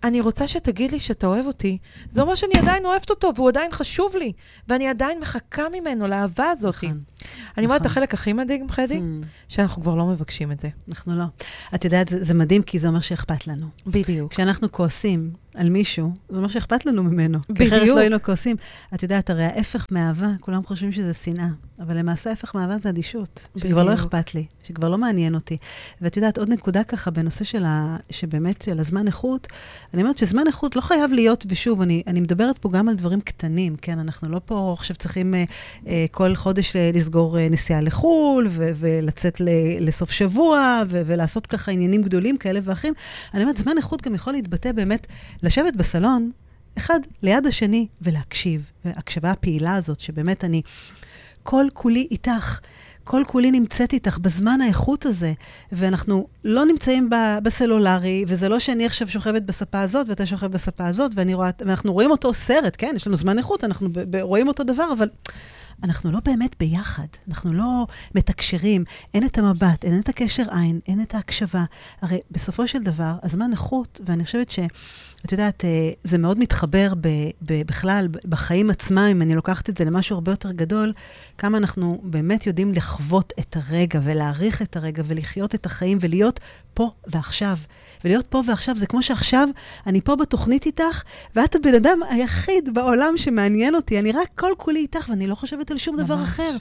אני 0.03 0.21
רוצה 0.21 0.47
שתגיד 0.47 0.91
לי 0.91 0.99
שאתה 0.99 1.27
אוהב 1.27 1.45
אותי, 1.45 1.77
זה 2.11 2.21
אומר 2.21 2.35
שאני 2.35 2.53
עדיין 2.59 2.85
אוהבת 2.85 3.09
אותו, 3.09 3.31
והוא 3.35 3.49
עדיין 3.49 3.71
חשוב 3.71 4.15
לי, 4.15 4.31
ואני 4.67 4.87
עדיין 4.87 5.19
מחכה 5.19 5.63
ממנו 5.73 6.07
לאהבה 6.07 6.49
הזאת. 6.49 6.75
נכון. 6.75 6.99
אני 7.57 7.65
אומרת, 7.65 7.81
נכון. 7.81 7.91
החלק 7.91 8.13
הכי 8.13 8.33
מדהים, 8.33 8.69
חדי, 8.69 8.97
Hmm. 8.97 9.25
שאנחנו 9.47 9.81
כבר 9.81 9.95
לא 9.95 10.05
מבקשים 10.05 10.51
את 10.51 10.59
זה. 10.59 10.69
אנחנו 10.89 11.15
לא. 11.15 11.25
את 11.75 11.85
יודעת, 11.85 12.07
זה, 12.07 12.23
זה 12.23 12.33
מדהים, 12.33 12.63
כי 12.63 12.79
זה 12.79 12.87
אומר 12.87 12.99
שאכפת 13.01 13.47
לנו. 13.47 13.67
בדיוק. 13.87 14.31
כשאנחנו 14.31 14.71
כועסים 14.71 15.31
על 15.55 15.69
מישהו, 15.69 16.11
זה 16.29 16.37
אומר 16.37 16.49
שאכפת 16.49 16.85
לנו 16.85 17.03
ממנו. 17.03 17.39
כי 17.55 17.67
אחרת 17.67 17.79
בדיוק. 17.81 17.95
לא 17.95 18.01
היינו 18.01 18.23
כועסים. 18.23 18.55
את 18.93 19.03
יודעת, 19.03 19.29
הרי 19.29 19.43
ההפך 19.45 19.87
מאהבה, 19.91 20.29
כולם 20.39 20.63
חושבים 20.63 20.91
שזה 20.91 21.13
שנאה, 21.13 21.47
אבל 21.79 21.97
למעשה 21.97 22.29
ההפך 22.29 22.55
מאהבה 22.55 22.77
זה 22.77 22.89
אדישות. 22.89 23.47
שכבר 23.57 23.83
לא 23.83 23.91
בדיוק. 23.91 24.05
אכפת 24.13 24.35
לי, 24.35 24.45
שכבר 24.63 24.89
לא 24.89 24.97
מעניין 24.97 25.35
אותי. 25.35 25.57
ואת 26.01 26.17
יודעת, 26.17 26.37
עוד 26.37 26.49
נקודה 26.49 26.83
ככה 26.83 27.11
בנושא 27.11 27.43
של 27.43 27.63
ה... 27.65 27.97
שבאמת, 28.09 28.61
של 28.61 28.79
הזמן 28.79 29.07
איכות, 29.07 29.47
אני 29.93 30.01
אומרת 30.01 30.17
שזמן 30.17 30.47
איכות 30.47 30.75
לא 30.75 30.81
חייב 30.81 31.13
להיות, 31.13 31.45
ושוב, 31.49 31.81
אני, 31.81 32.03
אני 32.07 32.19
מדברת 32.19 32.57
פה 32.57 32.69
גם 32.71 32.89
על 32.89 32.95
דברים 32.95 33.21
קטנים, 33.21 33.75
כן? 33.81 33.99
אנחנו 33.99 34.29
לא 34.29 34.41
פה 34.45 34.75
עכשיו 34.77 34.95
צריכים 34.95 35.35
אה, 35.35 35.43
אה, 35.87 36.05
כל 36.11 36.35
חודש 36.35 36.75
אה, 36.75 36.91
לסגור 36.93 37.39
אה, 37.39 37.49
נסיעה 37.49 37.81
לחו"ל, 37.81 38.47
ו- 38.49 38.71
ולצאת 38.75 39.41
ל- 39.41 39.47
לסוף 39.79 40.11
שבוע, 40.11 40.81
ו- 40.87 41.01
ולעשות 41.05 41.47
ככה 41.47 41.71
עניינים 41.71 42.01
גדולים 42.01 42.37
כאלה 42.37 42.59
ואחרים. 42.63 42.93
אני 43.33 43.43
אומרת, 43.43 43.57
זמן 43.57 43.77
איכות 43.77 44.01
גם 44.01 44.15
יכול 44.15 44.33
להתבטא 44.33 44.71
באמת, 44.71 45.07
לשבת 45.43 45.75
בסלון, 45.75 46.31
אחד 46.77 46.99
ליד 47.23 47.45
השני, 47.45 47.87
ולהקשיב. 48.01 48.69
וההקשבה 48.85 49.31
הפעילה 49.31 49.75
הזאת, 49.75 49.99
שבאמת 49.99 50.43
אני 50.43 50.61
כל 51.43 51.65
כולי 51.73 52.07
איתך. 52.11 52.59
כל 53.03 53.23
כולי 53.27 53.51
נמצאת 53.51 53.93
איתך 53.93 54.17
בזמן 54.17 54.61
האיכות 54.61 55.05
הזה, 55.05 55.33
ואנחנו 55.71 56.27
לא 56.43 56.65
נמצאים 56.65 57.09
ב- 57.09 57.37
בסלולרי, 57.43 58.23
וזה 58.27 58.49
לא 58.49 58.59
שאני 58.59 58.85
עכשיו 58.85 59.07
שוכבת 59.07 59.41
בספה 59.41 59.81
הזאת 59.81 60.09
ואתה 60.09 60.25
שוכב 60.25 60.47
בספה 60.47 60.87
הזאת, 60.87 61.11
ואני 61.15 61.33
רואה, 61.33 61.49
ואנחנו 61.59 61.93
רואים 61.93 62.11
אותו 62.11 62.33
סרט, 62.33 62.75
כן? 62.77 62.93
יש 62.95 63.07
לנו 63.07 63.15
זמן 63.15 63.37
איכות, 63.37 63.63
אנחנו 63.63 63.89
ב- 63.91 63.99
ב- 64.17 64.21
רואים 64.21 64.47
אותו 64.47 64.63
דבר, 64.63 64.93
אבל 64.97 65.09
אנחנו 65.83 66.11
לא 66.11 66.19
באמת 66.25 66.55
ביחד, 66.59 67.07
אנחנו 67.29 67.53
לא 67.53 67.87
מתקשרים, 68.15 68.83
אין 69.13 69.25
את 69.25 69.37
המבט, 69.37 69.85
אין 69.85 69.99
את 69.99 70.09
הקשר 70.09 70.43
עין, 70.51 70.79
אין 70.87 71.01
את 71.01 71.15
ההקשבה. 71.15 71.63
הרי 72.01 72.19
בסופו 72.31 72.67
של 72.67 72.83
דבר, 72.83 73.13
הזמן 73.23 73.51
איכות, 73.51 74.01
ואני 74.05 74.25
חושבת 74.25 74.51
ש... 74.51 74.59
את 75.25 75.31
יודעת, 75.31 75.65
אה, 75.65 75.89
זה 76.03 76.17
מאוד 76.17 76.39
מתחבר 76.39 76.93
ב, 77.01 77.07
ב, 77.41 77.61
בכלל, 77.67 78.07
בחיים 78.25 78.69
עצמם, 78.69 79.07
אם 79.11 79.21
אני 79.21 79.35
לוקחת 79.35 79.69
את 79.69 79.77
זה 79.77 79.85
למשהו 79.85 80.15
הרבה 80.15 80.31
יותר 80.31 80.51
גדול, 80.51 80.93
כמה 81.37 81.57
אנחנו 81.57 82.01
באמת 82.03 82.47
יודעים 82.47 82.73
לחוות 82.73 83.33
את 83.39 83.57
הרגע 83.57 83.99
ולהעריך 84.03 84.61
את 84.61 84.75
הרגע 84.75 85.03
ולחיות 85.05 85.55
את 85.55 85.65
החיים 85.65 85.97
ולהיות 86.01 86.39
פה 86.73 86.91
ועכשיו. 87.07 87.57
ולהיות 88.03 88.27
פה 88.27 88.41
ועכשיו 88.47 88.75
זה 88.75 88.87
כמו 88.87 89.03
שעכשיו 89.03 89.49
אני 89.87 90.01
פה 90.01 90.15
בתוכנית 90.15 90.65
איתך, 90.65 91.03
ואת 91.35 91.55
הבן 91.55 91.75
אדם 91.75 91.99
היחיד 92.09 92.73
בעולם 92.73 93.17
שמעניין 93.17 93.75
אותי. 93.75 93.99
אני 93.99 94.11
רק 94.11 94.27
כל 94.35 94.51
כולי 94.57 94.79
איתך 94.79 95.09
ואני 95.09 95.27
לא 95.27 95.35
חושבת 95.35 95.71
על 95.71 95.77
שום 95.77 95.97
דבר 95.97 96.15
ממש. 96.15 96.29
אחר. 96.29 96.57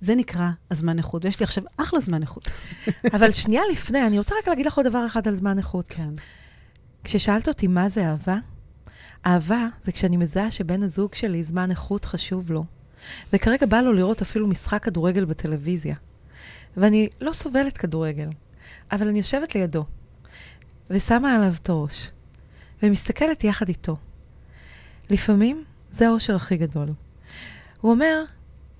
זה 0.00 0.14
נקרא 0.14 0.48
הזמן 0.70 0.98
איכות, 0.98 1.24
ויש 1.24 1.40
לי 1.40 1.44
עכשיו 1.44 1.64
אחלה 1.76 2.00
זמן 2.00 2.22
איכות. 2.22 2.48
אבל 3.16 3.30
שנייה 3.30 3.62
לפני, 3.72 4.06
אני 4.06 4.18
רוצה 4.18 4.34
רק 4.38 4.48
להגיד 4.48 4.66
לך 4.66 4.76
עוד 4.76 4.86
דבר 4.86 5.06
אחד 5.06 5.28
על 5.28 5.34
זמן 5.34 5.58
איכות. 5.58 5.84
כן. 5.88 6.10
כששאלת 7.04 7.48
אותי 7.48 7.66
מה 7.66 7.88
זה 7.88 8.08
אהבה, 8.08 8.38
אהבה 9.26 9.66
זה 9.80 9.92
כשאני 9.92 10.16
מזהה 10.16 10.50
שבן 10.50 10.82
הזוג 10.82 11.14
שלי 11.14 11.44
זמן 11.44 11.70
איכות 11.70 12.04
חשוב 12.04 12.52
לו, 12.52 12.64
וכרגע 13.32 13.66
בא 13.66 13.80
לו 13.80 13.92
לראות 13.92 14.22
אפילו 14.22 14.46
משחק 14.46 14.82
כדורגל 14.84 15.24
בטלוויזיה. 15.24 15.94
ואני 16.76 17.08
לא 17.20 17.32
סובלת 17.32 17.78
כדורגל, 17.78 18.28
אבל 18.92 19.08
אני 19.08 19.18
יושבת 19.18 19.54
לידו, 19.54 19.84
ושמה 20.90 21.36
עליו 21.36 21.54
את 21.62 21.68
הראש, 21.68 22.10
ומסתכלת 22.82 23.44
יחד 23.44 23.68
איתו. 23.68 23.96
לפעמים 25.10 25.64
זה 25.90 26.06
האושר 26.06 26.36
הכי 26.36 26.56
גדול. 26.56 26.88
הוא 27.80 27.92
אומר, 27.92 28.22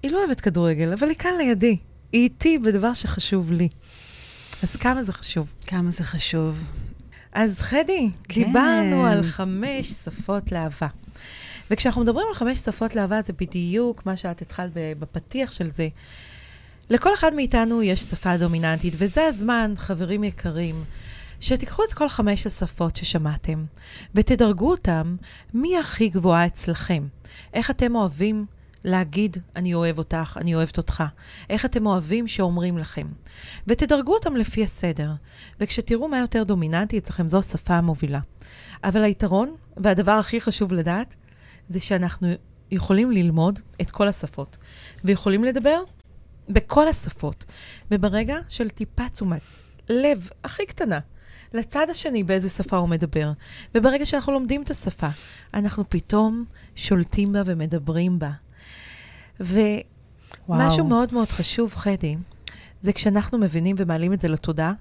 היא 0.02 0.10
לא 0.10 0.18
אוהבת 0.18 0.40
כדורגל, 0.40 0.92
אבל 0.92 1.08
היא 1.08 1.16
כאן 1.16 1.30
לידי. 1.38 1.76
היא 2.12 2.22
איתי 2.22 2.58
בדבר 2.58 2.94
שחשוב 2.94 3.52
לי. 3.52 3.68
אז 4.62 4.76
כמה 4.76 5.04
זה 5.04 5.12
חשוב. 5.12 5.52
כמה 5.66 5.90
זה 5.90 6.04
חשוב. 6.04 6.72
אז 7.32 7.60
חדי, 7.60 8.10
כן. 8.28 8.44
דיברנו 8.44 9.06
על 9.06 9.22
חמש 9.22 9.88
שפות 9.90 10.52
לאהבה. 10.52 10.86
וכשאנחנו 11.70 12.02
מדברים 12.02 12.26
על 12.28 12.34
חמש 12.34 12.58
שפות 12.58 12.94
לאהבה, 12.94 13.22
זה 13.22 13.32
בדיוק 13.32 14.06
מה 14.06 14.16
שאת 14.16 14.42
התחלת 14.42 14.70
בפתיח 14.74 15.52
של 15.52 15.68
זה. 15.68 15.88
לכל 16.90 17.14
אחד 17.14 17.34
מאיתנו 17.34 17.82
יש 17.82 18.00
שפה 18.00 18.36
דומיננטית, 18.36 18.94
וזה 18.96 19.26
הזמן, 19.26 19.74
חברים 19.76 20.24
יקרים, 20.24 20.84
שתיקחו 21.40 21.84
את 21.84 21.92
כל 21.92 22.08
חמש 22.08 22.46
השפות 22.46 22.96
ששמעתם, 22.96 23.64
ותדרגו 24.14 24.70
אותם 24.70 25.16
מי 25.54 25.78
הכי 25.78 26.08
גבוהה 26.08 26.46
אצלכם. 26.46 27.08
איך 27.54 27.70
אתם 27.70 27.94
אוהבים 27.94 28.46
להגיד, 28.84 29.36
אני 29.56 29.74
אוהב 29.74 29.98
אותך, 29.98 30.38
אני 30.40 30.54
אוהבת 30.54 30.76
אותך. 30.76 31.04
איך 31.50 31.64
אתם 31.64 31.86
אוהבים 31.86 32.28
שאומרים 32.28 32.78
לכם. 32.78 33.06
ותדרגו 33.66 34.14
אותם 34.14 34.36
לפי 34.36 34.64
הסדר. 34.64 35.10
וכשתראו 35.60 36.08
מה 36.08 36.18
יותר 36.18 36.44
דומיננטי 36.44 36.98
אצלכם, 36.98 37.28
זו 37.28 37.38
השפה 37.38 37.74
המובילה. 37.74 38.20
אבל 38.84 39.02
היתרון, 39.02 39.54
והדבר 39.76 40.12
הכי 40.12 40.40
חשוב 40.40 40.72
לדעת, 40.72 41.16
זה 41.68 41.80
שאנחנו 41.80 42.28
יכולים 42.70 43.10
ללמוד 43.10 43.60
את 43.80 43.90
כל 43.90 44.08
השפות, 44.08 44.56
ויכולים 45.04 45.44
לדבר 45.44 45.82
בכל 46.48 46.88
השפות. 46.88 47.44
וברגע 47.90 48.36
של 48.48 48.68
טיפה 48.68 49.08
תשומת 49.08 49.40
לב 49.88 50.28
הכי 50.44 50.66
קטנה, 50.66 50.98
לצד 51.54 51.86
השני 51.90 52.24
באיזה 52.24 52.48
שפה 52.48 52.76
הוא 52.76 52.88
מדבר. 52.88 53.32
וברגע 53.74 54.06
שאנחנו 54.06 54.32
לומדים 54.32 54.62
את 54.62 54.70
השפה, 54.70 55.08
אנחנו 55.54 55.84
פתאום 55.88 56.44
שולטים 56.74 57.32
בה 57.32 57.42
ומדברים 57.46 58.18
בה. 58.18 58.30
וואו. 60.48 60.66
משהו 60.66 60.84
מאוד 60.84 61.14
מאוד 61.14 61.28
חשוב, 61.28 61.74
חדי, 61.74 62.16
זה 62.82 62.92
כשאנחנו 62.92 63.38
מבינים 63.38 63.76
ומעלים 63.78 64.12
את 64.12 64.20
זה 64.20 64.28
לתודעה, 64.28 64.72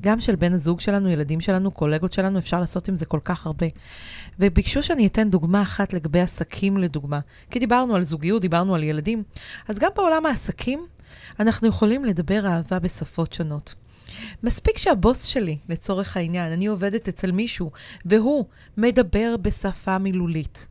גם 0.00 0.20
של 0.20 0.36
בן 0.36 0.52
הזוג 0.52 0.80
שלנו, 0.80 1.08
ילדים 1.08 1.40
שלנו, 1.40 1.70
קולגות 1.70 2.12
שלנו, 2.12 2.38
אפשר 2.38 2.60
לעשות 2.60 2.88
עם 2.88 2.94
זה 2.94 3.06
כל 3.06 3.20
כך 3.24 3.46
הרבה. 3.46 3.66
וביקשו 4.38 4.82
שאני 4.82 5.06
אתן 5.06 5.30
דוגמה 5.30 5.62
אחת 5.62 5.92
לגבי 5.92 6.20
עסקים, 6.20 6.76
לדוגמה. 6.76 7.20
כי 7.50 7.58
דיברנו 7.58 7.96
על 7.96 8.02
זוגיות, 8.02 8.42
דיברנו 8.42 8.74
על 8.74 8.82
ילדים. 8.82 9.22
אז 9.68 9.78
גם 9.78 9.90
בעולם 9.96 10.26
העסקים, 10.26 10.86
אנחנו 11.40 11.68
יכולים 11.68 12.04
לדבר 12.04 12.46
אהבה 12.46 12.78
בשפות 12.78 13.32
שונות. 13.32 13.74
מספיק 14.42 14.78
שהבוס 14.78 15.22
שלי, 15.22 15.58
לצורך 15.68 16.16
העניין, 16.16 16.52
אני 16.52 16.66
עובדת 16.66 17.08
אצל 17.08 17.32
מישהו, 17.32 17.70
והוא 18.04 18.44
מדבר 18.76 19.36
בשפה 19.42 19.98
מילולית. 19.98 20.66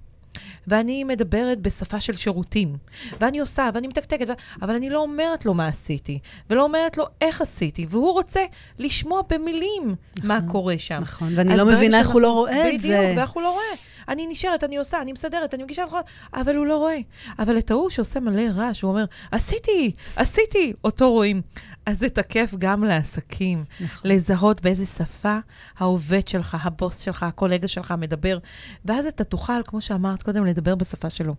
ואני 0.68 1.04
מדברת 1.04 1.62
בשפה 1.62 2.00
של 2.00 2.16
שירותים, 2.16 2.78
ואני 3.22 3.40
עושה, 3.40 3.70
ואני 3.74 3.88
מתקתקת, 3.88 4.30
ו... 4.30 4.34
אבל 4.62 4.76
אני 4.76 4.90
לא 4.90 5.00
אומרת 5.00 5.46
לו 5.46 5.54
מה 5.54 5.68
עשיתי, 5.68 6.20
ולא 6.50 6.64
אומרת 6.64 6.98
לו 6.98 7.06
איך 7.22 7.42
עשיתי, 7.42 7.86
והוא 7.90 8.14
רוצה 8.14 8.42
לשמוע 8.80 9.22
במילים 9.30 9.96
נכון, 10.16 10.28
מה 10.28 10.40
קורה 10.52 10.76
שם. 10.78 10.98
נכון, 11.02 11.34
ואני 11.36 11.58
לא 11.58 11.66
מבינה 11.66 12.00
איך 12.00 12.10
הוא 12.10 12.22
לא 12.22 12.32
רואה 12.32 12.76
את 12.76 12.80
זה. 12.82 12.88
בדיוק, 12.88 13.18
ואיך 13.18 13.30
הוא 13.30 13.44
לא 13.44 13.52
רואה. 13.52 13.93
אני 14.10 14.28
נשארת, 14.28 14.64
אני 14.64 14.78
עושה, 14.78 15.02
אני 15.02 15.12
מסדרת, 15.12 15.54
אני 15.54 15.64
מגישה 15.64 15.86
לך, 15.86 15.96
אבל 16.34 16.56
הוא 16.56 16.66
לא 16.66 16.78
רואה. 16.78 16.98
אבל 17.40 17.58
את 17.58 17.72
ההוא 17.72 17.90
שעושה 17.90 18.20
מלא 18.20 18.44
רעש, 18.56 18.82
הוא 18.82 18.92
אומר, 18.92 19.06
עשיתי, 19.32 19.92
עשיתי, 20.16 20.74
אותו 20.84 21.12
רואים. 21.12 21.42
אז 21.86 22.00
זה 22.00 22.10
תקף 22.10 22.54
גם 22.58 22.84
לעסקים. 22.84 23.64
נכון. 23.80 24.12
לזהות 24.12 24.62
באיזה 24.62 24.86
שפה 24.86 25.38
העובד 25.78 26.28
שלך, 26.28 26.58
הבוס 26.62 27.00
שלך, 27.00 27.24
הקולגה 27.24 27.68
שלך 27.68 27.94
מדבר, 27.98 28.38
ואז 28.86 29.06
אתה 29.06 29.24
תוכל, 29.24 29.64
כמו 29.64 29.82
שאמרת 29.82 30.24
קודם, 30.24 30.46
לדבר 30.46 30.76
בשפה 30.76 31.10
שלו. 31.10 31.36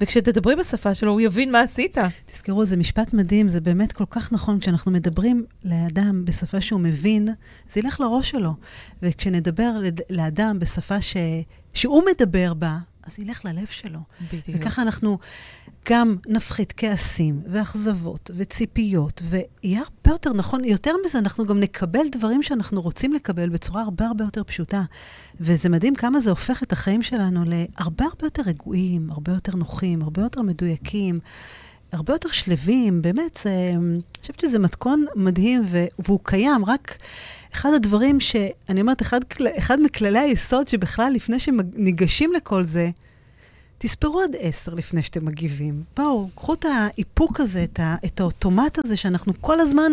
וכשתדברי 0.00 0.56
בשפה 0.56 0.94
שלו, 0.94 1.12
הוא 1.12 1.20
יבין 1.20 1.52
מה 1.52 1.60
עשית. 1.60 1.98
תזכרו, 2.26 2.64
זה 2.64 2.76
משפט 2.76 3.12
מדהים, 3.12 3.48
זה 3.48 3.60
באמת 3.60 3.92
כל 3.92 4.04
כך 4.10 4.32
נכון. 4.32 4.60
כשאנחנו 4.60 4.92
מדברים 4.92 5.44
לאדם 5.64 6.24
בשפה 6.24 6.60
שהוא 6.60 6.80
מבין, 6.80 7.28
זה 7.70 7.80
ילך 7.80 8.00
לראש 8.00 8.30
שלו. 8.30 8.54
וכשנדבר 9.02 9.70
לאדם 10.10 10.58
בשפה 10.58 11.00
ש... 11.00 11.16
שהוא 11.74 12.02
מדבר 12.10 12.54
בה, 12.54 12.78
אז 13.06 13.18
ילך 13.18 13.44
ללב 13.44 13.66
שלו. 13.66 13.98
בדיוק. 14.32 14.58
וככה 14.60 14.82
אנחנו 14.82 15.18
גם 15.88 16.16
נפחית 16.26 16.74
כעסים 16.76 17.42
ואכזבות 17.46 18.30
וציפיות, 18.34 19.22
ויהיה 19.24 19.80
הרבה 19.80 20.10
יותר 20.10 20.32
נכון, 20.32 20.64
יותר 20.64 20.92
מזה, 21.06 21.18
אנחנו 21.18 21.46
גם 21.46 21.60
נקבל 21.60 22.08
דברים 22.12 22.42
שאנחנו 22.42 22.80
רוצים 22.80 23.12
לקבל 23.12 23.48
בצורה 23.48 23.82
הרבה 23.82 24.06
הרבה 24.06 24.24
יותר 24.24 24.44
פשוטה. 24.44 24.82
וזה 25.40 25.68
מדהים 25.68 25.94
כמה 25.94 26.20
זה 26.20 26.30
הופך 26.30 26.62
את 26.62 26.72
החיים 26.72 27.02
שלנו 27.02 27.44
להרבה 27.46 28.04
הרבה 28.04 28.26
יותר 28.26 28.42
רגועים, 28.46 29.10
הרבה 29.10 29.32
יותר 29.32 29.56
נוחים, 29.56 30.02
הרבה 30.02 30.22
יותר 30.22 30.42
מדויקים. 30.42 31.18
הרבה 31.94 32.12
יותר 32.12 32.28
שלווים, 32.28 33.02
באמת, 33.02 33.38
זה, 33.42 33.50
אני 33.76 34.00
חושבת 34.20 34.40
שזה 34.40 34.58
מתכון 34.58 35.04
מדהים, 35.16 35.62
והוא 35.98 36.20
קיים, 36.22 36.64
רק 36.64 36.98
אחד 37.54 37.70
הדברים 37.76 38.20
שאני 38.20 38.80
אומרת, 38.80 39.02
אחד, 39.02 39.20
אחד 39.58 39.78
מכללי 39.82 40.18
היסוד 40.18 40.68
שבכלל, 40.68 41.12
לפני 41.12 41.38
שניגשים 41.38 42.32
לכל 42.32 42.62
זה, 42.62 42.90
תספרו 43.78 44.20
עד 44.20 44.36
עשר 44.38 44.74
לפני 44.74 45.02
שאתם 45.02 45.24
מגיבים. 45.24 45.82
בואו, 45.96 46.28
קחו 46.34 46.54
את 46.54 46.64
האיפוק 46.64 47.40
הזה, 47.40 47.64
את, 47.64 47.80
ה, 47.80 47.96
את 48.04 48.20
האוטומט 48.20 48.78
הזה 48.84 48.96
שאנחנו 48.96 49.32
כל 49.40 49.60
הזמן 49.60 49.92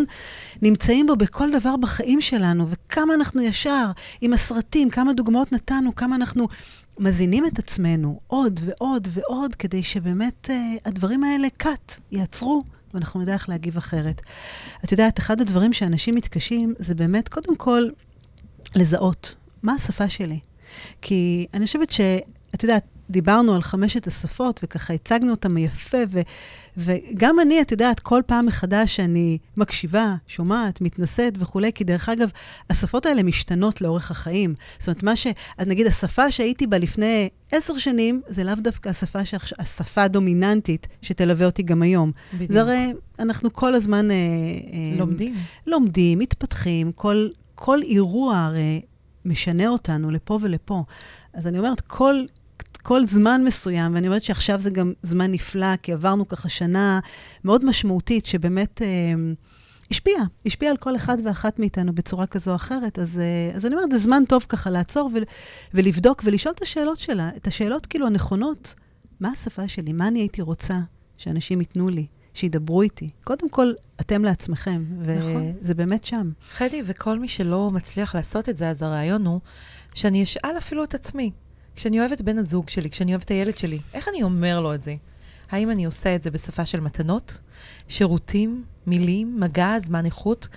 נמצאים 0.62 1.06
בו 1.06 1.16
בכל 1.16 1.52
דבר 1.52 1.76
בחיים 1.76 2.20
שלנו, 2.20 2.66
וכמה 2.70 3.14
אנחנו 3.14 3.42
ישר 3.42 3.90
עם 4.20 4.32
הסרטים, 4.32 4.90
כמה 4.90 5.12
דוגמאות 5.12 5.52
נתנו, 5.52 5.94
כמה 5.94 6.16
אנחנו 6.16 6.48
מזינים 6.98 7.46
את 7.46 7.58
עצמנו 7.58 8.18
עוד 8.26 8.60
ועוד 8.64 9.08
ועוד, 9.10 9.54
כדי 9.54 9.82
שבאמת 9.82 10.50
uh, 10.50 10.80
הדברים 10.84 11.24
האלה 11.24 11.48
קאט, 11.56 11.96
יעצרו, 12.12 12.62
ואנחנו 12.94 13.20
נדע 13.20 13.32
איך 13.32 13.48
להגיב 13.48 13.76
אחרת. 13.76 14.20
את 14.84 14.92
יודעת, 14.92 15.18
אחד 15.18 15.40
הדברים 15.40 15.72
שאנשים 15.72 16.14
מתקשים 16.14 16.74
זה 16.78 16.94
באמת, 16.94 17.28
קודם 17.28 17.56
כל, 17.56 17.88
לזהות 18.74 19.34
מה 19.62 19.72
השפה 19.72 20.08
שלי. 20.08 20.38
כי 21.02 21.46
אני 21.54 21.66
חושבת 21.66 21.90
ש... 21.90 22.00
את 22.54 22.62
יודעת, 22.62 22.84
דיברנו 23.12 23.54
על 23.54 23.62
חמשת 23.62 24.06
השפות, 24.06 24.60
וככה 24.62 24.94
הצגנו 24.94 25.30
אותם 25.30 25.58
יפה, 25.58 25.98
ו, 26.08 26.20
וגם 26.76 27.40
אני, 27.40 27.60
את 27.62 27.72
יודעת, 27.72 28.00
כל 28.00 28.20
פעם 28.26 28.46
מחדש 28.46 28.96
שאני 28.96 29.38
מקשיבה, 29.56 30.14
שומעת, 30.26 30.80
מתנשאת 30.80 31.34
וכולי, 31.38 31.72
כי 31.72 31.84
דרך 31.84 32.08
אגב, 32.08 32.30
השפות 32.70 33.06
האלה 33.06 33.22
משתנות 33.22 33.80
לאורך 33.80 34.10
החיים. 34.10 34.54
זאת 34.78 34.88
אומרת, 34.88 35.02
מה 35.02 35.16
ש... 35.16 35.26
אז 35.58 35.66
נגיד, 35.66 35.86
השפה 35.86 36.30
שהייתי 36.30 36.66
בה 36.66 36.78
לפני 36.78 37.28
עשר 37.52 37.78
שנים, 37.78 38.20
זה 38.28 38.44
לאו 38.44 38.54
דווקא 38.54 38.88
השפה, 38.88 39.24
שעכש... 39.24 39.54
השפה 39.58 40.02
הדומיננטית 40.02 40.88
שתלווה 41.02 41.46
אותי 41.46 41.62
גם 41.62 41.82
היום. 41.82 42.12
בדיוק. 42.34 42.52
זה 42.52 42.60
הרי, 42.60 42.92
אנחנו 43.18 43.52
כל 43.52 43.74
הזמן... 43.74 44.10
אה, 44.10 44.16
אה, 44.16 44.98
לומדים. 44.98 45.34
לומדים, 45.66 46.18
מתפתחים, 46.18 46.92
כל, 46.92 47.28
כל 47.54 47.78
אירוע 47.82 48.38
הרי 48.38 48.80
משנה 49.24 49.68
אותנו 49.68 50.10
לפה 50.10 50.38
ולפה. 50.42 50.82
אז 51.34 51.46
אני 51.46 51.58
אומרת, 51.58 51.80
כל 51.80 52.24
כל 52.82 53.06
זמן 53.06 53.42
מסוים, 53.44 53.94
ואני 53.94 54.06
אומרת 54.06 54.22
שעכשיו 54.22 54.60
זה 54.60 54.70
גם 54.70 54.92
זמן 55.02 55.30
נפלא, 55.30 55.76
כי 55.76 55.92
עברנו 55.92 56.28
ככה 56.28 56.48
שנה 56.48 57.00
מאוד 57.44 57.64
משמעותית, 57.64 58.26
שבאמת 58.26 58.82
אה, 58.82 59.14
השפיעה, 59.90 60.24
השפיעה 60.46 60.70
על 60.70 60.76
כל 60.76 60.96
אחד 60.96 61.16
ואחת 61.24 61.58
מאיתנו 61.58 61.94
בצורה 61.94 62.26
כזו 62.26 62.50
או 62.50 62.56
אחרת. 62.56 62.98
אז, 62.98 63.20
אה, 63.20 63.56
אז 63.56 63.66
אני 63.66 63.74
אומרת, 63.74 63.90
זה 63.92 63.98
זמן 63.98 64.22
טוב 64.28 64.46
ככה 64.48 64.70
לעצור 64.70 65.10
ו, 65.14 65.18
ולבדוק 65.74 66.22
ולשאול 66.24 66.54
את 66.54 66.62
השאלות 66.62 66.98
שלה, 66.98 67.30
את 67.36 67.46
השאלות 67.46 67.86
כאילו 67.86 68.06
הנכונות. 68.06 68.74
מה 69.20 69.28
השפה 69.28 69.68
שלי? 69.68 69.92
מה 69.92 70.08
אני 70.08 70.20
הייתי 70.20 70.42
רוצה 70.42 70.78
שאנשים 71.18 71.60
ייתנו 71.60 71.88
לי? 71.88 72.06
שידברו 72.34 72.82
איתי. 72.82 73.08
קודם 73.24 73.48
כל, 73.48 73.72
אתם 74.00 74.24
לעצמכם, 74.24 74.84
וזה 74.98 75.18
נכון. 75.18 75.76
באמת 75.76 76.04
שם. 76.04 76.30
חדי, 76.52 76.82
וכל 76.84 77.18
מי 77.18 77.28
שלא 77.28 77.70
מצליח 77.70 78.14
לעשות 78.14 78.48
את 78.48 78.56
זה, 78.56 78.70
אז 78.70 78.82
הרעיון 78.82 79.26
הוא 79.26 79.40
שאני 79.94 80.22
אשאל 80.22 80.58
אפילו 80.58 80.84
את 80.84 80.94
עצמי, 80.94 81.30
כשאני 81.76 82.00
אוהבת 82.00 82.20
בן 82.20 82.38
הזוג 82.38 82.68
שלי, 82.68 82.90
כשאני 82.90 83.12
אוהבת 83.12 83.24
את 83.24 83.30
הילד 83.30 83.58
שלי, 83.58 83.78
איך 83.94 84.08
אני 84.08 84.22
אומר 84.22 84.60
לו 84.60 84.74
את 84.74 84.82
זה? 84.82 84.94
האם 85.50 85.70
אני 85.70 85.84
עושה 85.84 86.14
את 86.14 86.22
זה 86.22 86.30
בשפה 86.30 86.66
של 86.66 86.80
מתנות, 86.80 87.40
שירותים, 87.88 88.64
מילים, 88.86 89.40
מגע, 89.40 89.78
זמן 89.78 90.06
איכות? 90.06 90.48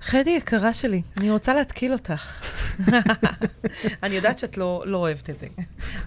חדי 0.00 0.30
יקרה 0.30 0.74
שלי, 0.74 1.02
אני 1.20 1.30
רוצה 1.30 1.54
להתקיל 1.54 1.92
אותך. 1.92 2.32
אני 4.02 4.14
יודעת 4.14 4.38
שאת 4.38 4.56
לא, 4.56 4.82
לא 4.86 4.98
אוהבת 4.98 5.30
את 5.30 5.38
זה, 5.38 5.46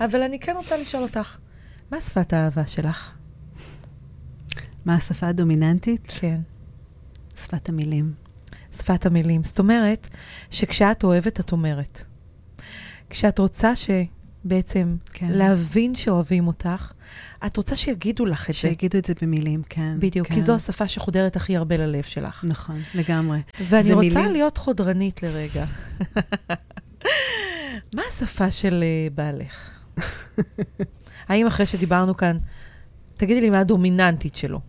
אבל 0.06 0.24
אני 0.24 0.40
כן 0.40 0.54
רוצה 0.56 0.78
לשאול 0.78 1.04
אותך, 1.04 1.38
מה 1.92 2.02
שפת 2.02 2.34
האהבה 2.34 2.68
שלך? 2.68 3.12
מה 4.86 4.96
השפה 4.96 5.28
הדומיננטית? 5.28 6.02
כן. 6.08 6.42
שפת 7.36 7.70
המילים. 7.70 8.14
שפת 8.78 9.06
המילים. 9.06 9.44
זאת 9.44 9.60
אומרת, 9.60 10.08
שכשאת 10.52 11.04
אוהבת, 11.04 11.40
את 11.40 11.52
אומרת. 11.52 12.04
כשאת 13.10 13.40
רוצה 13.40 13.72
שבעצם 13.76 14.96
כן. 15.14 15.28
להבין 15.30 15.96
שאוהבים 15.96 16.48
אותך, 16.48 16.92
את 17.46 17.58
רוצה 17.58 17.76
שיגידו 17.76 18.26
לך 18.26 18.50
את 18.50 18.54
זה. 18.54 18.60
שיגידו 18.60 18.98
את 18.98 19.06
זה 19.06 19.14
במילים, 19.22 19.62
כן. 19.70 19.96
בדיוק, 20.00 20.28
כן. 20.28 20.36
כי 20.36 20.42
זו 20.42 20.56
השפה 20.56 20.88
שחודרת 20.88 21.36
הכי 21.36 21.58
הרבה 21.58 21.78
ללב 21.78 22.04
שלך. 22.04 22.46
נכון, 22.48 22.82
לגמרי. 22.96 23.40
ואני 23.62 23.94
רוצה 23.94 24.20
מילים... 24.20 24.32
להיות 24.32 24.58
חודרנית 24.58 25.24
לרגע. 25.24 25.66
מה 27.96 28.02
השפה 28.08 28.52
של 28.52 28.84
uh, 28.84 29.14
בעלך? 29.16 29.70
האם 31.28 31.48
אחרי 31.48 31.66
שדיברנו 31.66 32.18
כאן, 32.18 32.38
תגידי 33.18 33.42
לי 33.42 33.50
מה 33.50 33.60
הדומיננטית 33.60 34.36
שלו? 34.36 34.60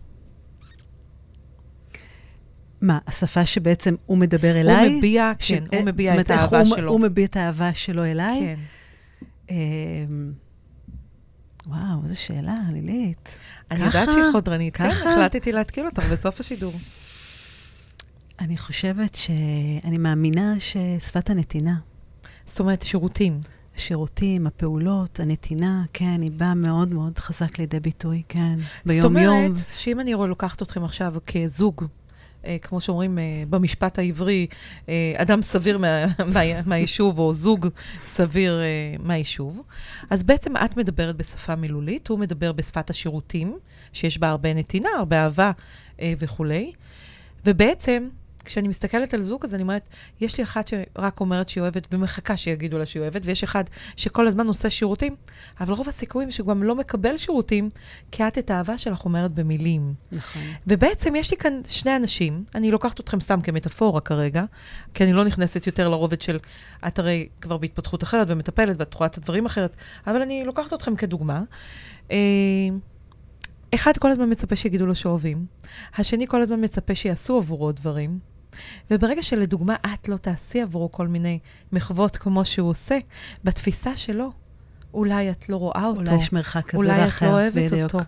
מה, 2.81 2.99
השפה 3.07 3.45
שבעצם 3.45 3.95
הוא 4.05 4.17
מדבר 4.17 4.61
אליי? 4.61 4.87
הוא 4.87 4.97
מביע, 4.97 5.31
ש... 5.39 5.51
כן, 5.51 5.63
הוא 5.77 5.85
מביע 5.85 6.21
את 6.21 6.29
האהבה 6.29 6.59
הוא, 6.59 6.75
שלו. 6.77 6.91
הוא 6.91 6.99
מביע 6.99 7.25
את 7.25 7.35
האהבה 7.35 7.73
שלו 7.73 8.05
אליי? 8.05 8.39
כן. 8.39 8.55
אמ, 9.49 10.31
וואו, 11.67 12.03
איזו 12.03 12.19
שאלה, 12.19 12.57
לילית. 12.71 13.39
אני 13.71 13.85
יודעת 13.85 14.11
שהיא 14.11 14.23
חודרנית. 14.31 14.77
כן, 14.77 14.91
ככה? 14.91 15.03
כן, 15.03 15.09
החלטתי 15.09 15.51
להתקיל 15.51 15.85
אותך 15.85 16.03
בסוף 16.11 16.39
השידור. 16.39 16.73
אני 18.39 18.57
חושבת 18.57 19.15
ש... 19.15 19.31
אני 19.85 19.97
מאמינה 19.97 20.53
ששפת 20.59 21.29
הנתינה. 21.29 21.75
זאת 22.45 22.59
אומרת, 22.59 22.81
שירותים. 22.81 23.41
השירותים, 23.75 24.47
הפעולות, 24.47 25.19
הנתינה, 25.19 25.83
כן, 25.93 26.21
היא 26.21 26.31
באה 26.31 26.53
מאוד 26.53 26.93
מאוד 26.93 27.19
חזק 27.19 27.59
לידי 27.59 27.79
ביטוי, 27.79 28.23
כן, 28.29 28.59
ביום-יום. 28.85 29.35
זאת 29.35 29.45
אומרת, 29.45 29.59
שאם 29.77 29.99
אני 29.99 30.13
לוקחת 30.13 30.61
אתכם 30.61 30.83
עכשיו 30.83 31.13
כזוג, 31.27 31.83
אה, 31.83 31.87
כמו 32.61 32.81
שאומרים 32.81 33.19
אה, 33.19 33.43
במשפט 33.49 33.99
העברי, 33.99 34.47
אה, 34.89 35.13
אדם 35.17 35.41
סביר 35.41 35.77
מה, 35.77 36.05
מה, 36.33 36.61
מהיישוב, 36.65 37.19
או 37.19 37.33
זוג 37.33 37.67
סביר 38.05 38.61
מהיישוב. 38.99 39.61
אז 40.09 40.23
בעצם 40.23 40.57
את 40.57 40.77
מדברת 40.77 41.15
בשפה 41.15 41.55
מילולית, 41.55 42.07
הוא 42.07 42.19
מדבר 42.19 42.51
בשפת 42.51 42.89
השירותים, 42.89 43.57
שיש 43.93 44.17
בה 44.17 44.29
הרבה 44.29 44.53
נתינה, 44.53 44.89
הרבה 44.97 45.23
אהבה 45.23 45.51
וכולי. 46.01 46.71
ובעצם, 47.45 48.07
כשאני 48.49 48.67
מסתכלת 48.67 49.13
על 49.13 49.21
זוג, 49.21 49.43
אז 49.43 49.55
אני 49.55 49.63
אומרת, 49.63 49.89
יש 50.21 50.37
לי 50.37 50.43
אחת 50.43 50.67
שרק 50.67 51.19
אומרת 51.19 51.49
שהיא 51.49 51.61
אוהבת 51.61 51.87
ומחכה 51.91 52.37
שיגידו 52.37 52.77
לה 52.77 52.85
שהיא 52.85 53.01
אוהבת, 53.01 53.21
ויש 53.25 53.43
אחד 53.43 53.63
שכל 53.95 54.27
הזמן 54.27 54.47
עושה 54.47 54.69
שירותים, 54.69 55.15
אבל 55.59 55.73
רוב 55.73 55.89
הסיכויים 55.89 56.31
שהוא 56.31 56.47
גם 56.47 56.63
לא 56.63 56.75
מקבל 56.75 57.17
שירותים, 57.17 57.69
כי 58.11 58.27
את 58.27 58.37
את 58.37 58.49
האהבה 58.49 58.77
שלך 58.77 59.05
אומרת 59.05 59.33
במילים. 59.33 59.93
נכון. 60.11 60.41
ובעצם 60.67 61.15
יש 61.15 61.31
לי 61.31 61.37
כאן 61.37 61.61
שני 61.67 61.95
אנשים, 61.95 62.43
אני 62.55 62.71
לוקחת 62.71 62.99
אתכם 62.99 63.19
סתם 63.19 63.41
כמטאפורה 63.41 64.01
כרגע, 64.01 64.43
כי 64.93 65.03
אני 65.03 65.13
לא 65.13 65.25
נכנסת 65.25 65.67
יותר 65.67 65.89
לרובד 65.89 66.21
של, 66.21 66.39
את 66.87 66.99
הרי 66.99 67.29
כבר 67.41 67.57
בהתפתחות 67.57 68.03
אחרת 68.03 68.27
ומטפלת 68.29 68.75
ואת 68.79 68.93
רואה 68.93 69.07
את 69.07 69.17
הדברים 69.17 69.45
אחרת, 69.45 69.75
אבל 70.07 70.21
אני 70.21 70.45
לוקחת 70.45 70.73
אתכם 70.73 70.95
כדוגמה. 70.95 71.43
אה, 72.11 72.17
אחד 73.75 73.97
כל 73.97 74.11
הזמן 74.11 74.31
מצפה 74.31 74.55
שיגידו 74.55 74.85
לו 74.85 74.95
שאוהבים, 74.95 75.45
השני 75.97 76.27
כל 76.27 76.41
הזמן 76.41 76.63
מצפה 76.63 76.95
שיעשו 76.95 77.37
עבורו 77.37 77.71
דברים, 77.71 78.19
וברגע 78.91 79.23
שלדוגמה 79.23 79.75
את 79.93 80.09
לא 80.09 80.17
תעשי 80.17 80.61
עבורו 80.61 80.91
כל 80.91 81.07
מיני 81.07 81.39
מחוות 81.71 82.17
כמו 82.17 82.45
שהוא 82.45 82.69
עושה, 82.69 82.97
בתפיסה 83.43 83.97
שלו, 83.97 84.31
אולי 84.93 85.31
את 85.31 85.49
לא 85.49 85.57
רואה 85.57 85.85
אותו. 85.85 86.01
אולי 86.01 86.15
יש 86.15 86.33
מרחק 86.33 86.65
כזה 86.67 86.79
ואחר, 86.79 86.97
אולי 86.97 87.07
את 87.07 87.21
לא 87.21 87.27
אוהבת 87.27 87.71
בדיוק. 87.71 87.93
אותו. 87.93 87.99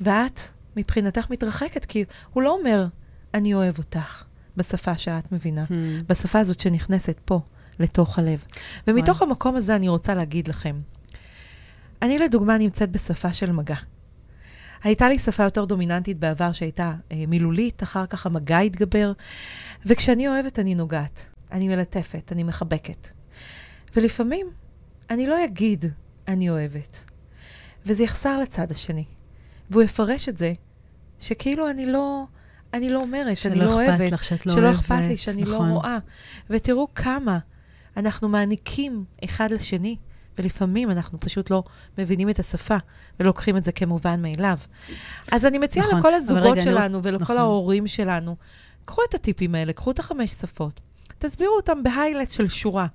ואת, 0.00 0.40
מבחינתך, 0.76 1.30
מתרחקת, 1.30 1.84
כי 1.84 2.04
הוא 2.32 2.42
לא 2.42 2.50
אומר, 2.60 2.86
אני 3.34 3.54
אוהב 3.54 3.78
אותך, 3.78 4.24
בשפה 4.56 4.98
שאת 4.98 5.32
מבינה, 5.32 5.64
Hmm. 5.64 5.72
בשפה 6.08 6.38
הזאת 6.38 6.60
שנכנסת 6.60 7.16
פה, 7.24 7.40
לתוך 7.80 8.18
הלב. 8.18 8.44
ומתוך 8.86 9.22
המקום 9.22 9.56
הזה 9.56 9.76
אני 9.76 9.88
רוצה 9.88 10.14
להגיד 10.14 10.48
לכם, 10.48 10.80
אני 12.02 12.18
לדוגמה 12.18 12.58
נמצאת 12.58 12.90
בשפה 12.90 13.32
של 13.32 13.52
מגע. 13.52 13.76
הייתה 14.82 15.08
לי 15.08 15.18
שפה 15.18 15.42
יותר 15.42 15.64
דומיננטית 15.64 16.18
בעבר 16.18 16.52
שהייתה 16.52 16.94
אה, 17.12 17.24
מילולית, 17.28 17.82
אחר 17.82 18.06
כך 18.06 18.26
המגע 18.26 18.58
התגבר, 18.58 19.12
וכשאני 19.86 20.28
אוהבת 20.28 20.58
אני 20.58 20.74
נוגעת, 20.74 21.28
אני 21.52 21.68
מלטפת, 21.68 22.32
אני 22.32 22.42
מחבקת. 22.42 23.08
ולפעמים 23.96 24.46
אני 25.10 25.26
לא 25.26 25.44
אגיד 25.44 25.84
אני 26.28 26.50
אוהבת, 26.50 27.10
וזה 27.86 28.02
יחסר 28.02 28.38
לצד 28.38 28.70
השני, 28.70 29.04
והוא 29.70 29.82
יפרש 29.82 30.28
את 30.28 30.36
זה 30.36 30.52
שכאילו 31.20 31.70
אני 31.70 31.86
לא, 31.86 32.24
אני 32.74 32.90
לא 32.90 33.00
אומרת, 33.00 33.36
שלא 33.36 33.52
אני 33.52 33.60
לא 33.60 33.66
אכפת 33.66 33.88
אוהבת, 33.88 34.12
לך, 34.12 34.22
שאת 34.22 34.46
לא 34.46 34.52
שלא 34.52 34.62
אוהבת, 34.62 34.78
אכפת 34.78 35.00
לי, 35.08 35.16
שאני 35.16 35.42
נכון. 35.42 35.68
לא 35.68 35.74
רואה. 35.74 35.98
ותראו 36.50 36.88
כמה 36.94 37.38
אנחנו 37.96 38.28
מעניקים 38.28 39.04
אחד 39.24 39.50
לשני, 39.50 39.96
ולפעמים 40.38 40.90
אנחנו 40.90 41.18
פשוט 41.20 41.50
לא 41.50 41.62
מבינים 41.98 42.30
את 42.30 42.38
השפה 42.38 42.76
ולוקחים 43.20 43.56
את 43.56 43.64
זה 43.64 43.72
כמובן 43.72 44.22
מאליו. 44.22 44.58
אז 45.32 45.46
אני 45.46 45.58
מציעה 45.58 45.86
נכון, 45.86 45.98
לכל 45.98 46.14
הזוגות 46.14 46.42
רגע, 46.42 46.52
אני 46.52 46.62
שלנו 46.62 47.02
ולכל 47.02 47.24
נכון. 47.24 47.38
ההורים 47.38 47.86
שלנו, 47.86 48.36
קחו 48.84 49.02
את 49.08 49.14
הטיפים 49.14 49.54
האלה, 49.54 49.72
קחו 49.72 49.90
את 49.90 49.98
החמש 49.98 50.30
שפות, 50.30 50.80
תסבירו 51.18 51.56
אותם 51.56 51.82
בהיילט 51.82 52.30
של 52.30 52.48
שורה, 52.48 52.86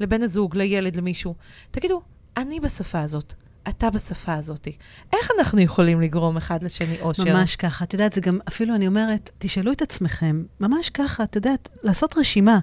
לבן 0.00 0.22
הזוג, 0.22 0.56
לילד, 0.56 0.96
למישהו. 0.96 1.34
תגידו, 1.70 2.02
אני 2.36 2.60
בשפה 2.60 3.00
הזאת, 3.00 3.34
אתה 3.68 3.90
בשפה 3.90 4.34
הזאת. 4.34 4.68
איך 5.12 5.30
אנחנו 5.38 5.60
יכולים 5.60 6.00
לגרום 6.00 6.36
אחד 6.36 6.62
לשני 6.62 7.00
אושר? 7.00 7.24
ממש 7.24 7.56
ככה. 7.56 7.84
את 7.84 7.92
יודעת, 7.92 8.12
זה 8.12 8.20
גם, 8.20 8.38
אפילו 8.48 8.74
אני 8.74 8.86
אומרת, 8.86 9.30
תשאלו 9.38 9.72
את 9.72 9.82
עצמכם, 9.82 10.44
ממש 10.60 10.90
ככה, 10.90 11.24
את 11.24 11.36
יודעת, 11.36 11.68
לעשות 11.82 12.18
רשימה. 12.18 12.58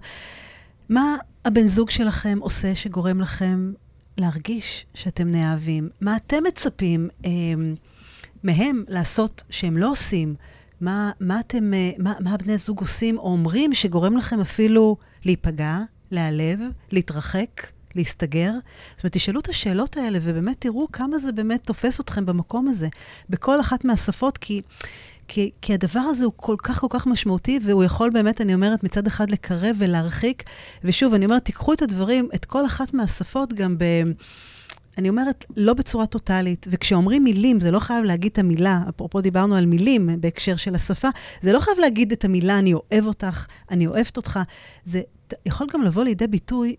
מה 0.89 1.17
הבן 1.45 1.67
זוג 1.67 1.89
שלכם 1.89 2.39
עושה 2.41 2.75
שגורם 2.75 3.21
לכם 3.21 3.71
להרגיש 4.19 4.85
שאתם 4.93 5.31
נאהבים? 5.31 5.89
מה 6.01 6.15
אתם 6.15 6.43
מצפים 6.47 7.09
אה, 7.25 7.31
מהם 8.43 8.83
לעשות 8.87 9.43
שהם 9.49 9.77
לא 9.77 9.91
עושים? 9.91 10.35
מה, 10.81 11.11
מה 11.19 11.39
אתם, 11.39 11.73
אה, 11.73 11.91
מה, 11.97 12.13
מה 12.19 12.33
הבני 12.33 12.57
זוג 12.57 12.79
עושים 12.79 13.17
או 13.17 13.31
אומרים 13.31 13.73
שגורם 13.73 14.17
לכם 14.17 14.39
אפילו 14.39 14.97
להיפגע, 15.25 15.77
להיעלב, 16.11 16.59
להתרחק, 16.91 17.67
להסתגר? 17.95 18.51
זאת 18.95 19.03
אומרת, 19.03 19.13
תשאלו 19.13 19.39
את 19.39 19.49
השאלות 19.49 19.97
האלה 19.97 20.19
ובאמת 20.21 20.55
תראו 20.59 20.87
כמה 20.91 21.19
זה 21.19 21.31
באמת 21.31 21.63
תופס 21.63 21.99
אתכם 21.99 22.25
במקום 22.25 22.67
הזה, 22.67 22.87
בכל 23.29 23.59
אחת 23.59 23.85
מהשפות, 23.85 24.37
כי... 24.37 24.61
כי, 25.29 25.51
כי 25.61 25.73
הדבר 25.73 25.99
הזה 25.99 26.25
הוא 26.25 26.33
כל 26.35 26.55
כך 26.63 26.79
כל 26.79 26.87
כך 26.89 27.07
משמעותי, 27.07 27.59
והוא 27.63 27.83
יכול 27.83 28.09
באמת, 28.09 28.41
אני 28.41 28.53
אומרת, 28.53 28.83
מצד 28.83 29.07
אחד 29.07 29.31
לקרב 29.31 29.75
ולהרחיק. 29.79 30.43
ושוב, 30.83 31.13
אני 31.13 31.25
אומרת, 31.25 31.45
תיקחו 31.45 31.73
את 31.73 31.81
הדברים, 31.81 32.29
את 32.35 32.45
כל 32.45 32.65
אחת 32.65 32.93
מהשפות 32.93 33.53
גם 33.53 33.77
ב... 33.77 33.83
אני 34.97 35.09
אומרת, 35.09 35.45
לא 35.57 35.73
בצורה 35.73 36.05
טוטאלית. 36.05 36.65
וכשאומרים 36.69 37.23
מילים, 37.23 37.59
זה 37.59 37.71
לא 37.71 37.79
חייב 37.79 38.03
להגיד 38.03 38.31
את 38.31 38.39
המילה, 38.39 38.81
אפרופו 38.89 39.21
דיברנו 39.21 39.55
על 39.55 39.65
מילים 39.65 40.09
בהקשר 40.19 40.55
של 40.55 40.75
השפה, 40.75 41.07
זה 41.41 41.53
לא 41.53 41.59
חייב 41.59 41.79
להגיד 41.79 42.11
את 42.11 42.25
המילה, 42.25 42.59
אני 42.59 42.73
אוהב 42.73 43.05
אותך, 43.05 43.45
אני 43.71 43.87
אוהבת 43.87 44.17
אותך. 44.17 44.39
זה 44.85 45.01
יכול 45.45 45.67
גם 45.73 45.83
לבוא 45.83 46.03
לידי 46.03 46.27
ביטוי 46.27 46.75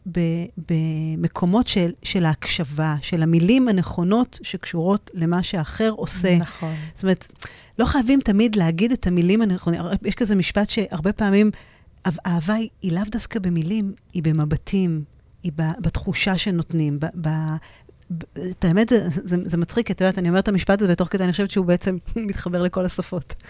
במקומות 0.70 1.68
של, 1.68 1.90
של 2.02 2.24
ההקשבה, 2.24 2.96
של 3.02 3.22
המילים 3.22 3.68
הנכונות 3.68 4.38
שקשורות 4.42 5.10
למה 5.14 5.42
שהאחר 5.42 5.90
עושה. 5.96 6.38
נכון. 6.38 6.74
זאת 6.94 7.02
אומרת, 7.02 7.32
לא 7.78 7.84
חייבים 7.84 8.20
תמיד 8.20 8.56
להגיד 8.56 8.92
את 8.92 9.06
המילים 9.06 9.42
הנכונים. 9.42 9.80
יש 10.04 10.14
כזה 10.14 10.34
משפט 10.34 10.70
שהרבה 10.70 11.12
פעמים, 11.12 11.50
אהב- 12.06 12.18
אהבה 12.26 12.54
היא, 12.54 12.68
היא 12.82 12.92
לאו 12.92 13.02
דווקא 13.10 13.38
במילים, 13.38 13.92
היא 14.12 14.22
במבטים, 14.22 15.04
היא 15.42 15.52
בתחושה 15.56 16.38
שנותנים. 16.38 17.00
ב, 17.00 17.06
ב, 17.20 17.28
את 18.50 18.64
האמת, 18.64 18.88
זה, 18.88 19.08
זה, 19.08 19.36
זה 19.44 19.56
מצחיק, 19.56 19.90
את 19.90 20.00
יודעת, 20.00 20.18
אני 20.18 20.28
אומרת 20.28 20.42
את 20.42 20.48
המשפט 20.48 20.82
הזה, 20.82 20.92
ותוך 20.92 21.08
כדי 21.08 21.24
אני 21.24 21.32
חושבת 21.32 21.50
שהוא 21.50 21.66
בעצם 21.66 21.98
מתחבר 22.16 22.62
לכל 22.62 22.84
השפות. 22.84 23.42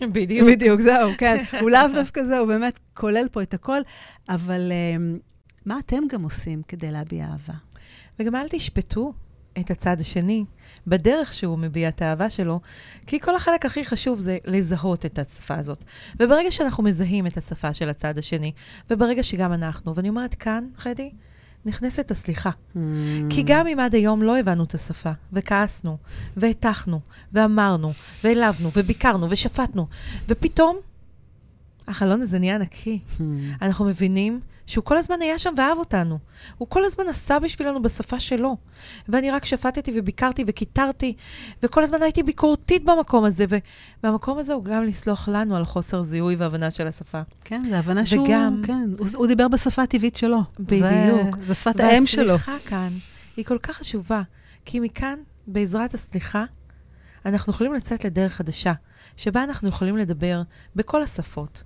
בדיוק. 0.00 0.48
בדיוק, 0.48 0.80
זהו, 0.80 1.10
כן. 1.18 1.42
הוא 1.60 1.70
לאו 1.70 1.88
דווקא 1.94 2.24
זה, 2.24 2.38
הוא 2.38 2.48
באמת 2.48 2.78
כולל 2.94 3.26
פה 3.32 3.42
את 3.42 3.54
הכל, 3.54 3.80
אבל 4.28 4.72
um, 4.72 5.20
מה 5.66 5.78
אתם 5.78 6.02
גם 6.10 6.22
עושים 6.22 6.62
כדי 6.68 6.90
להביע 6.90 7.24
אהבה? 7.24 7.54
וגם 8.18 8.34
אל 8.34 8.48
תשפטו 8.48 9.12
את 9.60 9.70
הצד 9.70 10.00
השני 10.00 10.44
בדרך 10.86 11.34
שהוא 11.34 11.58
מביע 11.58 11.88
את 11.88 12.02
האהבה 12.02 12.30
שלו, 12.30 12.60
כי 13.06 13.20
כל 13.20 13.36
החלק 13.36 13.66
הכי 13.66 13.84
חשוב 13.84 14.18
זה 14.18 14.36
לזהות 14.44 15.06
את 15.06 15.18
השפה 15.18 15.54
הזאת. 15.54 15.84
וברגע 16.20 16.50
שאנחנו 16.50 16.82
מזהים 16.82 17.26
את 17.26 17.36
השפה 17.36 17.74
של 17.74 17.88
הצד 17.88 18.18
השני, 18.18 18.52
וברגע 18.90 19.22
שגם 19.22 19.52
אנחנו, 19.52 19.94
ואני 19.94 20.08
אומרת 20.08 20.34
כאן, 20.34 20.64
חדי, 20.76 21.10
נכנסת 21.66 22.10
הסליחה. 22.10 22.50
כי 23.30 23.42
גם 23.46 23.66
אם 23.66 23.80
עד 23.80 23.94
היום 23.94 24.22
לא 24.22 24.38
הבנו 24.38 24.64
את 24.64 24.74
השפה, 24.74 25.10
וכעסנו, 25.32 25.96
והטחנו, 26.36 27.00
ואמרנו, 27.32 27.92
והעלבנו, 28.24 28.70
וביקרנו, 28.76 29.26
ושפטנו, 29.30 29.86
ופתאום 30.28 30.76
החלון 31.88 32.22
הזה 32.22 32.38
נהיה 32.38 32.58
נקי. 32.58 32.98
אנחנו 33.62 33.84
מבינים 33.84 34.40
שהוא 34.66 34.84
כל 34.84 34.96
הזמן 34.96 35.16
היה 35.22 35.38
שם 35.38 35.54
ואהב 35.56 35.78
אותנו. 35.78 36.18
הוא 36.58 36.68
כל 36.68 36.84
הזמן 36.84 37.08
עשה 37.08 37.38
בשבילנו 37.38 37.82
בשפה 37.82 38.20
שלו. 38.20 38.56
ואני 39.08 39.30
רק 39.30 39.44
שפטתי 39.44 39.92
וביקרתי 39.94 40.44
וקיטרתי, 40.46 41.14
וכל 41.62 41.84
הזמן 41.84 42.02
הייתי 42.02 42.22
ביקורתית 42.22 42.84
במקום 42.84 43.24
הזה, 43.24 43.44
ובמקום 43.48 44.38
הזה 44.38 44.52
הוא 44.52 44.64
גם 44.64 44.82
לסלוח 44.82 45.28
לנו 45.28 45.56
על 45.56 45.64
חוסר 45.64 46.02
זיהוי 46.02 46.34
והבנה 46.36 46.70
של 46.70 46.86
השפה. 46.86 47.20
כן, 47.44 47.62
זו 47.70 47.76
הבנה 47.76 48.06
שהוא... 48.06 48.24
וגם- 48.28 48.62
כן, 48.66 48.88
הוא, 48.98 49.06
הוא 49.14 49.26
דיבר 49.26 49.48
בשפה 49.48 49.82
הטבעית 49.82 50.16
שלו. 50.16 50.38
בדיוק. 50.60 51.38
זה, 51.38 51.44
זה 51.44 51.54
שפת 51.54 51.80
האם 51.80 52.06
שלו. 52.06 52.32
והסליחה 52.32 52.58
כאן 52.68 52.88
היא 53.36 53.44
כל 53.44 53.58
כך 53.58 53.76
חשובה, 53.76 54.22
כי 54.64 54.80
מכאן, 54.80 55.18
בעזרת 55.46 55.94
הסליחה, 55.94 56.44
אנחנו 57.26 57.52
יכולים 57.52 57.74
לצאת 57.74 58.04
לדרך 58.04 58.32
חדשה, 58.32 58.72
שבה 59.16 59.44
אנחנו 59.44 59.68
יכולים 59.68 59.96
לדבר 59.96 60.42
בכל 60.76 61.02
השפות. 61.02 61.62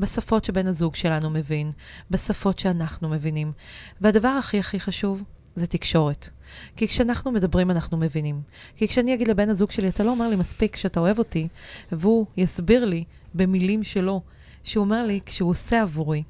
בשפות 0.00 0.44
שבן 0.44 0.66
הזוג 0.66 0.94
שלנו 0.94 1.30
מבין, 1.30 1.70
בשפות 2.10 2.58
שאנחנו 2.58 3.08
מבינים. 3.08 3.52
והדבר 4.00 4.28
הכי 4.28 4.58
הכי 4.58 4.80
חשוב 4.80 5.22
זה 5.54 5.66
תקשורת. 5.66 6.30
כי 6.76 6.88
כשאנחנו 6.88 7.32
מדברים 7.32 7.70
אנחנו 7.70 7.96
מבינים. 7.96 8.42
כי 8.76 8.88
כשאני 8.88 9.14
אגיד 9.14 9.28
לבן 9.28 9.48
הזוג 9.48 9.70
שלי, 9.70 9.88
אתה 9.88 10.04
לא 10.04 10.10
אומר 10.10 10.28
לי 10.28 10.36
מספיק 10.36 10.76
שאתה 10.76 11.00
אוהב 11.00 11.18
אותי, 11.18 11.48
והוא 11.92 12.26
יסביר 12.36 12.84
לי 12.84 13.04
במילים 13.34 13.82
שלו, 13.82 14.20
שהוא 14.64 14.84
אומר 14.84 15.06
לי 15.06 15.20
כשהוא 15.26 15.50
עושה 15.50 15.82
עבורי, 15.82 16.22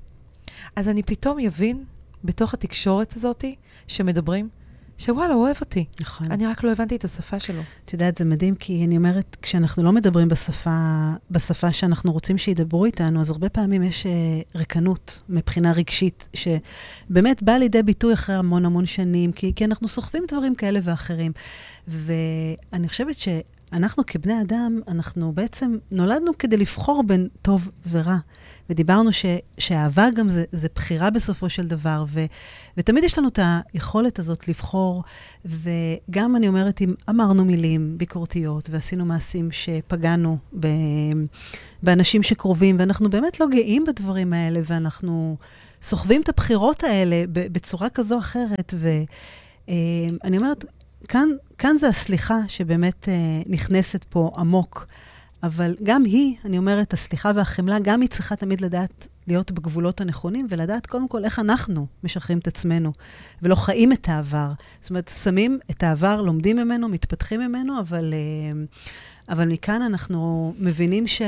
אז 0.76 0.88
אני 0.88 1.02
פתאום 1.02 1.38
יבין 1.38 1.84
בתוך 2.24 2.55
התקשורת 2.55 3.16
הזאת 3.16 3.44
שמדברים, 3.86 4.48
שוואלה, 5.01 5.35
הוא 5.35 5.43
אוהב 5.43 5.56
אותי. 5.60 5.85
נכון. 6.01 6.32
אני 6.32 6.47
רק 6.47 6.62
לא 6.62 6.72
הבנתי 6.72 6.97
את 6.97 7.05
השפה 7.05 7.40
שלו. 7.40 7.62
את 7.85 7.93
יודעת, 7.93 8.16
זה 8.16 8.24
מדהים, 8.24 8.55
כי 8.55 8.85
אני 8.85 8.97
אומרת, 8.97 9.36
כשאנחנו 9.43 9.82
לא 9.82 9.93
מדברים 9.93 10.28
בשפה, 10.28 11.10
בשפה 11.31 11.72
שאנחנו 11.72 12.12
רוצים 12.12 12.39
שידברו 12.39 12.85
איתנו, 12.85 13.20
אז 13.20 13.31
הרבה 13.31 13.48
פעמים 13.48 13.82
יש 13.82 14.06
אה, 14.06 14.10
ריקנות 14.55 15.22
מבחינה 15.28 15.72
רגשית, 15.72 16.28
שבאמת 16.35 17.43
באה 17.43 17.59
לידי 17.59 17.82
ביטוי 17.82 18.14
אחרי 18.14 18.35
המון 18.35 18.64
המון 18.64 18.86
שנים, 18.86 19.32
כי, 19.32 19.52
כי 19.56 19.64
אנחנו 19.64 19.89
סוחבים 19.89 20.24
דברים 20.28 20.55
כאלה 20.55 20.81
ואחרים. 20.82 21.32
ואני 21.89 22.89
חושבת 22.89 23.18
ש... 23.18 23.28
אנחנו 23.72 24.02
כבני 24.06 24.40
אדם, 24.40 24.80
אנחנו 24.88 25.32
בעצם 25.32 25.78
נולדנו 25.90 26.38
כדי 26.38 26.56
לבחור 26.56 27.02
בין 27.06 27.28
טוב 27.42 27.70
ורע. 27.90 28.16
ודיברנו 28.70 29.12
ש, 29.12 29.26
שאהבה 29.59 30.06
גם 30.16 30.28
זה, 30.28 30.44
זה 30.52 30.68
בחירה 30.74 31.10
בסופו 31.10 31.48
של 31.48 31.68
דבר, 31.68 32.05
ו, 32.09 32.20
ותמיד 32.76 33.05
יש 33.05 33.18
לנו 33.18 33.28
את 33.28 33.38
היכולת 33.72 34.18
הזאת 34.18 34.48
לבחור, 34.48 35.05
וגם, 35.44 36.36
אני 36.36 36.48
אומרת, 36.48 36.80
אם 36.80 36.94
אמרנו 37.10 37.44
מילים 37.44 37.98
ביקורתיות 37.98 38.70
ועשינו 38.70 39.05
מעשים 39.05 39.48
שפגענו 39.51 40.38
ב, 40.60 40.68
באנשים 41.82 42.22
שקרובים, 42.22 42.76
ואנחנו 42.78 43.10
באמת 43.10 43.40
לא 43.40 43.47
גאים 43.48 43.84
בדברים 43.84 44.32
האלה, 44.32 44.60
ואנחנו 44.64 45.36
סוחבים 45.82 46.22
את 46.22 46.28
הבחירות 46.28 46.84
האלה 46.84 47.24
בצורה 47.28 47.88
כזו 47.88 48.14
או 48.14 48.20
אחרת, 48.20 48.74
ואני 48.78 50.38
אומרת, 50.38 50.64
כאן, 51.09 51.28
כאן 51.61 51.77
זה 51.78 51.89
הסליחה 51.89 52.39
שבאמת 52.49 53.09
אה, 53.09 53.43
נכנסת 53.47 54.05
פה 54.05 54.31
עמוק. 54.37 54.87
אבל 55.43 55.74
גם 55.82 56.05
היא, 56.05 56.37
אני 56.45 56.59
אומרת, 56.59 56.93
הסליחה 56.93 57.31
והחמלה, 57.35 57.78
גם 57.78 58.01
היא 58.01 58.09
צריכה 58.09 58.37
תמיד 58.37 58.61
לדעת 58.61 59.09
להיות 59.27 59.51
בגבולות 59.51 60.01
הנכונים, 60.01 60.47
ולדעת 60.51 60.87
קודם 60.87 61.09
כל 61.09 61.24
איך 61.24 61.39
אנחנו 61.39 61.87
משחררים 62.05 62.39
את 62.39 62.47
עצמנו, 62.47 62.93
ולא 63.43 63.55
חיים 63.55 63.93
את 63.93 64.09
העבר. 64.09 64.53
זאת 64.81 64.91
אומרת, 64.91 65.11
שמים 65.23 65.59
את 65.70 65.82
העבר, 65.82 66.23
לומדים 66.23 66.57
ממנו, 66.57 66.89
מתפתחים 66.89 67.41
ממנו, 67.41 67.81
אבל, 67.81 68.15
אה, 68.15 68.61
אבל 69.31 69.48
מכאן 69.48 69.82
אנחנו 69.82 70.55
מבינים 70.59 71.07
ש, 71.07 71.23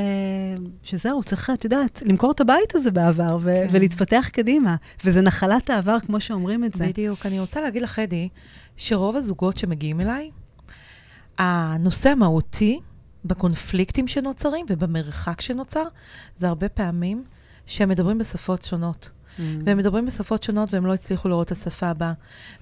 שזהו, 0.83 1.23
צריך, 1.23 1.49
את 1.49 1.63
יודעת, 1.63 2.03
למכור 2.05 2.31
את 2.31 2.41
הבית 2.41 2.75
הזה 2.75 2.91
בעבר, 2.91 3.37
ו, 3.41 3.43
כן. 3.45 3.67
ולהתפתח 3.71 4.29
קדימה. 4.33 4.75
וזה 5.05 5.21
נחלת 5.21 5.69
העבר, 5.69 5.99
כמו 5.99 6.21
שאומרים 6.21 6.65
את 6.65 6.73
זה. 6.73 6.87
בדיוק. 6.87 7.25
אני 7.25 7.39
רוצה 7.39 7.61
להגיד 7.61 7.81
לך, 7.81 7.99
אדי, 7.99 8.29
שרוב 8.77 9.15
הזוגות 9.15 9.57
שמגיעים 9.57 10.01
אליי, 10.01 10.31
הנושא 11.37 12.09
המהותי 12.09 12.79
בקונפליקטים 13.25 14.07
שנוצרים 14.07 14.65
ובמרחק 14.69 15.41
שנוצר, 15.41 15.83
זה 16.35 16.47
הרבה 16.47 16.69
פעמים 16.69 17.23
שהם 17.65 17.89
מדברים 17.89 18.17
בשפות 18.17 18.61
שונות. 18.61 19.09
Mm. 19.37 19.41
והם 19.65 19.77
מדברים 19.77 20.05
בשפות 20.05 20.43
שונות 20.43 20.73
והם 20.73 20.85
לא 20.85 20.93
הצליחו 20.93 21.27
לראות 21.27 21.47
את 21.47 21.51
השפה 21.51 21.87
הבאה. 21.87 22.13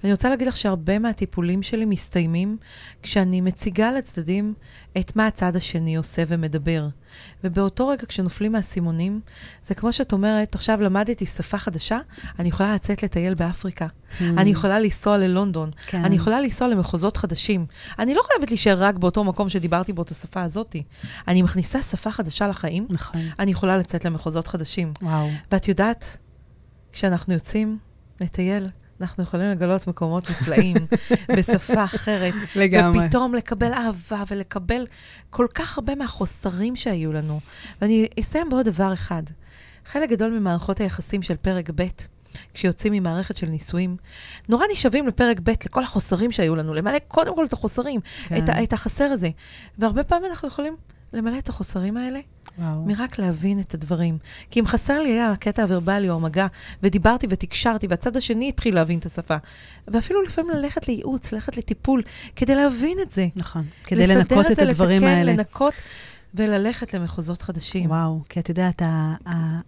ואני 0.02 0.12
רוצה 0.12 0.30
להגיד 0.30 0.46
לך 0.46 0.56
שהרבה 0.56 0.98
מהטיפולים 0.98 1.62
שלי 1.62 1.84
מסתיימים 1.84 2.56
כשאני 3.02 3.40
מציגה 3.40 3.92
לצדדים 3.92 4.54
את 4.98 5.16
מה 5.16 5.26
הצד 5.26 5.56
השני 5.56 5.96
עושה 5.96 6.22
ומדבר. 6.28 6.88
ובאותו 7.44 7.88
רגע 7.88 8.06
כשנופלים 8.06 8.52
מהסימונים, 8.52 9.20
זה 9.66 9.74
כמו 9.74 9.92
שאת 9.92 10.12
אומרת, 10.12 10.54
עכשיו 10.54 10.80
למדתי 10.80 11.26
שפה 11.26 11.58
חדשה, 11.58 11.98
אני 12.38 12.48
יכולה 12.48 12.74
לצאת 12.74 13.02
לטייל 13.02 13.34
באפריקה. 13.34 13.86
Mm. 13.86 14.22
אני 14.22 14.50
יכולה 14.50 14.80
לנסוע 14.80 15.18
ללונדון. 15.18 15.70
כן. 15.86 16.04
אני 16.04 16.16
יכולה 16.16 16.40
לנסוע 16.40 16.68
למחוזות 16.68 17.16
חדשים. 17.16 17.66
אני 17.98 18.14
לא 18.14 18.22
חייבת 18.22 18.50
להישאר 18.50 18.84
רק 18.84 18.96
באותו 18.96 19.24
מקום 19.24 19.48
שדיברתי 19.48 19.92
בו 19.92 20.02
את 20.02 20.10
השפה 20.10 20.42
הזאת. 20.42 20.76
אני 21.28 21.42
מכניסה 21.42 21.82
שפה 21.82 22.10
חדשה 22.10 22.48
לחיים, 22.48 22.86
נכון. 22.90 23.20
אני 23.38 23.50
יכולה 23.50 23.76
לצאת 23.76 24.04
למחוזות 24.04 24.48
חדשים. 24.48 24.92
וואו. 25.02 25.28
ואת 25.52 25.68
יודעת, 25.68 26.16
כשאנחנו 26.92 27.34
יוצאים 27.34 27.78
לטייל, 28.20 28.68
אנחנו 29.00 29.22
יכולים 29.22 29.50
לגלות 29.50 29.86
מקומות 29.86 30.30
נפלאים 30.30 30.76
בשפה 31.36 31.84
אחרת. 31.84 32.34
לגמרי. 32.56 33.06
ופתאום 33.06 33.34
לקבל 33.34 33.72
אהבה 33.72 34.22
ולקבל 34.28 34.86
כל 35.30 35.46
כך 35.54 35.78
הרבה 35.78 35.94
מהחוסרים 35.94 36.76
שהיו 36.76 37.12
לנו. 37.12 37.40
ואני 37.80 38.08
אסיים 38.20 38.48
בעוד 38.48 38.68
דבר 38.68 38.92
אחד. 38.92 39.22
חלק 39.86 40.10
גדול 40.10 40.30
ממערכות 40.30 40.80
היחסים 40.80 41.22
של 41.22 41.36
פרק 41.36 41.70
ב', 41.74 41.82
כשיוצאים 42.54 42.92
ממערכת 42.92 43.36
של 43.36 43.46
נישואים, 43.46 43.96
נורא 44.48 44.64
נשאבים 44.72 45.08
לפרק 45.08 45.40
ב', 45.42 45.50
לכל 45.50 45.82
החוסרים 45.82 46.32
שהיו 46.32 46.56
לנו, 46.56 46.74
למלא 46.74 46.98
קודם 47.08 47.34
כל 47.34 47.44
את 47.44 47.52
החוסרים, 47.52 48.00
כן. 48.24 48.36
את, 48.36 48.50
את 48.62 48.72
החסר 48.72 49.04
הזה. 49.04 49.30
והרבה 49.78 50.04
פעמים 50.04 50.30
אנחנו 50.30 50.48
יכולים 50.48 50.76
למלא 51.12 51.38
את 51.38 51.48
החוסרים 51.48 51.96
האלה, 51.96 52.20
וואו. 52.58 52.84
מרק 52.84 53.18
להבין 53.18 53.60
את 53.60 53.74
הדברים. 53.74 54.18
כי 54.50 54.60
אם 54.60 54.66
חסר 54.66 55.02
לי 55.02 55.08
היה 55.08 55.32
הקטע 55.32 55.62
הוורבלי 55.62 56.10
או 56.10 56.14
המגע, 56.14 56.46
ודיברתי 56.82 57.26
ותקשרתי, 57.30 57.86
והצד 57.90 58.16
השני 58.16 58.48
התחיל 58.48 58.74
להבין 58.74 58.98
את 58.98 59.06
השפה. 59.06 59.36
ואפילו 59.88 60.22
לפעמים 60.22 60.50
ללכת 60.50 60.88
לייעוץ, 60.88 61.32
ללכת 61.32 61.56
לטיפול, 61.56 62.02
כדי 62.36 62.54
להבין 62.54 62.98
את 63.02 63.10
זה. 63.10 63.28
נכון, 63.36 63.64
כדי 63.84 64.06
לנקות 64.06 64.46
את, 64.46 64.52
את 64.52 64.58
הדברים 64.58 65.02
לתקן, 65.02 65.16
האלה. 65.16 65.32
לנקות. 65.32 65.74
וללכת 66.34 66.94
למחוזות 66.94 67.42
חדשים. 67.42 67.90
וואו, 67.90 68.20
כי 68.28 68.40
את 68.40 68.48
יודעת, 68.48 68.82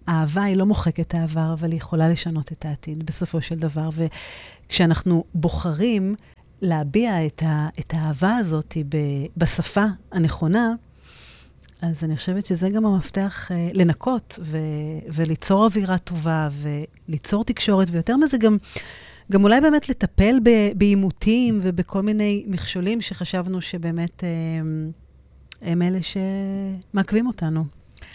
האהבה 0.07 0.43
היא 0.43 0.57
לא 0.57 0.67
מוחקת 0.67 1.01
את 1.01 1.15
העבר, 1.15 1.53
אבל 1.53 1.71
היא 1.71 1.77
יכולה 1.77 2.09
לשנות 2.09 2.53
את 2.53 2.65
העתיד 2.65 3.07
בסופו 3.07 3.43
של 3.43 3.59
דבר. 3.59 3.91
וכשאנחנו 4.67 5.25
בוחרים 5.35 6.15
להביע 6.63 7.27
את, 7.27 7.43
ה, 7.47 7.69
את 7.81 7.95
האהבה 7.95 8.37
הזאת 8.37 8.77
בשפה 9.37 9.85
הנכונה, 10.13 10.73
אז 11.85 12.05
אני 12.05 12.17
חושבת 12.17 12.47
שזה 12.47 12.71
גם 12.71 12.87
המפתח 12.87 13.53
אה, 13.53 13.69
לנקות 13.73 14.39
ו- 14.43 14.59
וליצור 15.13 15.65
אווירה 15.65 15.99
טובה 15.99 16.49
וליצור 17.09 17.45
תקשורת, 17.45 17.89
ויותר 17.91 18.17
מזה 18.17 18.39
גם, 18.39 18.57
גם 19.33 19.45
אולי 19.45 19.61
באמת 19.61 19.89
לטפל 19.89 20.37
בעימותים 20.77 21.59
ובכל 21.63 22.03
מיני 22.03 22.45
מכשולים 22.47 23.01
שחשבנו 23.01 23.61
שבאמת 23.61 24.25
אה, 24.25 24.29
הם 25.63 25.83
אלה 25.83 25.99
שמעכבים 26.03 27.27
אותנו. 27.27 27.65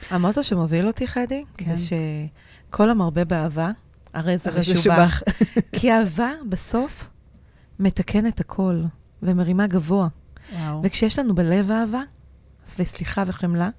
המוטו 0.10 0.44
שמוביל 0.44 0.88
אותי, 0.88 1.08
חדי, 1.08 1.42
כן. 1.58 1.66
זה 1.66 1.96
שכל 2.70 2.90
המרבה 2.90 3.26
באהבה, 3.26 3.72
הרי 4.14 4.38
זה 4.38 4.52
משובח. 4.60 5.22
כי 5.76 5.92
אהבה 5.92 6.32
בסוף 6.50 7.10
מתקנת 7.80 8.40
הכל 8.40 8.82
ומרימה 9.24 9.68
גבוה. 9.68 10.08
וואו. 10.60 10.82
וכשיש 10.84 11.20
לנו 11.20 11.36
בלב 11.36 11.72
אהבה, 11.72 12.02
וסליחה 12.80 13.24
וחמלה, 13.28 13.70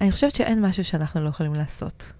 אני 0.00 0.12
חושבת 0.12 0.34
שאין 0.34 0.66
משהו 0.66 0.84
שאנחנו 0.84 1.20
לא 1.20 1.28
יכולים 1.28 1.54
לעשות. 1.54 2.12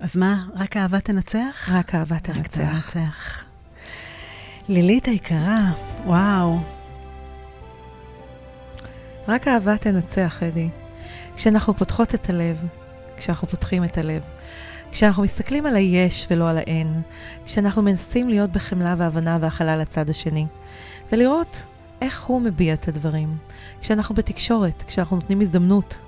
אז 0.00 0.16
מה, 0.16 0.46
רק 0.54 0.76
אהבה 0.76 1.00
תנצח? 1.00 1.68
רק 1.72 1.94
אהבה 1.94 2.18
תנצח. 2.18 2.60
רק 2.60 2.90
תנצח. 2.90 3.44
לילית 4.68 5.06
היקרה, 5.06 5.72
וואו. 6.04 6.58
רק 9.28 9.48
אהבה 9.48 9.76
תנצח, 9.76 10.42
אדי. 10.42 10.68
כשאנחנו 11.36 11.76
פותחות 11.76 12.14
את 12.14 12.30
הלב, 12.30 12.62
כשאנחנו 13.16 13.48
פותחים 13.48 13.84
את 13.84 13.98
הלב, 13.98 14.22
כשאנחנו 14.92 15.22
מסתכלים 15.22 15.66
על 15.66 15.76
היש 15.76 16.26
ולא 16.30 16.48
על 16.48 16.58
האין, 16.58 17.02
כשאנחנו 17.44 17.82
מנסים 17.82 18.28
להיות 18.28 18.52
בחמלה 18.52 18.94
והבנה 18.98 19.38
והכלה 19.40 19.76
לצד 19.76 20.10
השני, 20.10 20.46
ולראות 21.12 21.66
איך 22.00 22.24
הוא 22.24 22.40
מביע 22.40 22.74
את 22.74 22.88
הדברים. 22.88 23.36
כשאנחנו 23.86 24.14
בתקשורת, 24.14 24.82
כשאנחנו 24.86 25.16
נותנים 25.16 25.40
הזדמנות, 25.40 25.98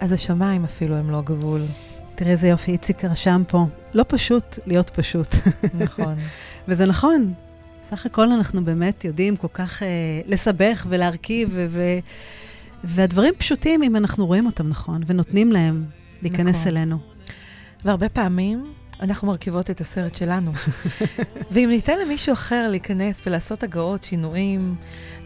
אז 0.00 0.12
השמיים 0.12 0.64
אפילו 0.64 0.96
הם 0.96 1.10
לא 1.10 1.18
הגבול. 1.18 1.60
תראה 2.14 2.30
איזה 2.30 2.48
יופי, 2.48 2.72
איציק 2.72 3.04
רשם 3.04 3.42
פה. 3.48 3.66
לא 3.94 4.04
פשוט 4.08 4.58
להיות 4.66 4.90
פשוט. 4.90 5.26
נכון. 5.74 6.14
וזה 6.68 6.86
נכון. 6.86 7.32
סך 7.82 8.06
הכל 8.06 8.32
אנחנו 8.32 8.64
באמת 8.64 9.04
יודעים 9.04 9.36
כל 9.36 9.48
כך 9.52 9.82
uh, 9.82 9.84
לסבך 10.26 10.86
ולהרכיב, 10.88 11.48
ו- 11.52 11.66
ו- 11.70 11.98
והדברים 12.84 13.34
פשוטים 13.38 13.82
אם 13.82 13.96
אנחנו 13.96 14.26
רואים 14.26 14.46
אותם 14.46 14.68
נכון, 14.68 15.02
ונותנים 15.06 15.52
להם 15.52 15.84
להיכנס 16.22 16.60
נכון. 16.60 16.68
אלינו. 16.68 16.98
והרבה 17.84 18.08
פעמים 18.08 18.72
אנחנו 19.02 19.28
מרכיבות 19.28 19.70
את 19.70 19.80
הסרט 19.80 20.14
שלנו. 20.14 20.52
ואם 21.52 21.68
ניתן 21.68 21.98
למישהו 21.98 22.32
אחר 22.32 22.68
להיכנס 22.68 23.22
ולעשות 23.26 23.62
הגאות, 23.62 24.04
שינויים, 24.04 24.74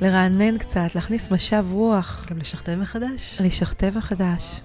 לרענן 0.00 0.58
קצת, 0.58 0.94
להכניס 0.94 1.30
משב 1.30 1.64
רוח. 1.70 2.26
גם 2.30 2.38
לשכתב 2.38 2.74
מחדש. 2.74 3.40
לשכתב 3.40 3.92
מחדש. 3.96 4.60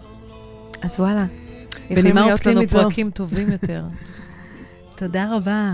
אז 0.82 1.00
וואלה, 1.00 1.26
יכולים 1.90 2.16
להיות 2.16 2.46
לנו 2.46 2.62
זו. 2.62 2.68
פרקים 2.68 3.12
טובים 3.12 3.52
יותר. 3.52 3.86
תודה 4.98 5.36
רבה. 5.36 5.74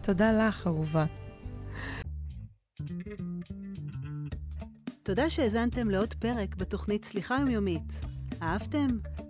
תודה 0.00 0.32
לך, 0.32 0.66
אהובה. 0.66 1.04
תודה 5.02 5.30
שהאזנתם 5.30 5.90
לעוד 5.90 6.14
פרק 6.14 6.56
בתוכנית 6.56 7.04
סליחה 7.04 7.36
יומיומית. 7.40 8.00
אהבתם? 8.42 8.86